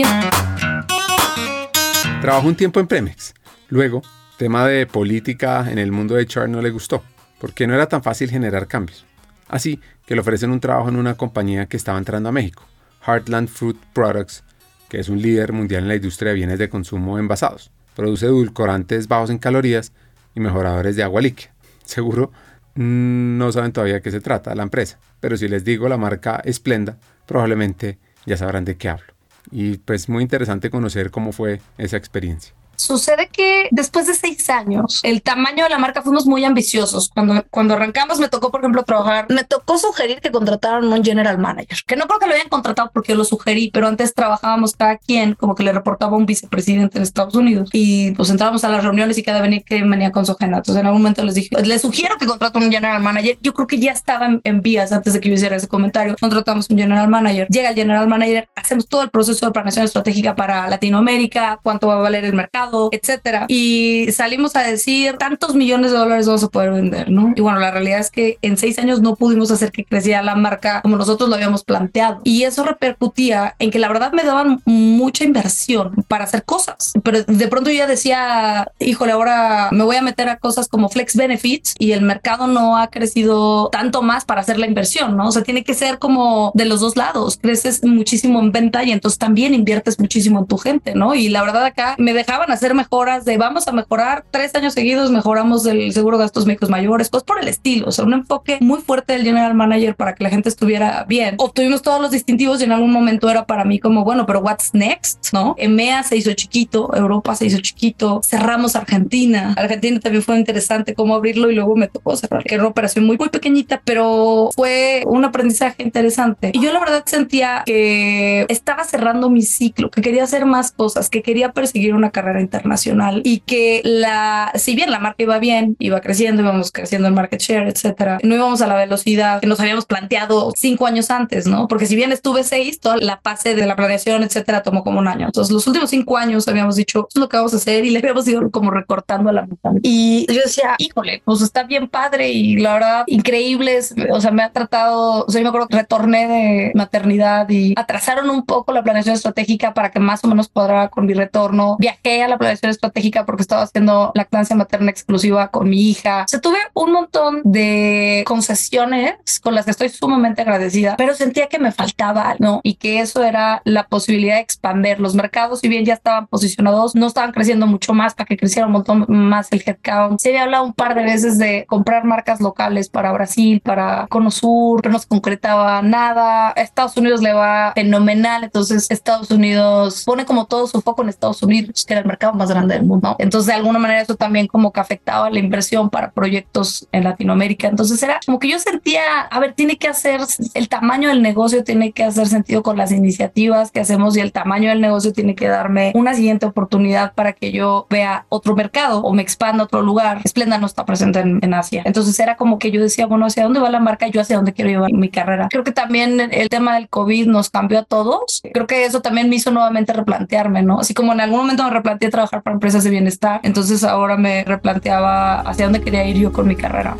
Trabajó 2.21 2.47
un 2.47 2.55
tiempo 2.55 2.79
en 2.79 2.87
Pemex. 2.87 3.33
Luego, 3.69 4.01
tema 4.37 4.67
de 4.67 4.85
política 4.85 5.67
en 5.71 5.79
el 5.79 5.91
mundo 5.91 6.15
de 6.15 6.23
HR 6.23 6.49
no 6.49 6.61
le 6.61 6.69
gustó, 6.69 7.03
porque 7.39 7.67
no 7.67 7.73
era 7.73 7.87
tan 7.87 8.03
fácil 8.03 8.29
generar 8.29 8.67
cambios. 8.67 9.05
Así 9.47 9.79
que 10.05 10.15
le 10.15 10.21
ofrecen 10.21 10.51
un 10.51 10.59
trabajo 10.59 10.89
en 10.89 10.95
una 10.95 11.15
compañía 11.15 11.65
que 11.65 11.77
estaba 11.77 11.97
entrando 11.97 12.29
a 12.29 12.31
México, 12.31 12.63
Heartland 13.05 13.49
Fruit 13.49 13.77
Products, 13.93 14.43
que 14.89 14.99
es 14.99 15.09
un 15.09 15.21
líder 15.21 15.53
mundial 15.53 15.83
en 15.83 15.89
la 15.89 15.95
industria 15.95 16.29
de 16.29 16.35
bienes 16.35 16.59
de 16.59 16.69
consumo 16.69 17.19
envasados. 17.19 17.71
Produce 17.95 18.25
edulcorantes 18.25 19.07
bajos 19.07 19.29
en 19.29 19.37
calorías 19.37 19.91
y 20.35 20.39
mejoradores 20.39 20.95
de 20.95 21.03
agua 21.03 21.21
líquida. 21.21 21.53
Seguro 21.85 22.31
no 22.75 23.51
saben 23.51 23.71
todavía 23.71 23.95
de 23.95 24.01
qué 24.01 24.11
se 24.11 24.21
trata 24.21 24.55
la 24.55 24.63
empresa, 24.63 24.99
pero 25.19 25.37
si 25.37 25.47
les 25.47 25.63
digo 25.63 25.87
la 25.87 25.97
marca 25.97 26.41
Splenda, 26.51 26.97
probablemente 27.25 27.97
ya 28.25 28.37
sabrán 28.37 28.65
de 28.65 28.75
qué 28.75 28.89
hablo. 28.89 29.13
Y 29.51 29.77
pues 29.77 30.09
muy 30.09 30.23
interesante 30.23 30.69
conocer 30.69 31.11
cómo 31.11 31.31
fue 31.31 31.61
esa 31.77 31.97
experiencia. 31.97 32.53
Sucede 32.83 33.29
que 33.29 33.69
después 33.71 34.07
de 34.07 34.13
seis 34.13 34.49
años, 34.49 34.99
el 35.03 35.21
tamaño 35.21 35.63
de 35.63 35.69
la 35.69 35.77
marca 35.77 36.01
fuimos 36.01 36.25
muy 36.25 36.43
ambiciosos. 36.43 37.09
Cuando, 37.09 37.45
cuando 37.49 37.75
arrancamos, 37.75 38.19
me 38.19 38.27
tocó, 38.27 38.51
por 38.51 38.59
ejemplo, 38.59 38.83
trabajar, 38.83 39.27
me 39.29 39.45
tocó 39.45 39.77
sugerir 39.77 40.19
que 40.19 40.31
contrataran 40.31 40.83
un 40.91 41.03
general 41.03 41.37
manager, 41.37 41.77
que 41.87 41.95
no 41.95 42.07
creo 42.07 42.19
que 42.19 42.27
lo 42.27 42.33
hayan 42.33 42.49
contratado 42.49 42.91
porque 42.93 43.15
lo 43.15 43.23
sugerí, 43.23 43.71
pero 43.71 43.87
antes 43.87 44.13
trabajábamos 44.13 44.75
cada 44.75 44.97
quien 44.97 45.35
como 45.35 45.55
que 45.55 45.63
le 45.63 45.71
reportaba 45.71 46.17
un 46.17 46.25
vicepresidente 46.25 46.97
en 46.97 47.03
Estados 47.03 47.35
Unidos 47.35 47.69
y 47.71 48.11
pues 48.11 48.29
entrábamos 48.29 48.65
a 48.65 48.69
las 48.69 48.83
reuniones 48.83 49.17
y 49.17 49.23
cada 49.23 49.41
venía 49.41 49.61
que 49.61 49.81
venía 49.81 50.11
con 50.11 50.25
su 50.25 50.33
agenda. 50.33 50.57
Entonces 50.57 50.81
en 50.81 50.87
algún 50.87 51.01
momento 51.01 51.23
les 51.23 51.35
dije, 51.35 51.49
les 51.63 51.81
sugiero 51.81 52.17
que 52.17 52.25
contraten 52.25 52.63
un 52.63 52.71
general 52.71 53.01
manager. 53.01 53.37
Yo 53.41 53.53
creo 53.53 53.67
que 53.67 53.79
ya 53.79 53.93
estaba 53.93 54.25
en, 54.25 54.41
en 54.43 54.61
vías 54.61 54.91
antes 54.91 55.13
de 55.13 55.21
que 55.21 55.29
yo 55.29 55.35
hiciera 55.35 55.55
ese 55.55 55.69
comentario. 55.69 56.15
Contratamos 56.19 56.69
un 56.69 56.77
general 56.77 57.07
manager. 57.07 57.47
Llega 57.49 57.69
el 57.69 57.75
general 57.75 58.07
manager, 58.07 58.49
hacemos 58.55 58.87
todo 58.87 59.03
el 59.03 59.09
proceso 59.09 59.45
de 59.45 59.51
planeación 59.53 59.85
estratégica 59.85 60.35
para 60.35 60.67
Latinoamérica, 60.67 61.59
cuánto 61.63 61.87
va 61.87 61.95
a 61.95 61.97
valer 61.97 62.25
el 62.25 62.33
mercado, 62.33 62.72
etcétera. 62.91 63.45
Y 63.47 64.07
salimos 64.11 64.55
a 64.55 64.61
decir 64.61 65.17
tantos 65.17 65.55
millones 65.55 65.91
de 65.91 65.97
dólares 65.97 66.27
vamos 66.27 66.43
a 66.43 66.49
poder 66.49 66.71
vender, 66.71 67.09
¿no? 67.09 67.33
Y 67.35 67.41
bueno, 67.41 67.59
la 67.59 67.71
realidad 67.71 67.99
es 67.99 68.11
que 68.11 68.37
en 68.41 68.57
seis 68.57 68.79
años 68.79 69.01
no 69.01 69.15
pudimos 69.15 69.51
hacer 69.51 69.71
que 69.71 69.85
creciera 69.85 70.21
la 70.21 70.35
marca 70.35 70.81
como 70.81 70.97
nosotros 70.97 71.29
lo 71.29 71.35
habíamos 71.35 71.63
planteado. 71.63 72.21
Y 72.23 72.43
eso 72.43 72.63
repercutía 72.63 73.55
en 73.59 73.71
que 73.71 73.79
la 73.79 73.87
verdad 73.87 74.11
me 74.11 74.23
daban 74.23 74.61
mucha 74.65 75.23
inversión 75.23 76.05
para 76.07 76.25
hacer 76.25 76.43
cosas. 76.43 76.93
Pero 77.03 77.23
de 77.23 77.47
pronto 77.47 77.69
yo 77.69 77.77
ya 77.77 77.87
decía, 77.87 78.71
híjole, 78.79 79.11
ahora 79.11 79.69
me 79.71 79.83
voy 79.83 79.95
a 79.95 80.01
meter 80.01 80.29
a 80.29 80.37
cosas 80.37 80.67
como 80.67 80.89
flex 80.89 81.15
benefits 81.15 81.75
y 81.79 81.91
el 81.91 82.01
mercado 82.01 82.47
no 82.47 82.77
ha 82.77 82.87
crecido 82.87 83.69
tanto 83.71 84.01
más 84.01 84.25
para 84.25 84.41
hacer 84.41 84.59
la 84.59 84.67
inversión, 84.67 85.17
¿no? 85.17 85.27
O 85.27 85.31
sea, 85.31 85.43
tiene 85.43 85.63
que 85.63 85.73
ser 85.73 85.99
como 85.99 86.51
de 86.53 86.65
los 86.65 86.79
dos 86.79 86.95
lados. 86.95 87.39
Creces 87.41 87.83
muchísimo 87.83 88.39
en 88.39 88.51
venta 88.51 88.83
y 88.83 88.91
entonces 88.91 89.17
también 89.17 89.53
inviertes 89.53 89.99
muchísimo 89.99 90.39
en 90.39 90.47
tu 90.47 90.57
gente, 90.57 90.95
¿no? 90.95 91.15
Y 91.15 91.29
la 91.29 91.41
verdad 91.41 91.65
acá 91.65 91.95
me 91.97 92.13
dejaban 92.13 92.51
hacer 92.53 92.73
mejoras 92.73 93.25
de 93.25 93.37
vamos 93.37 93.67
a 93.67 93.71
mejorar 93.71 94.25
tres 94.31 94.53
años 94.55 94.73
seguidos, 94.73 95.11
mejoramos 95.11 95.65
el 95.65 95.91
seguro 95.93 96.17
de 96.17 96.25
gastos 96.25 96.45
médicos 96.45 96.69
mayores, 96.69 97.09
pues 97.09 97.23
por 97.23 97.39
el 97.39 97.47
estilo, 97.47 97.87
o 97.87 97.91
sea, 97.91 98.05
un 98.05 98.13
enfoque 98.13 98.57
muy 98.61 98.81
fuerte 98.81 99.13
del 99.13 99.23
general 99.23 99.53
manager 99.53 99.95
para 99.95 100.15
que 100.15 100.23
la 100.23 100.29
gente 100.29 100.49
estuviera 100.49 101.05
bien. 101.07 101.35
Obtuvimos 101.37 101.81
todos 101.81 102.01
los 102.01 102.11
distintivos 102.11 102.61
y 102.61 102.65
en 102.65 102.71
algún 102.71 102.91
momento 102.91 103.29
era 103.29 103.45
para 103.45 103.65
mí 103.65 103.79
como, 103.79 104.03
bueno, 104.03 104.25
pero 104.25 104.39
what's 104.39 104.73
next, 104.73 105.33
¿no? 105.33 105.55
EMEA 105.57 106.03
se 106.03 106.17
hizo 106.17 106.33
chiquito, 106.33 106.95
Europa 106.95 107.35
se 107.35 107.45
hizo 107.45 107.59
chiquito, 107.59 108.21
cerramos 108.23 108.75
Argentina. 108.75 109.53
Argentina 109.57 109.99
también 109.99 110.23
fue 110.23 110.37
interesante 110.37 110.93
cómo 110.93 111.15
abrirlo 111.15 111.49
y 111.51 111.55
luego 111.55 111.75
me 111.75 111.87
tocó 111.87 112.15
cerrar, 112.15 112.43
que 112.43 112.55
era 112.55 112.63
una 112.63 112.71
operación 112.71 113.05
muy, 113.05 113.17
muy 113.17 113.29
pequeñita, 113.29 113.81
pero 113.83 114.49
fue 114.55 115.03
un 115.05 115.25
aprendizaje 115.25 115.83
interesante. 115.83 116.51
Y 116.53 116.61
yo 116.61 116.71
la 116.71 116.79
verdad 116.79 117.03
sentía 117.05 117.63
que 117.65 118.45
estaba 118.49 118.83
cerrando 118.83 119.29
mi 119.29 119.41
ciclo, 119.41 119.89
que 119.89 120.01
quería 120.01 120.23
hacer 120.23 120.45
más 120.45 120.71
cosas, 120.71 121.09
que 121.09 121.21
quería 121.21 121.51
perseguir 121.51 121.95
una 121.95 122.11
carrera 122.11 122.41
internacional 122.43 123.21
y 123.23 123.39
que 123.39 123.81
la, 123.83 124.51
si 124.55 124.75
bien 124.75 124.91
la 124.91 124.99
marca 124.99 125.23
iba 125.23 125.39
bien, 125.39 125.75
iba 125.79 126.01
creciendo, 126.01 126.41
íbamos 126.41 126.71
creciendo 126.71 127.07
en 127.07 127.13
market 127.13 127.41
share, 127.41 127.67
etcétera, 127.67 128.19
no 128.23 128.35
íbamos 128.35 128.61
a 128.61 128.67
la 128.67 128.75
velocidad 128.75 129.41
que 129.41 129.47
nos 129.47 129.59
habíamos 129.59 129.85
planteado 129.85 130.51
cinco 130.55 130.85
años 130.85 131.09
antes, 131.11 131.47
¿no? 131.47 131.67
Porque 131.67 131.85
si 131.85 131.95
bien 131.95 132.11
estuve 132.11 132.43
seis, 132.43 132.79
toda 132.79 132.97
la 132.97 133.19
fase 133.23 133.55
de 133.55 133.65
la 133.65 133.75
planeación, 133.75 134.23
etcétera, 134.23 134.63
tomó 134.63 134.83
como 134.83 134.99
un 134.99 135.07
año. 135.07 135.25
Entonces, 135.27 135.51
los 135.51 135.65
últimos 135.67 135.89
cinco 135.89 136.17
años 136.17 136.47
habíamos 136.47 136.75
dicho, 136.75 137.07
es 137.09 137.19
lo 137.19 137.29
que 137.29 137.37
vamos 137.37 137.53
a 137.53 137.57
hacer 137.57 137.85
y 137.85 137.89
le 137.89 137.99
habíamos 137.99 138.27
ido 138.27 138.49
como 138.51 138.71
recortando 138.71 139.29
a 139.29 139.33
la 139.33 139.45
mitad. 139.45 139.71
Y 139.81 140.25
yo 140.31 140.41
decía, 140.43 140.75
híjole, 140.77 141.21
pues 141.25 141.41
está 141.41 141.63
bien 141.63 141.87
padre 141.87 142.29
y 142.29 142.57
la 142.57 142.73
verdad, 142.73 143.03
increíbles. 143.07 143.93
O 144.11 144.21
sea, 144.21 144.31
me 144.31 144.43
ha 144.43 144.51
tratado, 144.51 145.25
o 145.25 145.31
sea, 145.31 145.39
yo 145.39 145.43
me 145.43 145.49
acuerdo 145.49 145.67
que 145.67 145.77
retorné 145.77 146.27
de 146.27 146.71
maternidad 146.75 147.49
y 147.49 147.73
atrasaron 147.77 148.29
un 148.29 148.45
poco 148.45 148.71
la 148.71 148.83
planeación 148.83 149.15
estratégica 149.15 149.73
para 149.73 149.91
que 149.91 149.99
más 149.99 150.23
o 150.23 150.27
menos 150.27 150.49
cuadrara 150.49 150.89
con 150.89 151.05
mi 151.05 151.13
retorno. 151.13 151.77
Viajé 151.79 152.23
a 152.23 152.27
la 152.27 152.32
planeación 152.37 152.71
estratégica 152.71 153.25
porque 153.25 153.41
estaba 153.41 153.63
haciendo 153.63 154.11
lactancia 154.15 154.55
materna 154.55 154.91
exclusiva 154.91 155.49
con 155.49 155.69
mi 155.69 155.89
hija. 155.89 156.23
O 156.25 156.27
sea, 156.27 156.41
tuve 156.41 156.57
un 156.73 156.91
montón 156.91 157.41
de 157.43 158.23
concesiones 158.25 159.39
con 159.41 159.55
las 159.55 159.65
que 159.65 159.71
estoy 159.71 159.89
sumamente 159.89 160.41
agradecida, 160.41 160.95
pero 160.97 161.13
sentía 161.15 161.47
que 161.47 161.59
me 161.59 161.71
faltaba, 161.71 162.35
¿no? 162.39 162.61
Y 162.63 162.75
que 162.75 162.99
eso 162.99 163.23
era 163.23 163.61
la 163.65 163.87
posibilidad 163.87 164.35
de 164.35 164.41
expandir 164.41 164.99
los 164.99 165.15
mercados, 165.15 165.59
si 165.59 165.67
bien 165.67 165.85
ya 165.85 165.93
estaban 165.93 166.27
posicionados, 166.27 166.95
no 166.95 167.07
estaban 167.07 167.31
creciendo 167.31 167.67
mucho 167.67 167.93
más 167.93 168.13
para 168.13 168.25
que 168.25 168.37
creciera 168.37 168.67
un 168.67 168.73
montón 168.73 169.05
más 169.07 169.51
el 169.51 169.63
headcount. 169.65 170.19
Se 170.19 170.29
había 170.29 170.43
hablado 170.43 170.63
un 170.63 170.73
par 170.73 170.95
de 170.95 171.03
veces 171.03 171.37
de 171.37 171.65
comprar 171.67 172.05
marcas 172.05 172.41
locales 172.41 172.89
para 172.89 173.11
Brasil, 173.11 173.61
para 173.61 174.07
Cono 174.07 174.31
Sur, 174.31 174.81
pero 174.81 174.93
no 174.93 174.99
se 174.99 175.07
concretaba 175.07 175.81
nada. 175.81 176.49
A 176.49 176.61
Estados 176.61 176.95
Unidos 176.97 177.21
le 177.21 177.33
va 177.33 177.73
fenomenal, 177.75 178.43
entonces 178.43 178.89
Estados 178.89 179.29
Unidos 179.31 180.03
pone 180.05 180.25
como 180.25 180.45
todo 180.45 180.67
su 180.67 180.81
foco 180.81 181.03
en 181.03 181.09
Estados 181.09 181.43
Unidos, 181.43 181.85
que 181.85 181.93
era 181.93 182.01
el 182.01 182.07
mercado 182.07 182.22
más 182.31 182.49
grande 182.49 182.75
del 182.75 182.83
mundo. 182.83 183.15
Entonces, 183.19 183.47
de 183.47 183.53
alguna 183.53 183.79
manera, 183.79 184.01
eso 184.01 184.15
también 184.15 184.47
como 184.47 184.71
que 184.71 184.79
afectaba 184.79 185.29
la 185.29 185.39
inversión 185.39 185.89
para 185.89 186.11
proyectos 186.11 186.87
en 186.91 187.03
Latinoamérica. 187.03 187.67
Entonces, 187.67 188.01
era 188.01 188.19
como 188.25 188.39
que 188.39 188.49
yo 188.49 188.59
sentía, 188.59 189.21
a 189.29 189.39
ver, 189.39 189.53
tiene 189.53 189.77
que 189.77 189.87
hacer 189.87 190.21
el 190.53 190.69
tamaño 190.69 191.09
del 191.09 191.21
negocio, 191.21 191.63
tiene 191.63 191.91
que 191.91 192.03
hacer 192.03 192.27
sentido 192.27 192.63
con 192.63 192.77
las 192.77 192.91
iniciativas 192.91 193.71
que 193.71 193.81
hacemos 193.81 194.15
y 194.15 194.21
el 194.21 194.31
tamaño 194.31 194.69
del 194.69 194.79
negocio 194.79 195.11
tiene 195.11 195.35
que 195.35 195.47
darme 195.47 195.91
una 195.95 196.13
siguiente 196.13 196.45
oportunidad 196.45 197.13
para 197.13 197.33
que 197.33 197.51
yo 197.51 197.87
vea 197.89 198.25
otro 198.29 198.55
mercado 198.55 199.01
o 199.01 199.13
me 199.13 199.21
expanda 199.21 199.63
a 199.63 199.65
otro 199.65 199.81
lugar. 199.81 200.21
Splenda 200.27 200.57
no 200.57 200.67
está 200.67 200.85
presente 200.85 201.19
en, 201.19 201.39
en 201.41 201.53
Asia. 201.53 201.81
Entonces, 201.85 202.17
era 202.19 202.37
como 202.37 202.59
que 202.59 202.71
yo 202.71 202.81
decía, 202.81 203.07
bueno, 203.07 203.25
¿hacia 203.25 203.43
dónde 203.43 203.59
va 203.59 203.69
la 203.69 203.79
marca? 203.79 204.07
Yo 204.07 204.21
hacia 204.21 204.35
dónde 204.35 204.53
quiero 204.53 204.69
llevar 204.69 204.93
mi 204.93 205.09
carrera. 205.09 205.47
Creo 205.49 205.63
que 205.63 205.71
también 205.71 206.19
el 206.19 206.49
tema 206.49 206.75
del 206.75 206.89
COVID 206.89 207.27
nos 207.27 207.49
cambió 207.49 207.79
a 207.79 207.83
todos. 207.83 208.41
Creo 208.53 208.67
que 208.67 208.85
eso 208.85 209.01
también 209.01 209.29
me 209.29 209.35
hizo 209.35 209.51
nuevamente 209.51 209.93
replantearme, 209.93 210.63
¿no? 210.63 210.79
Así 210.79 210.93
como 210.93 211.13
en 211.13 211.21
algún 211.21 211.39
momento 211.39 211.63
me 211.63 211.69
replanteé 211.69 212.09
trabajar 212.13 212.43
para 212.43 212.53
empresas 212.53 212.83
de 212.83 212.91
bienestar, 212.91 213.41
entonces 213.43 213.83
ahora 213.83 214.15
me 214.17 214.43
replanteaba 214.43 215.41
hacia 215.41 215.65
dónde 215.65 215.81
quería 215.81 216.05
ir 216.05 216.17
yo 216.17 216.31
con 216.31 216.47
mi 216.47 216.55
carrera. 216.55 216.95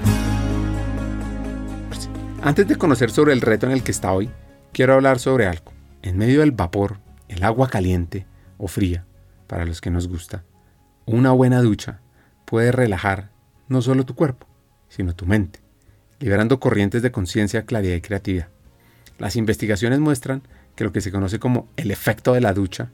Antes 2.41 2.67
de 2.67 2.75
conocer 2.75 3.11
sobre 3.11 3.31
el 3.31 3.41
reto 3.41 3.67
en 3.67 3.71
el 3.71 3.83
que 3.83 3.91
está 3.91 4.11
hoy, 4.11 4.29
quiero 4.73 4.95
hablar 4.95 5.19
sobre 5.19 5.47
algo. 5.47 5.71
En 6.01 6.17
medio 6.17 6.41
del 6.41 6.51
vapor, 6.51 6.97
el 7.29 7.43
agua 7.43 7.69
caliente 7.69 8.25
o 8.57 8.67
fría, 8.67 9.05
para 9.47 9.65
los 9.65 9.79
que 9.79 9.91
nos 9.91 10.07
gusta, 10.07 10.43
una 11.05 11.31
buena 11.31 11.61
ducha 11.61 12.01
puede 12.45 12.71
relajar 12.71 13.29
no 13.69 13.81
solo 13.81 14.05
tu 14.05 14.15
cuerpo, 14.15 14.47
sino 14.89 15.15
tu 15.15 15.25
mente, 15.25 15.59
liberando 16.19 16.59
corrientes 16.59 17.01
de 17.01 17.11
conciencia, 17.11 17.65
claridad 17.65 17.95
y 17.95 18.01
creatividad. 18.01 18.47
Las 19.19 19.35
investigaciones 19.35 19.99
muestran 19.99 20.41
que 20.75 20.83
lo 20.83 20.91
que 20.91 21.01
se 21.01 21.11
conoce 21.11 21.39
como 21.39 21.67
el 21.77 21.91
efecto 21.91 22.33
de 22.33 22.41
la 22.41 22.53
ducha 22.53 22.89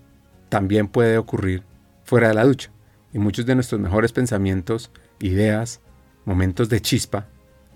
también 0.49 0.89
puede 0.89 1.17
ocurrir 1.17 1.63
fuera 2.09 2.29
de 2.29 2.33
la 2.33 2.43
ducha, 2.43 2.71
y 3.13 3.19
muchos 3.19 3.45
de 3.45 3.53
nuestros 3.53 3.79
mejores 3.79 4.13
pensamientos, 4.13 4.89
ideas, 5.19 5.79
momentos 6.25 6.67
de 6.67 6.81
chispa 6.81 7.27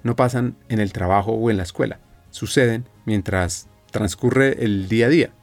no 0.02 0.16
pasan 0.16 0.58
en 0.70 0.80
el 0.80 0.92
trabajo 0.92 1.34
o 1.34 1.52
en 1.52 1.58
la 1.58 1.64
escuela, 1.64 2.00
suceden 2.32 2.90
mientras 3.06 3.68
transcurre 3.92 4.66
el 4.66 4.90
día 4.90 5.06
a 5.06 5.10
día, 5.10 5.34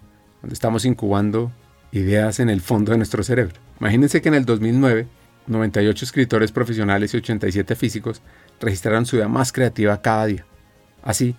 donde 0.43 0.55
estamos 0.55 0.85
incubando 0.85 1.53
ideas 1.93 2.41
en 2.41 2.51
el 2.51 2.61
fondo 2.61 2.91
de 2.91 2.99
nuestro 2.99 3.23
cerebro. 3.23 3.55
Imagínense 3.79 4.21
que 4.21 4.29
en 4.29 4.35
el 4.35 4.45
2009, 4.45 5.07
98 5.47 6.05
escritores 6.05 6.51
profesionales 6.51 7.15
y 7.15 7.19
87 7.19 7.77
físicos 7.77 8.23
registraron 8.61 9.07
su 9.07 9.15
idea 9.15 9.29
más 9.29 9.53
creativa 9.53 10.03
cada 10.03 10.27
día, 10.27 10.47
así 11.05 11.37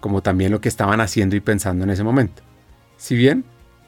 como 0.00 0.22
también 0.22 0.50
lo 0.50 0.62
que 0.62 0.70
estaban 0.70 1.02
haciendo 1.02 1.36
y 1.36 1.40
pensando 1.40 1.84
en 1.84 1.90
ese 1.90 2.04
momento. 2.04 2.42
Si 2.96 3.14
bien 3.16 3.44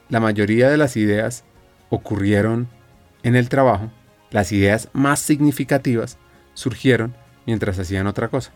la 0.09 0.19
mayoría 0.19 0.69
de 0.69 0.77
las 0.77 0.95
ideas 0.95 1.43
ocurrieron 1.89 2.67
en 3.23 3.35
el 3.35 3.49
trabajo, 3.49 3.91
las 4.31 4.51
ideas 4.51 4.89
más 4.93 5.19
significativas 5.19 6.17
surgieron 6.53 7.15
mientras 7.45 7.79
hacían 7.79 8.07
otra 8.07 8.27
cosa 8.27 8.51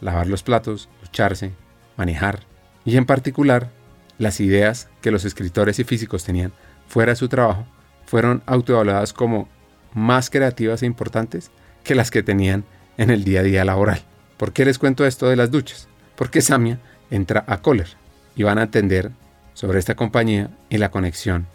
lavar 0.00 0.26
los 0.26 0.42
platos, 0.42 0.88
lucharse, 1.02 1.52
manejar, 1.96 2.40
y 2.84 2.96
en 2.96 3.06
particular 3.06 3.70
las 4.18 4.40
ideas 4.40 4.88
que 5.00 5.10
los 5.10 5.24
escritores 5.24 5.78
y 5.78 5.84
físicos 5.84 6.24
tenían 6.24 6.52
fuera 6.86 7.12
de 7.12 7.16
su 7.16 7.28
trabajo 7.28 7.66
fueron 8.06 8.42
autoevaluadas 8.46 9.12
como 9.12 9.48
más 9.92 10.30
creativas 10.30 10.82
e 10.82 10.86
importantes 10.86 11.50
que 11.84 11.94
las 11.94 12.10
que 12.10 12.22
tenían 12.22 12.64
en 12.96 13.10
el 13.10 13.24
día 13.24 13.40
a 13.40 13.44
día 13.44 13.64
laboral. 13.64 14.02
¿Por 14.36 14.52
qué 14.52 14.64
les 14.64 14.78
cuento 14.78 15.04
esto 15.06 15.28
de 15.28 15.36
las 15.36 15.50
duchas? 15.50 15.88
Porque 16.16 16.40
Samia 16.40 16.80
entra 17.10 17.44
a 17.46 17.60
Kohler 17.60 17.88
y 18.34 18.42
van 18.42 18.58
a 18.58 18.64
entender 18.64 19.10
sobre 19.54 19.78
esta 19.78 19.94
compañía 19.94 20.50
y 20.68 20.78
la 20.78 20.90
conexión 20.90 21.46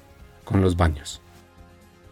con 0.43 0.61
los 0.61 0.77
baños. 0.77 1.22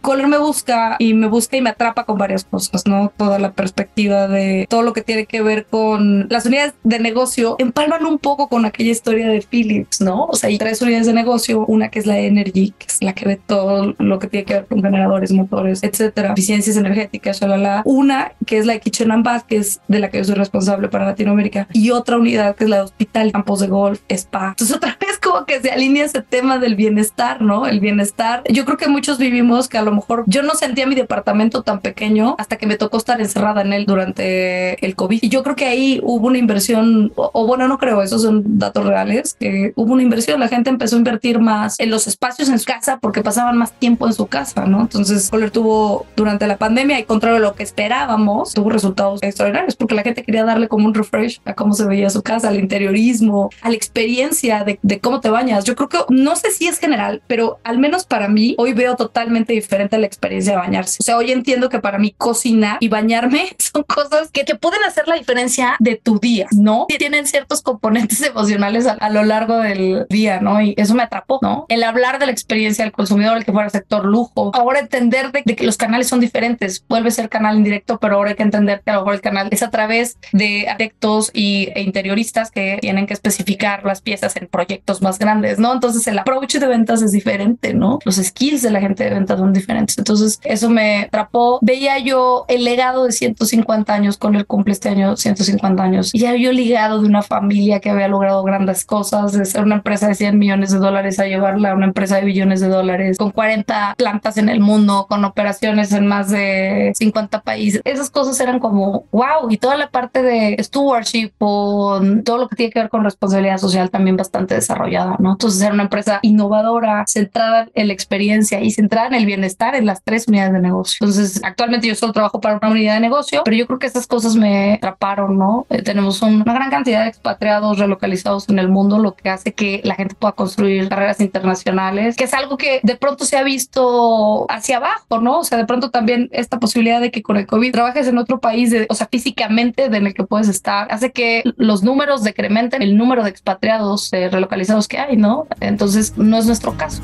Color 0.01 0.27
me 0.27 0.37
busca 0.37 0.95
y 0.99 1.13
me 1.13 1.27
busca 1.27 1.57
y 1.57 1.61
me 1.61 1.69
atrapa 1.69 2.05
con 2.05 2.17
varias 2.17 2.43
cosas, 2.43 2.85
¿no? 2.85 3.11
Toda 3.15 3.39
la 3.39 3.51
perspectiva 3.51 4.27
de 4.27 4.65
todo 4.69 4.81
lo 4.81 4.93
que 4.93 5.01
tiene 5.01 5.25
que 5.25 5.41
ver 5.41 5.65
con 5.65 6.27
las 6.29 6.45
unidades 6.45 6.73
de 6.83 6.99
negocio 6.99 7.55
empalman 7.59 8.05
un 8.05 8.17
poco 8.17 8.47
con 8.47 8.65
aquella 8.65 8.91
historia 8.91 9.27
de 9.27 9.41
Philips, 9.41 10.01
¿no? 10.01 10.25
O 10.25 10.35
sea, 10.35 10.49
hay 10.49 10.57
tres 10.57 10.81
unidades 10.81 11.07
de 11.07 11.13
negocio, 11.13 11.65
una 11.67 11.89
que 11.89 11.99
es 11.99 12.05
la 12.05 12.19
Energy, 12.19 12.73
que 12.77 12.87
es 12.87 13.01
la 13.01 13.13
que 13.13 13.25
ve 13.25 13.39
todo 13.45 13.93
lo 13.97 14.19
que 14.19 14.27
tiene 14.27 14.45
que 14.45 14.53
ver 14.55 14.65
con 14.65 14.81
generadores, 14.81 15.31
motores, 15.31 15.83
etcétera, 15.83 16.33
eficiencias 16.33 16.77
energéticas, 16.77 17.39
shalala. 17.39 17.81
Una 17.85 18.33
que 18.45 18.57
es 18.57 18.65
la 18.65 18.73
de 18.73 18.79
Kitchen 18.79 19.11
and 19.11 19.23
Bath, 19.23 19.45
que 19.45 19.57
es 19.57 19.81
de 19.87 19.99
la 19.99 20.09
que 20.09 20.17
yo 20.17 20.23
soy 20.23 20.35
responsable 20.35 20.89
para 20.89 21.05
Latinoamérica, 21.05 21.67
y 21.73 21.91
otra 21.91 22.17
unidad 22.17 22.55
que 22.55 22.63
es 22.65 22.69
la 22.69 22.77
de 22.77 22.83
hospital, 22.83 23.31
campos 23.31 23.59
de 23.59 23.67
golf, 23.67 24.01
spa. 24.09 24.49
Entonces, 24.49 24.75
otra 24.75 24.97
vez 24.99 25.10
como 25.21 25.45
que 25.45 25.61
se 25.61 25.71
alinea 25.71 26.05
ese 26.05 26.21
tema 26.21 26.57
del 26.57 26.75
bienestar, 26.75 27.41
¿no? 27.41 27.67
El 27.67 27.79
bienestar. 27.79 28.43
Yo 28.49 28.65
creo 28.65 28.77
que 28.77 28.87
muchos 28.87 29.17
vivimos 29.17 29.69
que 29.69 29.77
a 29.77 29.83
lo 29.83 29.91
mejor 29.91 30.23
yo 30.27 30.41
no 30.41 30.55
sentía 30.55 30.87
mi 30.87 30.95
departamento 30.95 31.63
tan 31.63 31.79
pequeño 31.79 32.35
hasta 32.37 32.57
que 32.57 32.67
me 32.67 32.75
tocó 32.75 32.97
estar 32.97 33.21
encerrada 33.21 33.61
en 33.61 33.73
él 33.73 33.85
durante 33.85 34.83
el 34.85 34.95
COVID. 34.95 35.19
Y 35.21 35.29
yo 35.29 35.43
creo 35.43 35.55
que 35.55 35.65
ahí 35.65 35.99
hubo 36.03 36.27
una 36.27 36.37
inversión, 36.37 37.11
o, 37.15 37.45
bueno, 37.45 37.67
no 37.67 37.77
creo, 37.77 38.01
esos 38.01 38.23
son 38.23 38.57
datos 38.57 38.85
reales, 38.85 39.35
que 39.39 39.73
hubo 39.75 39.93
una 39.93 40.03
inversión, 40.03 40.39
la 40.39 40.47
gente 40.47 40.69
empezó 40.69 40.95
a 40.95 40.99
invertir 40.99 41.39
más 41.39 41.79
en 41.79 41.91
los 41.91 42.07
espacios 42.07 42.49
en 42.49 42.59
su 42.59 42.65
casa 42.65 42.99
porque 42.99 43.21
pasaban 43.21 43.57
más 43.57 43.73
tiempo 43.73 44.07
en 44.07 44.13
su 44.13 44.27
casa, 44.27 44.65
¿no? 44.65 44.81
Entonces, 44.81 45.29
Kohler 45.29 45.51
tuvo 45.51 46.05
durante 46.15 46.47
la 46.47 46.57
pandemia 46.57 46.99
y 46.99 47.03
contrario 47.03 47.37
a 47.37 47.41
lo 47.41 47.55
que 47.55 47.63
esperábamos, 47.63 48.53
tuvo 48.53 48.69
resultados 48.69 49.21
extraordinarios 49.21 49.75
porque 49.75 49.95
la 49.95 50.03
gente 50.03 50.23
quería 50.23 50.43
darle 50.43 50.67
como 50.67 50.87
un 50.87 50.93
refresh 50.93 51.41
a 51.45 51.53
cómo 51.53 51.73
se 51.73 51.85
veía 51.85 52.09
su 52.09 52.21
casa, 52.21 52.49
al 52.49 52.59
interiorismo, 52.59 53.49
a 53.61 53.69
la 53.69 53.75
experiencia 53.75 54.63
de, 54.63 54.79
de 54.81 54.99
cómo 54.99 55.10
te 55.19 55.29
bañas. 55.29 55.65
Yo 55.65 55.75
creo 55.75 55.89
que, 55.89 55.97
no 56.09 56.35
sé 56.35 56.51
si 56.51 56.67
es 56.67 56.79
general, 56.79 57.21
pero 57.27 57.59
al 57.63 57.79
menos 57.79 58.05
para 58.05 58.27
mí, 58.27 58.55
hoy 58.57 58.73
veo 58.73 58.95
totalmente 58.95 59.53
diferente 59.53 59.97
la 59.97 60.07
experiencia 60.07 60.53
de 60.53 60.59
bañarse. 60.59 60.97
O 61.01 61.03
sea, 61.03 61.17
hoy 61.17 61.31
entiendo 61.31 61.69
que 61.69 61.79
para 61.79 61.97
mí 61.97 62.13
cocinar 62.17 62.77
y 62.79 62.89
bañarme 62.89 63.55
son 63.59 63.83
cosas 63.83 64.29
que 64.31 64.43
te 64.43 64.55
pueden 64.55 64.83
hacer 64.83 65.07
la 65.07 65.15
diferencia 65.15 65.75
de 65.79 65.95
tu 65.95 66.19
día, 66.19 66.47
¿no? 66.51 66.85
Tienen 66.97 67.25
ciertos 67.27 67.61
componentes 67.61 68.21
emocionales 68.25 68.87
a, 68.87 69.09
lo 69.09 69.23
largo 69.23 69.57
del 69.57 70.05
día, 70.09 70.39
¿no? 70.39 70.61
Y 70.61 70.73
eso 70.77 70.95
me 70.95 71.03
atrapó, 71.03 71.39
¿no? 71.41 71.65
El 71.69 71.83
hablar 71.83 72.19
de 72.19 72.25
la 72.25 72.31
experiencia 72.31 72.85
del 72.85 72.93
consumidor, 72.93 73.37
el 73.37 73.45
que 73.45 73.51
fuera 73.51 73.69
sector 73.69 74.05
lujo, 74.05 74.51
ahora 74.53 74.79
entender 74.79 75.31
de, 75.31 75.43
que 75.43 75.65
los 75.65 75.77
canales 75.77 76.07
son 76.07 76.19
diferentes, 76.19 76.85
vuelve 76.87 77.09
a 77.09 77.11
ser 77.11 77.29
canal 77.29 77.57
indirecto, 77.57 77.99
pero 77.99 78.15
ahora 78.15 78.31
hay 78.31 78.35
que 78.35 78.43
entender 78.43 78.81
que 78.83 78.91
a 78.91 78.95
lo 78.95 79.01
mejor 79.01 79.15
el 79.15 79.21
canal 79.21 79.47
es 79.51 79.63
a 79.63 79.69
través 79.69 80.17
de 80.31 80.67
arquitectos 80.69 81.31
y, 81.33 81.69
e 81.75 81.81
interioristas 81.81 82.51
que 82.51 82.77
tienen 82.81 83.07
que 83.07 83.13
especificar 83.13 83.85
las 83.85 84.01
piezas 84.01 84.35
en 84.35 84.47
proyectos 84.47 85.00
más 85.01 85.19
grandes, 85.19 85.59
¿no? 85.59 85.73
Entonces 85.73 86.05
el 86.07 86.19
approach 86.19 86.55
de 86.55 86.67
ventas 86.67 87.01
es 87.01 87.11
diferente, 87.11 87.73
¿no? 87.73 87.99
Los 88.05 88.15
skills 88.15 88.61
de 88.61 88.71
la 88.71 88.81
gente 88.81 89.03
de 89.03 89.11
ventas 89.11 89.39
son 89.39 89.53
diferentes 89.53 89.71
entonces 89.97 90.39
eso 90.43 90.69
me 90.69 91.03
atrapó. 91.03 91.59
Veía 91.61 91.97
yo 91.99 92.45
el 92.47 92.63
legado 92.63 93.05
de 93.05 93.11
150 93.11 93.93
años, 93.93 94.17
con 94.17 94.35
el 94.35 94.45
cumple 94.45 94.73
este 94.73 94.89
año 94.89 95.15
150 95.15 95.81
años. 95.81 96.13
Y 96.13 96.19
ya 96.19 96.35
yo 96.35 96.51
ligado 96.51 97.01
de 97.01 97.07
una 97.07 97.21
familia 97.21 97.79
que 97.79 97.89
había 97.89 98.07
logrado 98.07 98.43
grandes 98.43 98.85
cosas, 98.85 99.31
de 99.33 99.45
ser 99.45 99.63
una 99.63 99.75
empresa 99.75 100.07
de 100.07 100.15
100 100.15 100.37
millones 100.37 100.71
de 100.71 100.79
dólares 100.79 101.19
a 101.19 101.25
llevarla 101.25 101.71
a 101.71 101.75
una 101.75 101.85
empresa 101.85 102.17
de 102.17 102.25
billones 102.25 102.59
de 102.59 102.67
dólares, 102.67 103.17
con 103.17 103.31
40 103.31 103.95
plantas 103.97 104.37
en 104.37 104.49
el 104.49 104.59
mundo, 104.59 105.07
con 105.09 105.23
operaciones 105.25 105.91
en 105.91 106.07
más 106.07 106.29
de 106.29 106.91
50 106.95 107.41
países. 107.41 107.81
Esas 107.85 108.09
cosas 108.09 108.39
eran 108.39 108.59
como, 108.59 109.05
wow, 109.11 109.49
y 109.49 109.57
toda 109.57 109.77
la 109.77 109.89
parte 109.89 110.21
de 110.21 110.57
stewardship, 110.61 111.31
con 111.37 112.23
todo 112.23 112.37
lo 112.37 112.47
que 112.47 112.55
tiene 112.55 112.71
que 112.71 112.79
ver 112.79 112.89
con 112.89 113.03
responsabilidad 113.03 113.57
social 113.57 113.89
también 113.89 114.17
bastante 114.17 114.55
desarrollada. 114.55 114.90
Desarrollada, 114.91 115.17
¿no? 115.19 115.31
Entonces, 115.31 115.59
ser 115.59 115.73
una 115.73 115.83
empresa 115.83 116.19
innovadora, 116.21 117.03
centrada 117.07 117.67
en 117.73 117.87
la 117.87 117.93
experiencia 117.93 118.61
y 118.61 118.71
centrada 118.71 119.07
en 119.07 119.15
el 119.15 119.25
bienestar 119.25 119.75
en 119.75 119.85
las 119.85 120.03
tres 120.03 120.27
unidades 120.27 120.53
de 120.53 120.59
negocio. 120.59 120.97
Entonces, 121.01 121.41
actualmente 121.43 121.87
yo 121.87 121.95
solo 121.95 122.13
trabajo 122.13 122.39
para 122.41 122.57
una 122.57 122.69
unidad 122.69 122.95
de 122.95 122.99
negocio, 122.99 123.41
pero 123.43 123.57
yo 123.57 123.67
creo 123.67 123.79
que 123.79 123.87
estas 123.87 124.07
cosas 124.07 124.35
me 124.35 124.73
atraparon, 124.73 125.37
¿no? 125.37 125.65
Eh, 125.69 125.81
tenemos 125.81 126.21
una 126.21 126.43
gran 126.43 126.69
cantidad 126.69 127.03
de 127.03 127.09
expatriados 127.09 127.79
relocalizados 127.79 128.49
en 128.49 128.59
el 128.59 128.69
mundo, 128.69 128.99
lo 128.99 129.15
que 129.15 129.29
hace 129.29 129.53
que 129.53 129.81
la 129.83 129.95
gente 129.95 130.15
pueda 130.15 130.33
construir 130.33 130.89
carreras 130.89 131.19
internacionales, 131.19 132.15
que 132.15 132.25
es 132.25 132.33
algo 132.33 132.57
que 132.57 132.79
de 132.83 132.95
pronto 132.95 133.25
se 133.25 133.37
ha 133.37 133.43
visto 133.43 134.45
hacia 134.49 134.77
abajo, 134.77 135.19
¿no? 135.19 135.39
O 135.39 135.43
sea, 135.43 135.57
de 135.57 135.65
pronto 135.65 135.89
también 135.89 136.29
esta 136.31 136.59
posibilidad 136.59 137.01
de 137.01 137.11
que 137.11 137.21
con 137.21 137.37
el 137.37 137.47
COVID 137.47 137.71
trabajes 137.71 138.07
en 138.07 138.17
otro 138.17 138.39
país, 138.39 138.71
de, 138.71 138.87
o 138.89 138.95
sea, 138.95 139.07
físicamente 139.11 139.85
en 139.85 140.07
el 140.07 140.13
que 140.13 140.23
puedes 140.23 140.47
estar, 140.47 140.87
hace 140.91 141.11
que 141.11 141.43
los 141.57 141.83
números 141.83 142.23
decrementen 142.23 142.81
el 142.81 142.97
número 142.97 143.23
de 143.23 143.29
expatriados 143.29 144.11
eh, 144.13 144.29
relocalizados 144.29 144.80
que 144.87 144.99
hay, 144.99 145.17
¿no? 145.17 145.47
Entonces, 145.59 146.17
no 146.17 146.37
es 146.37 146.45
nuestro 146.45 146.75
caso. 146.77 147.01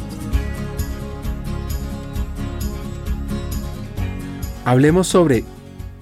Hablemos 4.66 5.08
sobre 5.08 5.44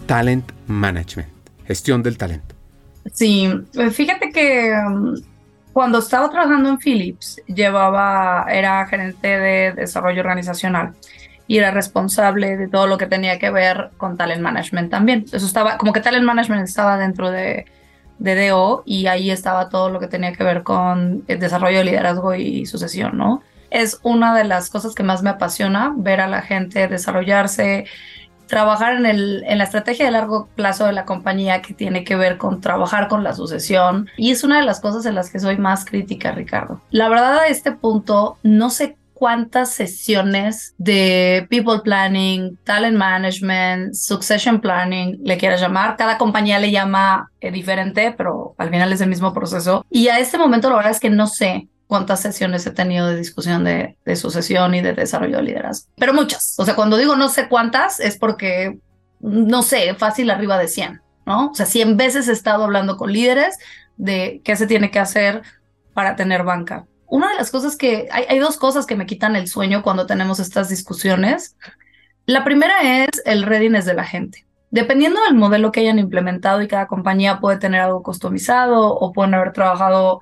talent 0.08 0.52
management, 0.68 1.30
gestión 1.68 2.02
del 2.02 2.18
talento. 2.18 2.56
Sí, 3.14 3.48
pues 3.74 3.96
fíjate 3.96 4.32
que 4.32 4.74
um, 4.74 5.16
cuando 5.72 6.00
estaba 6.00 6.30
trabajando 6.30 6.70
en 6.70 6.80
Philips, 6.80 7.42
llevaba, 7.48 8.46
era 8.50 8.88
gerente 8.88 9.28
de 9.28 9.74
desarrollo 9.74 10.22
organizacional 10.22 10.94
y 11.48 11.58
era 11.58 11.72
responsable 11.72 12.58
de 12.58 12.68
todo 12.68 12.88
lo 12.88 12.98
que 12.98 13.06
tenía 13.06 13.38
que 13.38 13.52
ver 13.52 13.92
con 13.98 14.18
talent 14.18 14.42
management 14.42 14.90
también. 14.90 15.26
Eso 15.32 15.46
estaba, 15.46 15.78
como 15.78 15.94
que 15.94 16.00
talent 16.00 16.26
management 16.26 16.68
estaba 16.68 16.98
dentro 16.98 17.30
de, 17.30 17.66
de 18.20 18.50
DO 18.50 18.84
y 18.86 19.08
ahí 19.08 19.32
estaba 19.32 19.70
todo 19.70 19.90
lo 19.90 20.00
que 20.00 20.08
tenía 20.08 20.34
que 20.34 20.44
ver 20.44 20.64
con 20.64 21.24
el 21.28 21.40
desarrollo 21.40 21.80
de 21.80 21.86
liderazgo 21.86 22.34
y 22.36 22.66
sucesión, 22.66 23.18
¿no? 23.18 23.42
Es 23.70 24.00
una 24.04 24.36
de 24.36 24.46
las 24.46 24.70
cosas 24.70 24.96
que 24.96 25.04
más 25.04 25.22
me 25.22 25.32
apasiona, 25.32 25.94
ver 25.98 26.22
a 26.22 26.28
la 26.28 26.42
gente 26.42 26.88
desarrollarse, 26.88 27.86
trabajar 28.48 28.96
en, 28.96 29.06
el, 29.06 29.44
en 29.48 29.58
la 29.58 29.64
estrategia 29.64 30.06
de 30.06 30.12
largo 30.12 30.48
plazo 30.56 30.86
de 30.86 30.94
la 30.94 31.06
compañía 31.06 31.62
que 31.62 31.74
tiene 31.74 32.04
que 32.04 32.16
ver 32.16 32.38
con 32.38 32.62
trabajar 32.62 33.08
con 33.08 33.24
la 33.24 33.34
sucesión. 33.34 34.08
Y 34.18 34.32
es 34.32 34.44
una 34.44 34.60
de 34.60 34.66
las 34.66 34.80
cosas 34.80 35.06
en 35.06 35.16
las 35.16 35.30
que 35.30 35.40
soy 35.40 35.58
más 35.58 35.84
crítica, 35.84 36.32
Ricardo. 36.32 36.80
La 36.92 37.10
verdad, 37.10 37.40
a 37.40 37.48
este 37.48 37.72
punto, 37.72 38.38
no 38.44 38.70
sé 38.70 38.96
cuántas 39.16 39.72
sesiones 39.72 40.76
de 40.78 41.48
people 41.50 41.80
planning, 41.84 42.58
talent 42.66 42.98
management, 42.98 43.94
succession 43.96 44.60
planning, 44.60 45.18
le 45.24 45.38
quieras 45.38 45.62
llamar. 45.62 45.96
Cada 45.96 46.18
compañía 46.18 46.60
le 46.60 46.70
llama 46.70 47.32
eh, 47.40 47.50
diferente, 47.50 48.14
pero 48.16 48.54
al 48.58 48.70
final 48.70 48.92
es 48.92 49.02
el 49.02 49.10
mismo 49.10 49.34
proceso. 49.34 49.86
Y 49.90 50.10
a 50.10 50.20
este 50.20 50.38
momento 50.38 50.70
la 50.70 50.76
verdad 50.76 50.92
es 50.92 51.00
que 51.00 51.10
no 51.10 51.28
sé 51.28 51.70
cuántas 51.88 52.20
sesiones 52.20 52.68
he 52.68 52.72
tenido 52.72 53.08
de 53.08 53.16
discusión 53.16 53.64
de, 53.64 53.98
sucesión 54.16 54.76
y 54.76 54.82
de 54.82 54.94
desarrollo 54.94 55.38
de 55.38 55.44
liderazgo. 55.44 55.90
Pero 55.96 56.14
muchas. 56.14 56.56
O 56.58 56.66
sea, 56.66 56.76
cuando 56.76 56.98
digo 56.98 57.16
no 57.16 57.30
sé 57.30 57.48
cuántas 57.48 58.02
es 58.02 58.18
porque, 58.18 58.80
no 59.22 59.62
sé, 59.62 59.96
fácil 59.96 60.30
arriba 60.30 60.58
de 60.58 60.68
100, 60.68 61.02
¿no? 61.26 61.52
O 61.52 61.56
sea, 61.56 61.66
100 61.66 61.96
veces 61.96 62.28
he 62.28 62.34
estado 62.34 62.66
hablando 62.66 62.98
con 62.98 63.14
líderes 63.14 63.58
de 63.96 64.42
qué 64.44 64.58
se 64.58 64.68
tiene 64.68 64.92
que 64.92 65.00
hacer 65.00 65.42
para 65.94 66.18
tener 66.18 66.44
banca. 66.44 66.86
Una 67.08 67.30
de 67.30 67.36
las 67.36 67.52
cosas 67.52 67.76
que, 67.76 68.08
hay, 68.12 68.26
hay 68.30 68.40
dos 68.40 68.58
cosas 68.58 68.86
que 68.86 68.96
me 68.96 69.06
quitan 69.06 69.36
el 69.36 69.48
sueño 69.48 69.84
cuando 69.84 70.06
tenemos 70.06 70.40
estas 70.40 70.70
discusiones. 70.70 71.56
La 72.26 72.44
primera 72.44 73.04
es 73.04 73.22
el 73.26 73.44
readiness 73.44 73.86
de 73.86 73.94
la 73.94 74.04
gente. 74.04 74.46
Dependiendo 74.72 75.22
del 75.24 75.36
modelo 75.36 75.72
que 75.72 75.82
hayan 75.82 76.00
implementado 76.00 76.62
y 76.62 76.68
cada 76.68 76.88
compañía 76.88 77.40
puede 77.40 77.58
tener 77.58 77.82
algo 77.82 78.04
customizado 78.04 78.94
o 78.94 79.14
pueden 79.14 79.34
haber 79.34 79.54
trabajado 79.54 80.20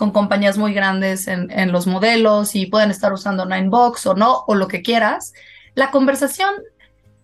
con 0.00 0.12
compañías 0.12 0.56
muy 0.56 0.72
grandes 0.72 1.28
en, 1.28 1.72
los 1.72 1.86
modelos 1.86 2.56
y 2.56 2.64
pueden 2.64 2.90
estar 2.90 3.12
usando 3.12 3.44
Ninebox 3.44 4.06
o 4.06 4.14
no, 4.14 4.44
o 4.46 4.54
lo 4.54 4.66
que 4.66 4.80
quieras, 4.80 5.34
la 5.74 5.90
conversación 5.90 6.54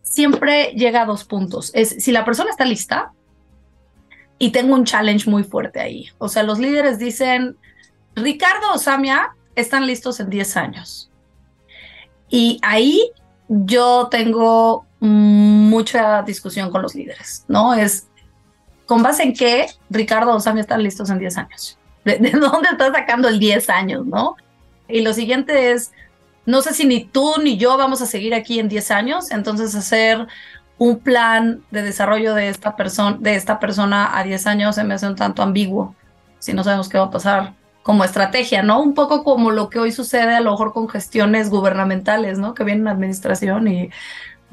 siempre 0.02 0.74
llega 0.76 1.00
a 1.00 1.06
dos 1.06 1.24
puntos. 1.24 1.70
Es 1.72 2.04
si 2.04 2.12
la 2.12 2.26
persona 2.26 2.50
está 2.50 2.66
lista 2.66 3.12
y 4.38 4.50
tengo 4.50 4.74
un 4.74 4.84
challenge 4.84 5.30
muy 5.30 5.42
fuerte 5.42 5.80
ahí. 5.80 6.10
O 6.18 6.28
sea, 6.28 6.42
los 6.42 6.58
líderes 6.58 6.98
dicen, 6.98 7.56
Ricardo 8.16 8.72
o 8.72 8.78
Samia 8.78 9.36
están 9.54 9.86
listos 9.86 10.18
en 10.20 10.30
10 10.30 10.56
años. 10.56 11.10
Y 12.28 12.58
ahí 12.62 13.12
yo 13.48 14.08
tengo 14.10 14.86
mucha 14.98 16.22
discusión 16.22 16.70
con 16.70 16.82
los 16.82 16.94
líderes, 16.94 17.44
¿no? 17.46 17.74
Es 17.74 18.08
con 18.86 19.02
base 19.02 19.22
en 19.22 19.34
qué 19.34 19.66
Ricardo 19.90 20.34
o 20.34 20.40
Samia 20.40 20.62
están 20.62 20.82
listos 20.82 21.10
en 21.10 21.18
10 21.18 21.38
años. 21.38 21.78
¿De, 22.04 22.16
dónde 22.40 22.70
estás 22.70 22.92
sacando 22.92 23.28
el 23.28 23.38
10 23.38 23.68
años, 23.68 24.06
no? 24.06 24.36
Y 24.88 25.02
lo 25.02 25.12
siguiente 25.12 25.72
es, 25.72 25.92
no 26.46 26.62
sé 26.62 26.72
si 26.72 26.86
ni 26.86 27.04
tú 27.04 27.34
ni 27.42 27.58
yo 27.58 27.76
vamos 27.76 28.00
a 28.00 28.06
seguir 28.06 28.34
aquí 28.34 28.58
en 28.58 28.68
10 28.68 28.90
años, 28.92 29.30
entonces 29.30 29.74
hacer 29.74 30.26
un 30.78 30.98
plan 31.00 31.62
de 31.70 31.82
desarrollo 31.82 32.34
de 32.34 32.48
esta, 32.48 32.76
persona 32.76 33.16
de 33.20 33.34
esta 33.34 33.58
persona 33.58 34.16
a 34.16 34.22
10 34.22 34.46
años 34.46 34.74
se 34.74 34.84
me 34.84 34.94
hace 34.94 35.06
un 35.06 35.16
tanto 35.16 35.42
ambiguo, 35.42 35.94
si 36.38 36.52
no 36.52 36.64
sabemos 36.64 36.88
qué 36.88 36.98
va 36.98 37.04
a 37.04 37.10
pasar 37.10 37.54
como 37.86 38.02
estrategia, 38.02 38.64
¿no? 38.64 38.82
Un 38.82 38.94
poco 38.94 39.22
como 39.22 39.52
lo 39.52 39.70
que 39.70 39.78
hoy 39.78 39.92
sucede 39.92 40.34
a 40.34 40.40
lo 40.40 40.50
mejor 40.50 40.72
con 40.72 40.88
gestiones 40.88 41.50
gubernamentales, 41.50 42.36
¿no? 42.36 42.52
Que 42.52 42.64
vienen 42.64 42.88
a 42.88 42.90
administración 42.90 43.68
y 43.68 43.90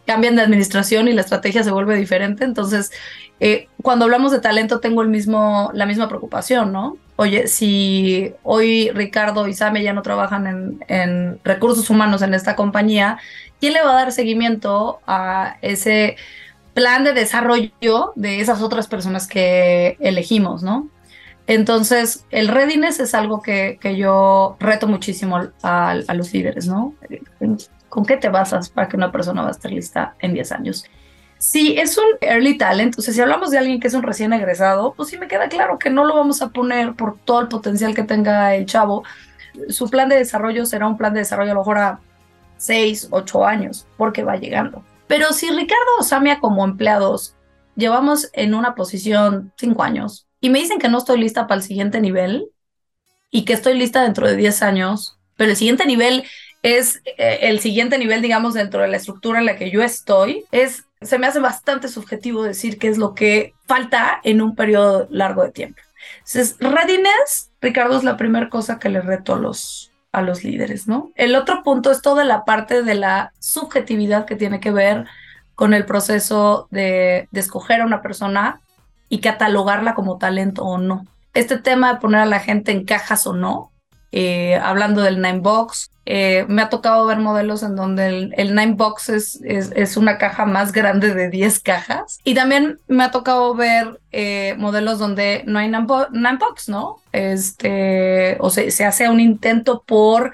cambian 0.06 0.36
de 0.36 0.44
administración 0.44 1.08
y 1.08 1.14
la 1.14 1.22
estrategia 1.22 1.64
se 1.64 1.72
vuelve 1.72 1.96
diferente. 1.96 2.44
Entonces, 2.44 2.92
eh, 3.40 3.70
cuando 3.82 4.06
hablamos 4.06 4.32
de 4.32 4.40
talento, 4.40 4.80
tengo 4.80 5.02
el 5.02 5.08
mismo, 5.08 5.72
la 5.74 5.88
misma 5.88 6.08
preocupación, 6.08 6.72
¿no? 6.72 6.98
Oye, 7.16 7.48
si 7.48 8.36
hoy 8.44 8.92
Ricardo 8.92 9.48
y 9.48 9.56
Same 9.56 9.82
ya 9.82 9.94
no 9.94 10.04
trabajan 10.04 10.46
en, 10.46 10.86
en 10.88 11.40
recursos 11.44 11.90
humanos 11.90 12.22
en 12.22 12.36
esta 12.36 12.56
compañía, 12.56 13.18
¿quién 13.60 13.74
le 13.74 13.82
va 13.82 13.94
a 13.94 13.96
dar 13.96 14.12
seguimiento 14.12 15.00
a 15.08 15.58
ese 15.64 16.18
plan 16.76 17.04
de 17.04 17.14
desarrollo 17.14 18.14
de 18.16 18.42
esas 18.42 18.62
otras 18.62 18.86
personas 18.86 19.26
que 19.26 19.98
elegimos, 20.02 20.62
¿no? 20.62 20.88
Entonces, 21.46 22.26
el 22.32 22.48
readiness 22.48 23.00
es 23.00 23.14
algo 23.14 23.42
que, 23.42 23.78
que 23.82 23.98
yo 23.98 24.56
reto 24.60 24.88
muchísimo 24.88 25.38
a, 25.62 25.90
a, 25.92 26.14
los 26.14 26.34
líderes, 26.34 26.68
¿no? 26.68 26.96
¿Con 27.90 28.06
qué 28.06 28.18
te 28.18 28.30
basas 28.30 28.70
para 28.70 28.88
que 28.88 28.96
una 28.96 29.12
persona 29.12 29.42
va 29.42 29.50
a 29.50 29.52
estar 29.52 29.72
lista 29.72 30.16
en 30.20 30.34
10 30.34 30.52
años? 30.54 30.86
Si 31.38 31.78
es 31.78 31.98
un 31.98 32.06
early 32.22 32.58
talent, 32.58 32.98
o 32.98 33.02
sea, 33.02 33.14
si 33.14 33.20
hablamos 33.20 33.52
de 33.52 33.58
alguien 33.58 33.82
que 33.82 33.88
es 33.88 33.94
un 33.94 34.04
recién 34.04 34.32
egresado, 34.32 34.94
pues 34.94 35.10
sí 35.10 35.18
me 35.18 35.28
queda 35.28 35.50
claro 35.50 35.78
que 35.78 35.90
no 35.90 36.06
lo 36.06 36.16
vamos 36.16 36.42
a 36.42 36.50
poner 36.50 36.94
por 36.94 37.18
todo 37.20 37.42
el 37.42 37.50
potencial 37.50 37.94
que 37.94 38.04
tenga 38.04 38.56
el 38.56 38.66
chavo. 38.66 39.04
Su 39.68 39.90
plan 39.90 40.08
de 40.08 40.16
desarrollo 40.16 40.66
será 40.66 40.88
un 40.88 40.98
plan 40.98 41.14
de 41.14 41.20
desarrollo 41.20 41.52
a 41.52 41.56
lo 41.56 41.60
mejor 41.60 41.78
a 41.78 42.00
6, 42.56 43.10
8 43.12 43.46
años, 43.46 43.86
porque 43.98 44.24
va 44.24 44.38
llegando. 44.38 44.86
Pero 45.08 45.34
si 45.34 45.50
Ricardo 45.50 45.98
o 46.00 46.04
Samia 46.04 46.40
como 46.40 46.64
empleados 46.64 47.36
llevamos 47.76 48.30
en 48.32 48.54
una 48.54 48.74
posición 48.76 49.52
5 49.58 49.84
años 49.84 50.28
y 50.44 50.50
me 50.50 50.60
dicen 50.60 50.78
que 50.78 50.90
no 50.90 50.98
estoy 50.98 51.22
lista 51.22 51.48
para 51.48 51.62
el 51.62 51.66
siguiente 51.66 52.02
nivel 52.02 52.50
y 53.32 53.46
que 53.46 53.54
estoy 53.54 53.76
lista 53.76 54.04
dentro 54.04 54.28
de 54.28 54.36
10 54.36 54.62
años, 54.62 55.18
pero 55.38 55.50
el 55.50 55.56
siguiente 55.56 55.86
nivel 55.86 56.26
es 56.64 57.02
eh, 57.18 57.40
el 57.44 57.62
siguiente 57.62 57.98
nivel, 57.98 58.22
digamos, 58.22 58.54
dentro 58.54 58.82
de 58.82 58.90
la 58.90 58.98
estructura 58.98 59.40
en 59.40 59.46
la 59.46 59.56
que 59.56 59.72
yo 59.72 59.82
estoy, 59.82 60.44
es, 60.52 60.84
se 61.02 61.18
me 61.18 61.28
hace 61.28 61.40
bastante 61.40 61.88
subjetivo 61.88 62.44
decir 62.44 62.78
qué 62.78 62.90
es 62.90 62.98
lo 62.98 63.16
que 63.16 63.54
falta 63.68 64.20
en 64.26 64.42
un 64.42 64.54
periodo 64.54 65.08
largo 65.10 65.44
de 65.44 65.52
tiempo. 65.54 65.82
Entonces, 66.18 66.58
readiness, 66.60 67.50
Ricardo, 67.62 67.98
es 67.98 68.04
la 68.04 68.18
primera 68.18 68.50
cosa 68.50 68.80
que 68.80 68.90
le 68.90 69.00
reto 69.00 69.36
a 69.36 69.40
los, 69.40 69.94
a 70.12 70.22
los 70.22 70.44
líderes, 70.44 70.90
¿no? 70.90 71.14
El 71.16 71.36
otro 71.36 71.64
punto 71.64 71.90
es 71.90 72.02
toda 72.02 72.26
la 72.26 72.44
parte 72.44 72.84
de 72.84 72.96
la 72.96 73.32
subjetividad 73.40 74.26
que 74.26 74.36
tiene 74.36 74.60
que 74.60 74.72
ver 74.72 75.06
con 75.56 75.74
el 75.74 75.86
proceso 75.86 76.68
de, 76.70 77.30
de 77.32 77.40
escoger 77.40 77.80
a 77.80 77.86
una 77.86 78.02
persona 78.02 78.60
y 79.10 79.20
catalogarla 79.20 79.94
como 79.96 80.18
talento 80.18 80.64
o 80.64 80.78
no. 80.78 81.06
Este 81.34 81.58
tema 81.58 81.94
de 81.94 82.00
poner 82.00 82.22
a 82.22 82.26
la 82.26 82.40
gente 82.40 82.72
en 82.72 82.86
cajas 82.86 83.26
o 83.26 83.34
no, 83.34 83.72
eh, 84.16 84.60
hablando 84.62 85.02
del 85.02 85.22
Nine 85.22 85.40
Box. 85.40 85.90
Eh, 86.06 86.46
me 86.48 86.62
ha 86.62 86.70
tocado 86.70 87.08
ver 87.08 87.18
modelos 87.18 87.64
en 87.64 87.76
donde 87.76 88.08
el, 88.08 88.34
el 88.38 88.54
Nine 88.54 88.76
Box 88.76 89.10
es, 89.10 89.40
es, 89.42 89.98
una 89.98 90.20
caja 90.20 90.46
más 90.46 90.72
grande 90.72 91.16
de 91.16 91.30
10 91.32 91.60
cajas. 91.62 92.20
Y 92.24 92.36
también 92.36 92.78
me 92.88 93.04
ha 93.04 93.10
tocado 93.12 93.56
ver 93.56 94.00
eh, 94.12 94.54
modelos 94.60 95.00
donde 95.00 95.44
no 95.48 95.58
hay 95.58 95.68
Nine, 95.68 95.86
Box, 95.86 96.70
¿no? 96.70 96.98
Este, 97.12 98.38
o 98.40 98.52
sea, 98.52 98.70
se 98.70 98.86
hace 98.86 99.10
un 99.10 99.20
intento 99.20 99.82
por 99.84 100.34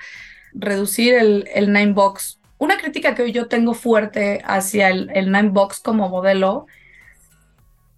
reducir 0.54 1.14
el, 1.14 1.48
el 1.54 1.72
Nine 1.72 1.94
Box. 1.94 2.40
Una 2.58 2.78
crítica 2.78 3.16
que 3.16 3.22
hoy 3.22 3.32
yo 3.32 3.48
tengo 3.48 3.74
fuerte 3.74 4.42
hacia 4.44 4.90
el, 4.90 5.10
el 5.14 5.32
Nine 5.32 5.50
Box 5.50 5.80
como 5.80 6.10
modelo 6.10 6.68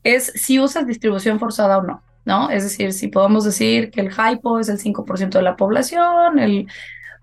es 0.03 0.31
si 0.35 0.59
usas 0.59 0.87
distribución 0.87 1.39
forzada 1.39 1.77
o 1.77 1.83
no. 1.83 2.01
¿no? 2.23 2.49
Es 2.49 2.63
decir, 2.63 2.93
si 2.93 3.07
podemos 3.07 3.43
decir 3.43 3.89
que 3.89 4.01
el 4.01 4.11
hypo 4.11 4.59
es 4.59 4.69
el 4.69 4.77
5% 4.77 5.29
de 5.29 5.41
la 5.41 5.55
población, 5.55 6.37
el 6.39 6.67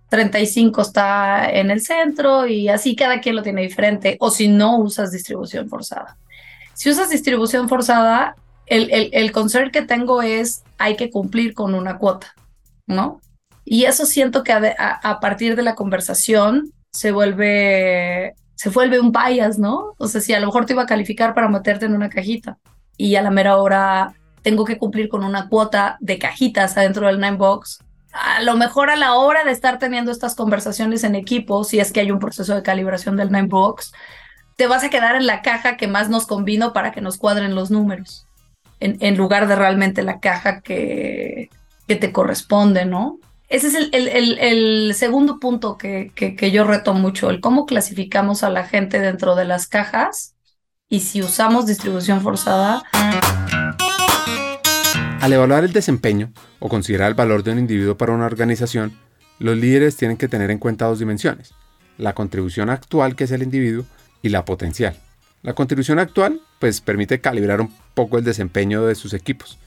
35 0.09 0.83
está 0.83 1.51
en 1.51 1.71
el 1.71 1.81
centro 1.81 2.47
y 2.47 2.69
así 2.69 2.97
cada 2.97 3.21
quien 3.21 3.37
lo 3.37 3.43
tiene 3.43 3.63
diferente, 3.63 4.17
o 4.21 4.31
si 4.31 4.49
no 4.49 4.79
usas 4.79 5.13
distribución 5.13 5.69
forzada. 5.69 6.17
Si 6.75 6.91
usas 6.91 7.11
distribución 7.11 7.69
forzada, 7.69 8.35
el, 8.67 8.91
el, 8.91 9.11
el 9.13 9.33
concern 9.33 9.71
que 9.71 9.83
tengo 9.83 10.23
es 10.23 10.63
hay 10.79 10.97
que 10.97 11.11
cumplir 11.11 11.55
con 11.55 11.75
una 11.75 11.99
cuota, 11.99 12.35
¿no? 12.87 13.21
Y 13.71 13.85
eso 13.85 14.07
siento 14.07 14.45
que 14.45 14.53
a, 14.53 15.21
partir 15.21 15.55
de 15.55 15.63
la 15.63 15.75
conversación 15.75 16.73
se 16.91 17.13
vuelve, 17.13 18.35
se 18.59 18.71
vuelve 18.71 18.99
un 18.99 19.13
bias, 19.13 19.57
¿no? 19.57 19.95
O 19.99 20.09
sea, 20.09 20.21
si 20.21 20.35
a 20.35 20.41
lo 20.41 20.47
mejor 20.47 20.67
te 20.67 20.73
iba 20.73 20.83
a 20.83 20.87
calificar 20.87 21.33
para 21.33 21.49
meterte 21.49 21.87
en 21.87 21.95
una 21.95 22.11
cajita 22.11 22.59
y 22.97 23.15
a 23.15 23.23
la 23.23 23.31
mera 23.31 23.57
hora 23.57 24.15
tengo 24.43 24.65
que 24.65 24.79
cumplir 24.79 25.09
con 25.09 25.23
una 25.23 25.49
cuota 25.49 25.97
de 26.01 26.19
cajitas 26.19 26.77
adentro 26.77 27.07
del 27.07 27.21
Nine 27.21 27.37
Box, 27.37 27.79
a 28.13 28.43
lo 28.43 28.57
mejor 28.57 28.91
a 28.91 28.97
la 28.97 29.15
hora 29.15 29.45
de 29.45 29.53
estar 29.53 29.79
teniendo 29.79 30.11
estas 30.11 30.35
conversaciones 30.35 31.05
en 31.05 31.15
equipo, 31.15 31.63
si 31.63 31.79
es 31.79 31.93
que 31.93 32.01
hay 32.01 32.11
un 32.11 32.19
proceso 32.19 32.53
de 32.53 32.65
calibración 32.65 33.17
del 33.17 33.31
Nine 33.31 33.47
Box, 33.47 33.93
te 34.57 34.67
vas 34.67 34.83
a 34.83 34.91
quedar 34.91 35.15
en 35.15 35.29
la 35.29 35.41
caja 35.41 35.77
que 35.77 35.87
más 35.87 36.09
nos 36.09 36.27
convino 36.27 36.73
para 36.73 36.91
que 36.91 37.01
nos 37.01 37.17
cuadren 37.17 37.55
los 37.55 37.71
números, 37.71 38.27
en, 38.81 39.17
lugar 39.17 39.47
de 39.47 39.55
realmente 39.55 40.03
la 40.03 40.19
caja 40.19 40.63
que, 40.63 41.49
que 41.87 41.95
te 41.95 42.11
corresponde, 42.11 42.87
¿no? 42.87 43.21
Ese 43.49 43.69
es 43.69 43.75
el, 43.93 44.95
segundo 44.95 45.41
punto 45.41 45.79
que, 45.79 46.13
que, 46.15 46.51
yo 46.51 46.65
reto 46.65 46.93
mucho, 46.93 47.31
el 47.31 47.41
cómo 47.41 47.65
clasificamos 47.65 48.43
a 48.43 48.51
la 48.51 48.65
gente 48.65 49.01
dentro 49.01 49.37
de 49.37 49.47
las 49.47 49.67
cajas 49.67 50.35
y 50.91 51.01
si 51.01 51.23
usamos 51.23 51.67
distribución 51.67 52.21
forzada. 52.21 52.83
Al 55.21 55.33
evaluar 55.33 55.65
el 55.65 55.73
desempeño 55.73 56.31
o 56.59 56.69
considerar 56.69 57.09
el 57.09 57.15
valor 57.15 57.43
de 57.43 57.53
un 57.53 57.59
individuo 57.59 57.97
para 57.97 58.13
una 58.13 58.27
organización, 58.27 58.93
los 59.39 59.57
líderes 59.57 59.97
tienen 59.97 60.19
que 60.19 60.29
tener 60.29 60.51
en 60.51 60.59
cuenta 60.59 60.85
dos 60.85 60.99
dimensiones, 60.99 61.55
la 61.97 62.15
contribución 62.15 62.69
actual 62.69 63.17
que 63.17 63.25
es 63.25 63.31
el 63.31 63.43
individuo 63.43 63.87
y 64.21 64.29
la 64.29 64.45
potencial. 64.45 64.95
La 65.43 65.55
contribución 65.55 65.99
actual 65.99 66.43
pues 66.59 66.83
permite 66.83 67.23
calibrar 67.23 67.63
un 67.63 67.73
poco 67.95 68.19
el 68.19 68.25
desempeño 68.25 68.85
de 68.85 68.95
sus 68.95 69.15
equipos 69.15 69.59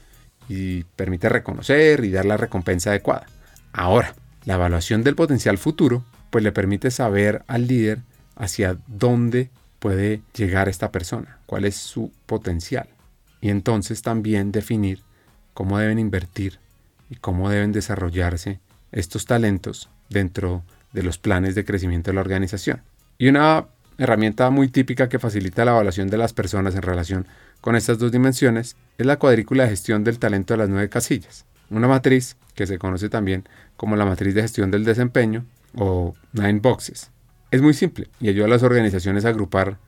y 0.48 0.84
permite 0.84 1.28
reconocer 1.28 2.04
y 2.04 2.12
dar 2.12 2.26
la 2.26 2.36
recompensa 2.36 2.90
adecuada. 2.90 3.26
Ahora, 3.72 4.14
la 4.44 4.54
evaluación 4.54 5.02
del 5.02 5.14
potencial 5.14 5.58
futuro 5.58 6.04
pues 6.30 6.44
le 6.44 6.52
permite 6.52 6.90
saber 6.90 7.42
al 7.46 7.66
líder 7.66 8.00
hacia 8.36 8.76
dónde 8.86 9.50
puede 9.78 10.22
llegar 10.34 10.68
esta 10.68 10.90
persona, 10.90 11.38
cuál 11.46 11.64
es 11.64 11.76
su 11.76 12.12
potencial 12.26 12.88
y 13.40 13.50
entonces 13.50 14.00
también 14.02 14.52
definir 14.52 15.00
cómo 15.52 15.78
deben 15.78 15.98
invertir 15.98 16.58
y 17.10 17.16
cómo 17.16 17.50
deben 17.50 17.72
desarrollarse 17.72 18.60
estos 18.92 19.26
talentos 19.26 19.90
dentro 20.08 20.62
de 20.92 21.02
los 21.02 21.18
planes 21.18 21.54
de 21.54 21.64
crecimiento 21.64 22.10
de 22.10 22.14
la 22.14 22.20
organización. 22.20 22.82
Y 23.18 23.28
una 23.28 23.66
herramienta 23.98 24.48
muy 24.50 24.68
típica 24.68 25.08
que 25.08 25.18
facilita 25.18 25.64
la 25.64 25.72
evaluación 25.72 26.08
de 26.08 26.16
las 26.16 26.32
personas 26.32 26.74
en 26.74 26.82
relación 26.82 27.26
con 27.60 27.76
estas 27.76 27.98
dos 27.98 28.12
dimensiones 28.12 28.76
es 28.96 29.06
la 29.06 29.18
cuadrícula 29.18 29.64
de 29.64 29.70
gestión 29.70 30.04
del 30.04 30.18
talento 30.18 30.54
de 30.54 30.58
las 30.58 30.68
nueve 30.68 30.88
casillas, 30.88 31.44
una 31.76 31.88
matriz 31.88 32.36
que 32.54 32.66
se 32.66 32.78
conoce 32.78 33.08
también 33.08 33.48
como 33.76 33.96
la 33.96 34.04
matriz 34.04 34.34
de 34.34 34.42
gestión 34.42 34.70
del 34.70 34.84
desempeño 34.84 35.44
o 35.74 36.14
Nine 36.32 36.60
Boxes. 36.60 37.10
Es 37.50 37.62
muy 37.62 37.74
simple 37.74 38.08
y 38.20 38.28
ayuda 38.28 38.46
a 38.46 38.50
las 38.50 38.62
organizaciones 38.62 39.24
a 39.24 39.30
agrupar 39.30 39.78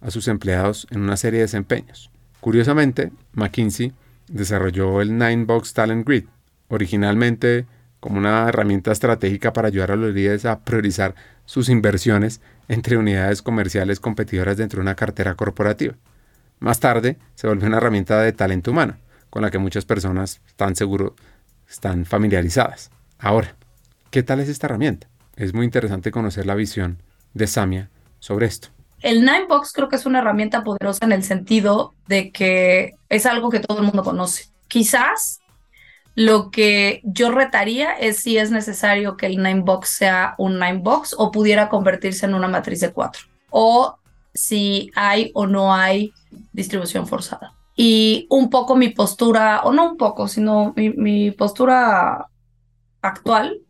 a 0.00 0.10
sus 0.10 0.28
empleados 0.28 0.86
en 0.90 1.00
una 1.00 1.16
serie 1.16 1.38
de 1.38 1.44
desempeños. 1.44 2.10
Curiosamente, 2.40 3.10
McKinsey 3.32 3.92
desarrolló 4.28 5.00
el 5.00 5.16
Nine 5.16 5.44
Box 5.44 5.72
Talent 5.72 6.06
Grid, 6.06 6.24
originalmente 6.68 7.66
como 8.00 8.18
una 8.18 8.48
herramienta 8.48 8.92
estratégica 8.92 9.52
para 9.52 9.68
ayudar 9.68 9.92
a 9.92 9.96
los 9.96 10.14
líderes 10.14 10.44
a 10.44 10.60
priorizar 10.60 11.14
sus 11.44 11.68
inversiones 11.68 12.40
entre 12.68 12.96
unidades 12.96 13.42
comerciales 13.42 14.00
competidoras 14.00 14.56
dentro 14.56 14.78
de 14.78 14.82
una 14.82 14.94
cartera 14.94 15.34
corporativa. 15.34 15.94
Más 16.58 16.80
tarde 16.80 17.16
se 17.34 17.46
volvió 17.46 17.66
una 17.66 17.78
herramienta 17.78 18.20
de 18.20 18.32
talento 18.32 18.70
humano, 18.70 18.96
con 19.36 19.42
la 19.42 19.50
que 19.50 19.58
muchas 19.58 19.84
personas 19.84 20.40
están 20.46 20.74
seguros 20.76 21.12
están 21.68 22.06
familiarizadas. 22.06 22.90
Ahora, 23.18 23.54
¿qué 24.10 24.22
tal 24.22 24.40
es 24.40 24.48
esta 24.48 24.66
herramienta? 24.66 25.08
Es 25.36 25.52
muy 25.52 25.66
interesante 25.66 26.10
conocer 26.10 26.46
la 26.46 26.54
visión 26.54 27.02
de 27.34 27.46
Samia 27.46 27.90
sobre 28.18 28.46
esto. 28.46 28.68
El 29.02 29.26
Ninebox 29.26 29.74
creo 29.74 29.90
que 29.90 29.96
es 29.96 30.06
una 30.06 30.20
herramienta 30.20 30.64
poderosa 30.64 31.04
en 31.04 31.12
el 31.12 31.22
sentido 31.22 31.92
de 32.06 32.32
que 32.32 32.94
es 33.10 33.26
algo 33.26 33.50
que 33.50 33.60
todo 33.60 33.80
el 33.80 33.84
mundo 33.84 34.02
conoce. 34.02 34.46
Quizás 34.68 35.40
lo 36.14 36.50
que 36.50 37.02
yo 37.04 37.30
retaría 37.30 37.92
es 37.92 38.16
si 38.16 38.38
es 38.38 38.50
necesario 38.50 39.18
que 39.18 39.26
el 39.26 39.42
Ninebox 39.42 39.90
sea 39.90 40.34
un 40.38 40.58
Ninebox 40.58 41.14
o 41.18 41.30
pudiera 41.30 41.68
convertirse 41.68 42.24
en 42.24 42.32
una 42.32 42.48
matriz 42.48 42.80
de 42.80 42.90
cuatro. 42.90 43.26
O 43.50 43.98
si 44.32 44.90
hay 44.94 45.30
o 45.34 45.46
no 45.46 45.74
hay 45.74 46.14
distribución 46.54 47.06
forzada. 47.06 47.52
Y 47.76 48.26
un 48.30 48.50
poco 48.50 48.74
mi 48.74 48.88
postura, 48.88 49.60
o 49.62 49.72
no 49.72 49.90
un 49.90 49.96
poco, 49.96 50.28
sino 50.28 50.72
mi, 50.76 50.90
mi 50.90 51.30
postura 51.30 52.26
actual, 53.02 53.60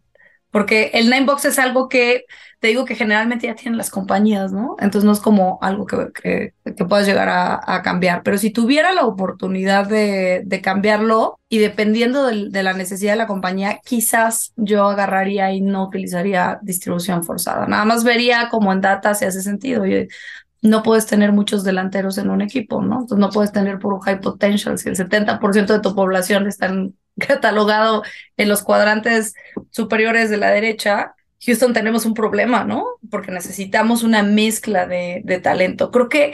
porque 0.51 0.93
el 0.95 1.11
Ninebox 1.11 1.45
es 1.45 1.59
algo 1.59 1.89
que 1.89 2.25
te 2.61 2.69
digo 2.69 2.87
que 2.87 2.95
generalmente 2.95 3.47
ya 3.47 3.55
tienen 3.55 3.77
las 3.77 3.91
compañías, 3.91 4.53
¿no? 4.53 4.77
Entonces 4.79 5.05
no 5.05 5.13
es 5.13 5.21
como 5.21 5.59
algo 5.61 5.85
que, 5.85 6.09
que, 6.15 6.55
que 6.75 6.85
puedas 6.87 7.07
llegar 7.07 7.29
a, 7.29 7.83
cambiar. 7.83 8.23
Pero 8.23 8.39
si 8.39 8.51
tuviera 8.51 8.93
la 8.93 9.05
oportunidad 9.05 9.87
de, 9.87 10.61
cambiarlo 10.63 11.39
y 11.51 11.59
dependiendo 11.59 12.27
de, 12.27 12.63
la 12.63 12.73
necesidad 12.73 13.13
de 13.13 13.19
la 13.19 13.27
compañía, 13.27 13.81
quizás 13.85 14.55
yo 14.57 14.87
agarraría 14.89 15.53
y 15.53 15.61
no 15.61 15.85
utilizaría 15.85 16.59
distribución 16.63 17.23
forzada. 17.23 17.67
Nada 17.67 17.85
más 17.85 18.03
vería 18.03 18.49
como 18.49 18.73
en 18.73 18.81
data 18.81 19.15
si 19.15 19.27
hace 19.27 19.43
sentido. 19.43 19.85
No 20.67 20.83
puedes 20.83 21.07
tener 21.07 21.33
muchos 21.33 21.65
delanteros 21.65 22.19
en 22.19 22.31
un 22.31 22.43
equipo, 22.43 22.83
¿no? 22.83 23.01
Entonces 23.01 23.19
no 23.19 23.31
puedes 23.31 23.53
tener 23.53 23.79
puro 23.79 24.01
high 24.01 24.21
potential. 24.21 24.79
Si 24.79 24.89
el 24.89 24.97
70% 24.97 25.67
de 25.67 25.81
tu 25.81 25.95
población 25.95 26.47
está 26.47 26.73
catalogado 27.19 28.03
en 28.37 28.49
los 28.49 28.63
cuadrantes 28.63 29.35
superiores 29.71 30.31
de 30.31 30.37
la 30.37 30.51
derecha, 30.51 31.15
Houston 31.45 31.73
tenemos 31.73 32.07
un 32.07 32.15
problema, 32.15 32.65
¿no? 32.65 32.85
Porque 33.11 33.31
necesitamos 33.31 34.03
una 34.03 34.23
mezcla 34.23 34.87
de, 34.87 35.41
talento. 35.43 35.91
Creo 35.91 36.09
que 36.09 36.33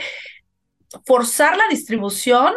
forzar 1.05 1.57
la 1.57 1.63
distribución 1.69 2.53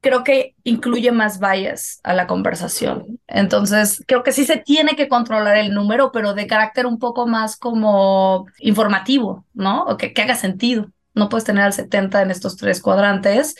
creo 0.00 0.22
que 0.22 0.54
incluye 0.62 1.10
más 1.10 1.40
vallas 1.40 2.00
a 2.04 2.14
la 2.14 2.28
conversación. 2.28 3.18
Entonces, 3.26 4.04
creo 4.06 4.22
que 4.22 4.30
sí 4.30 4.44
se 4.44 4.56
tiene 4.56 4.94
que 4.94 5.08
controlar 5.08 5.56
el 5.56 5.74
número, 5.74 6.12
pero 6.12 6.32
de 6.32 6.46
carácter 6.46 6.86
un 6.86 7.00
poco 7.00 7.26
más 7.26 7.56
como 7.56 8.46
informativo, 8.58 9.44
¿no? 9.52 9.82
O 9.84 9.96
que 9.96 10.12
haga 10.16 10.36
sentido. 10.36 10.92
No 11.16 11.28
puedes 11.28 11.44
tener 11.44 11.64
al 11.64 11.72
70 11.72 12.22
en 12.22 12.30
estos 12.30 12.56
tres 12.56 12.80
cuadrantes, 12.80 13.56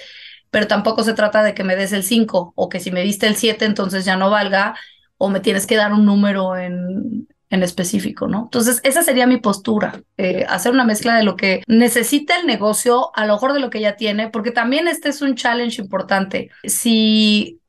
pero 0.50 0.68
tampoco 0.68 1.02
se 1.02 1.14
trata 1.14 1.42
de 1.42 1.54
que 1.54 1.64
me 1.64 1.74
des 1.74 1.92
el 1.92 2.04
5 2.04 2.52
o 2.54 2.68
que 2.68 2.78
si 2.78 2.92
me 2.92 3.02
diste 3.02 3.26
el 3.26 3.34
7 3.34 3.64
entonces 3.64 4.04
ya 4.04 4.16
no 4.16 4.30
valga 4.30 4.76
o 5.18 5.28
me 5.28 5.40
tienes 5.40 5.66
que 5.66 5.76
dar 5.76 5.92
un 5.92 6.04
número 6.04 6.56
en, 6.56 7.26
en 7.50 7.62
específico, 7.62 8.26
¿no? 8.26 8.44
Entonces, 8.44 8.80
esa 8.84 9.02
sería 9.02 9.26
mi 9.26 9.38
postura, 9.38 10.00
eh, 10.16 10.44
hacer 10.48 10.72
una 10.72 10.84
mezcla 10.84 11.16
de 11.16 11.22
lo 11.22 11.36
que 11.36 11.62
necesita 11.66 12.38
el 12.38 12.46
negocio, 12.46 13.10
a 13.14 13.24
lo 13.26 13.34
mejor 13.34 13.52
de 13.52 13.60
lo 13.60 13.70
que 13.70 13.80
ya 13.80 13.96
tiene, 13.96 14.28
porque 14.28 14.50
también 14.50 14.88
este 14.88 15.08
es 15.08 15.22
un 15.22 15.36
challenge 15.36 15.80
importante. 15.80 16.50
Si 16.64 17.60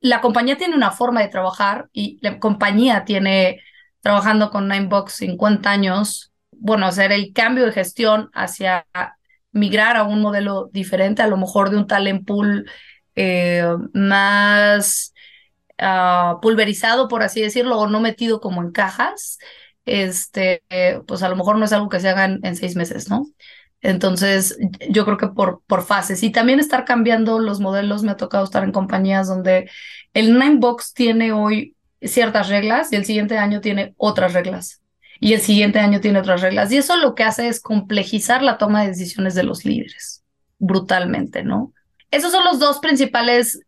la 0.00 0.20
compañía 0.20 0.56
tiene 0.56 0.76
una 0.76 0.92
forma 0.92 1.20
de 1.20 1.28
trabajar 1.28 1.88
y 1.92 2.18
la 2.22 2.38
compañía 2.38 3.04
tiene 3.04 3.60
trabajando 4.00 4.50
con 4.50 4.68
Ninebox 4.68 5.14
50 5.14 5.68
años, 5.68 6.32
bueno, 6.58 6.86
hacer 6.86 7.12
el 7.12 7.32
cambio 7.32 7.64
de 7.66 7.72
gestión 7.72 8.30
hacia 8.32 8.86
migrar 9.52 9.96
a 9.96 10.04
un 10.04 10.20
modelo 10.20 10.68
diferente, 10.72 11.22
a 11.22 11.28
lo 11.28 11.36
mejor 11.36 11.70
de 11.70 11.78
un 11.78 11.86
talent 11.86 12.26
pool 12.26 12.70
eh, 13.14 13.64
más 13.94 15.14
Ah, 15.78 16.38
pulverizado, 16.40 17.06
por 17.08 17.22
así 17.22 17.42
decirlo, 17.42 17.78
o 17.78 17.86
no 17.86 18.00
metido 18.00 18.40
como 18.40 18.62
en 18.62 18.72
cajas, 18.72 19.38
este, 19.84 20.62
pues 21.06 21.22
a 21.22 21.28
lo 21.28 21.36
mejor 21.36 21.58
no 21.58 21.66
es 21.66 21.72
algo 21.72 21.88
que 21.90 22.00
se 22.00 22.08
haga 22.08 22.24
en, 22.24 22.56
seis 22.56 22.76
meses, 22.76 23.10
¿no? 23.10 23.26
Entonces, 23.82 24.58
yo 24.88 25.04
creo 25.04 25.18
que 25.18 25.28
por, 25.28 25.62
por 25.66 25.84
fases. 25.84 26.22
Y 26.22 26.30
también 26.30 26.60
estar 26.60 26.84
cambiando 26.84 27.38
los 27.38 27.60
modelos. 27.60 28.02
Me 28.02 28.12
ha 28.12 28.16
tocado 28.16 28.44
estar 28.44 28.64
en 28.64 28.72
compañías 28.72 29.28
donde 29.28 29.70
el 30.14 30.38
Ninebox 30.38 30.94
tiene 30.94 31.32
hoy 31.32 31.76
ciertas 32.00 32.48
reglas 32.48 32.92
y 32.92 32.96
el 32.96 33.04
siguiente 33.04 33.38
año 33.38 33.60
tiene 33.60 33.94
otras 33.98 34.32
reglas. 34.32 34.80
Y 35.20 35.32
el 35.32 35.40
siguiente 35.40 35.78
año 35.78 36.00
tiene 36.00 36.18
otras 36.18 36.40
reglas. 36.40 36.70
Y 36.72 36.76
eso 36.76 36.96
lo 36.96 37.14
que 37.14 37.24
hace 37.24 37.48
es 37.48 37.60
complejizar 37.60 38.42
la 38.42 38.58
toma 38.58 38.82
de 38.82 38.88
decisiones 38.88 39.34
de 39.34 39.44
los 39.44 39.64
líderes, 39.64 40.24
brutalmente, 40.58 41.42
¿no? 41.42 41.72
Esos 42.10 42.32
son 42.32 42.44
los 42.44 42.58
dos 42.58 42.78
principales 42.78 43.60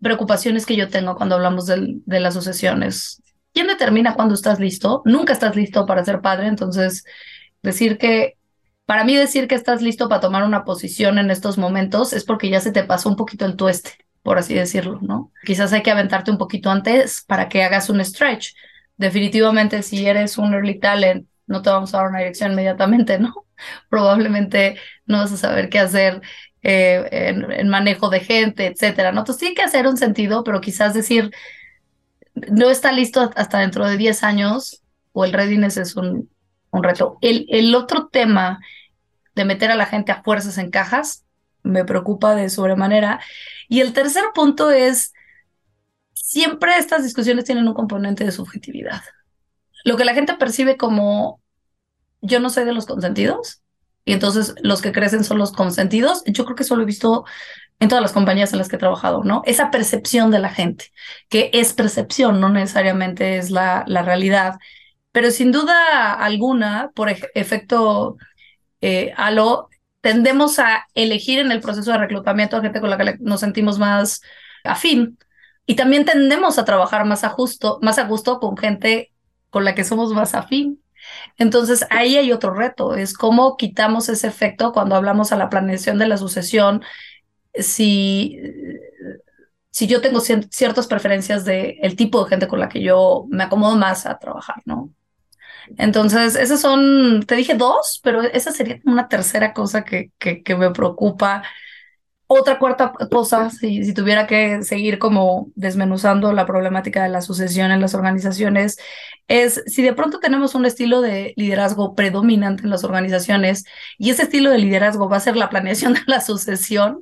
preocupaciones 0.00 0.66
que 0.66 0.76
yo 0.76 0.88
tengo 0.88 1.16
cuando 1.16 1.34
hablamos 1.34 1.66
de, 1.66 2.00
las 2.06 2.34
sucesiones. 2.34 3.22
¿Quién 3.52 3.66
determina 3.66 4.14
cuándo 4.14 4.34
estás 4.34 4.60
listo? 4.60 5.02
Nunca 5.04 5.32
estás 5.32 5.56
listo 5.56 5.86
para 5.86 6.04
ser 6.04 6.20
padre, 6.20 6.46
entonces 6.46 7.04
decir 7.62 7.98
que, 7.98 8.36
para 8.86 9.04
mí 9.04 9.16
decir 9.16 9.48
que 9.48 9.54
estás 9.54 9.82
listo 9.82 10.08
para 10.08 10.20
tomar 10.20 10.44
una 10.44 10.64
posición 10.64 11.18
en 11.18 11.30
estos 11.30 11.58
momentos 11.58 12.12
es 12.12 12.24
porque 12.24 12.48
ya 12.48 12.60
se 12.60 12.72
te 12.72 12.84
pasó 12.84 13.08
un 13.08 13.16
poquito 13.16 13.44
el 13.44 13.56
tueste, 13.56 13.92
por 14.22 14.38
así 14.38 14.54
decirlo, 14.54 14.98
¿no? 15.02 15.32
Quizás 15.44 15.72
hay 15.72 15.82
que 15.82 15.90
aventarte 15.90 16.30
un 16.30 16.38
poquito 16.38 16.70
antes 16.70 17.24
para 17.26 17.48
que 17.48 17.64
hagas 17.64 17.90
un 17.90 18.04
stretch. 18.04 18.54
Definitivamente 18.98 19.82
si 19.82 20.06
eres 20.06 20.36
un 20.38 20.52
early 20.52 20.78
talent, 20.78 21.26
no 21.46 21.62
te 21.62 21.70
vamos 21.70 21.94
a 21.94 21.98
dar 21.98 22.08
una 22.08 22.18
dirección 22.18 22.52
inmediatamente, 22.52 23.18
¿no? 23.18 23.46
Probablemente 23.88 24.76
no 25.06 25.18
vas 25.18 25.32
a 25.32 25.36
saber 25.36 25.70
qué 25.70 25.78
hacer 25.78 26.20
eh, 26.62 27.08
en, 27.10 27.68
manejo 27.68 28.10
de 28.10 28.20
gente, 28.20 28.66
etcétera, 28.66 29.12
¿no? 29.12 29.20
Entonces 29.20 29.40
tiene 29.40 29.54
que 29.54 29.62
hacer 29.62 29.86
un 29.86 29.96
sentido, 29.96 30.44
pero 30.44 30.60
quizás 30.60 30.92
decir, 30.92 31.30
no 32.34 32.70
está 32.70 32.92
listo 32.92 33.30
hasta 33.36 33.60
dentro 33.60 33.86
de 33.86 33.96
10 33.96 34.22
años 34.22 34.82
o 35.12 35.24
el 35.24 35.32
readiness 35.32 35.76
es 35.76 35.96
un, 35.96 36.28
un 36.70 36.82
reto. 36.82 37.18
El, 37.22 37.46
el 37.48 37.74
otro 37.74 38.08
tema 38.08 38.60
de 39.34 39.44
meter 39.44 39.70
a 39.70 39.76
la 39.76 39.86
gente 39.86 40.12
a 40.12 40.22
fuerzas 40.22 40.58
en 40.58 40.70
cajas 40.70 41.24
me 41.62 41.84
preocupa 41.84 42.34
de 42.34 42.50
sobremanera. 42.50 43.20
Y 43.68 43.80
el 43.80 43.92
tercer 43.92 44.24
punto 44.34 44.70
es, 44.70 45.12
siempre 46.28 46.76
estas 46.76 47.02
discusiones 47.02 47.46
tienen 47.46 47.66
un 47.66 47.72
componente 47.72 48.22
de 48.22 48.32
subjetividad. 48.32 49.00
Lo 49.82 49.96
que 49.96 50.04
la 50.04 50.12
gente 50.12 50.34
percibe 50.34 50.76
como 50.76 51.40
yo 52.20 52.38
no 52.38 52.50
soy 52.50 52.66
de 52.66 52.74
los 52.74 52.84
consentidos, 52.84 53.62
y 54.04 54.12
entonces 54.12 54.54
los 54.62 54.82
que 54.82 54.92
crecen 54.92 55.24
son 55.24 55.38
los 55.38 55.52
consentidos, 55.52 56.22
yo 56.26 56.44
creo 56.44 56.54
que 56.54 56.64
eso 56.64 56.76
lo 56.76 56.82
he 56.82 56.86
visto 56.86 57.24
en 57.80 57.88
todas 57.88 58.02
las 58.02 58.12
compañías 58.12 58.52
en 58.52 58.58
las 58.58 58.68
que 58.68 58.76
he 58.76 58.78
trabajado, 58.78 59.24
¿no? 59.24 59.40
Esa 59.46 59.70
percepción 59.70 60.30
de 60.30 60.40
la 60.40 60.50
gente, 60.50 60.92
que 61.30 61.48
es 61.54 61.72
percepción, 61.72 62.40
no 62.40 62.50
necesariamente 62.50 63.38
es 63.38 63.50
la, 63.50 63.84
realidad, 63.86 64.58
pero 65.12 65.30
sin 65.30 65.50
duda 65.50 66.12
alguna, 66.12 66.90
por 66.94 67.08
efecto 67.08 68.18
eh, 68.82 69.14
halo, 69.16 69.70
tendemos 70.02 70.58
a 70.58 70.88
elegir 70.92 71.38
en 71.38 71.52
el 71.52 71.60
proceso 71.60 71.90
de 71.90 71.98
reclutamiento 71.98 72.58
a 72.58 72.60
gente 72.60 72.82
con 72.82 72.90
la 72.90 72.98
que 72.98 73.16
nos 73.20 73.40
sentimos 73.40 73.78
más 73.78 74.20
afín 74.62 75.16
y 75.68 75.76
también 75.76 76.06
tendemos 76.06 76.58
a 76.58 76.64
trabajar 76.64 77.04
más 77.04 77.24
a, 77.24 77.36
más 77.82 77.98
a 77.98 78.04
gusto 78.04 78.40
con 78.40 78.56
gente 78.56 79.12
con 79.50 79.66
la 79.66 79.74
que 79.74 79.84
somos 79.84 80.12
más 80.14 80.34
afín. 80.34 80.82
Entonces 81.36 81.86
ahí 81.90 82.16
hay 82.16 82.32
otro 82.32 82.54
reto, 82.54 82.94
es 82.94 83.12
cómo 83.12 83.58
quitamos 83.58 84.08
ese 84.08 84.28
efecto 84.28 84.72
cuando 84.72 84.96
hablamos 84.96 85.30
a 85.30 85.36
la 85.36 85.50
planeación 85.50 85.98
de 85.98 86.06
la 86.08 86.16
sucesión, 86.16 86.82
si, 87.54 88.38
si 89.70 89.86
yo 89.86 90.00
tengo 90.00 90.20
ciertas 90.20 90.86
preferencias 90.86 91.44
de 91.44 91.78
el 91.82 91.96
tipo 91.96 92.24
de 92.24 92.30
gente 92.30 92.48
con 92.48 92.60
la 92.60 92.70
que 92.70 92.82
yo 92.82 93.26
me 93.28 93.44
acomodo 93.44 93.76
más 93.76 94.06
a 94.06 94.18
trabajar, 94.18 94.62
¿no? 94.64 94.90
Entonces, 95.76 96.34
esas 96.34 96.62
son, 96.62 97.24
te 97.26 97.36
dije 97.36 97.54
dos, 97.54 98.00
pero 98.02 98.22
esa 98.22 98.52
sería 98.52 98.80
una 98.86 99.08
tercera 99.08 99.52
cosa 99.52 99.84
que, 99.84 100.12
que, 100.18 100.42
que 100.42 100.56
me 100.56 100.70
preocupa. 100.70 101.42
Otra 102.30 102.58
cuarta 102.58 102.92
cosa, 103.10 103.48
si, 103.48 103.94
tuviera 103.94 104.26
que 104.26 104.62
seguir 104.62 104.98
como 104.98 105.50
desmenuzando 105.54 106.30
la 106.34 106.44
problemática 106.44 107.02
de 107.02 107.08
la 107.08 107.22
sucesión 107.22 107.70
en 107.70 107.80
las 107.80 107.94
organizaciones, 107.94 108.76
es 109.28 109.62
si 109.66 109.82
de 109.82 109.94
pronto 109.94 110.20
tenemos 110.20 110.54
un 110.54 110.66
estilo 110.66 111.00
de 111.00 111.32
liderazgo 111.36 111.94
predominante 111.94 112.64
en 112.64 112.70
las 112.70 112.84
organizaciones 112.84 113.64
y 113.96 114.10
ese 114.10 114.24
estilo 114.24 114.50
de 114.50 114.58
liderazgo 114.58 115.08
va 115.08 115.16
a 115.16 115.20
ser 115.20 115.36
la 115.36 115.48
planeación 115.48 115.94
de 115.94 116.02
la 116.06 116.20
sucesión, 116.20 117.00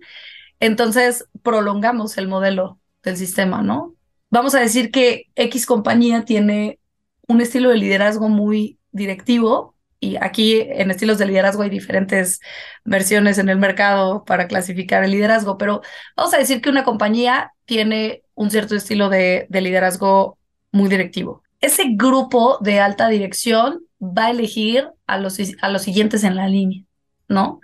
entonces 0.60 1.26
prolongamos 1.42 2.18
el 2.18 2.28
modelo 2.28 2.78
del 3.02 3.16
sistema, 3.16 3.62
¿no? 3.62 3.96
Vamos 4.30 4.54
a 4.54 4.60
decir 4.60 4.92
que 4.92 5.24
X 5.34 5.66
compañía 5.66 6.24
tiene 6.24 6.78
un 7.26 7.40
estilo 7.40 7.70
de 7.70 7.78
liderazgo 7.78 8.28
muy 8.28 8.78
directivo 8.92 9.75
y 10.00 10.16
aquí 10.16 10.60
en 10.60 10.90
estilos 10.90 11.18
de 11.18 11.26
liderazgo 11.26 11.62
hay 11.62 11.70
diferentes 11.70 12.40
versiones 12.84 13.38
en 13.38 13.48
el 13.48 13.58
mercado 13.58 14.24
para 14.24 14.46
clasificar 14.46 15.04
el 15.04 15.12
liderazgo, 15.12 15.56
pero 15.58 15.82
vamos 16.16 16.34
a 16.34 16.38
decir 16.38 16.60
que 16.60 16.70
una 16.70 16.84
compañía 16.84 17.52
tiene 17.64 18.22
un 18.34 18.50
cierto 18.50 18.76
estilo 18.76 19.08
de, 19.08 19.46
de 19.48 19.60
liderazgo 19.60 20.38
muy 20.70 20.88
directivo. 20.88 21.42
Ese 21.60 21.84
grupo 21.96 22.58
de 22.60 22.80
alta 22.80 23.08
dirección 23.08 23.82
va 24.00 24.26
a 24.26 24.30
elegir 24.30 24.88
a 25.06 25.18
los, 25.18 25.38
a 25.60 25.68
los 25.68 25.82
siguientes 25.82 26.24
en 26.24 26.36
la 26.36 26.48
línea, 26.48 26.82
¿no? 27.28 27.60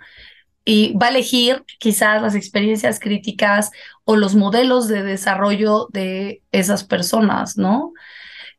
Y 0.65 0.93
va 0.97 1.07
a 1.07 1.09
elegir 1.09 1.63
quizás 1.79 2.21
las 2.21 2.35
experiencias 2.35 2.99
críticas 2.99 3.71
o 4.05 4.15
los 4.15 4.33
modelos 4.33 4.87
de 4.87 5.03
desarrollo 5.03 5.87
de 5.91 6.41
esas 6.51 6.83
personas, 6.83 7.57
¿no? 7.57 7.93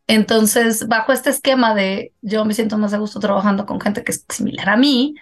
Entonces, 0.06 0.86
bajo 0.89 1.12
este 1.12 1.31
esquema 1.31 1.74
de 1.74 2.12
yo 2.20 2.44
me 2.44 2.55
siento 2.55 2.78
más 2.78 2.93
a 2.93 2.98
gusto 2.98 3.20
trabajando 3.20 3.66
con 3.66 3.81
gente 3.81 4.05
que 4.05 4.12
es 4.12 4.24
similar 4.28 4.68
a 4.70 4.76
mí, 4.76 5.14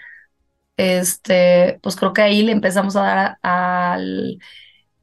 este, 0.76 1.78
pues 1.82 1.96
creo 1.96 2.12
que 2.12 2.22
ahí 2.22 2.42
le 2.42 2.52
empezamos 2.52 2.96
a 2.96 3.02
dar 3.02 3.38
al, 3.42 4.38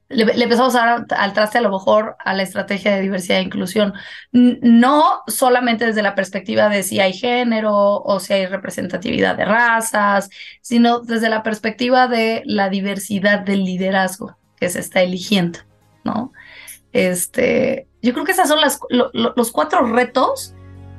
le, 0.09 0.23
empezamos 0.23 0.75
a 0.75 0.79
dar 0.85 1.05
al 1.17 1.33
traste 1.33 1.59
a 1.59 1.61
lo 1.61 1.71
mejor 1.71 2.17
a 2.19 2.33
la 2.33 2.43
estrategia 2.43 2.95
de 2.95 3.01
diversidad 3.01 3.39
e 3.39 3.43
inclusión. 3.43 3.93
No 4.31 5.21
solamente 5.27 5.85
desde 5.85 6.01
la 6.01 6.15
perspectiva 6.15 6.67
de 6.69 6.83
si 6.83 6.99
hay 6.99 7.13
género 7.13 8.01
o 8.01 8.19
si 8.19 8.33
hay 8.33 8.45
representatividad 8.47 9.37
de 9.37 9.45
razas, 9.45 10.29
sino 10.61 10.99
desde 10.99 11.29
la 11.29 11.43
perspectiva 11.43 12.07
de 12.07 12.41
la 12.45 12.69
diversidad 12.69 13.39
del 13.39 13.63
liderazgo 13.63 14.37
que 14.59 14.69
se 14.69 14.79
está 14.79 15.01
eligiendo, 15.01 15.59
¿no? 16.03 16.33
Este, 16.91 17.88
yo 18.01 18.13
creo 18.13 18.25
que 18.25 18.31
esos 18.31 18.47
son 18.47 18.61
las, 18.61 18.79
los 18.89 19.51
cuatro 19.51 19.85
retos 19.85 20.53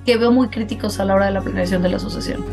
que 0.04 0.16
veo 0.16 0.30
muy 0.32 0.48
críticos 0.48 1.00
a 1.00 1.04
la 1.04 1.14
hora 1.14 1.26
de 1.26 1.32
la 1.32 1.40
planeación 1.40 1.82
de 1.82 1.88
la 1.88 1.96
asociación. 1.96 2.44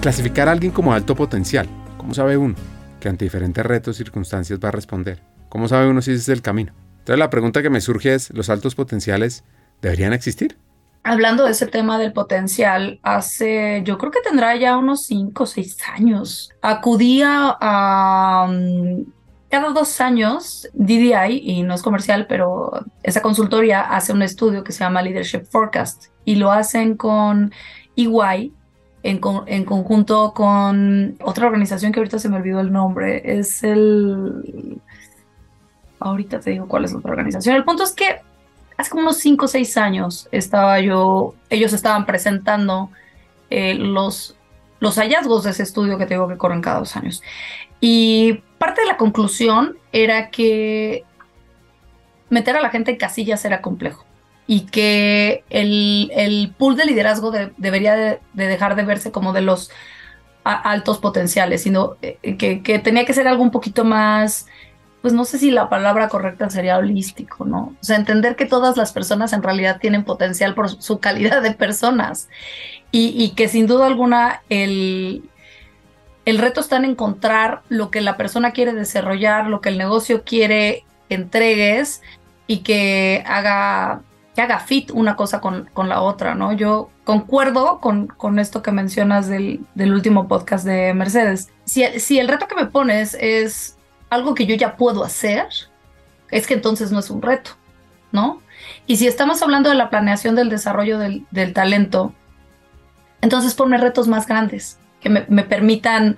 Clasificar 0.00 0.48
a 0.48 0.52
alguien 0.52 0.72
como 0.72 0.92
alto 0.92 1.14
potencial. 1.14 1.68
¿Cómo 1.96 2.14
sabe 2.14 2.36
uno 2.36 2.54
que 3.00 3.08
ante 3.08 3.24
diferentes 3.24 3.64
retos 3.64 3.96
y 3.96 3.98
circunstancias 3.98 4.58
va 4.62 4.68
a 4.68 4.72
responder? 4.72 5.22
¿Cómo 5.48 5.66
sabe 5.68 5.88
uno 5.88 6.02
si 6.02 6.12
ese 6.12 6.20
es 6.20 6.28
el 6.28 6.42
camino? 6.42 6.72
Entonces 6.98 7.18
la 7.18 7.30
pregunta 7.30 7.62
que 7.62 7.70
me 7.70 7.80
surge 7.80 8.14
es, 8.14 8.30
¿los 8.34 8.50
altos 8.50 8.74
potenciales 8.74 9.44
deberían 9.80 10.12
existir? 10.12 10.58
hablando 11.04 11.44
de 11.44 11.52
ese 11.52 11.66
tema 11.66 11.98
del 11.98 12.12
potencial, 12.12 13.00
hace, 13.02 13.82
yo 13.84 13.96
creo 13.96 14.12
que 14.12 14.20
tendrá 14.20 14.54
ya 14.56 14.76
unos 14.76 15.04
cinco 15.04 15.44
o 15.44 15.46
seis 15.46 15.78
años, 15.94 16.50
acudía 16.60 17.56
a... 17.58 18.46
Um, 18.50 19.06
cada 19.48 19.70
dos 19.70 20.00
años, 20.00 20.68
DDI, 20.74 21.40
y 21.42 21.62
no 21.62 21.74
es 21.74 21.82
comercial, 21.82 22.26
pero 22.28 22.84
esa 23.02 23.22
consultoría 23.22 23.80
hace 23.80 24.12
un 24.12 24.22
estudio 24.22 24.62
que 24.62 24.72
se 24.72 24.80
llama 24.80 25.02
Leadership 25.02 25.44
Forecast 25.44 26.06
y 26.24 26.34
lo 26.34 26.52
hacen 26.52 26.96
con 26.96 27.52
EY 27.96 28.52
en, 29.02 29.20
en 29.46 29.64
conjunto 29.64 30.34
con 30.34 31.16
otra 31.22 31.46
organización 31.46 31.92
que 31.92 32.00
ahorita 32.00 32.18
se 32.18 32.28
me 32.28 32.36
olvidó 32.36 32.60
el 32.60 32.72
nombre. 32.72 33.22
Es 33.24 33.62
el... 33.64 34.80
Ahorita 36.00 36.40
te 36.40 36.50
digo 36.50 36.68
cuál 36.68 36.84
es 36.84 36.92
la 36.92 36.98
otra 36.98 37.12
organización. 37.12 37.56
El 37.56 37.64
punto 37.64 37.82
es 37.82 37.92
que 37.92 38.20
hace 38.76 38.90
como 38.90 39.02
unos 39.02 39.16
5 39.16 39.44
o 39.44 39.48
6 39.48 39.76
años 39.78 40.28
estaba 40.30 40.78
yo, 40.80 41.34
ellos 41.50 41.72
estaban 41.72 42.06
presentando 42.06 42.90
eh, 43.50 43.74
los, 43.74 44.36
los 44.80 44.96
hallazgos 44.96 45.44
de 45.44 45.50
ese 45.50 45.62
estudio 45.62 45.98
que 45.98 46.06
tengo 46.06 46.28
que 46.28 46.36
corren 46.36 46.60
cada 46.60 46.80
dos 46.80 46.96
años. 46.96 47.22
Y 47.80 48.42
parte 48.58 48.80
de 48.80 48.86
la 48.86 48.96
conclusión 48.96 49.76
era 49.92 50.30
que 50.30 51.04
meter 52.30 52.56
a 52.56 52.60
la 52.60 52.70
gente 52.70 52.90
en 52.90 52.96
casillas 52.96 53.44
era 53.44 53.62
complejo 53.62 54.04
y 54.46 54.62
que 54.62 55.44
el, 55.50 56.10
el 56.14 56.54
pool 56.56 56.76
de 56.76 56.86
liderazgo 56.86 57.30
debería 57.58 57.94
de, 57.94 58.18
dejar 58.32 58.76
de 58.76 58.82
verse 58.82 59.12
como 59.12 59.32
de 59.32 59.42
los 59.42 59.70
altos 60.44 60.98
potenciales, 60.98 61.62
sino 61.62 61.96
eh, 62.00 62.36
que, 62.38 62.62
que, 62.62 62.78
tenía 62.78 63.04
que 63.04 63.12
ser 63.12 63.28
algo 63.28 63.42
un 63.42 63.50
poquito 63.50 63.84
más 63.84 64.46
pues 65.08 65.16
no 65.16 65.24
sé 65.24 65.38
si 65.38 65.50
la 65.50 65.70
palabra 65.70 66.10
correcta 66.10 66.50
sería 66.50 66.76
holístico, 66.76 67.46
¿no? 67.46 67.74
O 67.80 67.82
sea, 67.82 67.96
entender 67.96 68.36
que 68.36 68.44
todas 68.44 68.76
las 68.76 68.92
personas 68.92 69.32
en 69.32 69.42
realidad 69.42 69.78
tienen 69.80 70.04
potencial 70.04 70.54
por 70.54 70.68
su 70.68 70.98
calidad 70.98 71.40
de 71.40 71.52
personas 71.52 72.28
y, 72.90 73.30
que 73.30 73.48
sin 73.48 73.66
duda 73.66 73.86
alguna 73.86 74.42
el, 74.50 75.22
el 76.26 76.36
reto 76.36 76.60
está 76.60 76.76
en 76.76 76.84
encontrar 76.84 77.62
lo 77.70 77.90
que 77.90 78.02
la 78.02 78.18
persona 78.18 78.50
quiere 78.50 78.74
desarrollar, 78.74 79.46
lo 79.46 79.62
que 79.62 79.70
el 79.70 79.78
negocio 79.78 80.24
quiere 80.24 80.84
entregues 81.08 82.02
y 82.46 82.58
que 82.58 83.24
haga, 83.26 84.02
que 84.36 84.42
haga 84.42 84.58
fit 84.58 84.90
una 84.90 85.16
cosa 85.16 85.40
con, 85.40 85.70
con 85.72 85.88
la 85.88 86.02
otra, 86.02 86.34
¿no? 86.34 86.52
Yo 86.52 86.90
concuerdo 87.04 87.80
con, 87.80 88.08
con 88.08 88.38
esto 88.38 88.62
que 88.62 88.72
mencionas 88.72 89.26
del, 89.26 89.60
del 89.74 89.94
último 89.94 90.28
podcast 90.28 90.66
de 90.66 90.92
Mercedes. 90.92 91.48
Si, 91.64 91.98
si 91.98 92.18
el 92.18 92.28
reto 92.28 92.46
que 92.46 92.56
me 92.56 92.66
pones 92.66 93.16
es 93.18 93.77
algo 94.10 94.34
que 94.34 94.46
yo 94.46 94.54
ya 94.54 94.76
puedo 94.76 95.04
hacer, 95.04 95.46
es 96.30 96.46
que 96.46 96.54
entonces 96.54 96.92
no 96.92 96.98
es 96.98 97.10
un 97.10 97.22
reto, 97.22 97.52
¿no? 98.12 98.42
Y 98.86 98.96
si 98.96 99.06
estamos 99.06 99.42
hablando 99.42 99.68
de 99.70 99.76
la 99.76 99.90
planeación 99.90 100.34
del 100.34 100.48
desarrollo 100.48 100.98
del, 100.98 101.52
talento, 101.52 102.14
entonces 103.20 103.54
ponme 103.54 103.78
retos 103.78 104.08
más 104.08 104.26
grandes 104.26 104.78
que 105.00 105.08
me, 105.10 105.42
permitan 105.44 106.16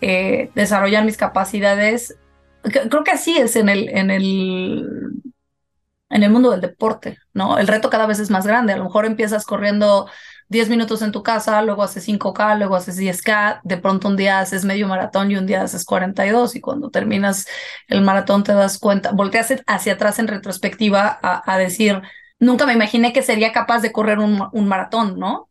eh, 0.00 0.50
desarrollar 0.54 1.04
mis 1.04 1.16
capacidades. 1.16 2.16
Creo 2.62 3.04
que 3.04 3.10
así 3.10 3.36
es 3.36 3.56
en 3.56 3.68
el, 3.68 3.88
en 3.88 4.10
el 4.10 4.86
en 6.10 6.24
el 6.24 6.30
mundo 6.30 6.50
del 6.50 6.60
deporte, 6.60 7.18
¿no? 7.32 7.56
El 7.56 7.68
reto 7.68 7.88
cada 7.88 8.06
vez 8.06 8.18
es 8.18 8.30
más 8.30 8.46
grande. 8.46 8.72
A 8.72 8.76
lo 8.76 8.84
mejor 8.84 9.06
empiezas 9.06 9.46
corriendo 9.46 10.08
10 10.50 10.68
minutos 10.68 11.00
en 11.02 11.12
tu 11.12 11.22
casa, 11.22 11.62
luego 11.62 11.84
haces 11.84 12.08
5K, 12.08 12.58
luego 12.58 12.74
haces 12.74 12.98
10K, 12.98 13.60
de 13.62 13.76
pronto 13.76 14.08
un 14.08 14.16
día 14.16 14.40
haces 14.40 14.64
medio 14.64 14.88
maratón 14.88 15.30
y 15.30 15.36
un 15.36 15.46
día 15.46 15.62
haces 15.62 15.84
42 15.84 16.56
y 16.56 16.60
cuando 16.60 16.90
terminas 16.90 17.46
el 17.86 18.02
maratón 18.02 18.42
te 18.42 18.52
das 18.52 18.78
cuenta, 18.78 19.12
volteas 19.12 19.54
hacia 19.68 19.92
atrás 19.92 20.18
en 20.18 20.26
retrospectiva 20.26 21.20
a, 21.22 21.56
decir, 21.56 22.02
nunca 22.40 22.66
me 22.66 22.72
imaginé 22.72 23.12
que 23.12 23.22
sería 23.22 23.52
capaz 23.52 23.80
de 23.80 23.92
correr 23.92 24.18
un, 24.18 24.48
un, 24.52 24.66
maratón, 24.66 25.20
¿no? 25.20 25.48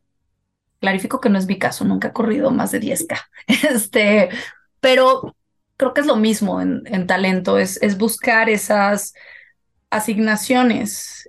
Clarifico 0.81 1.21
que 1.21 1.29
no 1.29 1.39
es 1.39 1.45
mi 1.47 1.57
caso, 1.57 1.85
nunca 1.85 2.09
he 2.09 2.13
corrido 2.13 2.51
más 2.51 2.71
de 2.71 2.81
10K. 2.81 3.17
Este, 3.47 4.29
pero 4.81 5.33
creo 5.77 5.93
que 5.93 6.01
es 6.01 6.07
lo 6.07 6.17
mismo 6.17 6.59
en, 6.59 6.83
en 6.85 7.07
talento, 7.07 7.57
es, 7.57 7.81
es 7.81 7.97
buscar 7.97 8.49
esas 8.49 9.13
asignaciones 9.89 11.28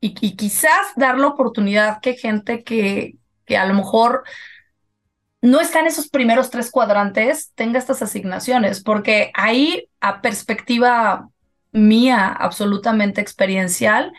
y, 0.00 0.14
y, 0.20 0.36
quizás 0.36 0.86
dar 0.96 1.18
la 1.18 1.26
oportunidad 1.26 2.00
que 2.00 2.14
gente 2.14 2.64
que, 2.64 3.16
que 3.44 3.56
a 3.56 3.66
lo 3.66 3.74
mejor 3.74 4.24
no 5.42 5.60
está 5.60 5.80
en 5.80 5.86
esos 5.86 6.08
primeros 6.08 6.50
tres 6.50 6.70
cuadrantes 6.70 7.52
tenga 7.54 7.78
estas 7.78 8.02
asignaciones, 8.02 8.82
porque 8.82 9.30
ahí 9.34 9.88
a 10.00 10.20
perspectiva 10.20 11.28
mía 11.72 12.28
absolutamente 12.28 13.20
experiencial, 13.20 14.12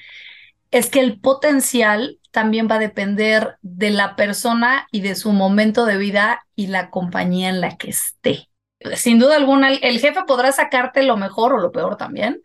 es 0.71 0.89
que 0.89 1.01
el 1.01 1.19
potencial 1.19 2.19
también 2.31 2.67
va 2.69 2.75
a 2.75 2.79
depender 2.79 3.57
de 3.61 3.89
la 3.89 4.15
persona 4.15 4.87
y 4.91 5.01
de 5.01 5.15
su 5.15 5.33
momento 5.33 5.85
de 5.85 5.97
vida 5.97 6.45
y 6.55 6.67
la 6.67 6.89
compañía 6.89 7.49
en 7.49 7.59
la 7.59 7.75
que 7.75 7.89
esté. 7.89 8.49
Sin 8.95 9.19
duda 9.19 9.35
alguna, 9.35 9.73
el 9.73 9.99
jefe 9.99 10.23
podrá 10.25 10.51
sacarte 10.51 11.03
lo 11.03 11.17
mejor 11.17 11.53
o 11.53 11.57
lo 11.57 11.71
peor 11.71 11.97
también, 11.97 12.41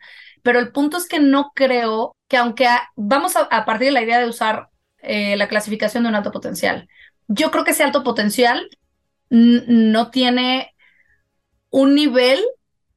pero 0.46 0.60
el 0.60 0.70
punto 0.70 0.96
es 0.96 1.08
que 1.08 1.18
no 1.18 1.50
creo 1.56 2.14
que 2.28 2.36
aunque 2.36 2.68
vamos 2.94 3.34
a, 3.34 3.64
partir 3.64 3.88
de 3.88 3.92
la 3.92 4.02
idea 4.02 4.20
de 4.20 4.28
usar 4.28 4.68
eh, 4.98 5.36
la 5.36 5.48
clasificación 5.48 6.04
de 6.04 6.08
un 6.08 6.14
alto 6.14 6.30
potencial, 6.30 6.88
yo 7.26 7.50
creo 7.50 7.64
que 7.64 7.72
ese 7.72 7.82
alto 7.82 8.04
potencial 8.04 8.68
no 9.28 10.12
tiene 10.12 10.72
un 11.70 11.96
nivel 11.96 12.44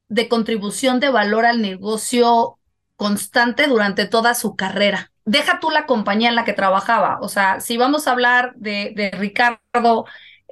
de 0.06 0.28
contribución 0.28 1.00
de 1.00 1.08
valor 1.08 1.44
al 1.44 1.60
negocio 1.60 2.60
constante 2.94 3.66
durante 3.66 4.06
toda 4.06 4.34
su 4.34 4.54
carrera. 4.54 5.10
Deja 5.24 5.58
tú 5.58 5.70
la 5.70 5.86
compañía 5.86 6.28
en 6.28 6.36
la 6.36 6.44
que 6.44 6.52
trabajaba. 6.52 7.18
O 7.20 7.28
sea, 7.28 7.58
si 7.58 7.76
vamos 7.76 8.06
a 8.06 8.12
hablar 8.12 8.54
de, 8.54 9.10
Ricardo 9.18 10.04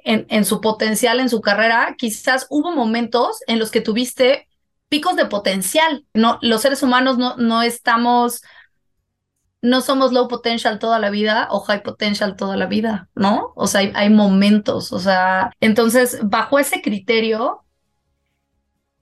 en, 0.03 0.43
su 0.43 0.59
potencial, 0.59 1.21
en 1.21 1.29
su 1.29 1.39
carrera, 1.39 1.95
quizás 1.97 2.45
hubo 2.49 2.73
momentos 2.73 3.39
en 3.47 3.57
los 3.57 3.71
que 3.71 3.79
tuviste 3.79 4.48
picos 4.89 5.15
de 5.15 5.25
potencial. 5.25 6.05
No, 6.13 6.39
los 6.41 6.61
seres 6.61 6.83
humanos 6.83 7.17
no, 7.17 7.37
no 7.37 7.61
estamos 7.61 8.41
no 9.61 9.81
somos 9.81 10.13
low 10.13 10.27
potential 10.27 10.79
toda 10.79 10.99
la 10.99 11.09
vida 11.09 11.47
o 11.51 11.59
high 11.61 11.83
potential 11.83 12.35
toda 12.35 12.55
la 12.55 12.65
vida, 12.65 13.09
¿no? 13.15 13.51
O 13.55 13.67
sea, 13.67 13.81
hay, 13.93 14.09
momentos, 14.09 14.93
o 14.93 14.99
sea, 14.99 15.51
entonces, 15.59 16.19
bajo 16.23 16.59
ese 16.59 16.81
criterio, 16.81 17.65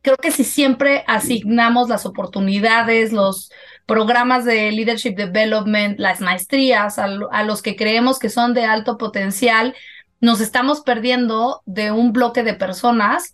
creo 0.01 0.17
que 0.17 0.31
si 0.31 0.43
siempre 0.43 1.03
asignamos 1.07 1.89
las 1.89 2.05
oportunidades, 2.05 3.11
los 3.11 3.51
programas 3.85 4.45
de 4.45 4.71
leadership 4.71 5.15
development, 5.15 5.99
las 5.99 6.21
maestrías 6.21 6.97
a, 6.97 7.07
a 7.31 7.43
los 7.43 7.61
que 7.61 7.75
creemos 7.75 8.17
que 8.17 8.29
son 8.29 8.53
de 8.53 8.65
alto 8.65 8.97
potencial, 8.97 9.75
nos 10.21 10.41
estamos 10.41 10.81
perdiendo 10.81 11.61
de 11.65 11.91
un 11.91 12.13
bloque 12.13 12.43
de 12.43 12.55
personas 12.55 13.33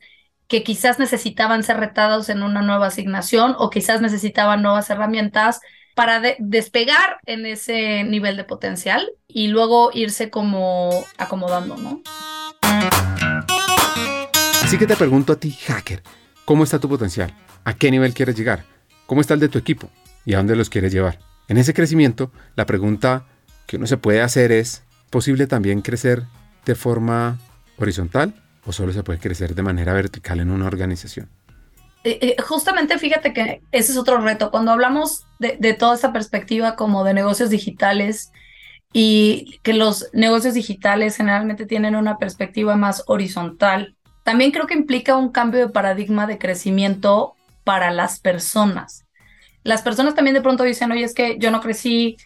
que 0.53 0.61
quizás 0.61 0.99
necesitaban 0.99 1.63
ser 1.63 1.77
retados 1.77 2.30
en 2.30 2.43
una 2.43 2.61
nueva 2.61 2.85
asignación 2.85 3.55
o 3.57 3.71
quizás 3.71 4.01
necesitaban 4.01 4.61
nuevas 4.61 4.88
herramientas 4.91 5.61
para 5.95 6.21
despegar 6.38 7.17
en 7.25 7.47
ese 7.47 8.03
nivel 8.03 8.38
de 8.38 8.43
potencial 8.43 9.09
y 9.27 9.47
luego 9.47 9.89
irse 9.95 10.30
como 10.30 10.91
acomodando, 11.17 11.75
¿no? 11.75 12.03
Así 14.61 14.77
que 14.77 14.85
te 14.85 14.95
pregunto 14.95 15.34
a 15.34 15.38
ti, 15.38 15.57
hacker, 15.65 16.03
¿cómo 16.45 16.63
está 16.63 16.77
tu 16.77 16.88
potencial? 16.88 17.34
¿A 17.63 17.73
qué 17.73 17.89
nivel 17.89 18.13
quieres 18.13 18.35
llegar? 18.35 18.63
¿Cómo 19.07 19.21
está 19.21 19.34
el 19.34 19.39
de 19.39 19.49
tu 19.49 19.57
equipo? 19.57 19.89
¿Y 20.23 20.35
a 20.35 20.38
dónde 20.38 20.55
los 20.55 20.69
quieres 20.69 20.93
llevar? 20.93 21.17
En 21.47 21.57
ese 21.57 21.73
crecimiento, 21.73 22.31
la 22.55 22.67
pregunta 22.67 23.25
que 23.65 23.77
uno 23.77 23.88
se 23.88 23.97
puede 23.97 24.21
hacer 24.21 24.51
es, 24.51 24.84
¿posible 25.09 25.47
también 25.47 25.81
crecer 25.81 26.25
de 26.63 26.75
forma 26.75 27.39
horizontal 27.80 28.43
o 28.65 28.72
solo 28.72 28.94
se 28.94 29.03
puede 29.03 29.19
crecer 29.19 29.56
de 29.56 29.61
manera 29.61 29.94
vertical 29.94 30.40
en 30.40 30.52
una 30.52 30.68
organización? 30.68 31.30
Eh, 32.03 32.19
eh, 32.22 32.41
justamente 32.41 32.98
fíjate 32.98 33.34
que 33.34 33.61
ese 33.72 33.94
es 33.94 33.98
otro 33.98 34.18
reto. 34.19 34.52
Cuando 34.52 34.72
hablamos 34.72 35.26
de, 35.40 35.73
toda 35.73 35.95
esta 35.95 36.11
perspectiva 36.11 36.76
como 36.76 37.03
de 37.03 37.14
negocios 37.14 37.49
digitales 37.49 38.31
y 38.91 39.60
que 39.64 39.73
los 39.73 40.10
negocios 40.14 40.53
digitales 40.53 41.15
generalmente 41.15 41.65
tienen 41.65 41.95
una 41.95 42.18
perspectiva 42.18 42.76
más 42.76 43.03
horizontal, 43.07 43.95
también 44.23 44.52
creo 44.52 44.68
que 44.68 44.73
implica 44.73 45.15
un 45.15 45.31
cambio 45.31 45.61
de 45.61 45.69
paradigma 45.69 46.27
de 46.27 46.38
crecimiento 46.38 47.35
para 47.64 47.91
las 47.91 48.19
personas. 48.19 49.06
Las 49.64 49.81
personas 49.81 50.14
también 50.14 50.34
de 50.34 50.41
pronto 50.41 50.64
dicen, 50.64 50.91
oye, 50.91 51.03
es 51.03 51.14
que 51.14 51.38
yo 51.40 51.52
no 51.52 51.61
crecí, 51.61 52.18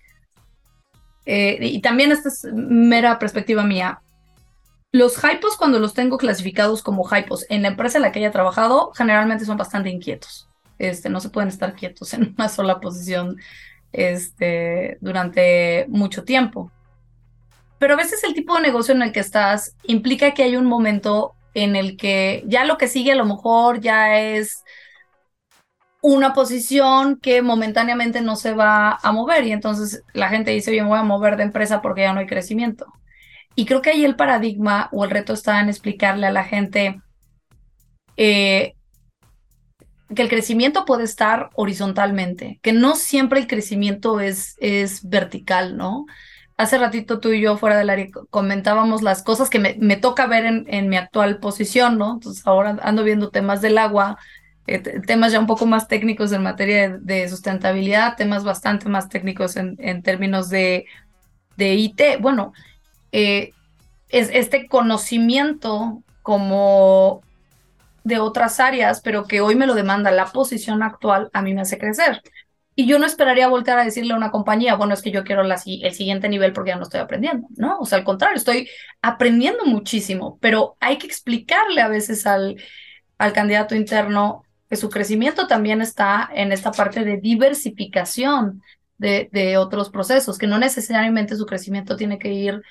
eh, 1.26 1.57
y 1.61 1.81
también 1.81 2.11
esta 2.11 2.30
es 2.30 2.45
mera 2.51 3.19
perspectiva 3.19 3.64
mía, 3.64 4.01
los 4.91 5.18
hypos, 5.23 5.57
cuando 5.57 5.80
los 5.80 5.93
tengo 5.93 6.18
clasificados 6.18 6.81
como 6.81 7.07
hypos 7.07 7.45
en 7.49 7.61
la 7.61 7.69
empresa 7.69 7.97
en 7.97 8.03
la 8.03 8.11
que 8.11 8.19
haya 8.19 8.31
trabajado, 8.31 8.91
generalmente 8.95 9.45
son 9.45 9.57
bastante 9.57 9.89
inquietos. 9.89 10.49
Este, 10.80 11.09
no 11.09 11.19
se 11.19 11.30
pueden 11.30 11.49
estar 11.49 11.76
quietos 11.76 12.14
en 12.14 12.34
una 12.38 12.49
sola 12.49 12.80
posición 12.80 13.38
este, 13.91 14.97
durante 15.01 15.85
mucho 15.89 16.23
tiempo. 16.23 16.72
Pero 17.80 17.93
a 17.93 17.97
veces 17.97 18.23
el 18.23 18.34
tipo 18.34 18.55
de 18.55 18.61
negocio 18.61 18.93
en 18.93 19.01
el 19.01 19.11
que 19.11 19.19
estás 19.19 19.76
implica 19.84 20.34
que 20.34 20.43
hay 20.43 20.55
un 20.55 20.65
momento 20.65 21.35
en 21.53 21.76
el 21.76 21.97
que 21.97 22.43
ya 22.47 22.65
lo 22.65 22.77
que 22.77 22.88
sigue 22.88 23.11
a 23.11 23.15
lo 23.15 23.26
mejor 23.26 23.81
ya 23.81 24.19
es 24.19 24.64
una 26.01 26.34
posición 26.34 27.19
que 27.19 27.41
momentáneamente 27.41 28.22
no 28.22 28.35
se 28.35 28.53
va 28.53 28.97
a 29.01 29.11
mover 29.11 29.45
y 29.45 29.51
entonces 29.51 30.03
la 30.14 30.30
gente 30.30 30.51
dice, 30.51 30.72
oye, 30.72 30.81
me 30.81 30.89
voy 30.89 30.99
a 30.99 31.03
mover 31.03 31.38
de 31.38 31.43
empresa 31.43 31.81
porque 31.81 32.01
ya 32.01 32.14
no 32.14 32.19
hay 32.19 32.27
crecimiento. 32.27 32.85
Y 33.59 33.65
creo 33.65 33.81
que 33.81 33.89
ahí 33.89 34.05
el 34.05 34.15
paradigma 34.15 34.88
o 34.91 35.03
el 35.03 35.09
reto 35.09 35.34
está 35.34 35.59
en 35.59 35.67
explicarle 35.67 36.27
a 36.27 36.31
la 36.31 36.43
gente 36.43 37.01
eh, 38.15 38.73
que 40.15 40.21
el 40.21 40.29
crecimiento 40.29 40.85
puede 40.85 41.05
estar 41.05 41.49
horizontalmente, 41.55 42.59
que 42.61 42.71
no 42.71 42.95
siempre 42.95 43.39
el 43.39 43.47
crecimiento 43.47 44.19
es, 44.19 44.57
es 44.59 45.09
vertical, 45.09 45.75
¿no? 45.75 46.05
Hace 46.55 46.77
ratito 46.77 47.19
tú 47.19 47.31
y 47.31 47.41
yo 47.41 47.57
fuera 47.57 47.79
del 47.79 47.89
área 47.89 48.05
comentábamos 48.29 49.01
las 49.01 49.23
cosas 49.23 49.49
que 49.49 49.57
me, 49.57 49.75
me 49.79 49.95
toca 49.97 50.27
ver 50.27 50.45
en, 50.45 50.65
en, 50.67 50.88
mi 50.88 50.97
actual 50.97 51.39
posición, 51.39 51.97
¿no? 51.97 52.13
Entonces 52.13 52.45
ahora 52.45 52.77
ando 52.84 53.03
viendo 53.03 53.31
temas 53.31 53.59
del 53.63 53.79
agua, 53.79 54.19
eh, 54.67 54.77
temas 55.07 55.31
ya 55.31 55.39
un 55.39 55.47
poco 55.47 55.65
más 55.65 55.88
técnicos 55.88 56.31
en 56.31 56.43
materia 56.43 56.95
de, 56.95 57.27
sustentabilidad, 57.27 58.17
temas 58.17 58.43
bastante 58.43 58.88
más 58.88 59.09
técnicos 59.09 59.57
en, 59.57 59.77
en 59.79 60.03
términos 60.03 60.47
de, 60.51 60.85
de 61.55 61.73
IT. 61.73 62.01
Bueno, 62.21 62.53
eh, 63.11 63.51
es 64.09 64.29
este 64.31 64.67
conocimiento 64.67 66.03
como 66.21 67.21
de 68.03 68.19
otras 68.19 68.59
áreas, 68.59 69.01
pero 69.01 69.25
que 69.25 69.41
hoy 69.41 69.55
me 69.55 69.67
lo 69.67 69.75
demanda 69.75 70.11
la 70.11 70.27
posición 70.27 70.81
actual, 70.81 71.29
a 71.34 71.41
mí 71.41 71.53
me 71.53 71.61
hace 71.61 71.77
crecer. 71.77 72.21
Y 72.73 72.85
yo 72.85 72.99
no 72.99 73.05
esperaría 73.05 73.47
volver 73.47 73.79
a 73.79 73.84
decirle 73.84 74.13
a 74.13 74.17
una 74.17 74.31
compañía, 74.31 74.75
bueno, 74.75 74.93
es 74.93 75.01
que 75.01 75.11
yo 75.11 75.23
quiero 75.23 75.41
el 75.41 75.93
siguiente 75.93 76.29
nivel 76.29 76.53
porque 76.53 76.69
ya 76.69 76.75
no 76.77 76.84
estoy 76.84 76.99
aprendiendo, 76.99 77.47
¿no? 77.57 77.79
O 77.79 77.85
sea, 77.85 77.97
al 77.97 78.03
contrario, 78.03 78.38
estoy 78.38 78.69
aprendiendo 79.01 79.65
muchísimo, 79.65 80.38
pero 80.39 80.77
hay 80.79 80.97
que 80.97 81.07
explicarle 81.07 81.81
a 81.81 81.88
veces 81.88 82.25
al, 82.27 82.55
al 83.17 83.34
candidato 83.34 83.75
interno 83.75 84.43
que 84.69 84.75
su 84.75 84.89
crecimiento 84.89 85.47
también 85.47 85.81
está 85.81 86.29
en 86.34 86.51
esta 86.51 86.71
parte 86.71 87.03
de 87.03 87.17
diversificación 87.17 88.61
de, 88.97 89.27
de 89.31 89.57
otros 89.57 89.89
procesos, 89.89 90.38
que 90.38 90.47
no 90.47 90.59
necesariamente 90.59 91.35
su 91.35 91.45
crecimiento 91.45 91.95
tiene 91.95 92.19
que 92.19 92.31
ir 92.31 92.61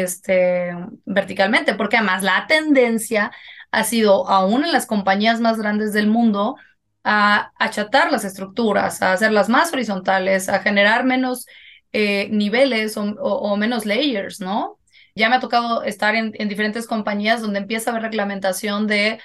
este, 0.00 0.74
verticalmente, 1.04 1.74
porque 1.74 1.96
además 1.96 2.22
la 2.22 2.46
tendencia 2.46 3.32
ha 3.70 3.84
sido, 3.84 4.28
aún 4.28 4.64
en 4.64 4.72
las 4.72 4.86
compañías 4.86 5.40
más 5.40 5.58
grandes 5.58 5.92
del 5.92 6.06
mundo, 6.06 6.56
a 7.04 7.52
achatar 7.58 8.12
las 8.12 8.24
estructuras, 8.24 9.02
a 9.02 9.12
hacerlas 9.12 9.48
más 9.48 9.72
horizontales, 9.72 10.48
a 10.48 10.60
generar 10.60 11.04
menos 11.04 11.46
eh, 11.92 12.28
niveles 12.30 12.96
o, 12.96 13.56
menos 13.56 13.86
layers, 13.86 14.40
¿no? 14.40 14.78
Ya 15.14 15.28
me 15.28 15.36
ha 15.36 15.40
tocado 15.40 15.82
estar 15.82 16.14
en, 16.14 16.32
en 16.34 16.48
diferentes 16.48 16.86
compañías 16.86 17.42
donde 17.42 17.58
empieza 17.58 17.90
a 17.90 17.92
haber 17.92 18.04
reglamentación 18.04 18.86
de 18.86 19.20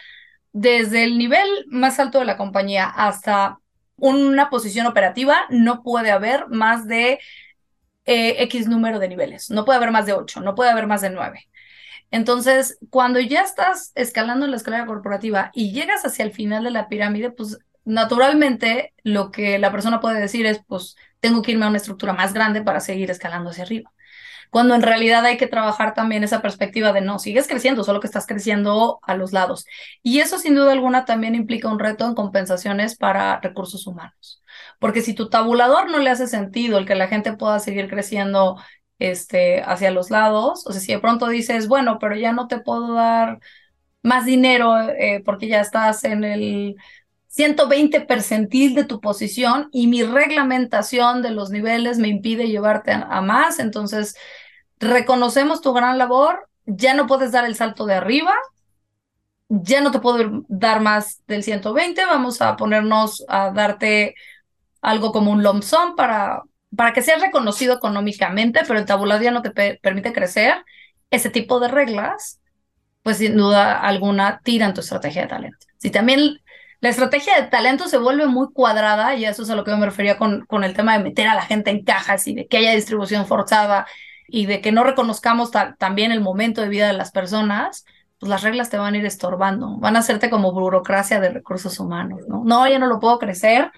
desde 0.53 1.03
el 1.03 1.17
nivel 1.17 1.47
más 1.67 1.99
alto 1.99 2.19
de 2.19 2.25
la 2.25 2.35
compañía 2.37 2.85
hasta 2.87 3.59
una 3.97 4.49
posición 4.49 4.87
operativa, 4.87 5.45
no 5.49 5.83
puede 5.83 6.11
haber 6.11 6.47
más 6.49 6.87
de 6.87 7.19
eh, 8.07 8.43
X 8.43 8.67
número 8.67 8.99
de 8.99 9.09
niveles. 9.09 9.51
No 9.51 9.65
puede 9.65 9.77
haber 9.77 9.91
más 9.91 10.07
de 10.07 10.13
8, 10.13 10.41
no 10.41 10.55
puede 10.55 10.71
haber 10.71 10.87
más 10.87 11.01
de 11.01 11.11
9. 11.11 11.47
Entonces, 12.09 12.79
cuando 12.89 13.19
ya 13.19 13.41
estás 13.41 13.91
escalando 13.95 14.47
la 14.47 14.55
escalera 14.55 14.85
corporativa 14.85 15.51
y 15.53 15.71
llegas 15.71 16.05
hacia 16.05 16.25
el 16.25 16.31
final 16.31 16.63
de 16.63 16.71
la 16.71 16.89
pirámide, 16.89 17.31
pues 17.31 17.59
naturalmente 17.85 18.93
lo 19.03 19.31
que 19.31 19.59
la 19.59 19.71
persona 19.71 19.99
puede 19.99 20.19
decir 20.19 20.45
es, 20.45 20.61
pues 20.65 20.95
tengo 21.19 21.41
que 21.41 21.51
irme 21.51 21.65
a 21.65 21.69
una 21.69 21.77
estructura 21.77 22.13
más 22.13 22.33
grande 22.33 22.61
para 22.63 22.79
seguir 22.79 23.11
escalando 23.11 23.51
hacia 23.51 23.63
arriba 23.63 23.91
cuando 24.49 24.75
en 24.75 24.81
realidad 24.81 25.25
hay 25.25 25.37
que 25.37 25.47
trabajar 25.47 25.93
también 25.93 26.23
esa 26.23 26.41
perspectiva 26.41 26.93
de 26.93 27.01
no, 27.01 27.19
sigues 27.19 27.47
creciendo, 27.47 27.83
solo 27.83 27.99
que 27.99 28.07
estás 28.07 28.27
creciendo 28.27 28.99
a 29.03 29.15
los 29.15 29.33
lados. 29.33 29.65
Y 30.03 30.19
eso 30.19 30.37
sin 30.37 30.55
duda 30.55 30.71
alguna 30.71 31.05
también 31.05 31.35
implica 31.35 31.67
un 31.67 31.79
reto 31.79 32.05
en 32.05 32.15
compensaciones 32.15 32.97
para 32.97 33.39
recursos 33.41 33.87
humanos. 33.87 34.41
Porque 34.79 35.01
si 35.01 35.13
tu 35.13 35.29
tabulador 35.29 35.89
no 35.89 35.99
le 35.99 36.09
hace 36.09 36.27
sentido 36.27 36.77
el 36.77 36.85
que 36.85 36.95
la 36.95 37.07
gente 37.07 37.33
pueda 37.33 37.59
seguir 37.59 37.89
creciendo 37.89 38.57
este, 38.99 39.61
hacia 39.61 39.91
los 39.91 40.11
lados, 40.11 40.65
o 40.67 40.71
sea, 40.71 40.81
si 40.81 40.91
de 40.93 40.99
pronto 40.99 41.27
dices, 41.27 41.67
bueno, 41.67 41.97
pero 41.99 42.15
ya 42.15 42.31
no 42.31 42.47
te 42.47 42.59
puedo 42.59 42.93
dar 42.93 43.39
más 44.03 44.25
dinero 44.25 44.79
eh, 44.79 45.21
porque 45.25 45.47
ya 45.47 45.61
estás 45.61 46.03
en 46.03 46.23
el 46.23 46.75
120 47.37 48.01
percentil 48.01 48.73
de 48.73 48.83
tu 48.83 48.99
posición 48.99 49.69
y 49.71 49.87
mi 49.87 50.01
reglamentación 50.03 51.21
de 51.21 51.31
los 51.31 51.51
niveles 51.51 51.99
me 51.99 52.07
impide 52.07 52.47
llevarte 52.47 52.91
a, 52.91 53.21
más. 53.21 53.59
Entonces, 53.59 54.15
reconocemos 54.79 55.61
tu 55.61 55.73
gran 55.73 55.99
labor, 55.99 56.49
ya 56.65 56.95
no 56.95 57.05
puedes 57.05 57.31
dar 57.31 57.45
el 57.45 57.55
salto 57.55 57.85
de 57.85 57.93
arriba, 57.93 58.33
ya 59.49 59.81
no 59.81 59.91
te 59.91 59.99
puedo 59.99 60.43
dar 60.47 60.81
más 60.81 61.21
del 61.27 61.43
120, 61.43 62.05
vamos 62.05 62.41
a 62.41 62.55
ponernos 62.55 63.23
a 63.27 63.51
darte 63.51 64.15
algo 64.87 65.11
como 65.11 65.31
un 65.31 65.43
lump 65.43 65.63
sum 65.63 65.95
para, 65.97 66.43
para 66.75 66.93
que 66.93 67.01
seas 67.01 67.21
reconocido 67.21 67.75
económicamente, 67.75 68.61
pero 68.65 68.79
el 68.79 68.85
tabulador 68.85 69.23
ya 69.23 69.31
no 69.31 69.41
te 69.41 69.79
permite 69.81 70.13
crecer. 70.13 70.55
Ese 71.09 71.29
tipo 71.29 71.59
de 71.59 71.67
reglas, 71.67 72.39
pues 73.03 73.17
sin 73.17 73.35
duda 73.35 73.77
alguna, 73.77 74.39
tiran 74.43 74.73
tu 74.73 74.79
estrategia 74.79 75.23
de 75.23 75.27
talento. 75.27 75.67
Si 75.77 75.89
también 75.89 76.39
la 76.79 76.89
estrategia 76.89 77.35
de 77.35 77.47
talento 77.47 77.89
se 77.89 77.97
vuelve 77.97 78.27
muy 78.27 78.47
cuadrada, 78.53 79.15
y 79.15 79.25
eso 79.25 79.43
es 79.43 79.49
a 79.49 79.55
lo 79.55 79.65
que 79.65 79.71
yo 79.71 79.77
me 79.77 79.85
refería 79.85 80.17
con, 80.17 80.45
con 80.45 80.63
el 80.63 80.73
tema 80.73 80.97
de 80.97 81.03
meter 81.03 81.27
a 81.27 81.35
la 81.35 81.41
gente 81.41 81.69
en 81.69 81.83
cajas 81.83 82.25
y 82.27 82.33
de 82.33 82.47
que 82.47 82.57
haya 82.57 82.71
distribución 82.71 83.25
forzada 83.25 83.87
y 84.29 84.45
de 84.45 84.61
que 84.61 84.71
no 84.71 84.85
reconozcamos 84.85 85.51
también 85.77 86.13
el 86.13 86.21
momento 86.21 86.61
de 86.61 86.69
vida 86.69 86.87
de 86.87 86.93
las 86.93 87.11
personas, 87.11 87.85
pues 88.19 88.29
las 88.29 88.41
reglas 88.41 88.69
te 88.69 88.77
van 88.77 88.93
a 88.93 88.97
ir 88.97 89.05
estorbando, 89.05 89.77
van 89.79 89.97
a 89.97 89.99
hacerte 89.99 90.29
como 90.29 90.53
burocracia 90.53 91.19
de 91.19 91.29
recursos 91.29 91.77
humanos, 91.79 92.21
¿no? 92.27 92.43
No, 92.45 92.67
ya 92.67 92.79
no 92.79 92.87
lo 92.87 92.99
puedo 92.99 93.19
crecer 93.19 93.71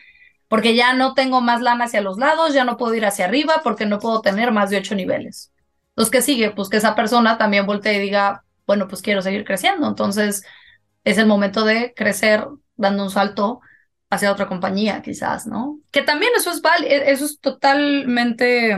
porque 0.50 0.76
ya 0.76 0.94
no 0.94 1.14
tengo 1.14 1.42
más 1.42 1.62
lana 1.62 1.86
hacia 1.86 2.02
los 2.02 2.18
lados, 2.18 2.54
ya 2.54 2.66
no 2.66 2.78
puedo 2.78 2.96
ir 2.96 3.06
hacia 3.06 3.26
arriba 3.26 3.62
porque 3.64 3.86
no 3.86 4.00
puedo 4.00 4.22
tener 4.22 4.52
más 4.52 4.70
de 4.72 4.78
ocho 4.78 4.96
niveles. 4.96 5.54
Entonces, 5.92 6.12
¿qué 6.12 6.22
sigue? 6.22 6.52
Pues 6.52 6.70
que 6.70 6.78
esa 6.78 6.96
persona 6.96 7.38
también 7.38 7.66
voltee 7.66 7.96
y 7.96 8.00
diga, 8.02 8.44
bueno, 8.68 8.88
pues 8.88 9.02
quiero 9.02 9.22
seguir 9.22 9.46
creciendo. 9.46 9.88
Entonces, 9.88 10.44
es 11.04 11.18
el 11.18 11.28
momento 11.28 11.66
de 11.66 11.94
crecer 11.96 12.46
dando 12.76 13.04
un 13.04 13.12
salto 13.12 13.62
hacia 14.10 14.32
otra 14.32 14.48
compañía, 14.48 15.02
quizás, 15.02 15.46
¿no? 15.48 15.80
Que 15.92 16.02
también 16.02 16.32
eso 16.36 16.52
es, 16.52 16.62
e-, 16.84 17.12
eso 17.12 17.26
es 17.26 17.40
totalmente, 17.40 18.76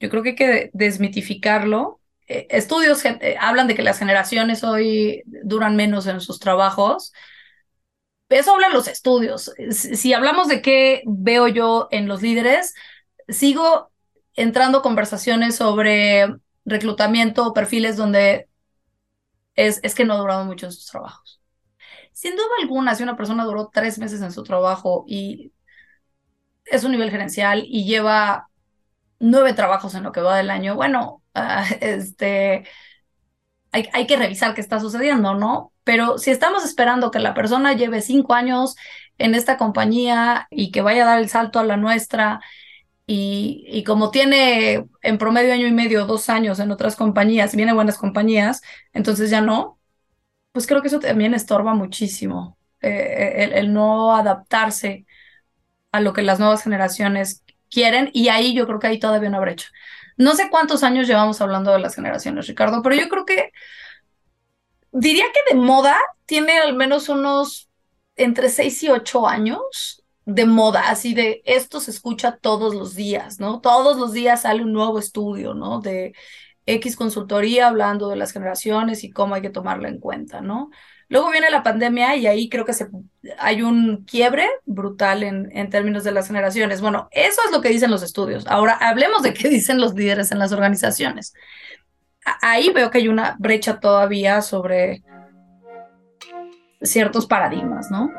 yo 0.00 0.10
creo 0.10 0.22
que 0.22 0.30
hay 0.30 0.36
que 0.36 0.70
desmitificarlo. 0.72 2.00
Eh, 2.28 2.46
estudios 2.50 3.04
eh, 3.04 3.36
hablan 3.40 3.68
de 3.68 3.74
que 3.74 3.82
las 3.82 3.98
generaciones 3.98 4.64
hoy 4.64 5.22
duran 5.26 5.76
menos 5.76 6.06
en 6.06 6.20
sus 6.20 6.40
trabajos. 6.40 7.12
Eso 8.28 8.54
hablan 8.54 8.72
los 8.72 8.88
estudios. 8.88 9.52
Si 9.70 10.12
hablamos 10.12 10.48
de 10.48 10.60
qué 10.60 11.02
veo 11.06 11.46
yo 11.48 11.88
en 11.90 12.08
los 12.08 12.22
líderes, 12.22 12.74
sigo 13.28 13.90
entrando 14.34 14.82
conversaciones 14.82 15.56
sobre 15.56 16.26
reclutamiento 16.64 17.46
o 17.46 17.54
perfiles 17.54 17.96
donde 17.96 18.48
es, 19.54 19.80
es 19.82 19.94
que 19.94 20.04
no 20.04 20.14
ha 20.14 20.18
durado 20.18 20.44
mucho 20.44 20.66
en 20.66 20.72
sus 20.72 20.86
trabajos. 20.86 21.40
Sin 22.12 22.34
duda 22.34 22.46
alguna, 22.60 22.94
si 22.94 23.02
una 23.02 23.16
persona 23.16 23.44
duró 23.44 23.70
tres 23.72 23.98
meses 23.98 24.20
en 24.22 24.32
su 24.32 24.42
trabajo 24.42 25.04
y 25.06 25.52
es 26.64 26.82
un 26.82 26.92
nivel 26.92 27.10
gerencial 27.10 27.64
y 27.66 27.84
lleva 27.84 28.48
nueve 29.20 29.52
trabajos 29.52 29.94
en 29.94 30.02
lo 30.02 30.12
que 30.12 30.20
va 30.20 30.36
del 30.36 30.50
año, 30.50 30.74
bueno, 30.74 31.22
este, 31.80 32.64
hay, 33.70 33.88
hay, 33.92 34.06
que 34.06 34.16
revisar 34.16 34.54
qué 34.54 34.60
está 34.60 34.80
sucediendo, 34.80 35.34
¿no? 35.34 35.72
Pero 35.86 36.18
si 36.18 36.32
estamos 36.32 36.64
esperando 36.64 37.12
que 37.12 37.20
la 37.20 37.32
persona 37.32 37.72
lleve 37.72 38.00
cinco 38.02 38.34
años 38.34 38.74
en 39.18 39.36
esta 39.36 39.56
compañía 39.56 40.48
y 40.50 40.72
que 40.72 40.82
vaya 40.82 41.04
a 41.04 41.06
dar 41.06 41.18
el 41.20 41.28
salto 41.28 41.60
a 41.60 41.64
la 41.64 41.76
nuestra, 41.76 42.40
y, 43.06 43.84
como 43.84 44.10
tiene 44.10 44.84
en 45.00 45.18
promedio 45.18 45.52
año 45.52 45.68
y 45.68 45.70
medio, 45.70 46.06
dos 46.06 46.28
años 46.28 46.58
en 46.58 46.72
otras 46.72 46.96
compañías, 46.96 47.54
viene 47.54 47.72
buenas 47.72 47.98
compañías, 47.98 48.62
entonces 48.92 49.30
ya 49.30 49.40
no, 49.40 49.78
pues 50.50 50.66
creo 50.66 50.82
que 50.82 50.88
eso 50.88 50.98
también 50.98 51.32
estorba 51.32 51.72
muchísimo, 51.72 52.58
eh, 52.80 53.48
el, 53.54 53.72
no 53.72 54.16
adaptarse 54.16 55.06
a 55.92 56.00
lo 56.00 56.12
que 56.12 56.22
las 56.22 56.40
nuevas 56.40 56.64
generaciones 56.64 57.44
quieren 57.70 58.10
y 58.12 58.26
ahí 58.28 58.54
yo 58.54 58.66
creo 58.66 58.80
que 58.80 58.88
hay 58.88 58.98
todavía 58.98 59.28
una 59.28 59.38
brecha. 59.38 59.68
No 60.16 60.34
sé 60.34 60.50
cuántos 60.50 60.82
años 60.82 61.06
llevamos 61.06 61.40
hablando 61.40 61.70
de 61.70 61.78
las 61.78 61.94
generaciones, 61.94 62.48
Ricardo, 62.48 62.82
pero 62.82 62.96
yo 62.96 63.08
creo 63.08 63.24
que 63.24 63.52
diría 64.96 65.24
que 65.32 65.54
de 65.54 65.60
moda 65.60 65.96
tiene 66.24 66.58
al 66.58 66.74
menos 66.74 67.08
unos 67.08 67.68
entre 68.16 68.48
6 68.48 68.82
y 68.84 68.88
8 68.88 69.28
años 69.28 70.02
de 70.24 70.46
moda, 70.46 70.88
así 70.88 71.14
de 71.14 71.42
esto 71.44 71.80
se 71.80 71.90
escucha 71.90 72.38
todos 72.40 72.74
los 72.74 72.94
días, 72.94 73.38
¿no? 73.38 73.60
Todos 73.60 73.96
los 73.98 74.12
días 74.12 74.42
sale 74.42 74.62
un 74.62 74.72
nuevo 74.72 74.98
estudio, 74.98 75.54
¿no? 75.54 75.80
De 75.80 76.14
X 76.64 76.96
consultoría 76.96 77.68
hablando 77.68 78.08
de 78.08 78.16
las 78.16 78.32
generaciones 78.32 79.04
y 79.04 79.10
cómo 79.10 79.34
hay 79.34 79.42
que 79.42 79.50
tomarla 79.50 79.88
en 79.88 80.00
cuenta, 80.00 80.40
¿no? 80.40 80.70
Luego 81.08 81.30
viene 81.30 81.50
la 81.50 81.62
pandemia 81.62 82.16
y 82.16 82.26
ahí 82.26 82.48
creo 82.48 82.64
que 82.64 82.72
se, 82.72 82.88
hay 83.38 83.62
un 83.62 84.04
quiebre 84.04 84.48
brutal 84.64 85.22
en, 85.22 85.56
en 85.56 85.70
términos 85.70 86.02
de 86.02 86.10
las 86.10 86.26
generaciones. 86.26 86.80
Bueno, 86.80 87.08
eso 87.12 87.40
es 87.44 87.52
lo 87.52 87.60
que 87.60 87.68
dicen 87.68 87.92
los 87.92 88.02
estudios. 88.02 88.46
Ahora 88.48 88.72
hablemos 88.72 89.22
de 89.22 89.32
qué 89.32 89.48
dicen 89.48 89.80
los 89.80 89.94
líderes 89.94 90.32
en 90.32 90.40
las 90.40 90.50
organizaciones. 90.50 91.34
Ahí 92.42 92.70
veo 92.72 92.90
que 92.90 92.98
hay 92.98 93.08
una 93.08 93.36
brecha 93.38 93.78
todavía 93.78 94.42
sobre 94.42 95.02
ciertos 96.82 97.26
paradigmas, 97.26 97.90
¿no? 97.90 98.10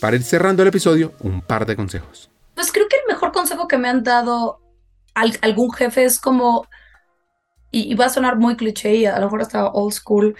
Para 0.00 0.16
ir 0.16 0.22
cerrando 0.22 0.62
el 0.62 0.68
episodio, 0.68 1.12
un 1.20 1.42
par 1.42 1.66
de 1.66 1.76
consejos. 1.76 2.30
Pues 2.54 2.72
creo 2.72 2.88
que 2.88 2.96
el 2.96 3.12
mejor 3.12 3.32
consejo 3.32 3.68
que 3.68 3.78
me 3.78 3.88
han 3.88 4.02
dado 4.02 4.60
algún 5.14 5.72
jefe 5.72 6.04
es 6.04 6.18
como, 6.18 6.66
y, 7.70 7.94
va 7.94 8.06
a 8.06 8.10
sonar 8.10 8.36
muy 8.36 8.56
cliché 8.56 8.94
y 8.96 9.06
a 9.06 9.18
lo 9.18 9.26
mejor 9.26 9.42
hasta 9.42 9.66
old 9.66 9.92
school, 9.92 10.36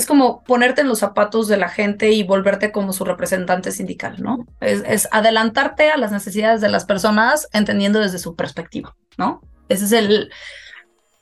es 0.00 0.06
como 0.06 0.42
ponerte 0.44 0.80
en 0.80 0.88
los 0.88 1.00
zapatos 1.00 1.46
de 1.46 1.58
la 1.58 1.68
gente 1.68 2.10
y 2.10 2.22
volverte 2.22 2.72
como 2.72 2.94
su 2.94 3.04
representante 3.04 3.70
sindical, 3.70 4.22
¿no? 4.22 4.46
Es, 4.60 5.08
adelantarte 5.12 5.90
a 5.90 5.98
las 5.98 6.10
necesidades 6.10 6.62
de 6.62 6.70
las 6.70 6.86
personas 6.86 7.48
entendiendo 7.52 8.00
desde 8.00 8.18
su 8.18 8.34
perspectiva, 8.34 8.96
¿no? 9.18 9.42
Ese 9.68 9.84
es 9.84 9.92
el, 9.92 10.30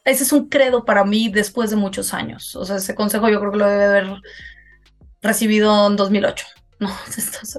ese 0.04 0.22
es 0.22 0.32
un 0.32 0.48
credo 0.48 0.84
para 0.84 1.04
mí 1.04 1.28
después 1.28 1.70
de 1.70 1.76
muchos 1.76 2.14
años. 2.14 2.54
O 2.54 2.64
sea, 2.64 2.76
ese 2.76 2.94
consejo 2.94 3.28
yo 3.28 3.40
creo 3.40 3.50
que 3.50 3.58
lo 3.58 3.66
debe 3.66 3.84
haber 3.84 4.06
recibido 5.20 5.86
en 5.88 5.96
2008. 5.96 6.46
No, 6.80 6.92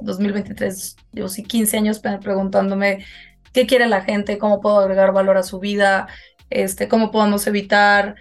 2023, 0.02 0.96
llevo 1.12 1.28
sí 1.28 1.44
15 1.44 1.76
años 1.76 2.00
preguntándome 2.00 3.06
qué 3.52 3.68
quiere 3.68 3.86
la 3.86 4.00
gente, 4.00 4.38
cómo 4.38 4.62
puedo 4.62 4.80
agregar 4.80 5.12
valor 5.12 5.36
a 5.36 5.44
su 5.44 5.60
vida, 5.60 6.08
este, 6.50 6.88
cómo 6.88 7.12
podemos 7.12 7.46
evitar 7.46 8.16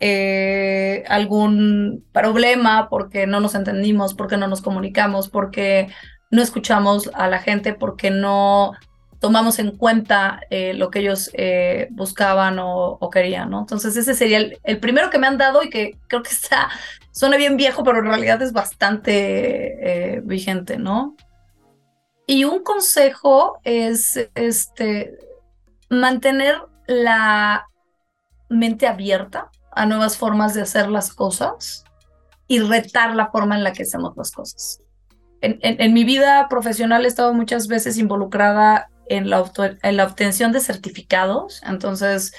eh, 0.00 1.02
algún 1.08 2.04
problema 2.12 2.88
porque 2.88 3.26
no 3.26 3.40
nos 3.40 3.54
entendimos, 3.54 4.14
porque 4.14 4.36
no 4.36 4.46
nos 4.46 4.62
comunicamos, 4.62 5.28
porque 5.28 5.88
no 6.30 6.40
escuchamos 6.40 7.10
a 7.14 7.28
la 7.28 7.40
gente, 7.40 7.74
porque 7.74 8.10
no 8.10 8.72
tomamos 9.18 9.58
en 9.58 9.76
cuenta 9.76 10.40
eh, 10.50 10.74
lo 10.74 10.90
que 10.90 11.00
ellos 11.00 11.30
eh, 11.34 11.88
buscaban 11.90 12.58
o, 12.60 13.10
querían, 13.12 13.50
¿no? 13.50 13.60
Entonces 13.60 13.96
ese 13.96 14.14
sería 14.14 14.38
el, 14.38 14.58
el, 14.62 14.78
primero 14.78 15.10
que 15.10 15.18
me 15.18 15.26
han 15.26 15.38
dado 15.38 15.64
y 15.64 15.70
que 15.70 15.98
creo 16.06 16.22
que 16.22 16.30
está, 16.30 16.68
suena 17.10 17.36
bien 17.36 17.56
viejo, 17.56 17.82
pero 17.82 17.98
en 17.98 18.06
realidad 18.06 18.40
es 18.42 18.52
bastante 18.52 20.22
vigente, 20.24 20.78
¿no? 20.78 21.16
Y 22.28 22.44
un 22.44 22.62
consejo 22.62 23.58
es 23.64 24.28
este, 24.36 25.18
mantener 25.88 26.58
la 26.86 27.66
mente 28.48 28.86
abierta 28.86 29.50
a 29.78 29.86
nuevas 29.86 30.16
formas 30.16 30.54
de 30.54 30.62
hacer 30.62 30.88
las 30.88 31.12
cosas 31.12 31.84
y 32.46 32.60
retar 32.60 33.14
la 33.14 33.30
forma 33.30 33.56
en 33.56 33.64
la 33.64 33.72
que 33.72 33.82
hacemos 33.82 34.16
las 34.16 34.30
cosas. 34.30 34.80
En, 35.40 35.94
mi 35.94 36.02
vida 36.02 36.48
profesional 36.48 37.04
he 37.04 37.08
estado 37.08 37.32
muchas 37.32 37.68
veces 37.68 37.96
involucrada 37.96 38.88
en 39.08 39.30
la, 39.30 39.44
en 39.82 39.96
la 39.96 40.04
obtención 40.04 40.50
de 40.50 40.60
certificados, 40.60 41.62
entonces 41.64 42.32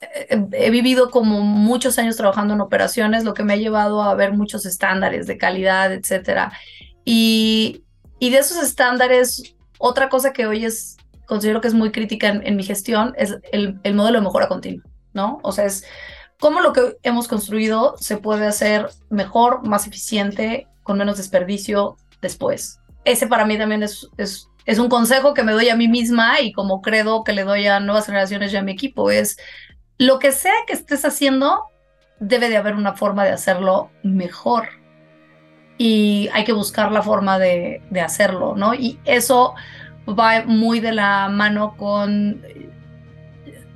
he, 0.00 0.46
he 0.52 0.70
vivido 0.70 1.10
como 1.10 1.40
muchos 1.40 1.98
años 1.98 2.16
trabajando 2.16 2.54
en 2.54 2.62
operaciones, 2.62 3.24
lo 3.24 3.34
que 3.34 3.44
me 3.44 3.52
ha 3.52 3.56
llevado 3.56 4.02
a 4.02 4.14
ver 4.14 4.32
muchos 4.32 4.64
estándares 4.64 5.26
de 5.26 5.36
calidad, 5.36 5.92
etcétera. 5.92 6.52
Y 7.04 7.84
y 8.24 8.30
de 8.30 8.38
esos 8.38 8.62
estándares, 8.62 9.54
otra 9.78 10.08
cosa 10.08 10.32
que 10.32 10.46
hoy 10.46 10.64
es, 10.64 10.96
considero 11.26 11.60
que 11.60 11.68
es 11.68 11.74
muy 11.74 11.92
crítica 11.92 12.28
en, 12.28 12.56
mi 12.56 12.62
gestión, 12.62 13.12
es 13.16 13.36
el, 13.52 13.78
el, 13.82 13.94
modelo 13.94 14.18
de 14.18 14.24
mejora 14.24 14.48
continua, 14.48 14.84
¿no? 15.12 15.40
O 15.42 15.52
sea, 15.52 15.66
es 15.66 15.84
cómo 16.44 16.60
lo 16.60 16.74
que 16.74 16.98
hemos 17.02 17.26
construido 17.26 17.94
se 17.98 18.18
puede 18.18 18.46
hacer 18.46 18.90
mejor, 19.08 19.66
más 19.66 19.86
eficiente, 19.86 20.68
con 20.82 20.98
menos 20.98 21.16
desperdicio 21.16 21.96
después. 22.20 22.80
Ese 23.06 23.26
para 23.26 23.46
mí 23.46 23.56
también 23.56 23.82
es, 23.82 24.10
es, 24.18 24.50
es 24.66 24.78
un 24.78 24.90
consejo 24.90 25.32
que 25.32 25.42
me 25.42 25.52
doy 25.52 25.70
a 25.70 25.74
mí 25.74 25.88
misma 25.88 26.42
y 26.42 26.52
como 26.52 26.82
credo 26.82 27.24
que 27.24 27.32
le 27.32 27.44
doy 27.44 27.66
a 27.66 27.80
nuevas 27.80 28.04
generaciones 28.04 28.52
y 28.52 28.58
a 28.58 28.62
mi 28.62 28.72
equipo, 28.72 29.10
es 29.10 29.38
lo 29.96 30.18
que 30.18 30.32
sea 30.32 30.52
que 30.66 30.74
estés 30.74 31.06
haciendo, 31.06 31.62
debe 32.20 32.50
de 32.50 32.58
haber 32.58 32.74
una 32.74 32.92
forma 32.92 33.24
de 33.24 33.30
hacerlo 33.30 33.90
mejor 34.02 34.68
y 35.78 36.28
hay 36.34 36.44
que 36.44 36.52
buscar 36.52 36.92
la 36.92 37.00
forma 37.00 37.38
de, 37.38 37.80
hacerlo, 38.04 38.54
¿no? 38.54 38.74
Y 38.74 38.98
eso 39.06 39.54
va 40.06 40.44
muy 40.44 40.80
de 40.80 40.92
la 40.92 41.30
mano 41.30 41.74
con 41.78 42.42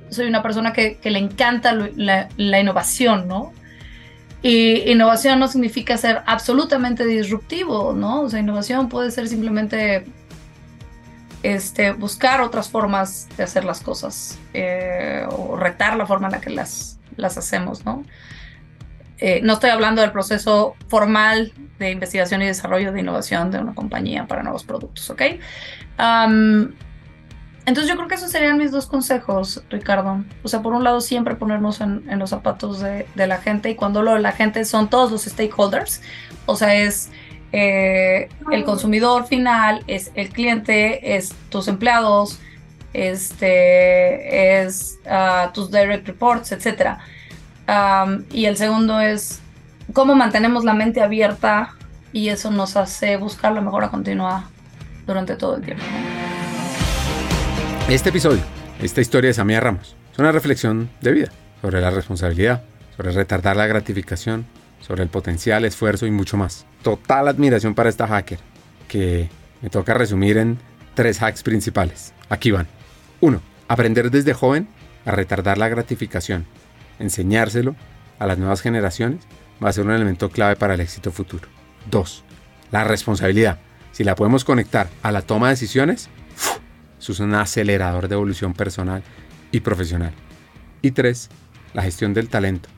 soy 0.09 0.27
una 0.27 0.41
persona 0.41 0.73
que, 0.73 0.99
le 1.03 1.19
encanta 1.19 1.73
la, 1.73 2.59
innovación, 2.59 3.27
¿no? 3.27 3.53
Y 4.41 4.89
innovación 4.89 5.39
no 5.39 5.47
significa 5.47 5.97
ser 5.97 6.21
absolutamente 6.25 7.05
disruptivo, 7.05 7.93
¿no? 7.93 8.21
O 8.21 8.29
sea, 8.29 8.39
innovación 8.39 8.89
puede 8.89 9.11
ser 9.11 9.27
simplemente 9.27 10.05
este, 11.43 11.91
buscar 11.91 12.41
otras 12.41 12.69
formas 12.69 13.27
de 13.37 13.43
hacer 13.43 13.65
las 13.65 13.81
cosas 13.81 14.37
eh, 14.53 15.25
o 15.29 15.55
retar 15.57 15.95
la 15.97 16.05
forma 16.05 16.27
en 16.27 16.33
la 16.33 16.41
que 16.41 16.49
las, 16.49 16.99
las 17.17 17.37
hacemos, 17.37 17.85
¿no? 17.85 18.05
Eh, 19.21 19.41
no 19.43 19.53
estoy 19.53 19.69
hablando 19.69 20.01
del 20.01 20.11
proceso 20.11 20.75
formal 20.87 21.51
de 21.77 21.91
investigación 21.91 22.41
y 22.41 22.45
desarrollo 22.45 22.93
de 22.93 23.01
innovación 23.01 23.51
de 23.51 23.59
una 23.59 23.73
compañía 23.75 24.25
para 24.27 24.43
nuevos 24.43 24.63
productos, 24.63 25.09
¿ok? 25.09 25.21
Entonces 27.69 27.87
yo 27.87 27.95
creo 27.95 28.07
que 28.07 28.15
esos 28.15 28.31
serían 28.31 28.57
mis 28.57 28.71
dos 28.71 28.87
consejos, 28.87 29.63
Ricardo. 29.69 30.23
O 30.43 30.47
sea, 30.47 30.61
por 30.61 30.73
un 30.73 30.83
lado 30.83 31.01
siempre 31.01 31.35
ponernos 31.35 31.81
en, 31.81 32.03
los 32.19 32.31
zapatos 32.31 32.79
de, 32.79 33.05
la 33.15 33.37
gente 33.37 33.69
y 33.69 33.75
cuando 33.75 34.01
lo 34.01 34.13
de 34.13 34.19
la 34.19 34.31
gente 34.31 34.65
son 34.65 34.89
todos 34.89 35.11
los 35.11 35.23
stakeholders, 35.23 36.01
o 36.45 36.55
sea, 36.55 36.75
es 36.75 37.09
eh, 37.51 38.29
el 38.51 38.63
consumidor 38.63 39.27
final, 39.27 39.83
es 39.87 40.11
el 40.15 40.29
cliente, 40.29 41.15
es 41.15 41.33
tus 41.49 41.67
empleados, 41.67 42.39
este, 42.93 44.61
es 44.61 44.99
uh, 45.05 45.51
tus 45.53 45.71
direct 45.71 46.07
reports, 46.07 46.51
etcétera 46.51 46.99
y 48.31 48.45
el 48.45 48.57
segundo 48.57 48.99
es 48.99 49.41
cómo 49.93 50.15
mantenemos 50.15 50.63
la 50.63 50.73
mente 50.73 51.01
abierta 51.01 51.75
y 52.11 52.29
eso 52.29 52.51
nos 52.51 52.75
hace 52.75 53.17
buscar 53.17 53.53
la 53.53 53.61
mejora 53.61 53.89
continua 53.89 54.49
durante 55.05 55.35
todo 55.35 55.57
el 55.57 55.63
tiempo. 55.63 55.83
Este 57.89 58.09
episodio, 58.09 58.43
esta 58.83 59.01
historia 59.01 59.29
de 59.29 59.33
Samia 59.33 59.59
Ramos, 59.59 59.95
es 60.13 60.19
una 60.19 60.31
reflexión 60.31 60.91
de 61.01 61.11
vida 61.11 61.29
sobre 61.59 61.81
la 61.81 61.89
responsabilidad, 61.89 62.61
sobre 62.95 63.11
retardar 63.11 63.57
la 63.57 63.65
gratificación, 63.65 64.45
sobre 64.79 65.01
el 65.01 65.09
potencial, 65.09 65.65
esfuerzo 65.65 66.05
y 66.05 66.11
mucho 66.11 66.37
más. 66.37 66.67
Total 66.83 67.27
admiración 67.27 67.73
para 67.73 67.89
esta 67.89 68.07
hacker, 68.07 68.37
que 68.87 69.27
me 69.63 69.71
toca 69.71 69.95
resumir 69.95 70.37
en 70.37 70.59
tres 70.93 71.23
hacks 71.23 71.41
principales. 71.41 72.13
Aquí 72.29 72.51
van. 72.51 72.67
1. 73.21 73.41
Aprender 73.67 74.11
desde 74.11 74.35
joven 74.35 74.67
a 75.03 75.11
retardar 75.11 75.57
la 75.57 75.67
gratificación 75.67 76.45
enseñárselo 76.99 77.75
a 78.19 78.27
las 78.27 78.37
nuevas 78.37 78.61
generaciones 78.61 79.21
va 79.63 79.69
a 79.69 79.73
ser 79.73 79.87
un 79.87 79.93
elemento 79.93 80.29
clave 80.29 80.55
para 80.55 80.75
el 80.75 80.81
éxito 80.81 81.11
futuro. 81.11 81.47
2. 81.89 82.23
La 82.69 82.83
responsabilidad. 82.83 83.57
Si 83.93 84.03
la 84.03 84.13
podemos 84.13 84.45
conectar 84.45 84.89
a 85.01 85.11
la 85.11 85.23
toma 85.23 85.47
de 85.47 85.53
decisiones, 85.53 86.07
eso 86.99 87.13
es 87.13 87.19
un 87.19 87.33
acelerador 87.33 88.07
de 88.07 88.15
evolución 88.15 88.53
personal 88.53 89.03
y 89.51 89.61
profesional. 89.61 90.13
Y 90.81 90.91
3. 90.91 91.29
La 91.73 91.83
gestión 91.83 92.13
del 92.13 92.29
talento, 92.29 92.69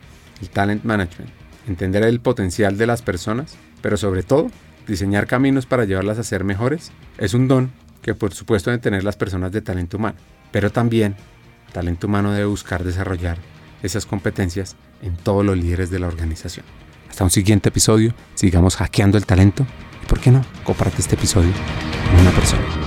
el 0.41 0.49
talent 0.49 0.83
management. 0.83 1.31
Entender 1.67 2.03
el 2.03 2.19
potencial 2.19 2.77
de 2.77 2.87
las 2.87 3.01
personas, 3.01 3.57
pero 3.81 3.97
sobre 3.97 4.23
todo, 4.23 4.47
diseñar 4.87 5.27
caminos 5.27 5.65
para 5.65 5.85
llevarlas 5.85 6.19
a 6.19 6.23
ser 6.23 6.43
mejores, 6.43 6.91
es 7.17 7.33
un 7.33 7.47
don 7.47 7.71
que 8.01 8.15
por 8.15 8.33
supuesto 8.33 8.69
deben 8.69 8.81
tener 8.81 9.03
las 9.03 9.15
personas 9.15 9.51
de 9.51 9.61
talento 9.61 9.97
humano, 9.97 10.17
pero 10.51 10.71
también 10.71 11.15
talento 11.71 12.07
humano 12.07 12.31
debe 12.31 12.45
buscar 12.45 12.83
desarrollar 12.83 13.37
esas 13.83 14.05
competencias 14.05 14.75
en 15.01 15.15
todos 15.15 15.45
los 15.45 15.57
líderes 15.57 15.89
de 15.89 15.99
la 15.99 16.07
organización. 16.07 16.65
Hasta 17.09 17.23
un 17.23 17.29
siguiente 17.29 17.69
episodio, 17.69 18.13
sigamos 18.35 18.75
hackeando 18.75 19.17
el 19.17 19.25
talento 19.25 19.65
y, 20.03 20.05
¿por 20.07 20.19
qué 20.19 20.31
no?, 20.31 20.43
comparte 20.63 21.01
este 21.01 21.15
episodio 21.15 21.51
con 22.09 22.19
una 22.19 22.31
persona. 22.31 22.80